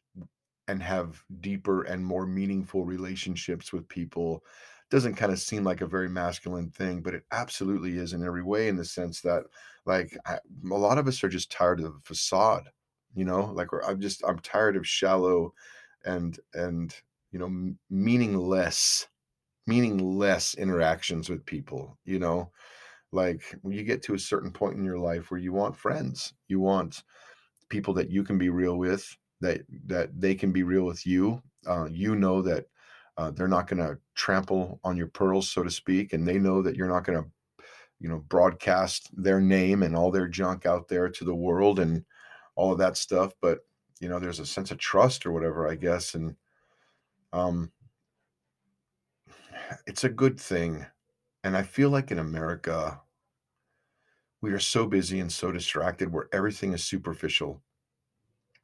and 0.68 0.82
have 0.84 1.22
deeper 1.40 1.84
and 1.84 2.06
more 2.06 2.26
meaningful 2.26 2.86
relationships 2.86 3.72
with 3.74 3.88
people 3.88 4.44
doesn't 4.90 5.16
kind 5.16 5.32
of 5.32 5.40
seem 5.40 5.64
like 5.64 5.82
a 5.82 5.88
very 5.88 6.10
masculine 6.10 6.70
thing, 6.72 7.02
but 7.02 7.14
it 7.14 7.24
absolutely 7.32 7.98
is 7.98 8.14
in 8.14 8.24
every 8.24 8.44
way 8.44 8.68
in 8.70 8.78
the 8.78 8.86
sense 8.86 9.22
that 9.22 9.44
like 9.86 10.18
I, 10.26 10.36
a 10.36 10.76
lot 10.76 10.98
of 10.98 11.08
us 11.08 11.24
are 11.24 11.30
just 11.30 11.52
tired 11.52 11.80
of 11.82 11.94
the 11.94 12.00
facade, 12.04 12.70
you 13.14 13.26
know, 13.26 13.46
like 13.54 13.68
I'm 13.86 14.00
just 14.02 14.24
I'm 14.28 14.40
tired 14.40 14.78
of 14.78 14.88
shallow 14.88 15.54
and 16.06 16.40
and 16.54 16.96
you 17.32 17.40
know 17.40 17.74
meaningless 17.90 19.08
meaningless 19.68 20.56
interactions 20.56 21.30
with 21.30 21.46
people 21.46 21.98
you 22.06 22.20
know? 22.20 22.52
Like 23.12 23.56
when 23.62 23.76
you 23.76 23.84
get 23.84 24.04
to 24.04 24.16
a 24.16 24.20
certain 24.20 24.52
point 24.52 24.78
in 24.78 24.86
your 24.86 25.00
life 25.00 25.32
where 25.32 25.40
you 25.40 25.54
want 25.54 25.78
friends 25.78 26.34
you 26.48 26.60
want 26.60 27.04
people 27.70 27.94
that 27.96 28.10
you 28.10 28.24
can 28.24 28.38
be 28.38 28.50
real 28.50 28.78
with 28.78 29.16
that 29.42 29.62
that 29.86 30.20
they 30.20 30.36
can 30.36 30.52
be 30.52 30.64
real 30.64 30.86
with 30.86 31.06
you 31.06 31.42
uh, 31.68 31.88
you 31.92 32.16
know 32.16 32.42
that 32.42 32.66
uh, 33.18 33.32
they're 33.32 33.48
not 33.48 33.68
going 33.68 33.80
to 33.80 33.98
trample 34.16 34.80
on 34.84 34.96
your 34.96 35.08
pearls 35.08 35.50
so 35.50 35.64
to 35.64 35.72
speak 35.72 36.14
and 36.14 36.28
they 36.28 36.38
know 36.38 36.62
that 36.62 36.76
you're 36.76 36.88
not 36.90 37.04
going 37.04 37.22
to 37.22 37.30
you 38.00 38.08
know 38.10 38.20
broadcast 38.28 39.10
their 39.16 39.42
name 39.42 39.84
and 39.84 39.96
all 39.96 40.12
their 40.12 40.28
junk 40.28 40.66
out 40.66 40.88
there 40.88 41.10
to 41.10 41.26
the 41.26 41.36
world 41.36 41.80
and 41.80 42.04
all 42.56 42.72
of 42.72 42.78
that 42.78 42.98
stuff 42.98 43.34
but 43.42 43.60
you 44.00 44.08
know 44.08 44.20
there's 44.20 44.40
a 44.40 44.46
sense 44.46 44.72
of 44.72 44.78
trust 44.78 45.26
or 45.26 45.32
whatever 45.32 45.68
i 45.68 45.76
guess 45.76 46.14
and 46.14 46.36
um 47.34 47.72
it's 49.86 50.04
a 50.04 50.10
good 50.10 50.40
thing. 50.40 50.86
And 51.44 51.56
I 51.56 51.64
feel 51.64 51.90
like 51.90 52.12
in 52.12 52.20
America, 52.20 53.02
we 54.42 54.52
are 54.52 54.60
so 54.60 54.86
busy 54.86 55.20
and 55.20 55.32
so 55.32 55.52
distracted 55.52 56.12
where 56.12 56.28
everything 56.32 56.74
is 56.74 56.84
superficial, 56.84 57.62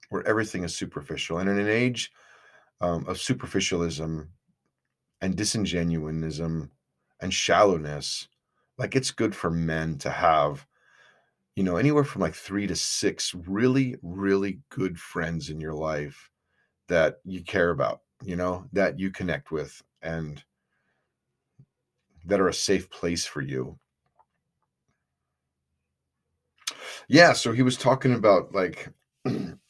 where 0.10 0.26
everything 0.28 0.64
is 0.64 0.76
superficial. 0.76 1.40
And 1.40 1.50
in 1.50 1.58
an 1.58 1.68
age 1.68 2.12
um, 2.82 3.06
of 3.08 3.20
superficialism 3.20 4.30
and 5.24 5.38
disingenuinism 5.38 6.70
and 7.22 7.34
shallowness, 7.34 8.28
like 8.78 8.94
it's 8.94 9.10
good 9.10 9.34
for 9.34 9.50
men 9.50 9.98
to 10.00 10.10
have, 10.10 10.68
you 11.56 11.64
know, 11.64 11.78
anywhere 11.78 12.04
from 12.04 12.22
like 12.22 12.36
three 12.36 12.68
to 12.68 12.76
six 12.76 13.34
really, 13.34 13.96
really 14.04 14.60
good 14.70 15.00
friends 15.00 15.50
in 15.50 15.62
your 15.62 15.74
life 15.74 16.30
that 16.90 17.22
you 17.24 17.42
care 17.42 17.70
about, 17.70 18.02
you 18.22 18.36
know, 18.36 18.66
that 18.74 19.00
you 19.00 19.12
connect 19.12 19.50
with. 19.50 19.82
And 20.02 20.44
that 22.26 22.42
are 22.42 22.50
a 22.50 22.54
safe 22.54 22.90
place 22.90 23.26
for 23.26 23.42
you. 23.42 23.80
Yeah, 27.08 27.32
so 27.32 27.54
he 27.54 27.62
was 27.62 27.78
talking 27.78 28.14
about 28.14 28.54
like 28.54 28.90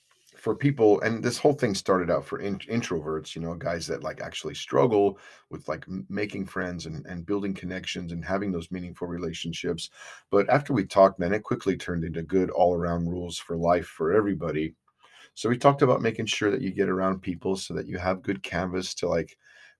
for 0.43 0.53
people 0.53 0.99
and 1.03 1.23
this 1.23 1.37
whole 1.37 1.53
thing 1.53 1.73
started 1.73 2.11
out 2.11 2.25
for 2.25 2.39
in, 2.39 2.59
introverts, 2.59 3.33
you 3.33 3.41
know, 3.41 3.55
guys 3.55 3.87
that 3.87 4.03
like 4.03 4.19
actually 4.19 4.53
struggle 4.53 5.17
with 5.49 5.65
like 5.69 5.85
making 6.09 6.45
friends 6.45 6.85
and 6.85 7.05
and 7.05 7.25
building 7.25 7.53
connections 7.53 8.11
and 8.11 8.25
having 8.25 8.51
those 8.51 8.69
meaningful 8.69 9.07
relationships. 9.07 9.89
But 10.31 10.49
after 10.49 10.73
we 10.73 10.83
talked, 10.83 11.17
man, 11.17 11.33
it 11.33 11.43
quickly 11.43 11.77
turned 11.77 12.03
into 12.03 12.23
good 12.23 12.49
all-around 12.49 13.07
rules 13.07 13.37
for 13.37 13.55
life 13.55 13.87
for 13.87 14.11
everybody. 14.11 14.75
So 15.33 15.47
we 15.47 15.57
talked 15.57 15.81
about 15.81 16.01
making 16.01 16.25
sure 16.25 16.51
that 16.51 16.61
you 16.61 16.71
get 16.71 16.89
around 16.89 17.21
people 17.21 17.55
so 17.55 17.73
that 17.75 17.87
you 17.87 17.97
have 17.97 18.21
good 18.21 18.43
canvas 18.43 18.93
to 18.95 19.07
like 19.07 19.37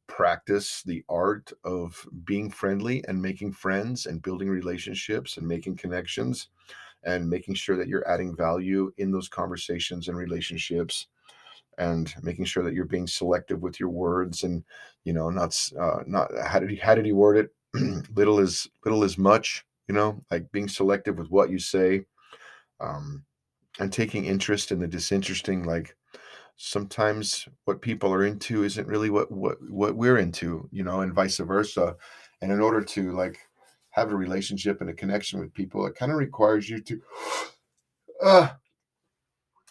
practice 0.07 0.81
the 0.83 1.03
art 1.09 1.51
of 1.65 2.07
being 2.23 2.49
friendly 2.49 3.03
and 3.09 3.21
making 3.21 3.51
friends 3.51 4.05
and 4.05 4.21
building 4.21 4.49
relationships 4.49 5.35
and 5.35 5.45
making 5.45 5.75
connections 5.75 6.47
and 7.05 7.29
making 7.29 7.55
sure 7.55 7.77
that 7.77 7.87
you're 7.87 8.07
adding 8.07 8.35
value 8.35 8.91
in 8.97 9.11
those 9.11 9.27
conversations 9.27 10.07
and 10.07 10.17
relationships 10.17 11.07
and 11.77 12.13
making 12.21 12.45
sure 12.45 12.63
that 12.63 12.73
you're 12.73 12.85
being 12.85 13.07
selective 13.07 13.61
with 13.61 13.79
your 13.79 13.89
words 13.89 14.43
and 14.43 14.63
you 15.03 15.13
know 15.13 15.29
not 15.29 15.57
uh, 15.79 15.99
not 16.05 16.29
how 16.45 16.59
did 16.59 16.69
he 16.69 16.75
how 16.75 16.95
did 16.95 17.05
he 17.05 17.13
word 17.13 17.37
it? 17.37 18.05
Little 18.15 18.39
is 18.39 18.69
little 18.85 19.03
is 19.03 19.17
much 19.17 19.65
you 19.87 19.95
know 19.95 20.21
like 20.31 20.51
being 20.51 20.67
selective 20.67 21.17
with 21.17 21.29
what 21.29 21.49
you 21.49 21.59
say 21.59 22.05
um 22.79 23.23
and 23.79 23.91
taking 23.91 24.25
interest 24.25 24.71
in 24.71 24.79
the 24.79 24.87
disinteresting 24.87 25.63
like 25.63 25.95
sometimes 26.57 27.47
what 27.65 27.81
people 27.81 28.13
are 28.13 28.25
into 28.25 28.63
isn't 28.63 28.87
really 28.87 29.09
what 29.09 29.31
what 29.31 29.57
what 29.69 29.95
we're 29.95 30.17
into 30.17 30.67
you 30.71 30.83
know 30.83 31.01
and 31.01 31.13
vice 31.13 31.37
versa. 31.37 31.95
And 32.41 32.51
in 32.51 32.59
order 32.59 32.81
to 32.81 33.11
like 33.13 33.39
have 33.93 34.11
a 34.11 34.15
relationship 34.15 34.81
and 34.81 34.89
a 34.89 34.93
connection 34.93 35.39
with 35.39 35.53
people, 35.53 35.85
it 35.85 35.95
kind 35.95 36.11
of 36.11 36.17
requires 36.17 36.69
you 36.69 36.79
to. 36.81 37.01
Uh, 38.21 38.47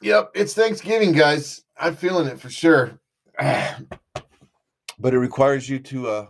yep, 0.03 0.31
it's 0.35 0.53
Thanksgiving, 0.53 1.13
guys. 1.13 1.63
I'm 1.79 1.97
feeling 1.97 2.27
it 2.27 2.39
for 2.39 2.51
sure. 2.51 3.01
but 3.39 5.15
it 5.15 5.19
requires 5.19 5.71
you 5.71 5.79
to, 5.79 6.09
uh, 6.09 6.27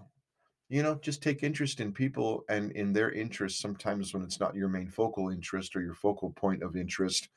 you 0.69 0.85
know, 0.85 0.95
just 0.97 1.21
take 1.21 1.43
interest 1.43 1.81
in 1.81 1.91
people 1.91 2.45
and 2.49 2.71
in 2.73 2.93
their 2.93 3.11
interests 3.11 3.61
sometimes 3.61 4.15
when 4.15 4.23
it's 4.23 4.39
not 4.39 4.55
your 4.55 4.69
main 4.69 4.87
focal 4.87 5.31
interest 5.31 5.75
or 5.75 5.81
your 5.81 5.95
focal 5.95 6.31
point 6.31 6.63
of 6.63 6.77
interest. 6.77 7.29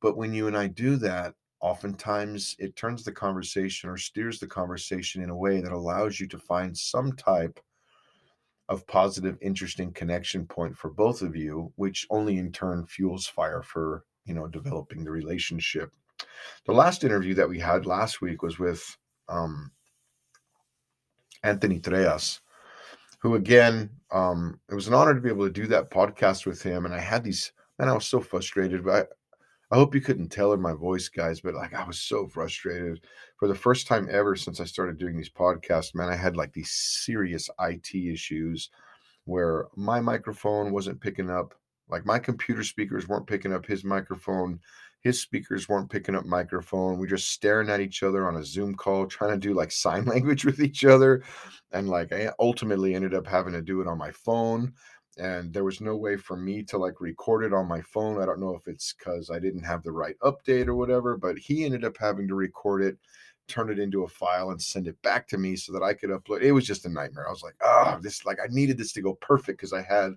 But 0.00 0.16
when 0.16 0.32
you 0.32 0.46
and 0.46 0.56
I 0.56 0.68
do 0.68 0.94
that, 0.96 1.34
oftentimes 1.60 2.54
it 2.60 2.76
turns 2.76 3.02
the 3.02 3.10
conversation 3.10 3.90
or 3.90 3.96
steers 3.96 4.38
the 4.38 4.46
conversation 4.46 5.22
in 5.22 5.30
a 5.30 5.36
way 5.36 5.60
that 5.60 5.72
allows 5.72 6.20
you 6.20 6.28
to 6.28 6.38
find 6.38 6.76
some 6.76 7.12
type 7.14 7.58
of 8.68 8.86
positive 8.86 9.38
interesting 9.40 9.92
connection 9.92 10.46
point 10.46 10.76
for 10.76 10.90
both 10.90 11.22
of 11.22 11.34
you 11.34 11.72
which 11.76 12.06
only 12.10 12.36
in 12.36 12.52
turn 12.52 12.84
fuels 12.86 13.26
fire 13.26 13.62
for 13.62 14.04
you 14.24 14.34
know 14.34 14.46
developing 14.46 15.04
the 15.04 15.10
relationship. 15.10 15.90
The 16.66 16.72
last 16.72 17.04
interview 17.04 17.34
that 17.34 17.48
we 17.48 17.58
had 17.58 17.86
last 17.86 18.20
week 18.20 18.42
was 18.42 18.58
with 18.58 18.84
um, 19.28 19.70
anthony 21.42 21.80
treas 21.80 22.40
who 23.20 23.34
again 23.34 23.90
um, 24.10 24.58
it 24.70 24.74
was 24.74 24.88
an 24.88 24.94
honor 24.94 25.14
to 25.14 25.20
be 25.20 25.28
able 25.28 25.46
to 25.46 25.52
do 25.52 25.66
that 25.66 25.90
podcast 25.90 26.46
with 26.46 26.62
him 26.62 26.84
and 26.84 26.94
i 26.94 26.98
had 26.98 27.22
these 27.22 27.52
and 27.78 27.88
i 27.88 27.92
was 27.92 28.06
so 28.06 28.20
frustrated 28.20 28.84
but 28.84 29.10
I 29.70 29.76
hope 29.76 29.94
you 29.94 30.00
couldn't 30.00 30.30
tell 30.30 30.54
in 30.54 30.60
my 30.60 30.72
voice, 30.72 31.08
guys, 31.08 31.40
but 31.40 31.54
like 31.54 31.74
I 31.74 31.84
was 31.84 32.00
so 32.00 32.26
frustrated 32.26 33.04
for 33.38 33.48
the 33.48 33.54
first 33.54 33.86
time 33.86 34.08
ever 34.10 34.34
since 34.36 34.60
I 34.60 34.64
started 34.64 34.98
doing 34.98 35.16
these 35.16 35.30
podcasts. 35.30 35.94
Man, 35.94 36.08
I 36.08 36.16
had 36.16 36.36
like 36.36 36.52
these 36.52 36.72
serious 36.72 37.48
IT 37.60 37.94
issues 37.94 38.70
where 39.24 39.66
my 39.76 40.00
microphone 40.00 40.72
wasn't 40.72 41.00
picking 41.00 41.30
up, 41.30 41.54
like 41.88 42.04
my 42.04 42.18
computer 42.18 42.64
speakers 42.64 43.06
weren't 43.06 43.26
picking 43.26 43.52
up 43.52 43.64
his 43.64 43.84
microphone, 43.84 44.58
his 45.00 45.20
speakers 45.20 45.68
weren't 45.68 45.90
picking 45.90 46.16
up 46.16 46.26
microphone. 46.26 46.98
We 46.98 47.06
are 47.06 47.10
just 47.10 47.30
staring 47.30 47.70
at 47.70 47.80
each 47.80 48.02
other 48.02 48.26
on 48.26 48.36
a 48.36 48.44
Zoom 48.44 48.74
call, 48.74 49.06
trying 49.06 49.30
to 49.30 49.38
do 49.38 49.54
like 49.54 49.70
sign 49.70 50.04
language 50.06 50.44
with 50.44 50.60
each 50.60 50.84
other. 50.84 51.22
And 51.70 51.88
like 51.88 52.12
I 52.12 52.32
ultimately 52.40 52.94
ended 52.94 53.14
up 53.14 53.26
having 53.26 53.52
to 53.52 53.62
do 53.62 53.80
it 53.80 53.86
on 53.86 53.98
my 53.98 54.10
phone 54.10 54.72
and 55.18 55.52
there 55.52 55.64
was 55.64 55.80
no 55.80 55.96
way 55.96 56.16
for 56.16 56.36
me 56.36 56.62
to 56.62 56.78
like 56.78 57.00
record 57.00 57.44
it 57.44 57.52
on 57.52 57.66
my 57.66 57.82
phone. 57.82 58.22
I 58.22 58.26
don't 58.26 58.40
know 58.40 58.54
if 58.54 58.68
it's 58.68 58.94
because 58.94 59.30
I 59.30 59.38
didn't 59.38 59.64
have 59.64 59.82
the 59.82 59.92
right 59.92 60.14
update 60.22 60.68
or 60.68 60.76
whatever, 60.76 61.16
but 61.16 61.36
he 61.36 61.64
ended 61.64 61.84
up 61.84 61.96
having 61.98 62.28
to 62.28 62.34
record 62.34 62.82
it, 62.82 62.96
turn 63.48 63.70
it 63.70 63.78
into 63.78 64.04
a 64.04 64.08
file, 64.08 64.50
and 64.50 64.60
send 64.60 64.86
it 64.86 65.00
back 65.02 65.26
to 65.28 65.38
me 65.38 65.56
so 65.56 65.72
that 65.72 65.82
I 65.82 65.94
could 65.94 66.10
upload. 66.10 66.42
It 66.42 66.52
was 66.52 66.66
just 66.66 66.86
a 66.86 66.88
nightmare. 66.88 67.26
I 67.26 67.32
was 67.32 67.42
like, 67.42 67.56
oh, 67.62 67.98
this 68.00 68.24
like 68.24 68.38
I 68.42 68.46
needed 68.50 68.78
this 68.78 68.92
to 68.92 69.02
go 69.02 69.14
perfect 69.14 69.58
because 69.58 69.72
I 69.72 69.82
had 69.82 70.12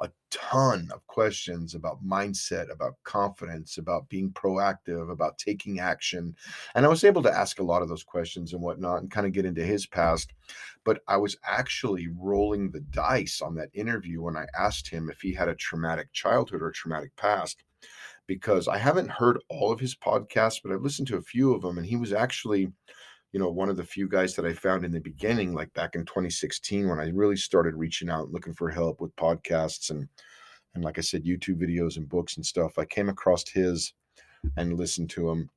a 0.00 0.10
ton 0.30 0.88
of 0.94 1.06
questions 1.06 1.74
about 1.74 2.04
mindset, 2.04 2.72
about 2.72 2.94
confidence, 3.04 3.76
about 3.76 4.08
being 4.08 4.30
proactive, 4.30 5.10
about 5.10 5.36
taking 5.36 5.78
action. 5.78 6.34
And 6.74 6.86
I 6.86 6.88
was 6.88 7.04
able 7.04 7.22
to 7.22 7.32
ask 7.32 7.58
a 7.58 7.64
lot 7.64 7.82
of 7.82 7.88
those 7.88 8.02
questions 8.02 8.52
and 8.52 8.62
whatnot 8.62 9.02
and 9.02 9.10
kind 9.10 9.26
of 9.26 9.32
get 9.32 9.44
into 9.44 9.62
his 9.62 9.86
past. 9.86 10.32
But 10.84 11.02
I 11.06 11.18
was 11.18 11.36
actually 11.44 12.08
rolling 12.18 12.70
the 12.70 12.80
dice 12.80 13.42
on 13.42 13.54
that 13.56 13.68
interview 13.74 14.22
when 14.22 14.36
I 14.36 14.46
asked 14.58 14.88
him 14.88 15.10
if 15.10 15.20
he 15.20 15.34
had 15.34 15.48
a 15.48 15.54
traumatic 15.54 16.10
childhood 16.12 16.62
or 16.62 16.70
traumatic 16.70 17.14
past. 17.16 17.62
Because 18.30 18.68
I 18.68 18.78
haven't 18.78 19.10
heard 19.10 19.42
all 19.48 19.72
of 19.72 19.80
his 19.80 19.96
podcasts, 19.96 20.60
but 20.62 20.70
I've 20.70 20.82
listened 20.82 21.08
to 21.08 21.16
a 21.16 21.22
few 21.22 21.52
of 21.52 21.62
them, 21.62 21.78
and 21.78 21.86
he 21.86 21.96
was 21.96 22.12
actually 22.12 22.72
you 23.32 23.40
know, 23.40 23.50
one 23.50 23.68
of 23.68 23.76
the 23.76 23.84
few 23.84 24.08
guys 24.08 24.34
that 24.34 24.44
I 24.44 24.52
found 24.52 24.84
in 24.84 24.92
the 24.92 25.00
beginning, 25.00 25.52
like 25.52 25.72
back 25.74 25.96
in 25.96 26.04
2016, 26.04 26.88
when 26.88 27.00
I 27.00 27.10
really 27.10 27.36
started 27.36 27.74
reaching 27.74 28.08
out 28.08 28.24
and 28.24 28.32
looking 28.32 28.54
for 28.54 28.70
help 28.70 29.00
with 29.00 29.14
podcasts 29.16 29.90
and 29.90 30.08
and 30.76 30.84
like 30.84 30.98
I 30.98 31.00
said, 31.00 31.24
YouTube 31.24 31.60
videos 31.60 31.96
and 31.96 32.08
books 32.08 32.36
and 32.36 32.46
stuff. 32.46 32.78
I 32.78 32.84
came 32.84 33.08
across 33.08 33.48
his 33.48 33.92
and 34.56 34.78
listened 34.78 35.10
to 35.10 35.28
him. 35.28 35.50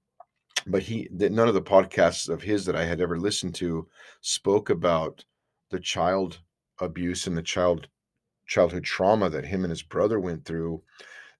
But 0.65 0.81
he 0.81 1.07
none 1.11 1.47
of 1.47 1.53
the 1.53 1.61
podcasts 1.61 2.27
of 2.27 2.41
his 2.41 2.65
that 2.65 2.75
I 2.75 2.85
had 2.85 3.01
ever 3.01 3.19
listened 3.19 3.53
to 3.55 3.87
spoke 4.21 4.71
about 4.71 5.23
the 5.69 5.79
child 5.79 6.39
abuse 6.79 7.27
and 7.27 7.37
the 7.37 7.43
child 7.43 7.87
childhood 8.47 8.83
trauma 8.83 9.29
that 9.29 9.45
him 9.45 9.63
and 9.63 9.71
his 9.71 9.83
brother 9.83 10.19
went 10.19 10.45
through 10.45 10.81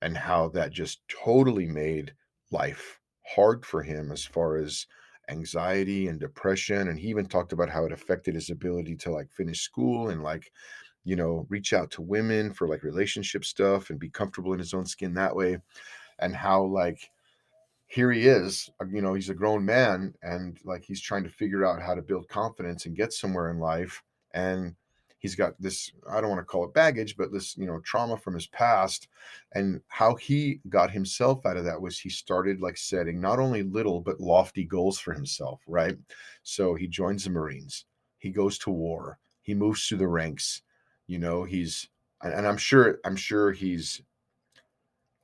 and 0.04 0.18
how 0.18 0.50
that 0.50 0.72
just 0.72 1.02
totally 1.08 1.66
made 1.66 2.14
life 2.52 3.00
hard 3.26 3.66
for 3.66 3.82
him 3.82 4.12
as 4.12 4.26
far 4.26 4.58
as 4.58 4.86
anxiety 5.30 6.10
and 6.10 6.20
depression 6.20 6.90
and 6.90 7.00
he 7.00 7.08
even 7.08 7.26
talked 7.26 7.54
about 7.54 7.70
how 7.70 7.86
it 7.86 7.94
affected 7.94 8.36
his 8.36 8.50
ability 8.50 8.96
to 8.98 9.10
like 9.10 9.32
finish 9.32 9.62
school 9.62 10.10
and 10.10 10.22
like 10.22 10.52
you 11.06 11.16
know 11.16 11.46
reach 11.50 11.72
out 11.72 11.90
to 11.90 12.02
women 12.02 12.52
for 12.52 12.68
like 12.68 12.84
relationship 12.84 13.46
stuff 13.46 13.90
and 13.90 14.00
be 14.00 14.10
comfortable 14.10 14.52
in 14.52 14.60
his 14.60 14.74
own 14.74 14.86
skin 14.86 15.14
that 15.14 15.34
way 15.34 15.58
and 16.20 16.36
how 16.36 16.62
like 16.62 17.10
here 17.88 18.12
he 18.12 18.28
is 18.28 18.70
uh, 18.82 18.86
you 18.92 19.02
know 19.02 19.14
he's 19.14 19.30
a 19.30 19.34
grown 19.34 19.64
man 19.64 20.14
and 20.22 20.58
like 20.66 20.84
he's 20.84 21.02
trying 21.02 21.24
to 21.24 21.30
figure 21.30 21.66
out 21.66 21.82
how 21.82 21.96
to 21.96 22.02
build 22.02 22.28
confidence 22.28 22.86
and 22.86 22.98
get 22.98 23.14
somewhere 23.14 23.50
in 23.50 23.60
life 23.60 24.04
and 24.34 24.76
he's 25.24 25.36
got 25.36 25.60
this 25.60 25.92
i 26.12 26.22
don't 26.22 26.30
want 26.30 26.40
to 26.40 26.46
call 26.46 26.66
it 26.66 26.74
baggage 26.74 27.18
but 27.18 27.32
this 27.32 27.58
you 27.58 27.66
know 27.66 27.80
trauma 27.80 28.16
from 28.16 28.36
his 28.36 28.46
past 28.48 29.08
and 29.54 29.82
how 29.88 30.14
he 30.16 30.60
got 30.70 30.92
himself 30.92 31.44
out 31.46 31.58
of 31.58 31.64
that 31.64 31.82
was 31.82 31.98
he 31.98 32.10
started 32.10 32.62
like 32.62 32.78
setting 32.78 33.20
not 33.20 33.40
only 33.40 33.64
little 33.64 34.02
but 34.02 34.20
lofty 34.20 34.66
goals 34.66 35.00
for 35.00 35.14
himself 35.14 35.62
right? 35.66 35.98
So 36.44 36.76
he 36.76 36.88
joins 36.88 37.24
the 37.24 37.32
marines 37.32 37.86
he 38.20 38.30
goes 38.30 38.60
to 38.60 38.70
war 38.70 39.18
he 39.42 39.56
moves 39.56 39.88
through 39.88 39.98
the 39.98 40.08
ranks 40.08 40.62
you 41.08 41.18
know 41.18 41.44
he's 41.44 41.90
and 42.22 42.46
i'm 42.46 42.58
sure 42.58 43.00
i'm 43.06 43.16
sure 43.16 43.52
he's 43.52 44.02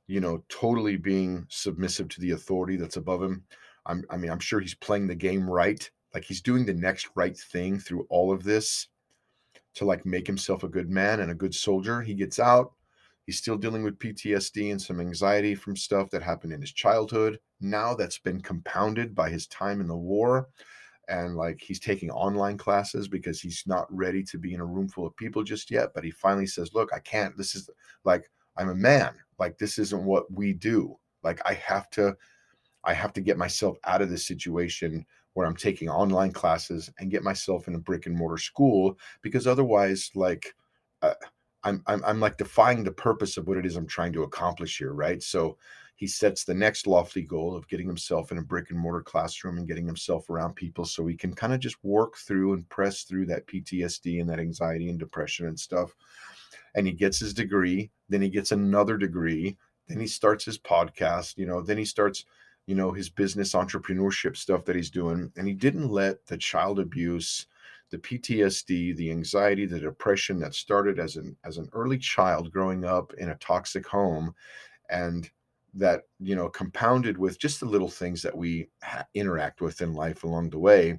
you 0.06 0.20
know 0.20 0.42
totally 0.48 0.96
being 0.96 1.46
submissive 1.48 2.08
to 2.08 2.20
the 2.20 2.32
authority 2.32 2.76
that's 2.76 2.96
above 2.96 3.22
him. 3.22 3.44
I'm, 3.86 4.04
i 4.10 4.16
mean 4.16 4.30
i'm 4.30 4.40
sure 4.40 4.60
he's 4.60 4.74
playing 4.74 5.06
the 5.06 5.14
game 5.14 5.48
right 5.48 5.88
like 6.14 6.24
he's 6.24 6.42
doing 6.42 6.66
the 6.66 6.74
next 6.74 7.08
right 7.14 7.36
thing 7.36 7.78
through 7.78 8.06
all 8.10 8.32
of 8.32 8.42
this 8.42 8.88
to 9.74 9.84
like 9.84 10.04
make 10.04 10.26
himself 10.26 10.62
a 10.64 10.68
good 10.68 10.90
man 10.90 11.20
and 11.20 11.30
a 11.30 11.34
good 11.34 11.54
soldier. 11.54 12.02
He 12.02 12.14
gets 12.14 12.38
out. 12.38 12.72
He's 13.26 13.38
still 13.38 13.56
dealing 13.56 13.84
with 13.84 13.98
PTSD 13.98 14.72
and 14.72 14.80
some 14.80 15.00
anxiety 15.00 15.54
from 15.54 15.76
stuff 15.76 16.10
that 16.10 16.22
happened 16.22 16.52
in 16.52 16.60
his 16.60 16.72
childhood. 16.72 17.38
Now 17.60 17.94
that's 17.94 18.18
been 18.18 18.40
compounded 18.40 19.14
by 19.14 19.30
his 19.30 19.46
time 19.46 19.80
in 19.80 19.86
the 19.86 19.96
war. 19.96 20.48
And 21.08 21.36
like 21.36 21.60
he's 21.60 21.80
taking 21.80 22.10
online 22.10 22.56
classes 22.56 23.08
because 23.08 23.40
he's 23.40 23.62
not 23.66 23.86
ready 23.94 24.22
to 24.24 24.38
be 24.38 24.54
in 24.54 24.60
a 24.60 24.64
room 24.64 24.88
full 24.88 25.06
of 25.06 25.16
people 25.16 25.42
just 25.42 25.70
yet. 25.70 25.90
But 25.94 26.04
he 26.04 26.10
finally 26.10 26.46
says, 26.46 26.74
Look, 26.74 26.90
I 26.92 26.98
can't. 27.00 27.36
This 27.36 27.54
is 27.54 27.68
like, 28.04 28.30
I'm 28.56 28.70
a 28.70 28.74
man. 28.74 29.14
Like, 29.38 29.58
this 29.58 29.78
isn't 29.78 30.04
what 30.04 30.30
we 30.32 30.52
do. 30.52 30.96
Like, 31.22 31.40
I 31.48 31.54
have 31.54 31.90
to, 31.90 32.16
I 32.84 32.94
have 32.94 33.12
to 33.14 33.20
get 33.20 33.38
myself 33.38 33.76
out 33.84 34.02
of 34.02 34.10
this 34.10 34.26
situation 34.26 35.04
where 35.34 35.46
I'm 35.46 35.56
taking 35.56 35.88
online 35.88 36.32
classes 36.32 36.90
and 36.98 37.10
get 37.10 37.22
myself 37.22 37.68
in 37.68 37.74
a 37.74 37.78
brick 37.78 38.06
and 38.06 38.16
mortar 38.16 38.38
school 38.38 38.98
because 39.22 39.46
otherwise, 39.46 40.10
like, 40.14 40.54
uh, 41.02 41.14
I'm, 41.62 41.82
I'm 41.86 42.02
I'm 42.04 42.20
like 42.20 42.38
defying 42.38 42.84
the 42.84 42.92
purpose 42.92 43.36
of 43.36 43.46
what 43.46 43.58
it 43.58 43.66
is 43.66 43.76
I'm 43.76 43.86
trying 43.86 44.12
to 44.14 44.22
accomplish 44.22 44.78
here, 44.78 44.92
right? 44.92 45.22
So 45.22 45.58
he 46.00 46.06
sets 46.06 46.44
the 46.44 46.54
next 46.54 46.86
lofty 46.86 47.20
goal 47.20 47.54
of 47.54 47.68
getting 47.68 47.86
himself 47.86 48.32
in 48.32 48.38
a 48.38 48.42
brick 48.42 48.70
and 48.70 48.78
mortar 48.78 49.02
classroom 49.02 49.58
and 49.58 49.68
getting 49.68 49.86
himself 49.86 50.30
around 50.30 50.54
people 50.54 50.86
so 50.86 51.06
he 51.06 51.14
can 51.14 51.34
kind 51.34 51.52
of 51.52 51.60
just 51.60 51.76
work 51.84 52.16
through 52.16 52.54
and 52.54 52.66
press 52.70 53.02
through 53.02 53.26
that 53.26 53.46
PTSD 53.46 54.18
and 54.18 54.30
that 54.30 54.40
anxiety 54.40 54.88
and 54.88 54.98
depression 54.98 55.46
and 55.46 55.60
stuff. 55.60 55.94
And 56.74 56.86
he 56.86 56.94
gets 56.94 57.18
his 57.18 57.34
degree, 57.34 57.90
then 58.08 58.22
he 58.22 58.30
gets 58.30 58.50
another 58.50 58.96
degree, 58.96 59.58
then 59.88 60.00
he 60.00 60.06
starts 60.06 60.42
his 60.42 60.58
podcast, 60.58 61.36
you 61.36 61.44
know, 61.44 61.60
then 61.60 61.76
he 61.76 61.84
starts 61.84 62.24
you 62.70 62.76
know 62.76 62.92
his 62.92 63.10
business 63.10 63.54
entrepreneurship 63.54 64.36
stuff 64.36 64.64
that 64.64 64.76
he's 64.76 64.90
doing 64.90 65.32
and 65.36 65.48
he 65.48 65.54
didn't 65.54 65.90
let 65.90 66.24
the 66.26 66.36
child 66.36 66.78
abuse 66.78 67.46
the 67.90 67.98
PTSD 67.98 68.94
the 68.94 69.10
anxiety 69.10 69.66
the 69.66 69.80
depression 69.80 70.38
that 70.38 70.54
started 70.54 71.00
as 71.00 71.16
an 71.16 71.36
as 71.44 71.58
an 71.58 71.68
early 71.72 71.98
child 71.98 72.52
growing 72.52 72.84
up 72.84 73.12
in 73.18 73.30
a 73.30 73.34
toxic 73.38 73.84
home 73.84 74.32
and 74.88 75.28
that 75.74 76.02
you 76.20 76.36
know 76.36 76.48
compounded 76.48 77.18
with 77.18 77.40
just 77.40 77.58
the 77.58 77.66
little 77.66 77.90
things 77.90 78.22
that 78.22 78.36
we 78.36 78.68
ha- 78.84 79.04
interact 79.14 79.60
with 79.60 79.82
in 79.82 79.92
life 79.92 80.22
along 80.22 80.50
the 80.50 80.58
way 80.58 80.96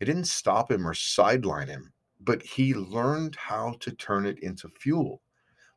it 0.00 0.04
didn't 0.04 0.26
stop 0.26 0.70
him 0.70 0.86
or 0.86 0.92
sideline 0.92 1.68
him 1.68 1.90
but 2.20 2.42
he 2.42 2.74
learned 2.74 3.34
how 3.36 3.74
to 3.80 3.90
turn 3.92 4.26
it 4.26 4.38
into 4.40 4.68
fuel 4.68 5.22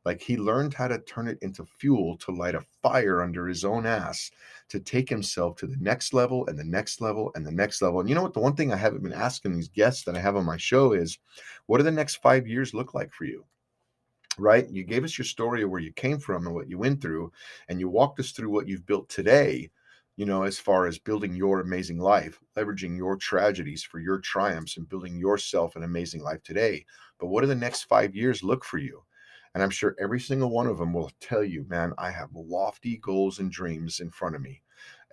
like 0.07 0.21
he 0.21 0.38
learned 0.38 0.73
how 0.73 0.88
to 0.88 0.99
turn 0.99 1.27
it 1.27 1.38
into 1.41 1.65
fuel 1.65 2.15
to 2.15 2.31
light 2.31 2.55
a 2.55 2.61
fire 2.81 3.21
under 3.21 3.45
his 3.45 3.65
own 3.65 3.85
ass 3.85 4.31
to 4.69 4.79
take 4.79 5.09
himself 5.09 5.57
to 5.57 5.67
the 5.67 5.75
next 5.81 6.13
level 6.13 6.47
and 6.47 6.57
the 6.57 6.63
next 6.63 7.01
level 7.01 7.29
and 7.35 7.45
the 7.45 7.51
next 7.51 7.81
level. 7.81 7.99
And 7.99 8.07
you 8.07 8.15
know 8.15 8.21
what? 8.23 8.34
The 8.34 8.39
one 8.39 8.55
thing 8.55 8.71
I 8.71 8.77
haven't 8.77 9.03
been 9.03 9.11
asking 9.11 9.53
these 9.53 9.67
guests 9.67 10.05
that 10.05 10.15
I 10.15 10.21
have 10.21 10.38
on 10.38 10.45
my 10.45 10.55
show 10.55 10.93
is 10.93 11.19
what 11.65 11.79
do 11.79 11.84
the 11.84 11.91
next 11.91 12.15
five 12.21 12.47
years 12.47 12.73
look 12.73 12.93
like 12.93 13.11
for 13.11 13.25
you? 13.25 13.43
Right? 14.39 14.69
You 14.69 14.85
gave 14.85 15.03
us 15.03 15.17
your 15.17 15.25
story 15.25 15.61
of 15.61 15.71
where 15.71 15.81
you 15.81 15.91
came 15.91 16.19
from 16.19 16.45
and 16.45 16.55
what 16.55 16.69
you 16.69 16.77
went 16.77 17.01
through, 17.01 17.34
and 17.67 17.77
you 17.77 17.89
walked 17.89 18.21
us 18.21 18.31
through 18.31 18.49
what 18.49 18.65
you've 18.65 18.85
built 18.85 19.09
today 19.09 19.69
you 20.15 20.25
know, 20.25 20.41
as 20.43 20.57
far 20.57 20.88
as 20.88 20.97
building 20.97 21.35
your 21.35 21.59
amazing 21.59 21.99
life, 21.99 22.39
leveraging 22.55 22.97
your 22.97 23.15
tragedies 23.17 23.84
for 23.84 23.99
your 23.99 24.17
triumphs 24.17 24.77
and 24.77 24.89
building 24.89 25.15
yourself 25.15 25.75
an 25.75 25.84
amazing 25.84 26.23
life 26.23 26.41
today. 26.41 26.84
But 27.19 27.27
what 27.27 27.41
do 27.41 27.47
the 27.47 27.53
next 27.53 27.84
five 27.84 28.15
years 28.15 28.41
look 28.41 28.65
for 28.65 28.79
you? 28.79 29.03
And 29.53 29.63
I'm 29.63 29.69
sure 29.69 29.95
every 29.99 30.19
single 30.19 30.49
one 30.49 30.67
of 30.67 30.77
them 30.77 30.93
will 30.93 31.11
tell 31.19 31.43
you, 31.43 31.65
man, 31.67 31.93
I 31.97 32.11
have 32.11 32.29
lofty 32.33 32.97
goals 32.97 33.39
and 33.39 33.51
dreams 33.51 33.99
in 33.99 34.11
front 34.11 34.35
of 34.35 34.41
me. 34.41 34.61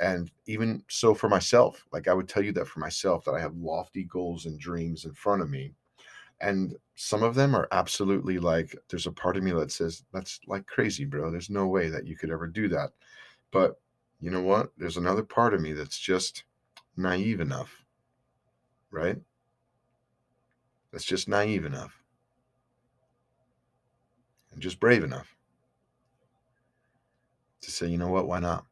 And 0.00 0.30
even 0.46 0.82
so 0.88 1.14
for 1.14 1.28
myself, 1.28 1.86
like 1.92 2.08
I 2.08 2.14
would 2.14 2.28
tell 2.28 2.42
you 2.42 2.52
that 2.52 2.68
for 2.68 2.80
myself, 2.80 3.24
that 3.24 3.34
I 3.34 3.40
have 3.40 3.56
lofty 3.56 4.04
goals 4.04 4.46
and 4.46 4.58
dreams 4.58 5.04
in 5.04 5.12
front 5.12 5.42
of 5.42 5.50
me. 5.50 5.72
And 6.40 6.76
some 6.96 7.22
of 7.22 7.34
them 7.34 7.54
are 7.54 7.68
absolutely 7.70 8.38
like, 8.38 8.76
there's 8.88 9.06
a 9.06 9.12
part 9.12 9.36
of 9.36 9.44
me 9.44 9.52
that 9.52 9.70
says, 9.70 10.04
that's 10.12 10.40
like 10.46 10.66
crazy, 10.66 11.04
bro. 11.04 11.30
There's 11.30 11.50
no 11.50 11.68
way 11.68 11.88
that 11.88 12.06
you 12.06 12.16
could 12.16 12.30
ever 12.30 12.46
do 12.46 12.68
that. 12.68 12.90
But 13.50 13.80
you 14.20 14.30
know 14.30 14.42
what? 14.42 14.72
There's 14.76 14.96
another 14.96 15.22
part 15.22 15.54
of 15.54 15.60
me 15.60 15.72
that's 15.72 15.98
just 15.98 16.44
naive 16.96 17.40
enough, 17.40 17.84
right? 18.90 19.16
That's 20.92 21.04
just 21.04 21.28
naive 21.28 21.64
enough 21.64 22.03
and 24.54 24.62
just 24.62 24.80
brave 24.80 25.04
enough 25.04 25.36
to 27.60 27.70
say, 27.70 27.86
you 27.86 27.98
know 27.98 28.08
what? 28.08 28.26
Why 28.26 28.40
not? 28.40 28.64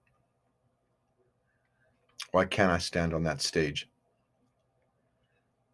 Why 2.31 2.45
can't 2.47 2.71
I 2.71 2.79
stand 2.79 3.13
on 3.13 3.25
that 3.25 3.43
stage 3.43 3.89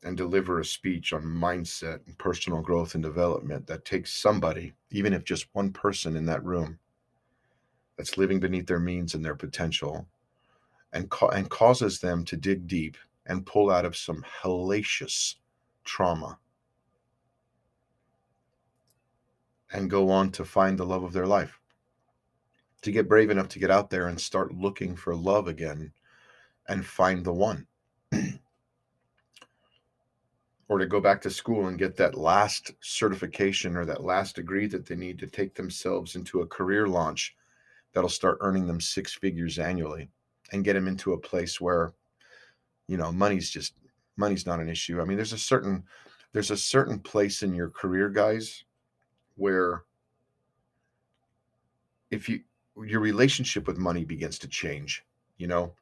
and 0.02 0.16
deliver 0.16 0.60
a 0.60 0.64
speech 0.64 1.12
on 1.12 1.22
mindset 1.22 2.00
and 2.06 2.16
personal 2.18 2.60
growth 2.62 2.94
and 2.94 3.02
development 3.02 3.66
that 3.66 3.84
takes 3.84 4.12
somebody, 4.12 4.72
even 4.90 5.12
if 5.12 5.24
just 5.24 5.46
one 5.52 5.72
person 5.72 6.16
in 6.16 6.26
that 6.26 6.44
room, 6.44 6.78
that's 7.96 8.16
living 8.16 8.40
beneath 8.40 8.66
their 8.66 8.80
means 8.80 9.14
and 9.14 9.24
their 9.24 9.34
potential, 9.34 10.06
and, 10.92 11.10
ca- 11.10 11.28
and 11.28 11.50
causes 11.50 11.98
them 11.98 12.24
to 12.24 12.36
dig 12.36 12.66
deep 12.66 12.96
and 13.26 13.44
pull 13.44 13.70
out 13.70 13.84
of 13.84 13.96
some 13.96 14.24
hellacious 14.42 15.36
trauma 15.84 16.38
and 19.72 19.90
go 19.90 20.10
on 20.10 20.30
to 20.32 20.44
find 20.44 20.78
the 20.78 20.86
love 20.86 21.02
of 21.02 21.12
their 21.12 21.26
life. 21.26 21.58
To 22.82 22.92
get 22.92 23.08
brave 23.08 23.30
enough 23.30 23.48
to 23.48 23.58
get 23.58 23.70
out 23.70 23.90
there 23.90 24.08
and 24.08 24.20
start 24.20 24.54
looking 24.54 24.96
for 24.96 25.14
love 25.14 25.48
again 25.48 25.92
and 26.68 26.84
find 26.84 27.24
the 27.24 27.32
one. 27.32 27.66
or 30.68 30.78
to 30.78 30.86
go 30.86 31.00
back 31.00 31.20
to 31.22 31.30
school 31.30 31.66
and 31.66 31.78
get 31.78 31.96
that 31.96 32.16
last 32.16 32.72
certification 32.80 33.76
or 33.76 33.84
that 33.86 34.04
last 34.04 34.36
degree 34.36 34.66
that 34.66 34.86
they 34.86 34.94
need 34.94 35.18
to 35.18 35.26
take 35.26 35.54
themselves 35.54 36.14
into 36.14 36.42
a 36.42 36.46
career 36.46 36.86
launch 36.86 37.34
that'll 37.92 38.08
start 38.08 38.38
earning 38.40 38.66
them 38.66 38.80
six 38.80 39.14
figures 39.14 39.58
annually 39.58 40.08
and 40.52 40.64
get 40.64 40.74
them 40.74 40.88
into 40.88 41.14
a 41.14 41.18
place 41.18 41.60
where 41.60 41.92
you 42.86 42.96
know 42.96 43.10
money's 43.10 43.50
just 43.50 43.74
money's 44.16 44.46
not 44.46 44.60
an 44.60 44.68
issue 44.68 45.00
i 45.00 45.04
mean 45.04 45.16
there's 45.16 45.32
a 45.32 45.38
certain 45.38 45.82
there's 46.32 46.50
a 46.50 46.56
certain 46.56 46.98
place 46.98 47.42
in 47.42 47.54
your 47.54 47.70
career 47.70 48.08
guys 48.08 48.64
where 49.38 49.84
if 52.10 52.28
you 52.28 52.40
your 52.76 53.00
relationship 53.00 53.66
with 53.66 53.78
money 53.78 54.04
begins 54.04 54.38
to 54.40 54.48
change, 54.48 55.04
you 55.36 55.46
know, 55.46 55.74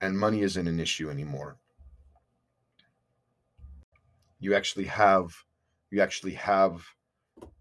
and 0.00 0.18
money 0.18 0.42
isn't 0.42 0.66
an 0.66 0.80
issue 0.80 1.10
anymore. 1.10 1.58
You 4.38 4.54
actually 4.54 4.84
have 4.84 5.34
you 5.90 6.00
actually 6.00 6.34
have 6.34 6.84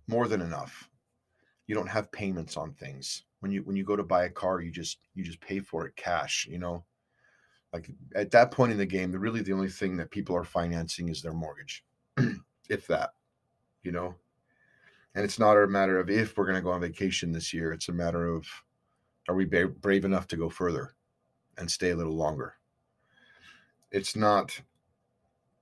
more 0.07 0.27
than 0.27 0.41
enough. 0.41 0.89
You 1.67 1.75
don't 1.75 1.89
have 1.89 2.11
payments 2.11 2.57
on 2.57 2.73
things. 2.73 3.23
When 3.39 3.51
you 3.51 3.63
when 3.63 3.75
you 3.75 3.83
go 3.83 3.95
to 3.95 4.03
buy 4.03 4.25
a 4.25 4.29
car, 4.29 4.61
you 4.61 4.71
just 4.71 4.99
you 5.13 5.23
just 5.23 5.41
pay 5.41 5.59
for 5.59 5.87
it 5.87 5.95
cash, 5.95 6.47
you 6.49 6.59
know. 6.59 6.85
Like 7.73 7.89
at 8.15 8.31
that 8.31 8.51
point 8.51 8.71
in 8.71 8.77
the 8.77 8.85
game, 8.85 9.11
the 9.11 9.19
really 9.19 9.41
the 9.41 9.53
only 9.53 9.69
thing 9.69 9.97
that 9.97 10.11
people 10.11 10.35
are 10.35 10.43
financing 10.43 11.09
is 11.09 11.21
their 11.21 11.33
mortgage. 11.33 11.83
if 12.69 12.87
that 12.87 13.11
you 13.85 13.91
know? 13.91 14.15
And 15.13 15.23
it's 15.23 15.39
not 15.39 15.55
a 15.55 15.67
matter 15.67 15.99
of 15.99 16.09
if 16.09 16.37
we're 16.37 16.45
going 16.45 16.57
to 16.57 16.61
go 16.61 16.71
on 16.71 16.81
vacation 16.81 17.31
this 17.31 17.53
year 17.53 17.71
it's 17.71 17.89
a 17.89 17.93
matter 17.93 18.27
of 18.27 18.45
are 19.27 19.35
we 19.35 19.45
brave 19.45 20.05
enough 20.05 20.27
to 20.27 20.37
go 20.37 20.49
further 20.49 20.93
and 21.57 21.69
stay 21.69 21.91
a 21.91 21.95
little 21.95 22.15
longer? 22.15 22.55
It's 23.91 24.15
not 24.15 24.59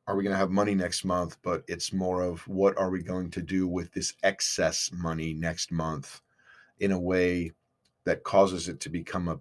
are 0.05 0.17
we 0.17 0.23
going 0.23 0.33
to 0.33 0.39
have 0.39 0.49
money 0.49 0.75
next 0.75 1.05
month 1.05 1.37
but 1.43 1.63
it's 1.67 1.93
more 1.93 2.21
of 2.23 2.45
what 2.47 2.77
are 2.77 2.89
we 2.89 3.01
going 3.01 3.29
to 3.31 3.41
do 3.41 3.67
with 3.67 3.91
this 3.93 4.13
excess 4.23 4.89
money 4.91 5.33
next 5.33 5.71
month 5.71 6.21
in 6.79 6.91
a 6.91 6.99
way 6.99 7.51
that 8.03 8.23
causes 8.23 8.67
it 8.67 8.79
to 8.81 8.89
become 8.89 9.27
a 9.27 9.39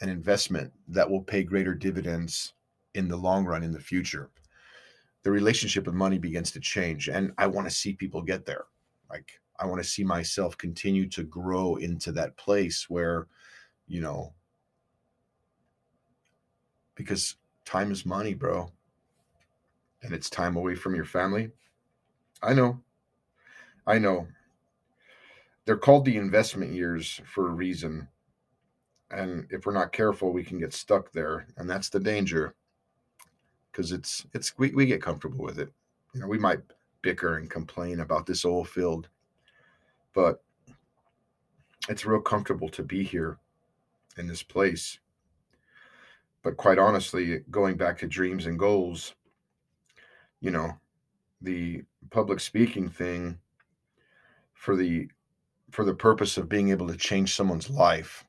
an 0.00 0.08
investment 0.08 0.72
that 0.86 1.10
will 1.10 1.22
pay 1.22 1.42
greater 1.42 1.74
dividends 1.74 2.52
in 2.94 3.08
the 3.08 3.16
long 3.16 3.44
run 3.44 3.62
in 3.64 3.72
the 3.72 3.80
future 3.80 4.30
the 5.28 5.32
relationship 5.32 5.84
with 5.84 5.94
money 5.94 6.16
begins 6.16 6.50
to 6.50 6.58
change. 6.58 7.10
And 7.10 7.32
I 7.36 7.46
want 7.46 7.68
to 7.68 7.74
see 7.74 7.92
people 7.92 8.22
get 8.22 8.46
there. 8.46 8.64
Like, 9.10 9.30
I 9.60 9.66
want 9.66 9.82
to 9.82 9.86
see 9.86 10.02
myself 10.02 10.56
continue 10.56 11.06
to 11.10 11.22
grow 11.22 11.76
into 11.76 12.12
that 12.12 12.34
place 12.38 12.88
where, 12.88 13.26
you 13.86 14.00
know, 14.00 14.32
because 16.94 17.36
time 17.66 17.92
is 17.92 18.06
money, 18.06 18.32
bro. 18.32 18.72
And 20.02 20.14
it's 20.14 20.30
time 20.30 20.56
away 20.56 20.74
from 20.74 20.94
your 20.94 21.04
family. 21.04 21.50
I 22.42 22.54
know. 22.54 22.80
I 23.86 23.98
know. 23.98 24.28
They're 25.66 25.76
called 25.76 26.06
the 26.06 26.16
investment 26.16 26.72
years 26.72 27.20
for 27.26 27.48
a 27.48 27.52
reason. 27.52 28.08
And 29.10 29.46
if 29.50 29.66
we're 29.66 29.74
not 29.74 29.92
careful, 29.92 30.32
we 30.32 30.42
can 30.42 30.58
get 30.58 30.72
stuck 30.72 31.12
there. 31.12 31.48
And 31.58 31.68
that's 31.68 31.90
the 31.90 32.00
danger 32.00 32.54
because 33.70 33.92
it's 33.92 34.26
it's 34.34 34.56
we, 34.58 34.70
we 34.70 34.86
get 34.86 35.02
comfortable 35.02 35.44
with 35.44 35.58
it. 35.58 35.72
You 36.14 36.20
know, 36.20 36.26
we 36.26 36.38
might 36.38 36.60
bicker 37.02 37.36
and 37.36 37.50
complain 37.50 38.00
about 38.00 38.26
this 38.26 38.44
oil 38.44 38.64
field, 38.64 39.08
but 40.14 40.42
it's 41.88 42.06
real 42.06 42.20
comfortable 42.20 42.68
to 42.70 42.82
be 42.82 43.02
here 43.02 43.38
in 44.16 44.26
this 44.26 44.42
place. 44.42 44.98
But 46.42 46.56
quite 46.56 46.78
honestly, 46.78 47.40
going 47.50 47.76
back 47.76 47.98
to 47.98 48.06
dreams 48.06 48.46
and 48.46 48.58
goals, 48.58 49.14
you 50.40 50.50
know, 50.50 50.72
the 51.40 51.82
public 52.10 52.40
speaking 52.40 52.88
thing 52.88 53.38
for 54.54 54.76
the 54.76 55.08
for 55.70 55.84
the 55.84 55.94
purpose 55.94 56.36
of 56.36 56.48
being 56.48 56.70
able 56.70 56.88
to 56.88 56.96
change 56.96 57.34
someone's 57.34 57.68
life 57.70 58.24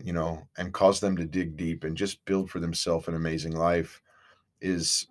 you 0.00 0.12
know 0.12 0.46
and 0.58 0.72
cause 0.72 1.00
them 1.00 1.16
to 1.16 1.24
dig 1.24 1.56
deep 1.56 1.84
and 1.84 1.96
just 1.96 2.24
build 2.24 2.50
for 2.50 2.60
themselves 2.60 3.08
an 3.08 3.14
amazing 3.14 3.54
life 3.54 4.02
is 4.64 5.06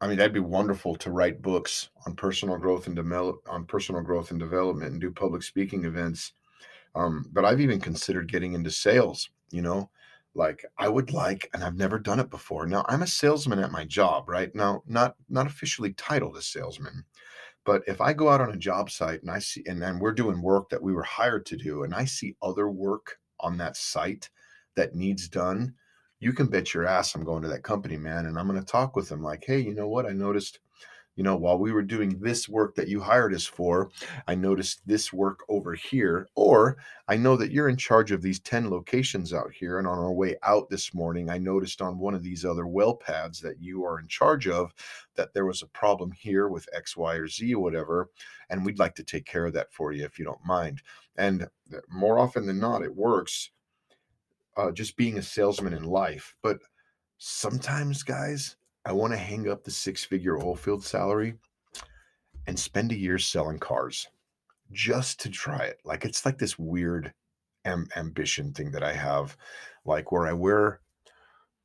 I 0.00 0.06
mean, 0.06 0.18
that'd 0.18 0.34
be 0.34 0.40
wonderful 0.40 0.96
to 0.96 1.10
write 1.10 1.40
books 1.40 1.88
on 2.06 2.14
personal 2.14 2.58
growth 2.58 2.86
and 2.86 2.96
develop 2.96 3.40
on 3.48 3.64
personal 3.64 4.02
growth 4.02 4.30
and 4.30 4.40
development 4.40 4.92
and 4.92 5.00
do 5.00 5.10
public 5.10 5.42
speaking 5.42 5.84
events. 5.84 6.32
Um, 6.94 7.26
but 7.32 7.44
I've 7.44 7.60
even 7.60 7.80
considered 7.80 8.30
getting 8.30 8.52
into 8.52 8.70
sales, 8.70 9.30
you 9.50 9.62
know, 9.62 9.90
like 10.34 10.64
I 10.78 10.88
would 10.88 11.12
like, 11.12 11.48
and 11.54 11.64
I've 11.64 11.76
never 11.76 11.98
done 11.98 12.20
it 12.20 12.28
before. 12.28 12.66
Now 12.66 12.84
I'm 12.88 13.02
a 13.02 13.06
salesman 13.06 13.60
at 13.60 13.72
my 13.72 13.84
job, 13.84 14.28
right? 14.28 14.54
Now, 14.54 14.82
not 14.86 15.16
not 15.28 15.46
officially 15.46 15.94
titled 15.94 16.36
a 16.36 16.42
salesman, 16.42 17.04
but 17.64 17.82
if 17.86 18.00
I 18.00 18.12
go 18.12 18.28
out 18.28 18.40
on 18.40 18.52
a 18.52 18.58
job 18.58 18.90
site 18.90 19.22
and 19.22 19.30
I 19.30 19.38
see 19.38 19.62
and, 19.66 19.82
and 19.82 20.00
we're 20.00 20.12
doing 20.12 20.42
work 20.42 20.68
that 20.70 20.82
we 20.82 20.92
were 20.92 21.02
hired 21.04 21.46
to 21.46 21.56
do, 21.56 21.84
and 21.84 21.94
I 21.94 22.04
see 22.04 22.36
other 22.42 22.68
work 22.68 23.18
on 23.40 23.56
that 23.58 23.76
site 23.76 24.28
that 24.76 24.94
needs 24.94 25.28
done, 25.28 25.74
you 26.20 26.32
can 26.32 26.46
bet 26.46 26.72
your 26.72 26.86
ass 26.86 27.14
I'm 27.14 27.24
going 27.24 27.42
to 27.42 27.48
that 27.48 27.62
company, 27.62 27.96
man. 27.96 28.26
And 28.26 28.38
I'm 28.38 28.48
going 28.48 28.60
to 28.60 28.66
talk 28.66 28.96
with 28.96 29.08
them 29.08 29.22
like, 29.22 29.44
hey, 29.46 29.58
you 29.60 29.74
know 29.74 29.88
what? 29.88 30.06
I 30.06 30.12
noticed, 30.12 30.60
you 31.16 31.22
know, 31.22 31.36
while 31.36 31.58
we 31.58 31.72
were 31.72 31.82
doing 31.82 32.18
this 32.18 32.48
work 32.48 32.74
that 32.76 32.88
you 32.88 33.00
hired 33.00 33.34
us 33.34 33.46
for, 33.46 33.90
I 34.26 34.34
noticed 34.34 34.80
this 34.86 35.12
work 35.12 35.40
over 35.48 35.74
here. 35.74 36.28
Or 36.34 36.78
I 37.08 37.16
know 37.16 37.36
that 37.36 37.52
you're 37.52 37.68
in 37.68 37.76
charge 37.76 38.10
of 38.10 38.22
these 38.22 38.40
10 38.40 38.70
locations 38.70 39.32
out 39.34 39.52
here. 39.52 39.78
And 39.78 39.86
on 39.86 39.98
our 39.98 40.12
way 40.12 40.36
out 40.42 40.70
this 40.70 40.94
morning, 40.94 41.30
I 41.30 41.38
noticed 41.38 41.82
on 41.82 41.98
one 41.98 42.14
of 42.14 42.22
these 42.22 42.44
other 42.44 42.66
well 42.66 42.94
pads 42.94 43.40
that 43.40 43.60
you 43.60 43.84
are 43.84 44.00
in 44.00 44.08
charge 44.08 44.48
of 44.48 44.72
that 45.16 45.34
there 45.34 45.46
was 45.46 45.62
a 45.62 45.68
problem 45.68 46.10
here 46.12 46.48
with 46.48 46.68
X, 46.72 46.96
Y, 46.96 47.14
or 47.14 47.28
Z, 47.28 47.54
or 47.54 47.62
whatever. 47.62 48.08
And 48.50 48.64
we'd 48.64 48.78
like 48.78 48.94
to 48.96 49.04
take 49.04 49.26
care 49.26 49.46
of 49.46 49.52
that 49.54 49.72
for 49.72 49.92
you 49.92 50.04
if 50.04 50.18
you 50.18 50.24
don't 50.24 50.44
mind. 50.44 50.82
And 51.16 51.42
uh, 51.42 51.78
more 51.88 52.18
often 52.18 52.46
than 52.46 52.58
not, 52.58 52.82
it 52.82 52.94
works 52.94 53.50
uh, 54.56 54.70
just 54.70 54.96
being 54.96 55.18
a 55.18 55.22
salesman 55.22 55.72
in 55.72 55.84
life. 55.84 56.34
But 56.42 56.58
sometimes, 57.18 58.02
guys, 58.02 58.56
I 58.84 58.92
want 58.92 59.12
to 59.12 59.18
hang 59.18 59.48
up 59.48 59.64
the 59.64 59.70
six 59.70 60.04
figure 60.04 60.36
oil 60.36 60.56
field 60.56 60.84
salary 60.84 61.34
and 62.46 62.58
spend 62.58 62.92
a 62.92 62.98
year 62.98 63.18
selling 63.18 63.58
cars 63.58 64.06
just 64.72 65.20
to 65.20 65.30
try 65.30 65.64
it. 65.64 65.78
Like 65.84 66.04
it's 66.04 66.26
like 66.26 66.38
this 66.38 66.58
weird 66.58 67.12
am- 67.64 67.88
ambition 67.96 68.52
thing 68.52 68.70
that 68.72 68.82
I 68.82 68.92
have, 68.92 69.36
like 69.84 70.12
where 70.12 70.26
I 70.26 70.32
wear, 70.32 70.80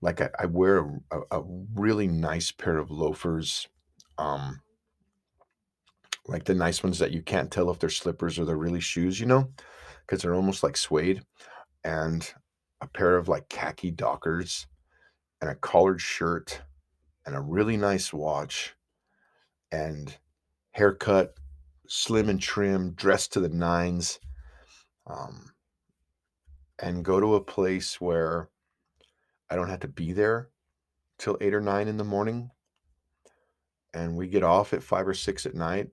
like 0.02 0.22
I, 0.22 0.30
I 0.40 0.45
wear 0.45 0.90
a, 1.11 1.20
a, 1.32 1.44
really 1.76 2.07
nice 2.07 2.52
pair 2.52 2.78
of 2.78 2.91
loafers, 2.91 3.68
um, 4.18 4.61
like 6.26 6.45
the 6.45 6.56
nice 6.56 6.84
ones 6.84 6.99
that 6.99 7.11
you 7.11 7.22
can't 7.22 7.52
tell 7.52 7.70
if 7.70 7.80
they're 7.80 7.90
slippers 7.90 8.40
or 8.40 8.45
they're 8.45 8.56
really 8.56 8.80
shoes, 8.80 9.20
you 9.20 9.26
know, 9.26 9.49
because 10.06 10.22
they're 10.22 10.36
almost 10.36 10.64
like 10.64 10.78
suede. 10.78 11.22
And 11.84 12.32
a 12.81 12.88
pair 12.88 13.18
of 13.18 13.27
like 13.27 13.49
khaki 13.49 13.91
dockers 13.91 14.68
and 15.41 15.49
a 15.49 15.56
collared 15.56 16.01
shirt 16.01 16.61
and 17.26 17.35
a 17.35 17.41
really 17.41 17.77
nice 17.77 18.14
watch 18.14 18.76
and 19.72 20.18
haircut 20.72 21.35
slim 21.89 22.30
and 22.30 22.39
trim, 22.41 22.91
dressed 22.91 23.34
to 23.34 23.39
the 23.39 23.49
nines, 23.49 24.19
um, 25.07 25.51
and 26.77 27.03
go 27.03 27.19
to 27.19 27.35
a 27.35 27.41
place 27.41 27.99
where 27.99 28.49
I 29.49 29.56
don't 29.56 29.69
have 29.69 29.81
to 29.81 29.88
be 29.88 30.14
there 30.14 30.49
till 31.18 31.38
eight 31.41 31.53
or 31.53 31.61
nine 31.61 31.88
in 31.88 31.97
the 31.97 32.03
morning. 32.03 32.51
And 33.93 34.15
we 34.15 34.27
get 34.27 34.43
off 34.43 34.72
at 34.72 34.84
five 34.84 35.07
or 35.07 35.15
six 35.15 35.47
at 35.47 35.56
night. 35.56 35.89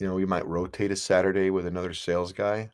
You 0.00 0.08
know, 0.08 0.14
we 0.14 0.26
might 0.26 0.46
rotate 0.46 0.90
a 0.90 0.96
Saturday 0.96 1.50
with 1.50 1.64
another 1.64 1.94
sales 1.94 2.32
guy. 2.32 2.70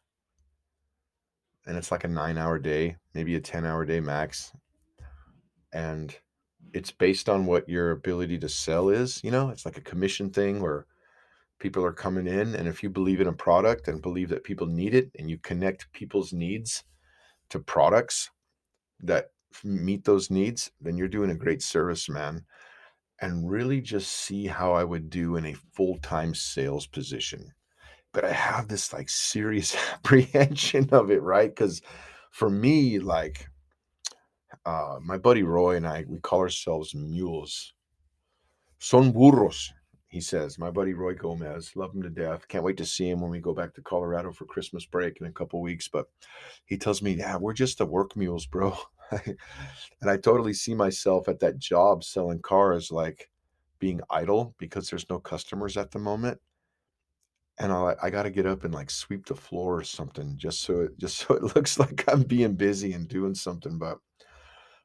And 1.67 1.77
it's 1.77 1.91
like 1.91 2.05
a 2.05 2.09
nine 2.09 2.39
hour 2.39 2.59
day, 2.59 2.97
maybe 3.15 3.37
a 3.37 3.41
10 3.41 3.65
hour 3.65 3.85
day 3.85 4.01
max. 4.01 4.53
And 5.73 6.15
it's 6.73 6.91
based 6.91 7.29
on 7.29 7.47
what 7.47 7.69
your 7.69 7.91
ability 7.93 8.39
to 8.39 8.49
sell 8.49 8.89
is. 8.89 9.21
You 9.23 9.31
know, 9.31 9.51
it's 9.51 9.65
like 9.65 9.79
a 9.79 9.83
commission 9.83 10.31
thing 10.31 10.61
where 10.61 10.87
people 11.59 11.85
are 11.85 11.93
coming 11.93 12.27
in. 12.27 12.55
And 12.55 12.67
if 12.67 12.83
you 12.83 12.91
believe 12.91 13.21
in 13.21 13.29
a 13.29 13.33
product 13.33 13.89
and 13.89 14.03
believe 14.03 14.29
that 14.31 14.45
people 14.45 14.67
need 14.67 14.95
it 14.95 15.11
and 15.19 15.31
you 15.31 15.39
connect 15.39 15.93
people's 15.93 16.33
needs 16.33 16.83
to 17.51 17.61
products 17.61 18.31
that 19.01 19.31
meet 19.63 20.05
those 20.05 20.31
needs, 20.31 20.71
then 20.81 20.97
you're 20.97 21.09
doing 21.09 21.31
a 21.31 21.37
great 21.37 21.63
service, 21.63 22.09
man. 22.09 22.45
And 23.21 23.49
really 23.49 23.81
just 23.81 24.11
see 24.11 24.47
how 24.47 24.73
I 24.73 24.83
would 24.83 25.09
do 25.09 25.37
in 25.37 25.47
a 25.47 25.55
full 25.55 25.99
time 25.99 26.35
sales 26.35 26.87
position. 26.87 27.53
But 28.13 28.25
I 28.25 28.33
have 28.33 28.69
this 28.69 28.93
like 28.93 29.09
serious 29.09 29.75
apprehension 29.95 30.89
of 30.93 31.11
it, 31.11 31.23
right? 31.23 31.49
Because 31.49 31.83
for 32.31 32.51
me, 32.51 32.99
like, 32.99 33.49
uh, 34.65 34.99
my 35.03 35.19
buddy 35.19 35.43
Roy 35.43 35.77
and 35.77 35.87
I, 35.87 36.05
we 36.09 36.19
call 36.21 36.41
ourselves 36.41 36.95
mules. 36.95 37.73
Son 38.79 39.13
burros, 39.13 39.73
he 40.09 40.21
says. 40.21 40.59
My 40.59 40.71
buddy 40.71 40.93
Roy 40.93 41.15
Gomez, 41.15 41.73
love 41.75 41.95
him 41.95 42.03
to 42.03 42.11
death. 42.11 42.47
Can't 42.49 42.65
wait 42.65 42.77
to 42.79 42.85
see 42.85 43.09
him 43.09 43.21
when 43.21 43.31
we 43.31 43.41
go 43.41 43.55
back 43.55 43.75
to 43.75 43.83
Colorado 43.83 44.33
for 44.33 44.45
Christmas 44.45 44.85
break 44.85 45.21
in 45.21 45.27
a 45.27 45.33
couple 45.33 45.61
weeks. 45.61 45.89
But 45.89 46.07
he 46.67 46.77
tells 46.77 47.01
me, 47.01 47.13
yeah, 47.13 47.37
we're 47.37 47.55
just 47.55 47.79
the 47.79 47.87
work 47.87 48.17
mules, 48.17 48.47
bro. 48.47 48.77
and 49.11 50.11
I 50.11 50.17
totally 50.17 50.53
see 50.53 50.75
myself 50.75 51.29
at 51.29 51.41
that 51.41 51.59
job 51.59 52.05
selling 52.05 52.41
cars, 52.41 52.91
like 52.91 53.31
being 53.79 54.01
idle 54.11 54.55
because 54.59 54.89
there's 54.89 55.09
no 55.09 55.19
customers 55.19 55.77
at 55.77 55.91
the 55.91 55.99
moment. 55.99 56.41
And 57.59 57.73
I, 57.73 57.95
I 58.03 58.11
got 58.11 58.23
to 58.23 58.31
get 58.31 58.47
up 58.47 58.65
and 58.65 58.75
like 58.75 58.91
sweep 58.91 59.27
the 59.27 59.35
floor 59.35 59.79
or 59.79 59.85
something 59.85 60.37
just 60.37 60.63
so 60.63 60.83
it 60.83 60.99
just 60.99 61.19
so 61.27 61.35
it 61.35 61.55
looks 61.57 61.79
like 61.79 62.05
I'm 62.09 62.23
being 62.23 62.55
busy 62.55 62.93
and 62.93 63.09
doing 63.09 63.35
something. 63.35 63.79
But 63.79 63.99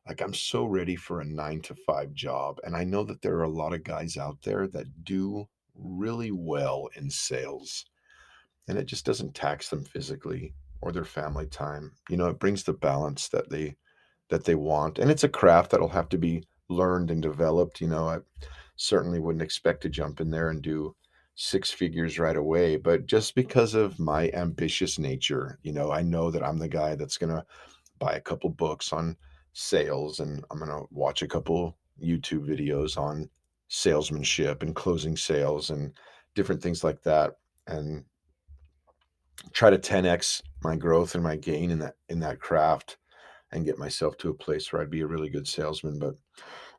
like 0.08 0.22
I'm 0.22 0.34
so 0.34 0.66
ready 0.66 0.96
for 0.96 1.22
a 1.22 1.26
nine 1.26 1.62
to 1.62 1.76
five 1.76 2.14
job. 2.14 2.60
And 2.64 2.76
I 2.76 2.84
know 2.84 3.04
that 3.04 3.22
there 3.22 3.36
are 3.38 3.44
a 3.44 3.50
lot 3.50 3.74
of 3.74 3.84
guys 3.84 4.18
out 4.18 4.42
there 4.44 4.68
that 4.68 5.04
do 5.04 5.48
really 5.76 6.32
well 6.32 6.90
in 6.96 7.10
sales. 7.10 7.86
And 8.68 8.78
it 8.78 8.86
just 8.86 9.06
doesn't 9.06 9.36
tax 9.36 9.70
them 9.70 9.84
physically 9.84 10.54
or 10.82 10.92
their 10.92 11.06
family 11.06 11.48
time. 11.48 11.92
You 12.10 12.18
know, 12.18 12.28
it 12.28 12.40
brings 12.40 12.64
the 12.64 12.74
balance 12.74 13.30
that 13.30 13.50
they 13.50 13.76
that 14.30 14.44
they 14.44 14.56
want. 14.56 15.00
And 15.00 15.10
it's 15.10 15.24
a 15.24 15.30
craft 15.30 15.72
that'll 15.72 15.88
have 15.90 16.10
to 16.10 16.18
be 16.18 16.44
learned 16.70 17.12
and 17.12 17.22
developed. 17.22 17.82
You 17.82 17.88
know, 17.88 18.10
I 18.10 18.20
certainly 18.76 19.20
wouldn't 19.20 19.42
expect 19.42 19.82
to 19.82 19.90
jump 19.90 20.20
in 20.20 20.30
there 20.30 20.50
and 20.50 20.62
do 20.62 20.96
six 21.38 21.72
figures 21.72 22.20
right 22.20 22.36
away. 22.36 22.76
But 22.76 23.06
just 23.06 23.34
because 23.34 23.74
of 23.74 23.98
my 23.98 24.30
ambitious 24.34 25.00
nature, 25.00 25.58
you 25.64 25.72
know, 25.72 25.92
I 25.92 26.02
know 26.02 26.30
that 26.32 26.44
I'm 26.44 26.60
the 26.60 26.68
guy 26.68 26.96
that's 26.96 27.18
gonna 27.18 27.46
buy 28.00 28.14
a 28.14 28.22
couple 28.22 28.50
books 28.50 28.92
on 28.92 29.16
sales 29.58 30.20
and 30.20 30.46
I'm 30.52 30.60
going 30.60 30.70
to 30.70 30.86
watch 30.92 31.24
a 31.24 31.28
couple 31.28 31.78
YouTube 32.02 32.48
videos 32.48 32.96
on 32.96 33.28
salesmanship 33.70 34.62
and 34.62 34.76
closing 34.76 35.18
sales 35.18 35.72
and 35.72 35.92
different 36.36 36.62
things 36.62 36.84
like 36.84 37.02
that 37.04 37.38
and 37.66 38.06
try 39.54 39.72
to 39.72 39.80
10x 39.80 40.44
my 40.64 40.76
growth 40.76 41.16
and 41.16 41.24
my 41.24 41.36
gain 41.36 41.72
in 41.72 41.80
that 41.80 41.96
in 42.08 42.20
that 42.20 42.40
craft 42.40 42.98
and 43.52 43.66
get 43.66 43.80
myself 43.80 44.16
to 44.18 44.30
a 44.30 44.34
place 44.34 44.72
where 44.72 44.82
I'd 44.82 44.92
be 44.92 45.02
a 45.02 45.08
really 45.08 45.30
good 45.30 45.48
salesman 45.48 46.00
but 46.00 46.16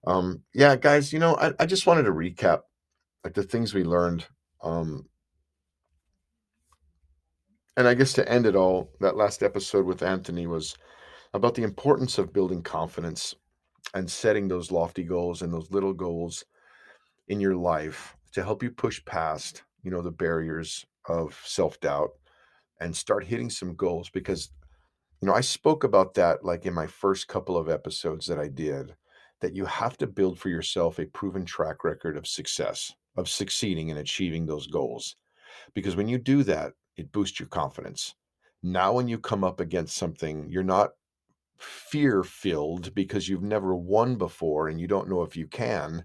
um 0.06 0.42
yeah 0.54 0.76
guys 0.76 1.12
you 1.12 1.18
know 1.18 1.36
I, 1.36 1.52
I 1.58 1.66
just 1.66 1.86
wanted 1.86 2.04
to 2.04 2.12
recap 2.12 2.62
like 3.24 3.34
the 3.34 3.42
things 3.42 3.74
we 3.74 3.84
learned 3.84 4.26
um 4.62 5.06
and 7.76 7.86
I 7.86 7.94
guess 7.94 8.12
to 8.14 8.28
end 8.28 8.46
it 8.46 8.56
all 8.56 8.90
that 9.00 9.16
last 9.16 9.42
episode 9.42 9.86
with 9.86 10.02
Anthony 10.02 10.46
was 10.46 10.74
about 11.34 11.54
the 11.54 11.62
importance 11.62 12.18
of 12.18 12.32
building 12.32 12.62
confidence 12.62 13.34
and 13.94 14.10
setting 14.10 14.48
those 14.48 14.72
lofty 14.72 15.04
goals 15.04 15.42
and 15.42 15.52
those 15.52 15.70
little 15.70 15.92
goals 15.92 16.44
in 17.28 17.40
your 17.40 17.54
life 17.54 18.16
to 18.32 18.42
help 18.42 18.62
you 18.62 18.70
push 18.70 19.04
past 19.04 19.62
you 19.82 19.90
know 19.90 20.02
the 20.02 20.10
barriers 20.10 20.84
of 21.06 21.40
self-doubt 21.44 22.10
and 22.80 22.94
start 22.94 23.24
hitting 23.24 23.50
some 23.50 23.74
goals 23.74 24.10
because 24.10 24.50
you 25.20 25.26
know 25.28 25.34
I 25.34 25.40
spoke 25.40 25.84
about 25.84 26.14
that 26.14 26.44
like 26.44 26.66
in 26.66 26.74
my 26.74 26.86
first 26.86 27.28
couple 27.28 27.56
of 27.56 27.68
episodes 27.68 28.26
that 28.26 28.38
I 28.38 28.48
did 28.48 28.94
that 29.40 29.54
you 29.54 29.64
have 29.66 29.96
to 29.98 30.06
build 30.06 30.38
for 30.38 30.48
yourself 30.48 30.98
a 30.98 31.06
proven 31.06 31.44
track 31.44 31.84
record 31.84 32.16
of 32.16 32.26
success 32.26 32.92
of 33.18 33.28
succeeding 33.28 33.90
and 33.90 33.98
achieving 33.98 34.46
those 34.46 34.68
goals 34.68 35.16
because 35.74 35.96
when 35.96 36.08
you 36.08 36.18
do 36.18 36.42
that 36.44 36.72
it 36.96 37.12
boosts 37.12 37.38
your 37.38 37.48
confidence. 37.48 38.14
Now 38.62 38.92
when 38.92 39.06
you 39.06 39.18
come 39.18 39.44
up 39.44 39.60
against 39.60 39.96
something 39.96 40.48
you're 40.48 40.62
not 40.62 40.90
fear 41.58 42.22
filled 42.22 42.94
because 42.94 43.28
you've 43.28 43.42
never 43.42 43.74
won 43.74 44.16
before 44.16 44.68
and 44.68 44.80
you 44.80 44.86
don't 44.86 45.08
know 45.08 45.22
if 45.22 45.36
you 45.36 45.46
can 45.48 46.04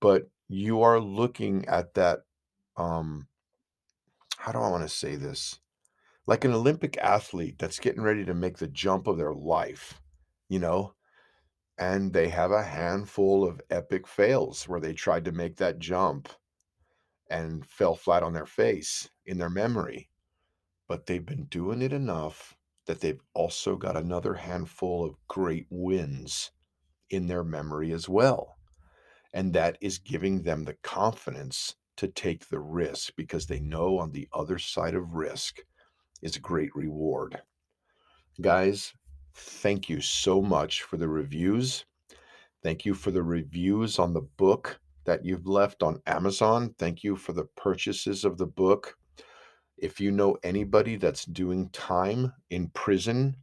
but 0.00 0.28
you 0.48 0.82
are 0.82 1.00
looking 1.00 1.66
at 1.66 1.94
that 1.94 2.20
um 2.76 3.26
how 4.36 4.52
do 4.52 4.58
i 4.58 4.68
want 4.68 4.82
to 4.82 4.88
say 4.88 5.16
this? 5.16 5.58
Like 6.26 6.44
an 6.44 6.52
olympic 6.52 6.98
athlete 6.98 7.58
that's 7.58 7.78
getting 7.78 8.02
ready 8.02 8.26
to 8.26 8.34
make 8.34 8.58
the 8.58 8.68
jump 8.68 9.06
of 9.06 9.16
their 9.16 9.32
life 9.32 10.00
you 10.50 10.58
know 10.58 10.92
and 11.78 12.12
they 12.12 12.28
have 12.28 12.50
a 12.50 12.62
handful 12.62 13.46
of 13.46 13.60
epic 13.70 14.06
fails 14.06 14.68
where 14.68 14.80
they 14.80 14.92
tried 14.92 15.24
to 15.24 15.32
make 15.32 15.56
that 15.56 15.78
jump 15.78 16.28
and 17.30 17.64
fell 17.66 17.94
flat 17.94 18.22
on 18.22 18.32
their 18.32 18.46
face 18.46 19.08
in 19.26 19.38
their 19.38 19.50
memory 19.50 20.08
but 20.88 21.04
they've 21.06 21.26
been 21.26 21.44
doing 21.44 21.82
it 21.82 21.92
enough 21.92 22.56
that 22.86 23.00
they've 23.00 23.20
also 23.34 23.76
got 23.76 23.96
another 23.96 24.34
handful 24.34 25.04
of 25.04 25.14
great 25.28 25.66
wins 25.70 26.50
in 27.10 27.26
their 27.26 27.44
memory 27.44 27.92
as 27.92 28.08
well. 28.08 28.56
And 29.34 29.52
that 29.52 29.76
is 29.82 29.98
giving 29.98 30.42
them 30.42 30.64
the 30.64 30.76
confidence 30.82 31.76
to 31.98 32.08
take 32.08 32.48
the 32.48 32.60
risk 32.60 33.12
because 33.16 33.46
they 33.46 33.60
know 33.60 33.98
on 33.98 34.12
the 34.12 34.26
other 34.32 34.58
side 34.58 34.94
of 34.94 35.12
risk 35.12 35.60
is 36.22 36.36
a 36.36 36.40
great 36.40 36.74
reward. 36.74 37.42
Guys, 38.40 38.94
thank 39.38 39.88
you 39.88 40.00
so 40.00 40.42
much 40.42 40.82
for 40.82 40.96
the 40.96 41.08
reviews. 41.08 41.84
Thank 42.62 42.84
you 42.84 42.94
for 42.94 43.10
the 43.10 43.22
reviews 43.22 43.98
on 43.98 44.12
the 44.12 44.26
book 44.36 44.80
that 45.04 45.24
you've 45.24 45.46
left 45.46 45.82
on 45.82 46.02
Amazon. 46.06 46.74
Thank 46.78 47.04
you 47.04 47.16
for 47.16 47.32
the 47.32 47.46
purchases 47.56 48.24
of 48.24 48.36
the 48.36 48.46
book. 48.46 48.96
If 49.76 50.00
you 50.00 50.10
know 50.10 50.36
anybody 50.42 50.96
that's 50.96 51.24
doing 51.24 51.70
time 51.70 52.32
in 52.50 52.68
prison 52.68 53.36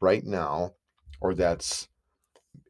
right 0.00 0.24
now, 0.24 0.74
or 1.20 1.34
that's 1.34 1.88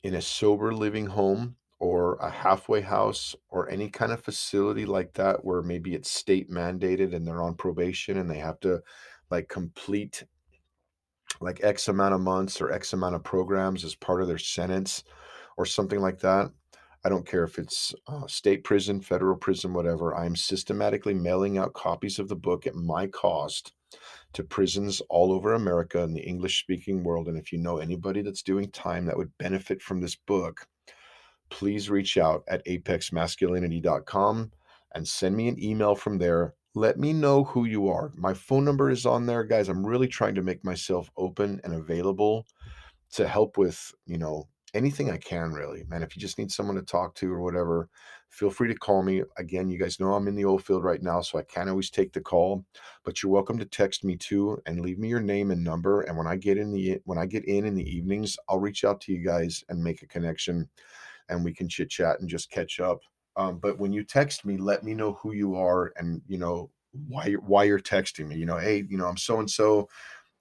in 0.03 0.15
a 0.15 0.23
sober 0.23 0.73
living 0.73 1.07
home 1.07 1.57
or 1.81 2.17
a 2.17 2.31
halfway 2.31 2.81
house 2.81 3.35
or 3.51 3.69
any 3.69 3.91
kind 3.91 4.13
of 4.13 4.23
facility 4.23 4.87
like 4.87 5.13
that 5.15 5.45
where 5.45 5.61
maybe 5.61 5.95
it's 5.95 6.11
state 6.11 6.51
mandated 6.51 7.15
and 7.15 7.27
they're 7.27 7.43
on 7.43 7.55
probation 7.55 8.19
and 8.19 8.31
they 8.31 8.39
have 8.39 8.59
to 8.61 8.81
like 9.31 9.49
complete 9.49 10.25
like 11.41 11.63
x 11.65 11.89
amount 11.89 12.15
of 12.15 12.21
months 12.21 12.61
or 12.61 12.73
x 12.73 12.93
amount 12.93 13.15
of 13.15 13.23
programs 13.23 13.85
as 13.85 13.95
part 13.95 14.23
of 14.23 14.29
their 14.29 14.39
sentence 14.39 15.05
or 15.57 15.67
something 15.67 16.01
like 16.01 16.19
that 16.21 16.51
I 17.05 17.11
don't 17.11 17.27
care 17.27 17.45
if 17.45 17.59
it's 17.59 17.95
uh, 18.07 18.27
state 18.27 18.65
prison, 18.65 18.99
federal 18.99 19.37
prison, 19.37 19.75
whatever. 19.75 20.17
I'm 20.17 20.35
systematically 20.35 21.13
mailing 21.13 21.59
out 21.59 21.75
copies 21.75 22.19
of 22.19 22.29
the 22.29 22.37
book 22.37 22.67
at 22.67 22.75
my 22.75 23.07
cost 23.09 23.75
to 24.33 24.43
prisons 24.43 25.03
all 25.11 25.31
over 25.31 25.53
America 25.53 26.03
and 26.03 26.17
the 26.17 26.27
English 26.27 26.61
speaking 26.61 27.05
world. 27.05 27.29
And 27.29 27.37
if 27.37 27.53
you 27.53 27.59
know 27.59 27.77
anybody 27.77 28.23
that's 28.23 28.43
doing 28.43 28.71
time 28.71 29.05
that 29.05 29.19
would 29.19 29.37
benefit 29.39 29.83
from 29.83 30.01
this 30.01 30.17
book, 30.17 30.67
please 31.51 31.91
reach 31.91 32.17
out 32.17 32.43
at 32.49 32.65
apexmasculinity.com 32.65 34.51
and 34.95 35.07
send 35.07 35.37
me 35.37 35.49
an 35.49 35.63
email 35.63 35.95
from 35.95 36.17
there. 36.17 36.55
Let 36.75 36.99
me 36.99 37.13
know 37.13 37.45
who 37.45 37.67
you 37.67 37.89
are. 37.89 38.11
My 38.17 38.35
phone 38.35 38.65
number 38.65 38.91
is 38.91 39.07
on 39.07 39.27
there, 39.27 39.45
guys. 39.45 39.69
I'm 39.69 39.87
really 39.87 40.09
trying 40.09 40.35
to 40.35 40.43
make 40.43 40.65
myself 40.65 41.09
open 41.17 41.61
and 41.63 41.73
available 41.73 42.47
to 43.13 43.29
help 43.29 43.57
with, 43.57 43.93
you 44.07 44.19
know, 44.19 44.49
anything 44.75 45.09
I 45.09 45.19
can, 45.19 45.53
really, 45.53 45.85
man. 45.85 46.03
If 46.03 46.17
you 46.17 46.21
just 46.21 46.37
need 46.37 46.51
someone 46.51 46.75
to 46.75 46.83
talk 46.83 47.15
to 47.17 47.33
or 47.33 47.41
whatever, 47.43 47.89
feel 48.31 48.51
free 48.51 48.67
to 48.69 48.75
call 48.75 49.05
me. 49.05 49.23
Again, 49.39 49.69
you 49.69 49.79
guys 49.79 50.01
know 50.01 50.15
I'm 50.15 50.27
in 50.27 50.35
the 50.35 50.45
oil 50.47 50.59
field 50.59 50.83
right 50.83 51.01
now, 51.01 51.21
so 51.21 51.39
I 51.39 51.45
can't 51.45 51.71
always 51.71 51.91
take 51.91 52.13
the 52.13 52.21
call, 52.21 52.65
but 53.05 53.23
you're 53.23 53.31
welcome 53.31 53.59
to 53.59 53.65
text 53.65 54.03
me 54.03 54.17
too 54.17 54.61
and 54.67 54.81
leave 54.81 54.99
me 54.99 55.09
your 55.09 55.21
name 55.21 55.53
and 55.53 55.63
number. 55.63 56.03
And 56.03 56.19
when 56.19 56.27
I 56.27 56.35
get 56.35 56.59
in 56.59 56.73
the 56.73 56.99
when 57.05 57.19
I 57.19 57.27
get 57.27 57.45
in 57.45 57.67
in 57.67 57.77
the 57.77 57.89
evenings, 57.89 58.37
I'll 58.49 58.59
reach 58.59 58.83
out 58.85 59.01
to 59.03 59.13
you 59.13 59.25
guys 59.25 59.63
and 59.69 59.83
make 59.83 60.03
a 60.03 60.09
connection, 60.09 60.69
and 61.29 61.45
we 61.45 61.55
can 61.55 61.69
chit 61.69 61.91
chat 61.91 62.19
and 62.19 62.29
just 62.29 62.51
catch 62.51 62.81
up 62.81 63.01
Um, 63.37 63.59
but 63.59 63.79
when 63.79 63.93
you 63.93 64.05
text 64.05 64.45
me, 64.45 64.57
let 64.57 64.85
me 64.85 64.95
know 64.95 65.15
who 65.15 65.33
you 65.33 65.57
are 65.57 65.93
and 65.97 66.23
you 66.29 66.39
know 66.39 66.71
why 67.09 67.27
you're 67.27 67.41
why 67.41 67.65
you're 67.65 67.81
texting 67.81 68.29
me. 68.29 68.37
You 68.37 68.47
know, 68.47 68.59
hey, 68.59 68.85
you 68.89 68.97
know, 68.97 69.07
I'm 69.07 69.17
so 69.17 69.41
and 69.41 69.51
so. 69.51 69.89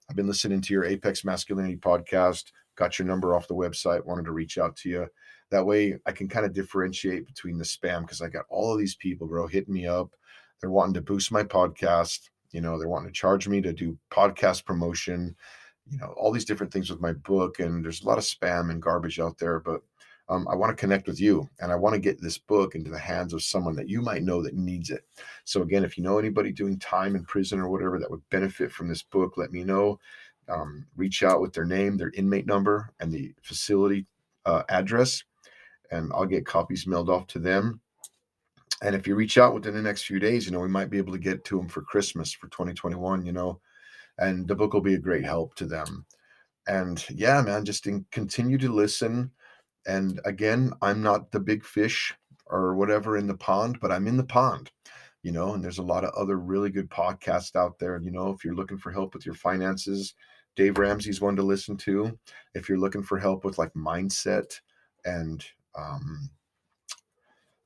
I've 0.08 0.16
been 0.16 0.26
listening 0.26 0.60
to 0.60 0.74
your 0.74 0.84
Apex 0.84 1.24
Masculinity 1.24 1.76
podcast. 1.76 2.52
Got 2.76 2.98
your 2.98 3.06
number 3.06 3.34
off 3.34 3.48
the 3.48 3.54
website. 3.54 4.04
Wanted 4.04 4.26
to 4.26 4.32
reach 4.32 4.58
out 4.58 4.76
to 4.76 4.88
you. 4.88 5.08
That 5.50 5.64
way, 5.64 5.96
I 6.06 6.12
can 6.12 6.28
kind 6.28 6.44
of 6.44 6.52
differentiate 6.52 7.26
between 7.26 7.58
the 7.58 7.64
spam 7.64 8.02
because 8.02 8.20
I 8.20 8.28
got 8.28 8.44
all 8.48 8.72
of 8.72 8.78
these 8.78 8.96
people, 8.96 9.26
bro, 9.26 9.46
hitting 9.46 9.74
me 9.74 9.86
up. 9.86 10.10
They're 10.60 10.70
wanting 10.70 10.94
to 10.94 11.00
boost 11.00 11.32
my 11.32 11.42
podcast. 11.42 12.20
You 12.52 12.60
know, 12.60 12.78
they're 12.78 12.88
wanting 12.88 13.08
to 13.08 13.18
charge 13.18 13.48
me 13.48 13.60
to 13.62 13.72
do 13.72 13.98
podcast 14.10 14.64
promotion. 14.64 15.34
You 15.90 15.98
know, 15.98 16.14
all 16.16 16.32
these 16.32 16.44
different 16.44 16.72
things 16.72 16.90
with 16.90 17.00
my 17.00 17.12
book, 17.12 17.60
and 17.60 17.84
there's 17.84 18.02
a 18.02 18.06
lot 18.06 18.18
of 18.18 18.24
spam 18.24 18.70
and 18.70 18.82
garbage 18.82 19.20
out 19.20 19.38
there. 19.38 19.60
But 19.60 19.82
um, 20.28 20.48
I 20.48 20.54
want 20.54 20.70
to 20.70 20.80
connect 20.80 21.06
with 21.06 21.20
you 21.20 21.48
and 21.60 21.70
I 21.70 21.76
want 21.76 21.94
to 21.94 22.00
get 22.00 22.20
this 22.20 22.38
book 22.38 22.74
into 22.74 22.90
the 22.90 22.98
hands 22.98 23.34
of 23.34 23.42
someone 23.42 23.76
that 23.76 23.88
you 23.88 24.00
might 24.00 24.22
know 24.22 24.42
that 24.42 24.54
needs 24.54 24.90
it. 24.90 25.04
So, 25.44 25.62
again, 25.62 25.84
if 25.84 25.98
you 25.98 26.04
know 26.04 26.18
anybody 26.18 26.50
doing 26.50 26.78
time 26.78 27.14
in 27.14 27.24
prison 27.24 27.60
or 27.60 27.68
whatever 27.68 27.98
that 27.98 28.10
would 28.10 28.22
benefit 28.30 28.72
from 28.72 28.88
this 28.88 29.02
book, 29.02 29.34
let 29.36 29.52
me 29.52 29.64
know. 29.64 29.98
Um, 30.48 30.86
reach 30.96 31.22
out 31.22 31.40
with 31.40 31.52
their 31.52 31.64
name, 31.64 31.96
their 31.96 32.12
inmate 32.14 32.46
number, 32.46 32.90
and 33.00 33.12
the 33.12 33.34
facility 33.42 34.06
uh, 34.46 34.62
address, 34.68 35.24
and 35.90 36.10
I'll 36.14 36.26
get 36.26 36.46
copies 36.46 36.86
mailed 36.86 37.10
off 37.10 37.26
to 37.28 37.38
them. 37.38 37.80
And 38.82 38.94
if 38.94 39.06
you 39.06 39.14
reach 39.14 39.38
out 39.38 39.54
within 39.54 39.74
the 39.74 39.80
next 39.80 40.02
few 40.02 40.18
days, 40.18 40.44
you 40.44 40.52
know, 40.52 40.60
we 40.60 40.68
might 40.68 40.90
be 40.90 40.98
able 40.98 41.12
to 41.12 41.18
get 41.18 41.44
to 41.46 41.56
them 41.56 41.68
for 41.68 41.80
Christmas 41.80 42.32
for 42.32 42.48
2021, 42.48 43.24
you 43.24 43.32
know, 43.32 43.60
and 44.18 44.46
the 44.46 44.54
book 44.54 44.74
will 44.74 44.82
be 44.82 44.94
a 44.94 44.98
great 44.98 45.24
help 45.24 45.54
to 45.56 45.66
them. 45.66 46.04
And 46.66 47.04
yeah, 47.10 47.40
man, 47.40 47.64
just 47.64 47.86
in, 47.86 48.04
continue 48.10 48.58
to 48.58 48.72
listen 48.72 49.30
and 49.86 50.20
again, 50.24 50.72
I'm 50.82 51.02
not 51.02 51.30
the 51.30 51.40
big 51.40 51.64
fish 51.64 52.14
or 52.46 52.74
whatever 52.74 53.16
in 53.16 53.26
the 53.26 53.36
pond, 53.36 53.78
but 53.80 53.90
I'm 53.90 54.06
in 54.06 54.16
the 54.16 54.24
pond, 54.24 54.70
you 55.22 55.32
know, 55.32 55.54
and 55.54 55.64
there's 55.64 55.78
a 55.78 55.82
lot 55.82 56.04
of 56.04 56.14
other 56.14 56.38
really 56.38 56.70
good 56.70 56.90
podcasts 56.90 57.56
out 57.56 57.78
there. 57.78 58.00
You 58.00 58.10
know, 58.10 58.30
if 58.30 58.44
you're 58.44 58.54
looking 58.54 58.78
for 58.78 58.92
help 58.92 59.14
with 59.14 59.26
your 59.26 59.34
finances, 59.34 60.14
Dave 60.56 60.78
Ramsey's 60.78 61.20
one 61.20 61.36
to 61.36 61.42
listen 61.42 61.76
to. 61.78 62.18
If 62.54 62.68
you're 62.68 62.78
looking 62.78 63.02
for 63.02 63.18
help 63.18 63.44
with 63.44 63.58
like 63.58 63.72
mindset 63.74 64.60
and 65.04 65.44
um, 65.76 66.30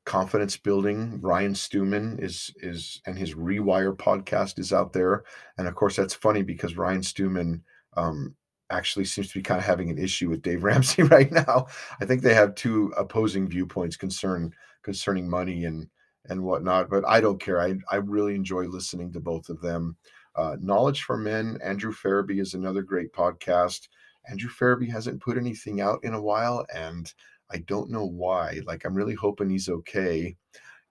confidence 0.04 0.56
building, 0.56 1.20
Ryan 1.20 1.54
Stewman 1.54 2.18
is 2.18 2.50
is 2.62 3.00
and 3.06 3.18
his 3.18 3.34
Rewire 3.34 3.94
podcast 3.94 4.58
is 4.58 4.72
out 4.72 4.92
there. 4.92 5.24
And 5.58 5.68
of 5.68 5.74
course, 5.74 5.96
that's 5.96 6.14
funny 6.14 6.42
because 6.42 6.76
Ryan 6.78 7.02
Stewman 7.02 7.62
um, 7.96 8.34
actually 8.70 9.04
seems 9.04 9.28
to 9.28 9.38
be 9.38 9.42
kind 9.42 9.58
of 9.58 9.64
having 9.64 9.90
an 9.90 9.98
issue 9.98 10.28
with 10.28 10.42
Dave 10.42 10.62
Ramsey 10.64 11.02
right 11.02 11.30
now. 11.32 11.66
I 12.00 12.04
think 12.04 12.22
they 12.22 12.34
have 12.34 12.54
two 12.54 12.92
opposing 12.96 13.48
viewpoints 13.48 13.96
concern 13.96 14.52
concerning 14.82 15.28
money 15.28 15.64
and 15.64 15.88
and 16.26 16.42
whatnot. 16.42 16.90
But 16.90 17.06
I 17.06 17.20
don't 17.20 17.40
care. 17.40 17.60
I 17.60 17.74
I 17.90 17.96
really 17.96 18.34
enjoy 18.34 18.64
listening 18.64 19.12
to 19.12 19.20
both 19.20 19.48
of 19.48 19.60
them. 19.60 19.96
Uh, 20.36 20.56
Knowledge 20.60 21.02
for 21.02 21.16
Men. 21.16 21.58
Andrew 21.64 21.92
Ferebee 21.92 22.40
is 22.40 22.54
another 22.54 22.82
great 22.82 23.12
podcast. 23.12 23.88
Andrew 24.28 24.50
Ferebee 24.50 24.90
hasn't 24.90 25.22
put 25.22 25.38
anything 25.38 25.80
out 25.80 26.00
in 26.02 26.14
a 26.14 26.22
while, 26.22 26.64
and 26.72 27.12
I 27.50 27.58
don't 27.58 27.90
know 27.90 28.04
why. 28.04 28.60
Like 28.66 28.84
I'm 28.84 28.94
really 28.94 29.14
hoping 29.14 29.50
he's 29.50 29.68
okay. 29.68 30.36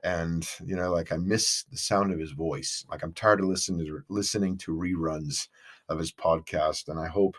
And 0.04 0.48
you 0.66 0.76
know, 0.76 0.92
like 0.92 1.12
I 1.12 1.18
miss 1.18 1.64
the 1.72 1.78
sound 1.78 2.12
of 2.12 2.20
his 2.20 2.32
voice. 2.32 2.86
Like 2.90 3.04
I'm 3.04 3.14
tired 3.14 3.40
of 3.40 3.48
listening 3.48 3.86
to 3.86 4.02
listening 4.10 4.58
to 4.60 4.72
reruns 4.72 5.48
of 5.90 6.00
his 6.00 6.12
podcast. 6.12 6.90
And 6.90 7.00
I 7.00 7.08
hope 7.08 7.36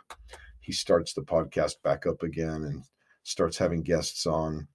he 0.61 0.73
starts 0.73 1.13
the 1.13 1.23
podcast 1.23 1.83
back 1.83 2.07
up 2.07 2.23
again 2.23 2.65
and 2.65 2.83
starts 3.29 3.59
having 3.59 3.83
guests 3.83 4.27
on. 4.27 4.67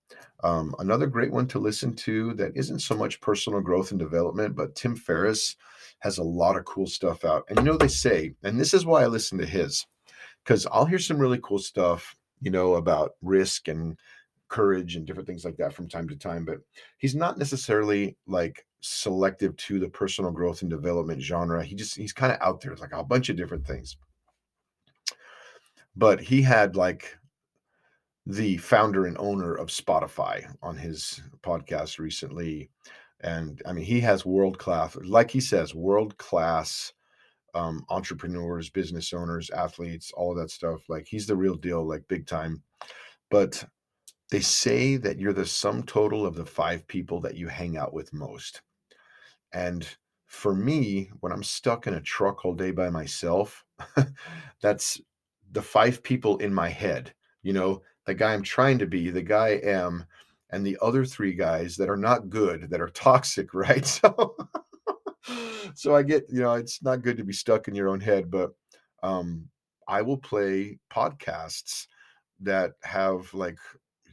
Um, 0.43 0.75
another 0.79 1.07
great 1.07 1.31
one 1.31 1.47
to 1.47 1.59
listen 1.59 1.95
to 1.95 2.33
that 2.35 2.55
isn't 2.55 2.79
so 2.79 2.95
much 2.95 3.21
personal 3.21 3.61
growth 3.61 3.91
and 3.91 3.99
development, 3.99 4.55
but 4.55 4.75
Tim 4.75 4.95
Ferriss 4.95 5.55
has 5.99 6.17
a 6.17 6.23
lot 6.23 6.57
of 6.57 6.65
cool 6.65 6.85
stuff 6.85 7.25
out. 7.25 7.45
And 7.49 7.57
you 7.59 7.63
know, 7.63 7.77
they 7.77 7.87
say, 7.87 8.35
and 8.43 8.59
this 8.59 8.73
is 8.73 8.85
why 8.85 9.03
I 9.03 9.07
listen 9.07 9.37
to 9.39 9.45
his, 9.45 9.85
because 10.43 10.67
I'll 10.71 10.85
hear 10.85 10.99
some 10.99 11.17
really 11.17 11.39
cool 11.41 11.59
stuff, 11.59 12.15
you 12.41 12.51
know, 12.51 12.75
about 12.75 13.13
risk 13.21 13.67
and 13.67 13.97
courage 14.49 14.95
and 14.95 15.05
different 15.05 15.27
things 15.27 15.45
like 15.45 15.57
that 15.57 15.73
from 15.73 15.87
time 15.87 16.07
to 16.09 16.15
time. 16.15 16.45
But 16.45 16.59
he's 16.97 17.15
not 17.15 17.37
necessarily 17.37 18.17
like 18.27 18.65
selective 18.85 19.55
to 19.55 19.80
the 19.80 19.88
personal 19.88 20.30
growth 20.30 20.61
and 20.61 20.69
development 20.69 21.22
genre. 21.22 21.64
He 21.64 21.73
just 21.73 21.95
he's 21.95 22.11
kind 22.11 22.34
of 22.34 22.39
out 22.41 22.60
there. 22.60 22.73
It's 22.73 22.81
like 22.81 22.93
a 22.93 23.03
bunch 23.03 23.30
of 23.30 23.38
different 23.38 23.65
things. 23.65 23.95
But 25.95 26.19
he 26.19 26.41
had 26.41 26.76
like 26.76 27.18
the 28.26 28.57
founder 28.57 29.05
and 29.05 29.18
owner 29.18 29.55
of 29.55 29.68
Spotify 29.69 30.45
on 30.61 30.76
his 30.76 31.22
podcast 31.41 31.97
recently. 31.97 32.69
And 33.22 33.61
I 33.65 33.72
mean, 33.72 33.85
he 33.85 34.01
has 34.01 34.26
world 34.26 34.57
class, 34.60 34.97
like 34.97 35.31
he 35.31 35.39
says, 35.39 35.73
world 35.73 36.18
class 36.18 36.91
um, 37.53 37.85
entrepreneurs, 37.89 38.69
business 38.69 39.14
owners, 39.14 39.49
athletes, 39.51 40.11
all 40.11 40.31
of 40.31 40.38
that 40.38 40.51
stuff. 40.51 40.81
Like 40.89 41.07
he's 41.07 41.27
the 41.27 41.38
real 41.38 41.55
deal, 41.55 41.88
like 41.88 42.05
big 42.10 42.27
time. 42.27 42.61
But 43.30 43.64
they 44.30 44.41
say 44.41 44.97
that 44.97 45.19
you're 45.19 45.31
the 45.31 45.45
sum 45.45 45.84
total 45.84 46.26
of 46.26 46.35
the 46.35 46.45
five 46.45 46.85
people 46.88 47.22
that 47.22 47.35
you 47.35 47.47
hang 47.47 47.77
out 47.77 47.93
with 47.93 48.11
most. 48.11 48.61
And 49.53 49.88
for 50.25 50.55
me, 50.55 51.11
when 51.19 51.31
I'm 51.31 51.43
stuck 51.43 51.88
in 51.88 51.93
a 51.93 52.01
truck 52.01 52.43
all 52.43 52.53
day 52.53 52.71
by 52.71 52.89
myself, 52.89 53.63
that's 54.61 54.99
the 55.51 55.61
five 55.61 56.01
people 56.03 56.38
in 56.38 56.53
my 56.53 56.69
head. 56.69 57.13
You 57.43 57.53
know, 57.53 57.81
the 58.05 58.15
guy 58.15 58.34
I'm 58.34 58.43
trying 58.43 58.80
to 58.80 58.88
be, 58.88 59.09
the 59.09 59.21
guy 59.21 59.47
I 59.47 59.61
am, 59.63 60.05
and 60.51 60.65
the 60.65 60.77
other 60.81 61.05
three 61.05 61.34
guys 61.34 61.75
that 61.77 61.89
are 61.89 61.97
not 61.97 62.30
good, 62.30 62.69
that 62.69 62.81
are 62.81 62.89
toxic, 62.89 63.53
right? 63.53 63.85
So, 63.85 64.35
so 65.75 65.95
I 65.95 66.03
get, 66.03 66.25
you 66.30 66.41
know, 66.41 66.53
it's 66.53 66.81
not 66.84 67.01
good 67.01 67.17
to 67.17 67.23
be 67.23 67.34
stuck 67.34 67.67
in 67.67 67.75
your 67.75 67.89
own 67.89 67.99
head, 67.99 68.30
but 68.30 68.51
um, 69.03 69.47
I 69.88 70.01
will 70.01 70.17
play 70.17 70.80
podcasts 70.91 71.88
that 72.41 72.71
have 72.81 73.34
like 73.34 73.57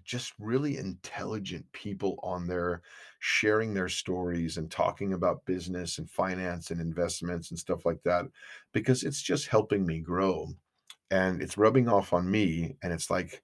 just 0.04 0.32
really 0.38 0.76
intelligent 0.76 1.64
people 1.72 2.18
on 2.22 2.46
there 2.46 2.82
sharing 3.20 3.74
their 3.74 3.88
stories 3.88 4.56
and 4.56 4.70
talking 4.70 5.12
about 5.12 5.44
business 5.44 5.98
and 5.98 6.10
finance 6.10 6.70
and 6.70 6.80
investments 6.80 7.50
and 7.50 7.58
stuff 7.58 7.84
like 7.84 8.02
that 8.02 8.24
because 8.72 9.02
it's 9.02 9.20
just 9.20 9.46
helping 9.46 9.86
me 9.86 10.00
grow 10.00 10.48
and 11.10 11.42
it's 11.42 11.58
rubbing 11.58 11.88
off 11.88 12.12
on 12.14 12.30
me 12.30 12.76
and 12.82 12.92
it's 12.92 13.10
like 13.10 13.42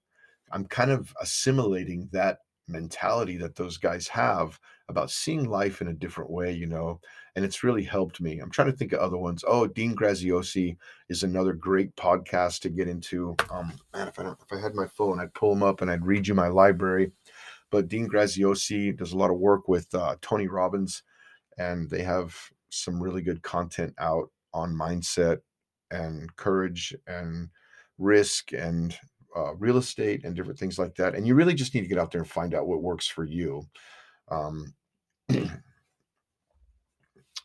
i'm 0.51 0.65
kind 0.65 0.89
of 0.89 1.13
assimilating 1.21 2.09
that 2.11 2.39
mentality 2.67 3.37
that 3.37 3.55
those 3.55 3.77
guys 3.77 4.07
have 4.07 4.59
about 4.89 5.11
seeing 5.11 5.47
life 5.47 5.79
in 5.79 5.89
a 5.89 5.93
different 5.93 6.31
way 6.31 6.51
you 6.51 6.65
know 6.65 6.99
and 7.37 7.45
it's 7.45 7.63
really 7.63 7.83
helped 7.83 8.19
me. 8.19 8.39
I'm 8.39 8.49
trying 8.49 8.71
to 8.71 8.75
think 8.75 8.93
of 8.93 8.99
other 8.99 9.17
ones. 9.17 9.45
Oh 9.47 9.67
dean 9.67 9.95
graziosi 9.95 10.75
is 11.07 11.21
another 11.21 11.53
great 11.53 11.95
podcast 11.95 12.61
to 12.61 12.69
get 12.69 12.87
into. 12.87 13.35
Um 13.51 13.73
man 13.93 14.07
if 14.07 14.19
i 14.19 14.23
don't 14.23 14.39
if 14.41 14.51
i 14.51 14.59
had 14.59 14.73
my 14.73 14.87
phone 14.87 15.19
i'd 15.19 15.35
pull 15.35 15.51
them 15.51 15.61
up 15.61 15.81
and 15.81 15.91
i'd 15.91 16.03
read 16.03 16.27
you 16.27 16.33
my 16.33 16.47
library 16.47 17.11
but 17.71 17.87
Dean 17.87 18.07
Graziosi 18.09 18.95
does 18.95 19.13
a 19.13 19.17
lot 19.17 19.31
of 19.31 19.37
work 19.37 19.67
with 19.67 19.93
uh, 19.93 20.15
Tony 20.21 20.47
Robbins, 20.47 21.03
and 21.57 21.89
they 21.89 22.03
have 22.03 22.35
some 22.69 23.01
really 23.01 23.21
good 23.21 23.41
content 23.41 23.93
out 23.99 24.29
on 24.53 24.73
mindset 24.73 25.39
and 25.91 26.35
courage 26.35 26.95
and 27.07 27.49
risk 27.97 28.53
and 28.53 28.97
uh, 29.35 29.55
real 29.55 29.77
estate 29.77 30.23
and 30.23 30.35
different 30.35 30.59
things 30.59 30.79
like 30.79 30.95
that. 30.95 31.15
And 31.15 31.27
you 31.27 31.35
really 31.35 31.53
just 31.53 31.73
need 31.73 31.81
to 31.81 31.87
get 31.87 31.97
out 31.97 32.11
there 32.11 32.21
and 32.21 32.29
find 32.29 32.53
out 32.53 32.67
what 32.67 32.81
works 32.81 33.07
for 33.07 33.23
you. 33.23 33.63
Um, 34.29 34.73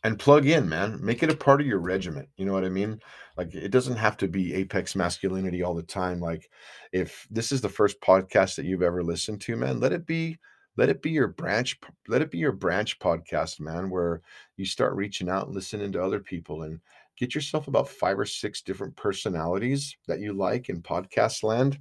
and 0.03 0.19
plug 0.19 0.45
in, 0.45 0.67
man. 0.67 0.99
Make 1.01 1.23
it 1.23 1.31
a 1.31 1.35
part 1.35 1.61
of 1.61 1.67
your 1.67 1.79
regiment. 1.79 2.27
You 2.35 2.45
know 2.45 2.53
what 2.53 2.65
I 2.65 2.69
mean? 2.69 2.99
Like 3.37 3.53
it 3.55 3.69
doesn't 3.69 3.95
have 3.95 4.17
to 4.17 4.27
be 4.27 4.53
apex 4.53 4.95
masculinity 4.95 5.63
all 5.63 5.73
the 5.73 5.83
time. 5.83 6.19
Like 6.19 6.49
if 6.91 7.27
this 7.31 7.51
is 7.51 7.61
the 7.61 7.69
first 7.69 7.99
podcast 8.01 8.55
that 8.55 8.65
you've 8.65 8.83
ever 8.83 9.03
listened 9.03 9.41
to, 9.41 9.55
man, 9.55 9.79
let 9.79 9.93
it 9.93 10.05
be 10.05 10.37
let 10.75 10.89
it 10.89 11.01
be 11.01 11.11
your 11.11 11.27
branch 11.27 11.79
let 12.07 12.21
it 12.21 12.31
be 12.31 12.37
your 12.37 12.51
branch 12.51 12.99
podcast, 12.99 13.59
man, 13.59 13.89
where 13.89 14.21
you 14.57 14.65
start 14.65 14.95
reaching 14.95 15.29
out 15.29 15.47
and 15.47 15.55
listening 15.55 15.91
to 15.93 16.03
other 16.03 16.19
people 16.19 16.63
and 16.63 16.79
get 17.17 17.35
yourself 17.35 17.67
about 17.67 17.87
five 17.87 18.19
or 18.19 18.25
six 18.25 18.61
different 18.61 18.95
personalities 18.95 19.95
that 20.07 20.19
you 20.19 20.33
like 20.33 20.69
in 20.69 20.81
podcast 20.81 21.43
land 21.43 21.79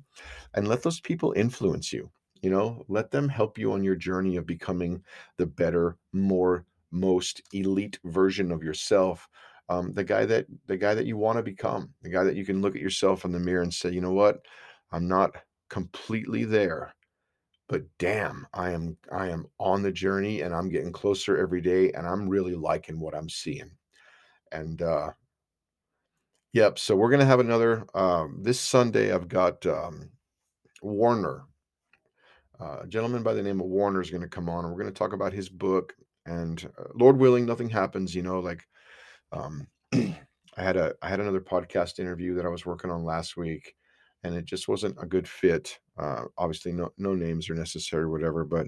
and 0.55 0.69
let 0.69 0.83
those 0.83 1.01
people 1.01 1.33
influence 1.33 1.93
you. 1.93 2.11
You 2.43 2.51
know, 2.51 2.85
let 2.89 3.11
them 3.11 3.29
help 3.29 3.57
you 3.57 3.73
on 3.73 3.85
your 3.85 3.95
journey 3.95 4.37
of 4.37 4.47
becoming 4.47 5.03
the 5.39 5.47
better, 5.47 5.97
more 6.13 6.67
most 6.93 7.43
elite 7.53 7.99
version 8.05 8.53
of 8.53 8.63
yourself 8.63 9.29
um, 9.69 9.93
the 9.95 10.05
guy 10.05 10.25
that 10.27 10.47
the 10.67 10.77
guy 10.77 10.95
that 10.95 11.07
you 11.07 11.17
want 11.17 11.39
to 11.39 11.43
become 11.43 11.91
the 12.03 12.11
guy 12.11 12.23
that 12.25 12.37
you 12.37 12.45
can 12.45 12.61
look 12.61 12.77
at 12.77 12.83
yourself 12.83 13.25
in 13.25 13.33
the 13.33 13.39
mirror 13.39 13.63
and 13.63 13.73
say 13.73 13.91
you 13.91 14.01
know 14.01 14.13
what 14.13 14.45
i'm 14.93 15.09
not 15.09 15.31
completely 15.69 16.45
there 16.45 16.95
but 17.69 17.83
damn 17.99 18.47
i 18.53 18.71
am 18.71 18.97
i 19.11 19.29
am 19.29 19.47
on 19.59 19.83
the 19.83 19.93
journey 19.93 20.43
and 20.43 20.55
i'm 20.55 20.69
getting 20.69 20.93
closer 20.93 21.39
every 21.39 21.61
day 21.61 21.91
and 21.93 22.07
i'm 22.07 22.29
really 22.29 22.55
liking 22.55 23.01
what 23.01 23.15
i'm 23.15 23.29
seeing 23.29 23.71
and 24.53 24.83
uh 24.83 25.11
yep 26.53 26.79
so 26.79 26.95
we're 26.95 27.11
gonna 27.11 27.25
have 27.25 27.41
another 27.41 27.87
um 27.95 28.39
this 28.43 28.61
sunday 28.61 29.13
i've 29.13 29.29
got 29.29 29.65
um 29.67 30.11
warner 30.83 31.45
uh, 32.63 32.81
a 32.83 32.87
gentleman 32.87 33.23
by 33.23 33.33
the 33.33 33.43
name 33.43 33.61
of 33.61 33.67
Warner 33.67 34.01
is 34.01 34.11
going 34.11 34.23
to 34.23 34.29
come 34.29 34.49
on, 34.49 34.65
and 34.65 34.73
we're 34.73 34.81
going 34.81 34.93
to 34.93 34.99
talk 34.99 35.13
about 35.13 35.33
his 35.33 35.49
book. 35.49 35.95
And 36.27 36.69
uh, 36.79 36.85
Lord 36.95 37.19
willing, 37.19 37.47
nothing 37.47 37.69
happens. 37.69 38.15
You 38.15 38.23
know, 38.23 38.41
like 38.41 38.65
um, 39.33 39.67
I 39.95 40.63
had 40.63 40.77
a 40.77 40.95
I 41.03 41.09
had 41.09 41.21
another 41.21 41.41
podcast 41.41 41.99
interview 41.99 42.35
that 42.35 42.47
I 42.47 42.51
was 42.51 42.67
working 42.67 42.91
on 42.91 43.05
last 43.05 43.37
week, 43.37 43.75
and 44.23 44.35
it 44.35 44.45
just 44.45 44.69
wasn't 44.69 44.97
a 45.01 45.07
good 45.07 45.29
fit. 45.29 45.79
Uh, 45.99 46.25
obviously, 46.39 46.73
no 46.73 46.91
no 46.99 47.15
names 47.15 47.49
are 47.51 47.55
necessary, 47.55 48.07
whatever. 48.09 48.45
But 48.45 48.67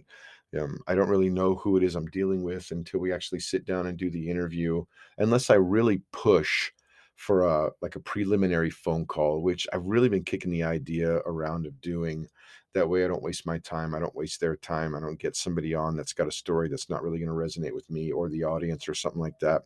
um, 0.59 0.79
I 0.87 0.95
don't 0.95 1.09
really 1.09 1.31
know 1.31 1.57
who 1.57 1.77
it 1.77 1.83
is 1.83 1.97
I'm 1.97 2.07
dealing 2.07 2.43
with 2.43 2.71
until 2.71 3.01
we 3.01 3.13
actually 3.13 3.41
sit 3.41 3.65
down 3.65 3.87
and 3.87 3.99
do 3.99 4.11
the 4.11 4.31
interview, 4.31 4.85
unless 5.19 5.51
I 5.51 5.55
really 5.55 6.03
push 6.13 6.71
for 7.17 7.45
a 7.47 7.71
like 7.81 7.97
a 7.97 8.01
preliminary 8.01 8.71
phone 8.71 9.07
call, 9.07 9.43
which 9.43 9.67
I've 9.73 9.85
really 9.85 10.09
been 10.09 10.25
kicking 10.25 10.51
the 10.51 10.65
idea 10.65 11.17
around 11.27 11.67
of 11.67 11.81
doing. 11.81 12.29
That 12.75 12.89
way, 12.89 13.05
I 13.05 13.09
don't 13.09 13.23
waste 13.23 13.47
my 13.47 13.59
time. 13.59 13.95
I 13.95 14.01
don't 14.01 14.15
waste 14.17 14.41
their 14.41 14.57
time. 14.57 14.97
I 14.97 15.01
don't 15.01 15.19
get 15.19 15.37
somebody 15.37 15.75
on 15.75 15.97
that's 15.97 16.13
got 16.13 16.27
a 16.27 16.33
story 16.33 16.69
that's 16.69 16.91
not 16.91 17.05
really 17.05 17.21
going 17.21 17.29
to 17.29 17.35
resonate 17.35 17.73
with 17.73 17.89
me 17.89 18.11
or 18.11 18.29
the 18.29 18.43
audience 18.43 18.89
or 18.89 18.95
something 18.95 19.21
like 19.21 19.39
that. 19.41 19.63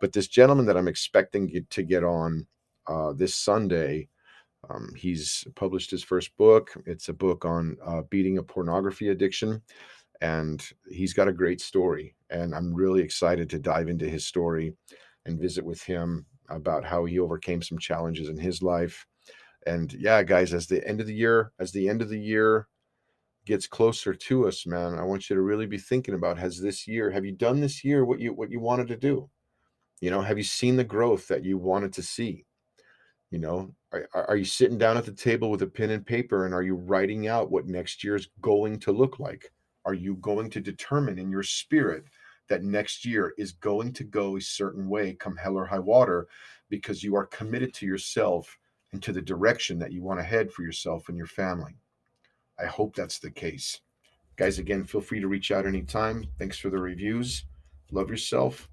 But 0.00 0.12
this 0.12 0.28
gentleman 0.28 0.66
that 0.66 0.76
I'm 0.76 0.86
expecting 0.86 1.66
to 1.68 1.82
get 1.82 2.04
on 2.04 2.46
uh, 2.86 3.14
this 3.14 3.34
Sunday, 3.34 4.08
um, 4.70 4.92
he's 4.96 5.44
published 5.56 5.90
his 5.90 6.04
first 6.04 6.36
book. 6.36 6.72
It's 6.86 7.08
a 7.08 7.12
book 7.12 7.44
on 7.44 7.76
uh, 7.84 8.02
beating 8.10 8.38
a 8.38 8.42
pornography 8.44 9.08
addiction. 9.08 9.60
And 10.20 10.64
he's 10.88 11.14
got 11.14 11.26
a 11.26 11.32
great 11.32 11.60
story. 11.60 12.14
And 12.30 12.54
I'm 12.54 12.72
really 12.72 13.02
excited 13.02 13.50
to 13.50 13.58
dive 13.58 13.88
into 13.88 14.08
his 14.08 14.24
story 14.24 14.72
and 15.26 15.40
visit 15.40 15.64
with 15.64 15.82
him 15.82 16.26
about 16.48 16.84
how 16.84 17.04
he 17.06 17.18
overcame 17.18 17.60
some 17.60 17.78
challenges 17.78 18.28
in 18.28 18.36
his 18.36 18.62
life 18.62 19.04
and 19.66 19.92
yeah, 19.92 20.22
guys, 20.22 20.52
as 20.52 20.66
the 20.66 20.86
end 20.86 21.00
of 21.00 21.06
the 21.06 21.14
year, 21.14 21.52
as 21.58 21.72
the 21.72 21.88
end 21.88 22.02
of 22.02 22.08
the 22.08 22.18
year 22.18 22.68
gets 23.44 23.66
closer 23.66 24.14
to 24.14 24.46
us, 24.46 24.66
man, 24.66 24.98
I 24.98 25.04
want 25.04 25.28
you 25.28 25.36
to 25.36 25.42
really 25.42 25.66
be 25.66 25.78
thinking 25.78 26.14
about 26.14 26.38
has 26.38 26.60
this 26.60 26.86
year, 26.86 27.10
have 27.10 27.24
you 27.24 27.32
done 27.32 27.60
this 27.60 27.84
year 27.84 28.04
what 28.04 28.20
you 28.20 28.32
what 28.32 28.50
you 28.50 28.60
wanted 28.60 28.88
to 28.88 28.96
do? 28.96 29.28
You 30.00 30.10
know, 30.10 30.20
have 30.20 30.38
you 30.38 30.44
seen 30.44 30.76
the 30.76 30.84
growth 30.84 31.28
that 31.28 31.44
you 31.44 31.58
wanted 31.58 31.92
to 31.94 32.02
see? 32.02 32.44
You 33.30 33.38
know, 33.38 33.74
are, 33.92 34.08
are 34.14 34.36
you 34.36 34.44
sitting 34.44 34.78
down 34.78 34.96
at 34.96 35.06
the 35.06 35.12
table 35.12 35.50
with 35.50 35.62
a 35.62 35.66
pen 35.66 35.90
and 35.90 36.04
paper 36.04 36.44
and 36.44 36.54
are 36.54 36.62
you 36.62 36.74
writing 36.74 37.28
out 37.28 37.50
what 37.50 37.66
next 37.66 38.02
year 38.04 38.16
is 38.16 38.28
going 38.40 38.78
to 38.80 38.92
look 38.92 39.18
like? 39.18 39.52
Are 39.84 39.94
you 39.94 40.16
going 40.16 40.50
to 40.50 40.60
determine 40.60 41.18
in 41.18 41.30
your 41.30 41.42
spirit 41.42 42.04
that 42.48 42.62
next 42.62 43.04
year 43.04 43.32
is 43.38 43.52
going 43.52 43.92
to 43.94 44.04
go 44.04 44.36
a 44.36 44.40
certain 44.40 44.88
way, 44.88 45.14
come 45.14 45.36
hell 45.36 45.56
or 45.56 45.64
high 45.64 45.78
water, 45.78 46.28
because 46.68 47.02
you 47.02 47.14
are 47.16 47.26
committed 47.26 47.72
to 47.74 47.86
yourself 47.86 48.58
into 48.92 49.12
the 49.12 49.22
direction 49.22 49.78
that 49.78 49.92
you 49.92 50.02
want 50.02 50.20
to 50.20 50.24
head 50.24 50.52
for 50.52 50.62
yourself 50.62 51.08
and 51.08 51.16
your 51.16 51.26
family. 51.26 51.76
I 52.58 52.66
hope 52.66 52.94
that's 52.94 53.18
the 53.18 53.30
case. 53.30 53.80
Guys, 54.36 54.58
again, 54.58 54.84
feel 54.84 55.00
free 55.00 55.20
to 55.20 55.28
reach 55.28 55.50
out 55.50 55.66
anytime. 55.66 56.24
Thanks 56.38 56.58
for 56.58 56.70
the 56.70 56.78
reviews. 56.78 57.44
Love 57.90 58.10
yourself 58.10 58.68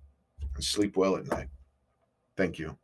and 0.55 0.63
sleep 0.63 0.95
well 0.95 1.15
at 1.15 1.27
night. 1.27 1.49
Thank 2.37 2.59
you. 2.59 2.77